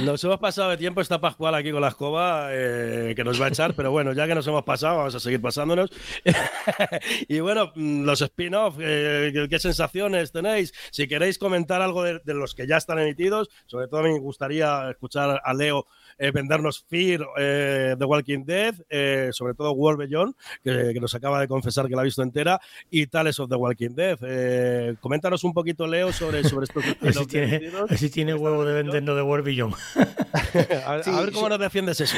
Nos 0.01 0.23
hemos 0.23 0.39
pasado 0.39 0.71
de 0.71 0.77
tiempo, 0.77 0.99
está 0.99 1.21
Pascual 1.21 1.53
aquí 1.55 1.71
con 1.71 1.81
la 1.81 1.89
escoba 1.89 2.49
eh, 2.51 3.13
que 3.15 3.23
nos 3.23 3.39
va 3.39 3.45
a 3.45 3.49
echar, 3.49 3.75
pero 3.75 3.91
bueno, 3.91 4.13
ya 4.13 4.27
que 4.27 4.35
nos 4.35 4.45
hemos 4.47 4.63
pasado, 4.63 4.97
vamos 4.97 5.15
a 5.15 5.19
seguir 5.19 5.41
pasándonos. 5.41 5.91
y 7.27 7.39
bueno, 7.39 7.71
mm, 7.75 8.03
los 8.03 8.21
spin-off, 8.21 8.77
eh, 8.79 9.47
¿qué 9.49 9.59
sensaciones 9.59 10.31
tenéis? 10.31 10.73
Si 10.91 11.07
queréis 11.07 11.37
comentar 11.37 11.81
algo 11.81 12.03
de, 12.03 12.19
de, 12.23 12.33
los 12.33 12.55
que 12.55 12.67
ya 12.67 12.77
están 12.77 12.99
emitidos, 12.99 13.49
sobre 13.67 13.87
todo 13.87 14.01
me 14.01 14.17
gustaría 14.19 14.89
escuchar 14.89 15.41
a 15.43 15.53
Leo 15.53 15.85
eh, 16.17 16.31
vendernos 16.31 16.85
Fear, 16.87 17.25
eh, 17.37 17.95
The 17.97 18.05
Walking 18.05 18.45
Dead, 18.45 18.75
eh, 18.89 19.29
sobre 19.31 19.53
todo 19.53 19.71
World 19.71 19.99
Beyond, 19.99 20.35
que, 20.63 20.91
que, 20.93 20.99
nos 20.99 21.13
acaba 21.15 21.39
de 21.39 21.47
confesar 21.47 21.87
que 21.87 21.95
la 21.95 22.01
ha 22.01 22.03
visto 22.05 22.21
entera, 22.21 22.59
y 22.89 23.07
Tales 23.07 23.39
of 23.39 23.49
The 23.49 23.55
Walking 23.55 23.95
Dead. 23.95 24.17
Eh, 24.21 24.95
coméntanos 24.99 25.43
un 25.43 25.53
poquito, 25.53 25.87
Leo, 25.87 26.13
sobre, 26.13 26.43
sobre 26.43 26.65
estos. 26.65 26.83
si 27.13 27.25
tiene, 27.25 27.71
a 27.77 27.85
ver 27.85 27.97
si 27.97 28.09
tiene 28.09 28.33
huevo 28.33 28.65
de 28.65 28.73
vendernos 28.83 29.15
de 29.15 29.21
World 29.21 29.45
Beyond. 29.45 29.73
a, 29.73 31.03
sí, 31.03 31.09
a, 31.11 31.21
ver 31.21 31.31
cómo 31.31 31.45
yo, 31.45 31.49
nos 31.49 31.59
defiendes 31.59 31.99
eso. 31.99 32.17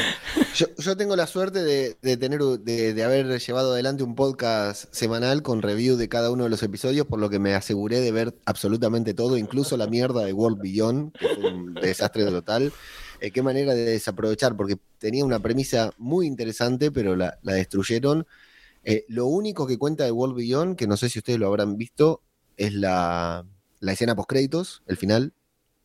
Yo, 0.55 0.67
yo, 0.77 0.97
tengo 0.97 1.15
la 1.15 1.27
suerte 1.27 1.63
de, 1.63 1.97
de 2.01 2.17
tener 2.17 2.39
de, 2.39 2.93
de, 2.93 3.03
haber 3.03 3.39
llevado 3.39 3.73
adelante 3.73 4.03
un 4.03 4.15
podcast 4.15 4.93
semanal 4.93 5.41
con 5.41 5.61
review 5.61 5.95
de 5.97 6.09
cada 6.09 6.31
uno 6.31 6.43
de 6.43 6.49
los 6.49 6.61
episodios, 6.63 7.07
por 7.07 7.19
lo 7.19 7.29
que 7.29 7.39
me 7.39 7.53
aseguré 7.53 7.99
de 7.99 8.11
ver 8.11 8.35
absolutamente 8.45 9.13
todo, 9.13 9.37
incluso 9.37 9.77
la 9.77 9.87
mierda 9.87 10.23
de 10.23 10.33
World 10.33 10.59
Beyond, 10.61 11.13
que 11.13 11.27
fue 11.29 11.51
un 11.51 11.73
desastre 11.73 12.25
total. 12.25 12.71
Eh, 13.19 13.31
qué 13.31 13.41
manera 13.41 13.73
de 13.73 13.85
desaprovechar, 13.85 14.55
porque 14.55 14.77
tenía 14.99 15.25
una 15.25 15.39
premisa 15.39 15.91
muy 15.97 16.27
interesante, 16.27 16.91
pero 16.91 17.15
la, 17.15 17.39
la 17.41 17.53
destruyeron. 17.53 18.27
Eh, 18.83 19.05
lo 19.09 19.25
único 19.25 19.67
que 19.67 19.77
cuenta 19.77 20.05
de 20.05 20.11
World 20.11 20.35
Beyond, 20.35 20.77
que 20.77 20.87
no 20.87 20.97
sé 20.97 21.09
si 21.09 21.19
ustedes 21.19 21.39
lo 21.39 21.47
habrán 21.47 21.77
visto, 21.77 22.21
es 22.55 22.73
la, 22.73 23.45
la 23.79 23.91
escena 23.91 24.15
post 24.15 24.29
créditos, 24.29 24.83
el 24.87 24.97
final. 24.97 25.33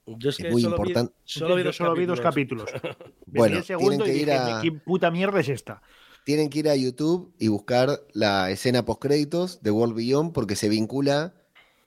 Yo 0.07 0.30
es, 0.30 0.37
que 0.37 0.51
muy 0.51 0.62
solo 0.62 0.76
importante. 0.76 1.12
Vi, 1.12 1.20
solo, 1.24 1.57
vi, 1.57 1.72
solo 1.72 1.95
vi 1.95 2.07
dos 2.07 2.20
capítulos. 2.20 2.70
bueno, 3.26 3.62
tienen 3.62 4.01
que 4.01 4.14
ir 4.14 4.26
dije, 4.26 4.33
a... 4.33 4.61
¿qué 4.62 4.72
puta 4.72 5.11
mierda 5.11 5.41
es 5.41 5.49
esta? 5.49 5.83
Tienen 6.24 6.51
que 6.51 6.61
ir 6.61 6.68
a 6.68 6.76
YouTube 6.76 7.35
y 7.39 7.49
buscar 7.49 8.05
la 8.12 8.51
escena 8.51 8.85
post 8.85 9.01
créditos 9.01 9.62
de 9.62 9.70
World 9.70 9.95
Beyond 9.95 10.33
porque 10.33 10.55
se 10.55 10.68
vincula 10.68 11.35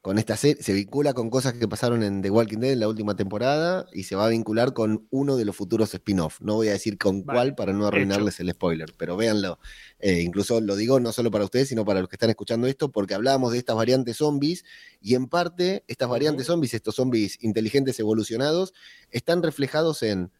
con 0.05 0.19
esta 0.19 0.37
serie, 0.37 0.61
se 0.61 0.71
vincula 0.71 1.15
con 1.15 1.31
cosas 1.31 1.53
que 1.53 1.67
pasaron 1.67 2.03
en 2.03 2.21
The 2.21 2.29
Walking 2.29 2.59
Dead 2.59 2.73
en 2.73 2.79
la 2.79 2.87
última 2.87 3.15
temporada 3.15 3.87
y 3.91 4.03
se 4.03 4.15
va 4.15 4.27
a 4.27 4.29
vincular 4.29 4.71
con 4.71 5.07
uno 5.09 5.35
de 5.35 5.45
los 5.45 5.55
futuros 5.55 5.91
spin-off. 5.95 6.41
No 6.41 6.53
voy 6.53 6.67
a 6.67 6.73
decir 6.73 6.99
con 6.99 7.25
vale, 7.25 7.35
cuál 7.35 7.55
para 7.55 7.73
no 7.73 7.87
arruinarles 7.87 8.35
hecho. 8.35 8.43
el 8.43 8.51
spoiler, 8.51 8.93
pero 8.99 9.17
véanlo. 9.17 9.57
Eh, 9.97 10.21
incluso 10.21 10.61
lo 10.61 10.75
digo 10.75 10.99
no 10.99 11.11
solo 11.11 11.31
para 11.31 11.43
ustedes, 11.43 11.69
sino 11.69 11.85
para 11.85 12.01
los 12.01 12.07
que 12.07 12.17
están 12.17 12.29
escuchando 12.29 12.67
esto, 12.67 12.91
porque 12.91 13.15
hablábamos 13.15 13.51
de 13.51 13.57
estas 13.57 13.75
variantes 13.75 14.17
zombies 14.17 14.63
y 15.01 15.15
en 15.15 15.25
parte 15.25 15.83
estas 15.87 16.07
variantes 16.07 16.45
zombies, 16.45 16.75
estos 16.75 16.93
zombies 16.93 17.43
inteligentes 17.43 17.99
evolucionados, 17.99 18.75
están 19.09 19.41
reflejados 19.41 20.03
en 20.03 20.31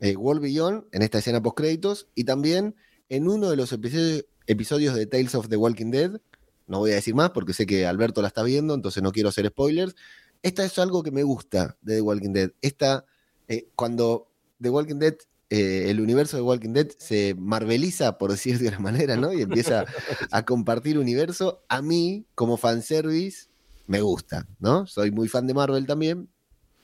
eh, 0.00 0.16
World 0.16 0.42
Beyond, 0.42 0.84
en 0.92 1.00
esta 1.00 1.20
escena 1.20 1.42
post 1.42 1.56
créditos 1.56 2.08
y 2.14 2.24
también 2.24 2.76
en 3.08 3.26
uno 3.26 3.48
de 3.48 3.56
los 3.56 3.72
episodios, 3.72 4.26
episodios 4.46 4.94
de 4.94 5.06
Tales 5.06 5.34
of 5.34 5.48
the 5.48 5.56
Walking 5.56 5.90
Dead, 5.90 6.20
no 6.66 6.78
voy 6.78 6.92
a 6.92 6.94
decir 6.94 7.14
más 7.14 7.30
porque 7.30 7.52
sé 7.52 7.66
que 7.66 7.86
Alberto 7.86 8.22
la 8.22 8.28
está 8.28 8.42
viendo, 8.42 8.74
entonces 8.74 9.02
no 9.02 9.12
quiero 9.12 9.28
hacer 9.28 9.46
spoilers. 9.48 9.94
Esta 10.42 10.64
es 10.64 10.78
algo 10.78 11.02
que 11.02 11.10
me 11.10 11.22
gusta 11.22 11.76
de 11.80 11.96
The 11.96 12.00
Walking 12.02 12.32
Dead. 12.32 12.50
Esta, 12.60 13.04
eh, 13.48 13.68
cuando 13.74 14.30
The 14.60 14.70
Walking 14.70 14.98
Dead, 14.98 15.16
eh, 15.50 15.90
el 15.90 16.00
universo 16.00 16.36
de 16.36 16.42
Walking 16.42 16.72
Dead 16.72 16.88
se 16.98 17.34
marveliza, 17.38 18.18
por 18.18 18.30
decir 18.30 18.58
de 18.58 18.68
una 18.68 18.78
manera, 18.78 19.16
¿no? 19.16 19.32
Y 19.32 19.42
empieza 19.42 19.84
a 20.30 20.44
compartir 20.44 20.98
universo, 20.98 21.64
a 21.68 21.82
mí, 21.82 22.26
como 22.34 22.56
fanservice, 22.56 23.46
me 23.86 24.00
gusta, 24.00 24.48
¿no? 24.58 24.86
Soy 24.86 25.10
muy 25.10 25.28
fan 25.28 25.46
de 25.46 25.54
Marvel 25.54 25.86
también, 25.86 26.28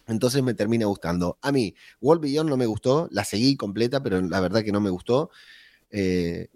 entonces 0.06 0.42
me 0.42 0.54
termina 0.54 0.86
gustando. 0.86 1.38
A 1.40 1.52
mí, 1.52 1.74
World 2.00 2.22
Beyond 2.22 2.50
no 2.50 2.56
me 2.56 2.66
gustó, 2.66 3.08
la 3.10 3.24
seguí 3.24 3.56
completa, 3.56 4.02
pero 4.02 4.20
la 4.20 4.40
verdad 4.40 4.62
que 4.62 4.72
no 4.72 4.80
me 4.80 4.90
gustó. 4.90 5.30
Eh, 5.90 6.48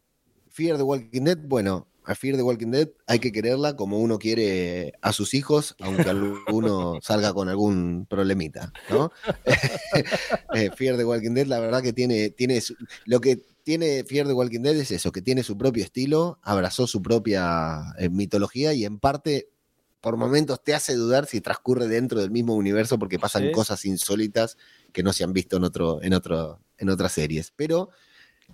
Fear 0.50 0.76
the 0.76 0.82
Walking 0.82 1.22
Dead, 1.22 1.38
bueno, 1.38 1.88
a 2.04 2.14
Fear 2.14 2.36
the 2.36 2.42
Walking 2.42 2.70
Dead 2.70 2.88
hay 3.06 3.18
que 3.18 3.32
quererla 3.32 3.76
como 3.76 3.98
uno 3.98 4.18
quiere 4.18 4.92
a 5.00 5.12
sus 5.12 5.34
hijos, 5.34 5.74
aunque 5.80 6.08
alguno 6.08 6.98
salga 7.02 7.32
con 7.32 7.48
algún 7.48 8.06
problemita, 8.08 8.72
¿no? 8.90 9.10
eh, 10.54 10.70
Fear 10.76 10.96
the 10.96 11.04
Walking 11.04 11.32
Dead, 11.34 11.46
la 11.46 11.60
verdad 11.60 11.82
que 11.82 11.92
tiene, 11.92 12.30
tiene 12.30 12.60
su, 12.60 12.74
lo 13.06 13.20
que 13.20 13.40
tiene 13.62 14.04
Fear 14.04 14.26
the 14.26 14.34
Walking 14.34 14.60
Dead 14.60 14.76
es 14.76 14.90
eso, 14.90 15.12
que 15.12 15.22
tiene 15.22 15.42
su 15.42 15.56
propio 15.56 15.84
estilo, 15.84 16.38
abrazó 16.42 16.86
su 16.86 17.02
propia 17.02 17.94
eh, 17.98 18.10
mitología 18.10 18.74
y 18.74 18.84
en 18.84 18.98
parte 18.98 19.48
por 20.04 20.18
momentos 20.18 20.62
te 20.62 20.74
hace 20.74 20.94
dudar 20.94 21.24
si 21.24 21.40
transcurre 21.40 21.88
dentro 21.88 22.20
del 22.20 22.30
mismo 22.30 22.54
universo 22.54 22.98
porque 22.98 23.18
pasan 23.18 23.44
¿Sí? 23.44 23.52
cosas 23.52 23.86
insólitas 23.86 24.58
que 24.92 25.02
no 25.02 25.14
se 25.14 25.24
han 25.24 25.32
visto 25.32 25.56
en 25.56 25.64
otro, 25.64 26.02
en 26.02 26.12
otro, 26.12 26.60
en 26.76 26.90
otras 26.90 27.12
series. 27.12 27.54
Pero, 27.56 27.88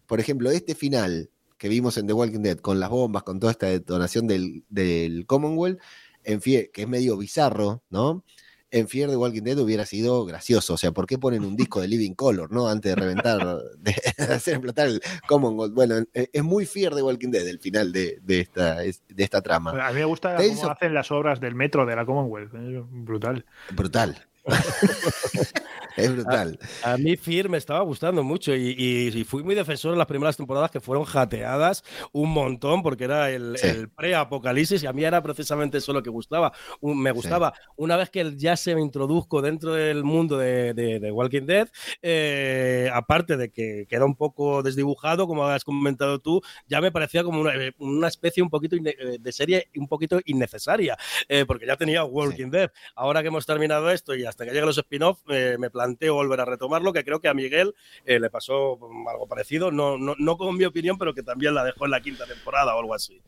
por 0.06 0.20
ejemplo, 0.20 0.52
este 0.52 0.76
final 0.76 1.28
que 1.60 1.68
vimos 1.68 1.98
en 1.98 2.06
The 2.06 2.14
Walking 2.14 2.40
Dead, 2.40 2.56
con 2.56 2.80
las 2.80 2.88
bombas, 2.88 3.22
con 3.22 3.38
toda 3.38 3.52
esta 3.52 3.66
detonación 3.66 4.26
del, 4.26 4.64
del 4.70 5.26
Commonwealth, 5.26 5.78
en 6.24 6.40
Fear, 6.40 6.70
que 6.72 6.82
es 6.82 6.88
medio 6.88 7.18
bizarro, 7.18 7.82
¿no? 7.90 8.24
En 8.70 8.88
Fear 8.88 9.10
the 9.10 9.16
Walking 9.16 9.42
Dead 9.42 9.58
hubiera 9.58 9.84
sido 9.84 10.24
gracioso. 10.24 10.72
O 10.74 10.76
sea, 10.78 10.92
¿por 10.92 11.04
qué 11.04 11.18
ponen 11.18 11.44
un 11.44 11.56
disco 11.56 11.82
de 11.82 11.88
Living 11.88 12.14
Color, 12.14 12.50
¿no? 12.50 12.66
Antes 12.66 12.94
de 12.94 12.96
reventar, 12.96 13.58
de, 13.78 13.94
hacer 14.16 14.54
explotar 14.54 14.88
el 14.88 15.02
Commonwealth. 15.28 15.74
Bueno, 15.74 15.96
es 16.14 16.42
muy 16.42 16.64
Fear 16.64 16.94
the 16.94 17.02
Walking 17.02 17.30
Dead 17.30 17.46
el 17.46 17.58
final 17.58 17.92
de, 17.92 18.20
de, 18.22 18.40
esta, 18.40 18.76
de 18.76 18.94
esta 19.18 19.42
trama. 19.42 19.86
A 19.86 19.92
mí 19.92 19.98
me 19.98 20.06
gusta 20.06 20.36
cómo 20.36 20.70
hacen 20.70 20.94
las 20.94 21.10
obras 21.10 21.40
del 21.40 21.54
metro 21.54 21.84
de 21.84 21.94
la 21.94 22.06
Commonwealth. 22.06 22.52
Brutal. 22.90 23.44
Brutal. 23.72 24.29
es 25.96 26.12
brutal. 26.12 26.58
A, 26.82 26.96
mí 26.96 27.16
Fear 27.16 27.48
me 27.48 27.58
estaba 27.58 27.80
gustando 27.82 28.22
mucho 28.22 28.54
y, 28.54 28.74
y, 28.78 29.24
fui 29.24 29.42
muy 29.42 29.54
defensor 29.54 29.92
en 29.92 29.98
las 29.98 30.06
primeras 30.06 30.36
temporadas 30.36 30.70
que 30.70 30.80
fueron 30.80 31.04
jateadas 31.04 31.84
un 32.12 32.30
montón 32.30 32.82
porque 32.82 33.04
era 33.04 33.30
el, 33.30 33.56
el 33.62 33.88
pre-apocalipsis 33.88 34.82
y 34.82 34.86
a 34.86 34.92
mí 34.92 35.04
era 35.04 35.22
precisamente 35.22 35.78
eso 35.78 35.92
lo 35.92 36.02
que 36.02 36.10
gustaba. 36.10 36.52
me 36.80 37.12
gustaba. 37.12 37.52
Una 37.76 37.96
vez 37.96 38.10
que 38.10 38.36
ya 38.36 38.56
se 38.56 38.74
me 38.74 38.80
introduzco 38.80 39.42
dentro 39.42 39.74
del 39.74 40.04
mundo 40.04 40.38
de, 40.38 40.72
de, 40.74 41.12
Walking 41.12 41.46
Dead, 41.46 41.68
eh, 42.02 42.90
aparte 42.92 43.36
de 43.36 43.50
que 43.50 43.86
queda 43.88 44.04
un 44.04 44.16
poco 44.16 44.62
desdibujado, 44.62 45.26
como 45.26 45.44
has 45.44 45.64
comentado 45.64 46.18
tú, 46.18 46.40
ya 46.66 46.80
me 46.80 46.92
parecía 46.92 47.22
como 47.24 47.40
una, 47.40 47.54
eh, 47.54 47.72
una 47.78 48.08
especie 48.08 48.42
un 48.42 48.50
poquito 48.50 48.76
eh, 48.76 49.18
de 49.20 49.32
serie 49.32 49.68
un 49.76 49.88
poquito 49.88 50.20
innecesaria, 50.24 50.96
porque 51.46 51.66
ya 51.66 51.76
tenía 51.76 52.04
Walking 52.04 52.50
Dead. 52.50 52.70
Ahora 52.94 53.22
que 53.22 53.28
hemos 53.28 53.46
terminado 53.46 53.90
esto 53.90 54.14
y 54.14 54.24
hasta 54.30 54.44
que 54.44 54.50
lleguen 54.52 54.66
los 54.66 54.78
spin-off, 54.78 55.20
me 55.26 55.70
planteo 55.70 56.14
volver 56.14 56.40
a 56.40 56.44
retomarlo, 56.44 56.92
que 56.92 57.04
creo 57.04 57.20
que 57.20 57.28
a 57.28 57.34
Miguel 57.34 57.74
le 58.06 58.30
pasó 58.30 58.78
algo 59.08 59.28
parecido, 59.28 59.70
no, 59.70 59.98
no, 59.98 60.14
no 60.18 60.36
con 60.36 60.56
mi 60.56 60.64
opinión, 60.64 60.98
pero 60.98 61.14
que 61.14 61.22
también 61.22 61.54
la 61.54 61.64
dejó 61.64 61.84
en 61.84 61.90
la 61.90 62.00
quinta 62.00 62.26
temporada 62.26 62.74
o 62.74 62.80
algo 62.80 62.94
así. 62.94 63.20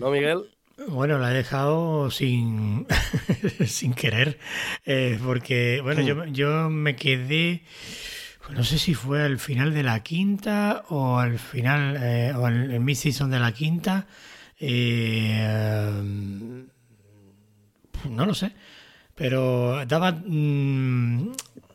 ¿No, 0.00 0.10
Miguel? 0.10 0.44
Bueno, 0.88 1.18
la 1.18 1.32
he 1.32 1.34
dejado 1.34 2.10
sin, 2.10 2.86
sin 3.66 3.94
querer, 3.94 4.38
eh, 4.84 5.18
porque, 5.24 5.80
bueno, 5.82 6.02
yo, 6.02 6.16
hmm. 6.16 6.32
yo 6.32 6.68
me 6.68 6.96
quedé, 6.96 7.62
no 8.50 8.62
sé 8.62 8.78
si 8.78 8.92
fue 8.92 9.22
al 9.22 9.38
final 9.38 9.72
de 9.72 9.82
la 9.82 10.02
quinta 10.02 10.84
o 10.90 11.18
al 11.18 11.38
final, 11.38 11.96
eh, 11.98 12.32
o 12.36 12.46
en 12.46 12.70
el 12.70 12.80
mid-season 12.80 13.30
de 13.30 13.38
la 13.38 13.52
quinta, 13.52 14.06
eh, 14.60 15.48
no 18.10 18.26
lo 18.26 18.34
sé, 18.34 18.52
pero 19.16 19.84
daba, 19.86 20.12
mm, 20.12 21.32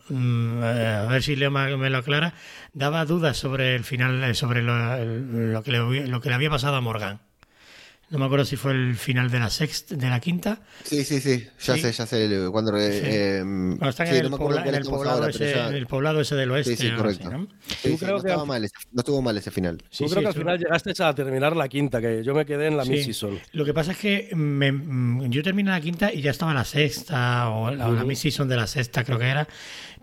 mm, 0.09 0.63
a 0.63 1.07
ver 1.09 1.23
si 1.23 1.35
Leo 1.35 1.51
me 1.51 1.89
lo 1.89 1.97
aclara, 1.97 2.33
daba 2.73 3.05
dudas 3.05 3.35
sobre 3.37 3.75
el 3.75 3.83
final, 3.83 4.35
sobre 4.35 4.61
lo, 4.61 5.63
que 5.63 5.71
le, 5.71 6.07
lo 6.07 6.21
que 6.21 6.29
le 6.29 6.35
había 6.35 6.49
pasado 6.49 6.77
a 6.77 6.81
Morgan. 6.81 7.19
No 8.11 8.19
me 8.19 8.25
acuerdo 8.25 8.43
si 8.43 8.57
fue 8.57 8.73
el 8.73 8.95
final 8.95 9.31
de 9.31 9.39
la 9.39 9.49
sexta, 9.49 9.95
de 9.95 10.09
la 10.09 10.19
quinta. 10.19 10.59
Sí, 10.83 11.05
sí, 11.05 11.21
sí. 11.21 11.47
Ya 11.61 11.77
sé, 11.77 11.93
ya 11.93 12.05
sé. 12.05 12.49
Cuando, 12.51 12.77
eh, 12.77 13.37
em, 13.37 13.81
está 13.81 14.03
en, 14.05 14.25
el, 14.25 14.31
poblado 14.31 15.29
ese, 15.29 15.77
el, 15.77 15.87
poblado 15.87 16.19
ese, 16.19 16.35
del 16.35 16.51
oeste. 16.51 16.75
Sí, 16.75 16.89
sí, 16.89 16.93
correcto. 16.93 17.31
¿no? 17.31 17.37
no, 17.37 17.47
estuvo 18.17 18.45
mal 18.45 18.65
ese, 18.65 18.73
no 18.91 18.99
estuvo 18.99 19.21
mal 19.21 19.37
ese 19.37 19.49
final. 19.49 19.77
Yo 19.91 20.07
creo 20.07 20.21
que 20.23 20.27
al 20.27 20.33
final 20.33 20.59
llegaste 20.59 20.91
a 21.01 21.15
terminar 21.15 21.55
la 21.55 21.69
quinta, 21.69 22.01
que 22.01 22.21
yo 22.21 22.35
me 22.35 22.45
quedé 22.45 22.67
en 22.67 22.75
la 22.75 22.83
sí. 22.83 23.13
Sol. 23.13 23.39
Lo 23.53 23.63
que 23.63 23.73
pasa 23.73 23.93
es 23.93 23.97
que 23.97 24.29
me, 24.35 24.73
mm, 24.73 25.29
yo 25.29 25.41
terminé 25.41 25.71
la 25.71 25.79
quinta 25.79 26.13
y 26.13 26.21
ya 26.21 26.31
estaba 26.31 26.53
la 26.53 26.65
sexta, 26.65 27.49
o 27.49 27.71
la, 27.71 27.87
uh 27.87 27.93
-huh. 27.93 28.39
la 28.39 28.45
de 28.45 28.55
la 28.57 28.67
sexta, 28.67 29.05
creo 29.05 29.19
que 29.19 29.29
era 29.29 29.47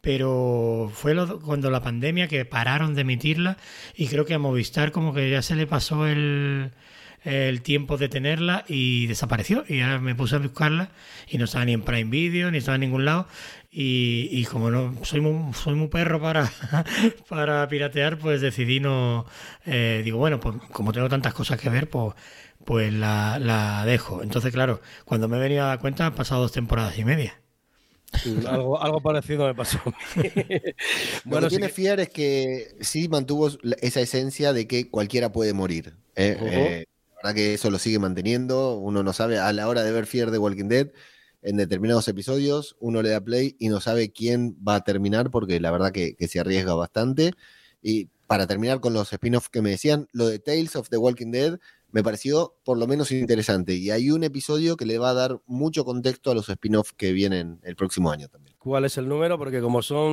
pero 0.00 0.90
fue 0.94 1.12
lo, 1.12 1.40
cuando 1.40 1.70
la 1.70 1.82
pandemia 1.82 2.28
que 2.28 2.44
pararon 2.44 2.94
de 2.94 3.02
emitirla 3.02 3.56
y 3.94 4.06
creo 4.06 4.24
que 4.24 4.34
a 4.34 4.38
Movistar 4.38 4.92
como 4.92 5.12
que 5.12 5.28
ya 5.28 5.42
se 5.42 5.56
le 5.56 5.66
pasó 5.66 6.06
el, 6.06 6.70
el 7.24 7.62
tiempo 7.62 7.96
de 7.96 8.08
tenerla 8.08 8.64
y 8.68 9.06
desapareció. 9.06 9.64
Y 9.68 9.80
ahora 9.80 9.98
me 9.98 10.14
puse 10.14 10.36
a 10.36 10.38
buscarla 10.38 10.90
y 11.28 11.38
no 11.38 11.44
estaba 11.44 11.64
ni 11.64 11.72
en 11.72 11.82
Prime 11.82 12.10
Video, 12.10 12.50
ni 12.50 12.58
estaba 12.58 12.76
en 12.76 12.82
ningún 12.82 13.04
lado. 13.04 13.26
Y, 13.70 14.28
y 14.32 14.44
como 14.44 14.70
no 14.70 14.94
soy 15.04 15.20
muy, 15.20 15.52
soy 15.54 15.74
muy 15.74 15.88
perro 15.88 16.20
para, 16.20 16.50
para 17.28 17.68
piratear, 17.68 18.18
pues 18.18 18.40
decidí 18.40 18.80
no. 18.80 19.26
Eh, 19.66 20.02
digo, 20.04 20.18
bueno, 20.18 20.40
pues 20.40 20.56
como 20.72 20.92
tengo 20.92 21.08
tantas 21.08 21.34
cosas 21.34 21.60
que 21.60 21.68
ver, 21.68 21.88
pues, 21.88 22.14
pues 22.64 22.92
la, 22.92 23.38
la 23.38 23.84
dejo. 23.84 24.22
Entonces, 24.22 24.52
claro, 24.52 24.80
cuando 25.04 25.28
me 25.28 25.36
he 25.36 25.40
venido 25.40 25.64
a 25.64 25.68
dar 25.68 25.80
cuenta, 25.80 26.06
han 26.06 26.14
pasado 26.14 26.42
dos 26.42 26.52
temporadas 26.52 26.98
y 26.98 27.04
media. 27.04 27.40
algo, 28.46 28.80
algo, 28.80 29.00
parecido 29.02 29.46
me 29.46 29.54
pasó. 29.54 29.80
bueno, 29.84 30.32
Lo 31.24 31.40
que 31.42 31.48
tiene 31.48 31.68
Fiar 31.68 32.00
es 32.00 32.08
que 32.08 32.74
sí 32.80 33.08
mantuvo 33.08 33.50
esa 33.82 34.00
esencia 34.00 34.54
de 34.54 34.66
que 34.66 34.88
cualquiera 34.88 35.30
puede 35.30 35.52
morir. 35.52 35.94
¿eh? 36.16 36.36
eh 36.40 36.84
verdad 37.22 37.34
que 37.34 37.54
eso 37.54 37.70
lo 37.70 37.78
sigue 37.78 37.98
manteniendo. 37.98 38.76
Uno 38.76 39.02
no 39.02 39.12
sabe, 39.12 39.38
a 39.38 39.52
la 39.52 39.68
hora 39.68 39.82
de 39.82 39.92
ver 39.92 40.06
Fear 40.06 40.30
de 40.30 40.38
Walking 40.38 40.68
Dead, 40.68 40.90
en 41.42 41.56
determinados 41.56 42.08
episodios, 42.08 42.76
uno 42.80 43.02
le 43.02 43.10
da 43.10 43.20
play 43.20 43.56
y 43.58 43.68
no 43.68 43.80
sabe 43.80 44.10
quién 44.12 44.56
va 44.66 44.76
a 44.76 44.84
terminar, 44.84 45.30
porque 45.30 45.60
la 45.60 45.70
verdad 45.70 45.92
que, 45.92 46.16
que 46.16 46.28
se 46.28 46.40
arriesga 46.40 46.74
bastante. 46.74 47.32
Y 47.82 48.10
para 48.26 48.46
terminar 48.46 48.80
con 48.80 48.92
los 48.92 49.12
spin-offs 49.12 49.48
que 49.48 49.62
me 49.62 49.70
decían, 49.70 50.08
lo 50.12 50.26
de 50.26 50.38
Tales 50.38 50.76
of 50.76 50.88
the 50.90 50.98
Walking 50.98 51.30
Dead 51.30 51.58
me 51.90 52.02
pareció 52.02 52.56
por 52.64 52.78
lo 52.78 52.86
menos 52.86 53.10
interesante. 53.10 53.74
Y 53.74 53.90
hay 53.90 54.10
un 54.10 54.24
episodio 54.24 54.76
que 54.76 54.86
le 54.86 54.98
va 54.98 55.10
a 55.10 55.14
dar 55.14 55.40
mucho 55.46 55.84
contexto 55.84 56.30
a 56.30 56.34
los 56.34 56.48
spin-offs 56.48 56.92
que 56.92 57.12
vienen 57.12 57.60
el 57.62 57.76
próximo 57.76 58.10
año 58.10 58.28
también. 58.28 58.47
¿Cuál 58.58 58.84
es 58.84 58.98
el 58.98 59.08
número? 59.08 59.38
Porque 59.38 59.60
como 59.60 59.82
son, 59.82 60.08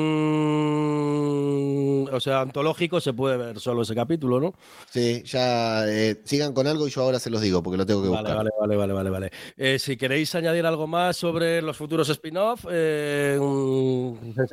o 2.12 2.20
sea, 2.20 2.42
antológicos, 2.42 3.04
se 3.04 3.12
puede 3.12 3.38
ver 3.38 3.60
solo 3.60 3.82
ese 3.82 3.96
capítulo, 3.96 4.40
¿no? 4.40 4.54
Sí, 4.92 5.24
ya 5.24 5.88
eh, 5.88 6.22
sigan 6.26 6.54
con 6.54 6.68
algo 6.68 6.88
y 6.88 6.92
yo 6.92 7.02
ahora 7.02 7.18
se 7.18 7.32
los 7.32 7.42
digo 7.42 7.64
porque 7.64 7.78
lo 7.78 7.88
tengo 7.88 8.04
que 8.04 8.10
buscar. 8.10 8.36
Vale, 8.36 8.52
vale, 8.60 8.76
vale, 8.76 8.94
vale, 8.94 9.10
vale. 9.10 9.32
Eh, 9.58 9.80
si 9.80 9.98
queréis 9.98 10.36
añadir 10.36 10.64
algo 10.68 10.86
más 10.86 11.18
sobre 11.18 11.64
los 11.64 11.76
futuros 11.76 12.08
spin-off, 12.10 12.68
eh, 12.70 13.40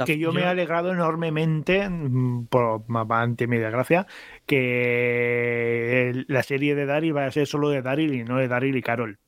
que 0.06 0.18
yo 0.18 0.32
me 0.32 0.40
he 0.40 0.46
alegrado 0.46 0.90
enormemente, 0.90 1.86
mm, 1.86 2.46
por 2.46 2.84
ante 3.10 3.46
mi 3.46 3.58
desgracia, 3.58 4.06
que 4.46 6.24
la 6.28 6.42
serie 6.42 6.74
de 6.74 6.86
Daryl 6.86 7.14
va 7.14 7.26
a 7.26 7.30
ser 7.30 7.46
solo 7.46 7.68
de 7.68 7.82
Daryl 7.82 8.14
y 8.14 8.24
no 8.24 8.38
de 8.38 8.48
Daryl 8.48 8.74
y 8.74 8.82
Carol. 8.82 9.18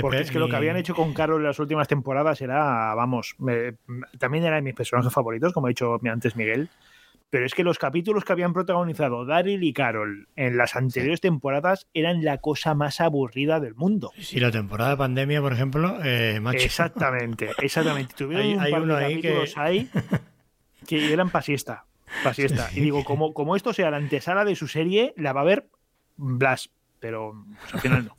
Porque 0.00 0.20
es 0.20 0.30
que 0.30 0.38
lo 0.38 0.48
que 0.48 0.56
habían 0.56 0.76
hecho 0.76 0.94
con 0.94 1.12
Carol 1.12 1.40
en 1.40 1.46
las 1.46 1.58
últimas 1.58 1.88
temporadas 1.88 2.40
era, 2.40 2.94
vamos, 2.94 3.36
también 4.18 4.44
era 4.44 4.56
de 4.56 4.62
mis 4.62 4.74
personajes 4.74 5.12
favoritos, 5.12 5.52
como 5.52 5.66
ha 5.66 5.70
dicho 5.70 5.98
antes 6.04 6.36
Miguel. 6.36 6.68
Pero 7.30 7.46
es 7.46 7.54
que 7.54 7.64
los 7.64 7.80
capítulos 7.80 8.24
que 8.24 8.32
habían 8.32 8.52
protagonizado 8.52 9.24
Daryl 9.24 9.64
y 9.64 9.72
Carol 9.72 10.28
en 10.36 10.56
las 10.56 10.76
anteriores 10.76 11.20
temporadas 11.20 11.88
eran 11.92 12.22
la 12.22 12.38
cosa 12.38 12.74
más 12.74 13.00
aburrida 13.00 13.58
del 13.58 13.74
mundo. 13.74 14.12
Sí, 14.20 14.38
la 14.38 14.52
temporada 14.52 14.90
de 14.90 14.96
pandemia, 14.98 15.40
por 15.40 15.52
ejemplo, 15.52 15.98
eh, 16.04 16.40
Exactamente, 16.52 17.50
exactamente. 17.58 18.14
Tuvieron 18.14 18.60
hay, 18.60 18.72
un 18.72 18.78
par 18.78 18.86
de 18.86 19.02
capítulos 19.02 19.58
ahí. 19.58 19.90
ahí 19.92 20.20
que 20.86 21.12
eran 21.12 21.30
pasiesta. 21.30 21.86
pasiesta. 22.22 22.70
Y 22.72 22.80
digo, 22.80 23.02
como, 23.02 23.34
como 23.34 23.56
esto 23.56 23.72
sea 23.72 23.90
la 23.90 23.96
antesala 23.96 24.44
de 24.44 24.54
su 24.54 24.68
serie, 24.68 25.12
la 25.16 25.32
va 25.32 25.40
a 25.40 25.44
ver 25.44 25.66
Blas, 26.16 26.70
pero 27.00 27.34
pues, 27.60 27.74
al 27.74 27.80
final 27.80 28.04
no. 28.04 28.16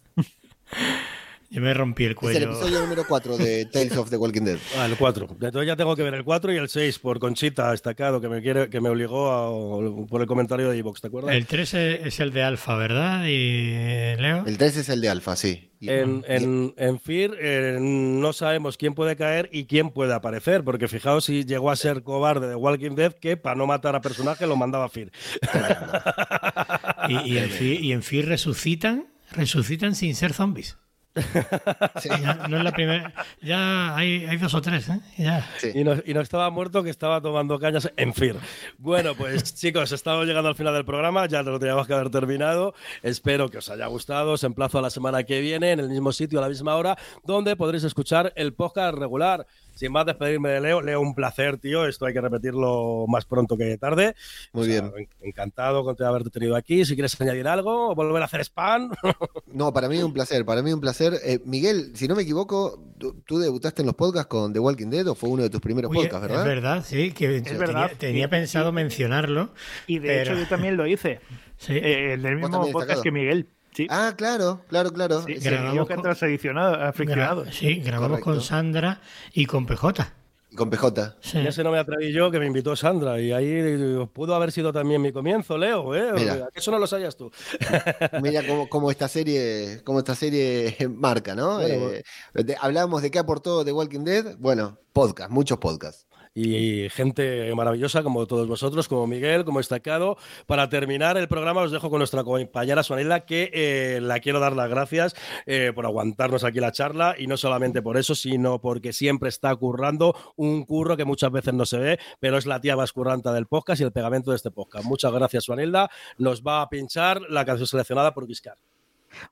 Yo 1.51 1.61
me 1.61 1.73
rompí 1.73 2.03
el 2.05 2.15
cuello. 2.15 2.37
Es 2.37 2.43
el 2.43 2.49
episodio 2.51 2.81
número 2.81 3.05
4 3.07 3.37
de 3.37 3.65
Tales 3.71 3.95
of 3.97 4.09
the 4.09 4.17
Walking 4.17 4.41
Dead. 4.41 4.57
Ah, 4.77 4.87
el 4.87 4.97
4. 4.97 5.27
Entonces 5.29 5.67
ya 5.67 5.75
tengo 5.75 5.95
que 5.95 6.03
ver 6.03 6.15
el 6.15 6.23
4 6.23 6.53
y 6.53 6.57
el 6.57 6.67
6 6.67 6.99
por 6.99 7.19
Conchita 7.19 7.71
destacado 7.71 8.19
que 8.19 8.27
me 8.27 8.41
quiere 8.41 8.69
que 8.69 8.81
me 8.81 8.89
obligó 8.89 9.31
a, 9.31 10.07
por 10.07 10.21
el 10.21 10.27
comentario 10.27 10.69
de 10.69 10.77
Evox, 10.77 11.01
¿te 11.01 11.07
acuerdas? 11.07 11.33
El 11.35 11.45
3 11.45 11.73
es 11.73 12.19
el 12.19 12.33
de 12.33 12.43
Alfa, 12.43 12.75
¿verdad? 12.75 13.25
Y 13.27 14.19
Leo. 14.19 14.43
El 14.45 14.57
3 14.57 14.77
es 14.77 14.89
el 14.89 15.01
de 15.01 15.09
Alfa, 15.09 15.35
sí. 15.35 15.71
En, 15.81 16.25
en, 16.27 16.73
en 16.77 16.99
Fear 16.99 17.35
eh, 17.39 17.77
no 17.79 18.33
sabemos 18.33 18.75
quién 18.75 18.95
puede 18.95 19.15
caer 19.15 19.49
y 19.51 19.65
quién 19.65 19.91
puede 19.91 20.13
aparecer, 20.13 20.63
porque 20.63 20.87
fijaos 20.87 21.25
si 21.25 21.45
llegó 21.45 21.69
a 21.69 21.75
ser 21.75 22.01
cobarde 22.01 22.47
de 22.47 22.55
Walking 22.55 22.95
Dead 22.95 23.13
que 23.13 23.37
para 23.37 23.55
no 23.55 23.67
matar 23.67 23.95
a 23.95 24.01
personaje 24.01 24.47
lo 24.47 24.55
mandaba 24.55 24.85
a 24.85 24.89
Fear. 24.89 25.11
y, 27.09 27.33
y, 27.33 27.37
en 27.37 27.49
Fear, 27.49 27.81
y 27.81 27.91
en 27.91 28.01
Fear 28.01 28.25
resucitan, 28.25 29.14
resucitan 29.35 29.95
sin 29.95 30.15
ser 30.15 30.33
zombies. 30.33 30.77
Ya, 32.03 32.47
no 32.49 32.57
es 32.57 32.63
la 32.63 32.71
primera. 32.71 33.13
Ya 33.41 33.95
hay, 33.95 34.25
hay, 34.25 34.37
dos 34.37 34.53
o 34.53 34.61
tres, 34.61 34.89
¿eh? 34.89 34.99
Ya. 35.17 35.47
Sí. 35.57 35.71
Y, 35.73 35.83
no, 35.83 35.95
y, 36.05 36.13
no, 36.13 36.21
estaba 36.21 36.49
muerto 36.49 36.83
que 36.83 36.89
estaba 36.89 37.21
tomando 37.21 37.57
cañas 37.57 37.89
en 37.95 38.13
FIR. 38.13 38.35
Bueno, 38.77 39.15
pues 39.15 39.55
chicos, 39.55 39.91
estamos 39.91 40.25
llegando 40.25 40.49
al 40.49 40.55
final 40.55 40.73
del 40.73 40.85
programa. 40.85 41.25
Ya 41.27 41.41
lo 41.41 41.57
teníamos 41.59 41.87
que 41.87 41.93
haber 41.93 42.09
terminado. 42.09 42.73
Espero 43.01 43.49
que 43.49 43.59
os 43.59 43.69
haya 43.69 43.87
gustado. 43.87 44.33
Os 44.33 44.43
emplazo 44.43 44.79
a 44.79 44.81
la 44.81 44.89
semana 44.89 45.23
que 45.23 45.39
viene 45.39 45.71
en 45.71 45.79
el 45.79 45.89
mismo 45.89 46.11
sitio, 46.11 46.39
a 46.39 46.41
la 46.41 46.49
misma 46.49 46.75
hora, 46.75 46.97
donde 47.23 47.55
podréis 47.55 47.85
escuchar 47.85 48.33
el 48.35 48.53
podcast 48.53 48.97
regular 48.97 49.47
sin 49.75 49.91
más 49.91 50.05
despedirme 50.05 50.49
de 50.49 50.61
Leo, 50.61 50.81
Leo, 50.81 51.01
un 51.01 51.13
placer, 51.13 51.57
tío. 51.57 51.85
Esto 51.85 52.05
hay 52.05 52.13
que 52.13 52.21
repetirlo 52.21 53.05
más 53.07 53.25
pronto 53.25 53.57
que 53.57 53.77
tarde. 53.77 54.15
Muy 54.53 54.63
o 54.63 54.65
sea, 54.65 54.81
bien. 54.89 55.09
Encantado 55.21 55.83
con 55.83 56.01
haberte 56.03 56.29
tenido 56.29 56.55
aquí. 56.55 56.85
Si 56.85 56.95
quieres 56.95 57.19
añadir 57.21 57.47
algo 57.47 57.89
o 57.91 57.95
volver 57.95 58.21
a 58.21 58.25
hacer 58.25 58.41
spam. 58.41 58.91
no, 59.47 59.73
para 59.73 59.89
mí 59.89 60.01
un 60.01 60.13
placer, 60.13 60.45
para 60.45 60.61
mí 60.61 60.71
un 60.73 60.81
placer. 60.81 61.13
Eh, 61.23 61.39
Miguel, 61.45 61.91
si 61.95 62.07
no 62.07 62.15
me 62.15 62.23
equivoco, 62.23 62.81
¿tú, 62.97 63.21
¿tú, 63.25 63.37
debutaste 63.37 63.81
en 63.81 63.87
los 63.87 63.95
podcasts 63.95 64.27
con 64.27 64.53
The 64.53 64.59
Walking 64.59 64.89
Dead 64.89 65.07
o 65.07 65.15
fue 65.15 65.29
uno 65.29 65.43
de 65.43 65.49
tus 65.49 65.61
primeros 65.61 65.91
Uy, 65.91 65.97
podcasts, 65.97 66.21
verdad? 66.21 66.39
Es 66.41 66.45
verdad, 66.47 66.85
sí, 66.85 67.11
que 67.11 67.37
es 67.37 67.43
tenía, 67.43 67.59
verdad. 67.59 67.91
tenía 67.97 68.29
pensado 68.29 68.71
mencionarlo. 68.71 69.53
Y 69.87 69.99
de 69.99 70.07
pero- 70.07 70.21
hecho 70.33 70.41
yo 70.41 70.47
también 70.47 70.77
lo 70.77 70.87
hice. 70.87 71.19
Sí. 71.57 71.71
Eh, 71.71 72.11
en 72.15 72.25
el 72.25 72.35
mismo 72.35 72.49
también 72.49 72.73
podcast 72.73 72.89
destacado. 72.89 73.03
que 73.03 73.11
Miguel. 73.11 73.47
Sí. 73.75 73.87
Ah, 73.89 74.13
claro, 74.17 74.61
claro, 74.69 74.91
claro. 74.91 75.21
Sí, 75.23 75.33
Sí, 75.35 75.41
sí, 75.41 75.49
grabamos 75.49 75.87
con-. 75.87 76.01
Gra- 76.03 77.51
sí, 77.51 77.75
grabamos 77.81 78.19
Correcto. 78.19 78.31
con 78.31 78.41
Sandra 78.41 79.01
y 79.33 79.45
con 79.45 79.65
PJ. 79.65 80.13
Y 80.49 80.55
con 80.55 80.69
PJ. 80.69 81.15
Sí. 81.19 81.39
Y 81.39 81.47
ese 81.47 81.63
no 81.63 81.71
me 81.71 81.79
atreví 81.79 82.13
yo, 82.13 82.31
que 82.31 82.39
me 82.39 82.45
invitó 82.45 82.75
Sandra. 82.77 83.19
Y 83.19 83.33
ahí 83.33 83.45
eh, 83.49 84.07
pudo 84.13 84.33
haber 84.35 84.53
sido 84.53 84.71
también 84.71 85.01
mi 85.01 85.11
comienzo, 85.11 85.57
Leo. 85.57 85.93
¿eh? 85.93 86.13
Mira. 86.15 86.47
Eso 86.53 86.71
no 86.71 86.79
lo 86.79 86.87
sabías 86.87 87.17
tú. 87.17 87.29
Mira 88.21 88.45
cómo, 88.47 88.69
cómo 88.69 88.89
esta 88.91 89.09
serie, 89.09 89.81
cómo 89.83 89.99
esta 89.99 90.15
serie 90.15 90.77
marca, 90.89 91.35
¿no? 91.35 91.55
Bueno, 91.55 91.89
Eh, 91.89 92.03
de- 92.33 92.55
hablábamos 92.61 93.01
de 93.01 93.11
qué 93.11 93.19
aportó 93.19 93.65
The 93.65 93.73
Walking 93.73 94.05
Dead. 94.05 94.37
Bueno, 94.37 94.77
podcast, 94.93 95.29
muchos 95.31 95.57
podcasts. 95.57 96.07
Y 96.35 96.89
gente 96.89 97.55
maravillosa 97.55 98.03
como 98.03 98.27
todos 98.27 98.47
vosotros, 98.47 98.89
como 98.89 99.07
Miguel, 99.07 99.45
como 99.45 99.61
Estacado. 99.61 100.17
Para 100.45 100.69
terminar 100.69 101.17
el 101.17 101.29
programa 101.29 101.61
os 101.61 101.71
dejo 101.71 101.89
con 101.89 101.99
nuestra 101.99 102.23
compañera 102.23 102.83
Suanela, 102.83 103.21
que 103.21 103.49
eh, 103.53 103.99
la 104.01 104.19
quiero 104.19 104.39
dar 104.39 104.53
las 104.53 104.69
gracias 104.69 105.15
eh, 105.45 105.71
por 105.73 105.85
aguantarnos 105.85 106.43
aquí 106.43 106.59
la 106.59 106.73
charla 106.73 107.15
y 107.17 107.27
no 107.27 107.37
solamente 107.37 107.81
por 107.81 107.97
eso, 107.97 108.13
sino 108.13 108.59
porque 108.59 108.91
siempre 108.91 109.29
está 109.29 109.55
currando 109.55 110.15
un 110.35 110.65
curro 110.65 110.97
que 110.97 111.05
muchas 111.05 111.31
veces 111.31 111.53
no 111.53 111.65
se 111.65 111.77
ve, 111.77 111.99
pero 112.19 112.37
es 112.37 112.45
la 112.45 112.59
tía 112.59 112.75
más 112.75 112.91
curranta 112.91 113.31
del 113.31 113.47
podcast 113.47 113.79
y 113.79 113.85
el 113.85 113.93
pegamento 113.93 114.31
de 114.31 114.37
este 114.37 114.51
podcast. 114.51 114.85
Muchas 114.85 115.13
gracias, 115.13 115.45
Suanilda. 115.45 115.89
Nos 116.17 116.43
va 116.43 116.61
a 116.61 116.69
pinchar 116.69 117.21
la 117.29 117.45
canción 117.45 117.67
seleccionada 117.67 118.13
por 118.13 118.27
Giscar. 118.27 118.57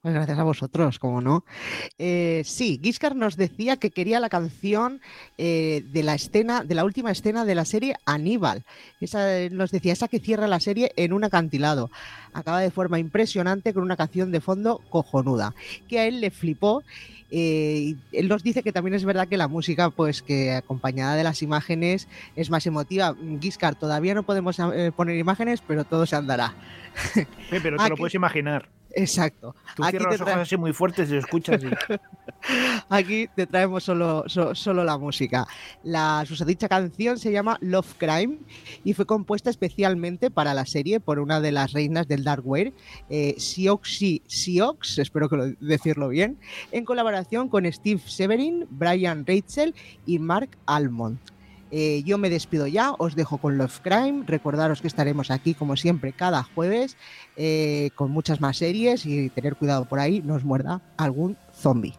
Pues 0.01 0.13
gracias 0.13 0.37
a 0.39 0.43
vosotros, 0.43 0.99
como 0.99 1.21
no. 1.21 1.45
Eh, 1.97 2.41
sí, 2.45 2.79
Giscard 2.83 3.15
nos 3.15 3.37
decía 3.37 3.77
que 3.77 3.91
quería 3.91 4.19
la 4.19 4.29
canción 4.29 5.01
eh, 5.37 5.83
de 5.91 6.03
la 6.03 6.15
escena, 6.15 6.63
de 6.63 6.75
la 6.75 6.83
última 6.85 7.11
escena 7.11 7.45
de 7.45 7.55
la 7.55 7.65
serie 7.65 7.95
Aníbal. 8.05 8.63
Esa 9.01 9.39
eh, 9.39 9.49
nos 9.49 9.71
decía, 9.71 9.93
esa 9.93 10.07
que 10.07 10.19
cierra 10.19 10.47
la 10.47 10.59
serie 10.59 10.91
en 10.95 11.13
un 11.13 11.23
acantilado. 11.23 11.89
Acaba 12.33 12.59
de 12.59 12.71
forma 12.71 12.99
impresionante 12.99 13.73
con 13.73 13.83
una 13.83 13.97
canción 13.97 14.31
de 14.31 14.41
fondo 14.41 14.81
cojonuda, 14.89 15.53
que 15.87 15.99
a 15.99 16.07
él 16.07 16.19
le 16.21 16.31
flipó. 16.31 16.83
eh, 17.31 17.95
él 18.11 18.27
nos 18.27 18.43
dice 18.43 18.63
que 18.63 18.71
también 18.71 18.93
es 18.95 19.05
verdad 19.05 19.27
que 19.27 19.37
la 19.37 19.47
música, 19.47 19.89
pues 19.89 20.21
que 20.21 20.53
acompañada 20.53 21.15
de 21.15 21.23
las 21.23 21.41
imágenes 21.41 22.07
es 22.35 22.49
más 22.49 22.65
emotiva. 22.67 23.15
Giscard, 23.41 23.75
todavía 23.77 24.13
no 24.13 24.23
podemos 24.23 24.57
poner 24.95 25.17
imágenes, 25.17 25.61
pero 25.67 25.83
todo 25.83 26.05
se 26.05 26.15
andará. 26.15 26.53
Eh, 27.15 27.25
pero 27.61 27.77
te 27.77 27.83
Ah, 27.83 27.89
lo 27.89 27.95
que- 27.95 27.99
puedes 28.01 28.13
imaginar. 28.15 28.69
Exacto. 28.95 29.55
Tú 29.75 29.83
Aquí 29.83 29.91
cierras 29.97 30.13
te 30.13 30.19
los 30.19 30.29
ojos 30.29 30.41
así 30.41 30.57
muy 30.57 30.71
fuertes 30.73 31.09
y 31.09 31.13
lo 31.13 31.19
escuchas 31.19 31.61
y... 31.63 31.67
Aquí 32.89 33.27
te 33.35 33.47
traemos 33.47 33.83
solo, 33.83 34.23
so- 34.27 34.53
solo 34.53 34.83
la 34.83 34.97
música. 34.97 35.47
La 35.83 36.23
susodicha 36.27 36.67
canción 36.67 37.17
se 37.17 37.31
llama 37.31 37.57
Love 37.61 37.95
Crime 37.97 38.37
y 38.83 38.93
fue 38.93 39.05
compuesta 39.05 39.49
especialmente 39.49 40.29
para 40.29 40.53
la 40.53 40.65
serie 40.65 40.99
por 40.99 41.19
una 41.19 41.39
de 41.39 41.51
las 41.53 41.71
reinas 41.73 42.07
del 42.07 42.23
Darkware, 42.23 42.73
eh, 43.09 43.35
Sioxi 43.37 44.21
Siox, 44.27 44.99
espero 44.99 45.29
que 45.29 45.37
lo, 45.37 45.45
decirlo 45.59 46.09
bien, 46.09 46.37
en 46.71 46.85
colaboración 46.85 47.49
con 47.49 47.71
Steve 47.71 48.01
Severin, 48.05 48.67
Brian 48.69 49.25
Rachel 49.25 49.73
y 50.05 50.19
Mark 50.19 50.49
Almond. 50.65 51.17
Eh, 51.75 52.03
yo 52.05 52.19
me 52.19 52.29
despido 52.29 52.67
ya, 52.67 52.91
os 52.99 53.15
dejo 53.15 53.39
con 53.39 53.57
Love 53.57 53.79
Crime. 53.81 54.25
Recordaros 54.27 54.79
que 54.79 54.87
estaremos 54.87 55.31
aquí, 55.31 55.55
como 55.55 55.75
siempre, 55.75 56.13
cada 56.13 56.43
jueves 56.43 56.97
eh, 57.35 57.89
con 57.95 58.11
muchas 58.11 58.39
más 58.39 58.57
series 58.57 59.07
y 59.07 59.29
tener 59.31 59.55
cuidado 59.55 59.85
por 59.85 59.99
ahí, 59.99 60.21
nos 60.21 60.43
muerda 60.43 60.81
algún 60.97 61.35
zombie. 61.51 61.95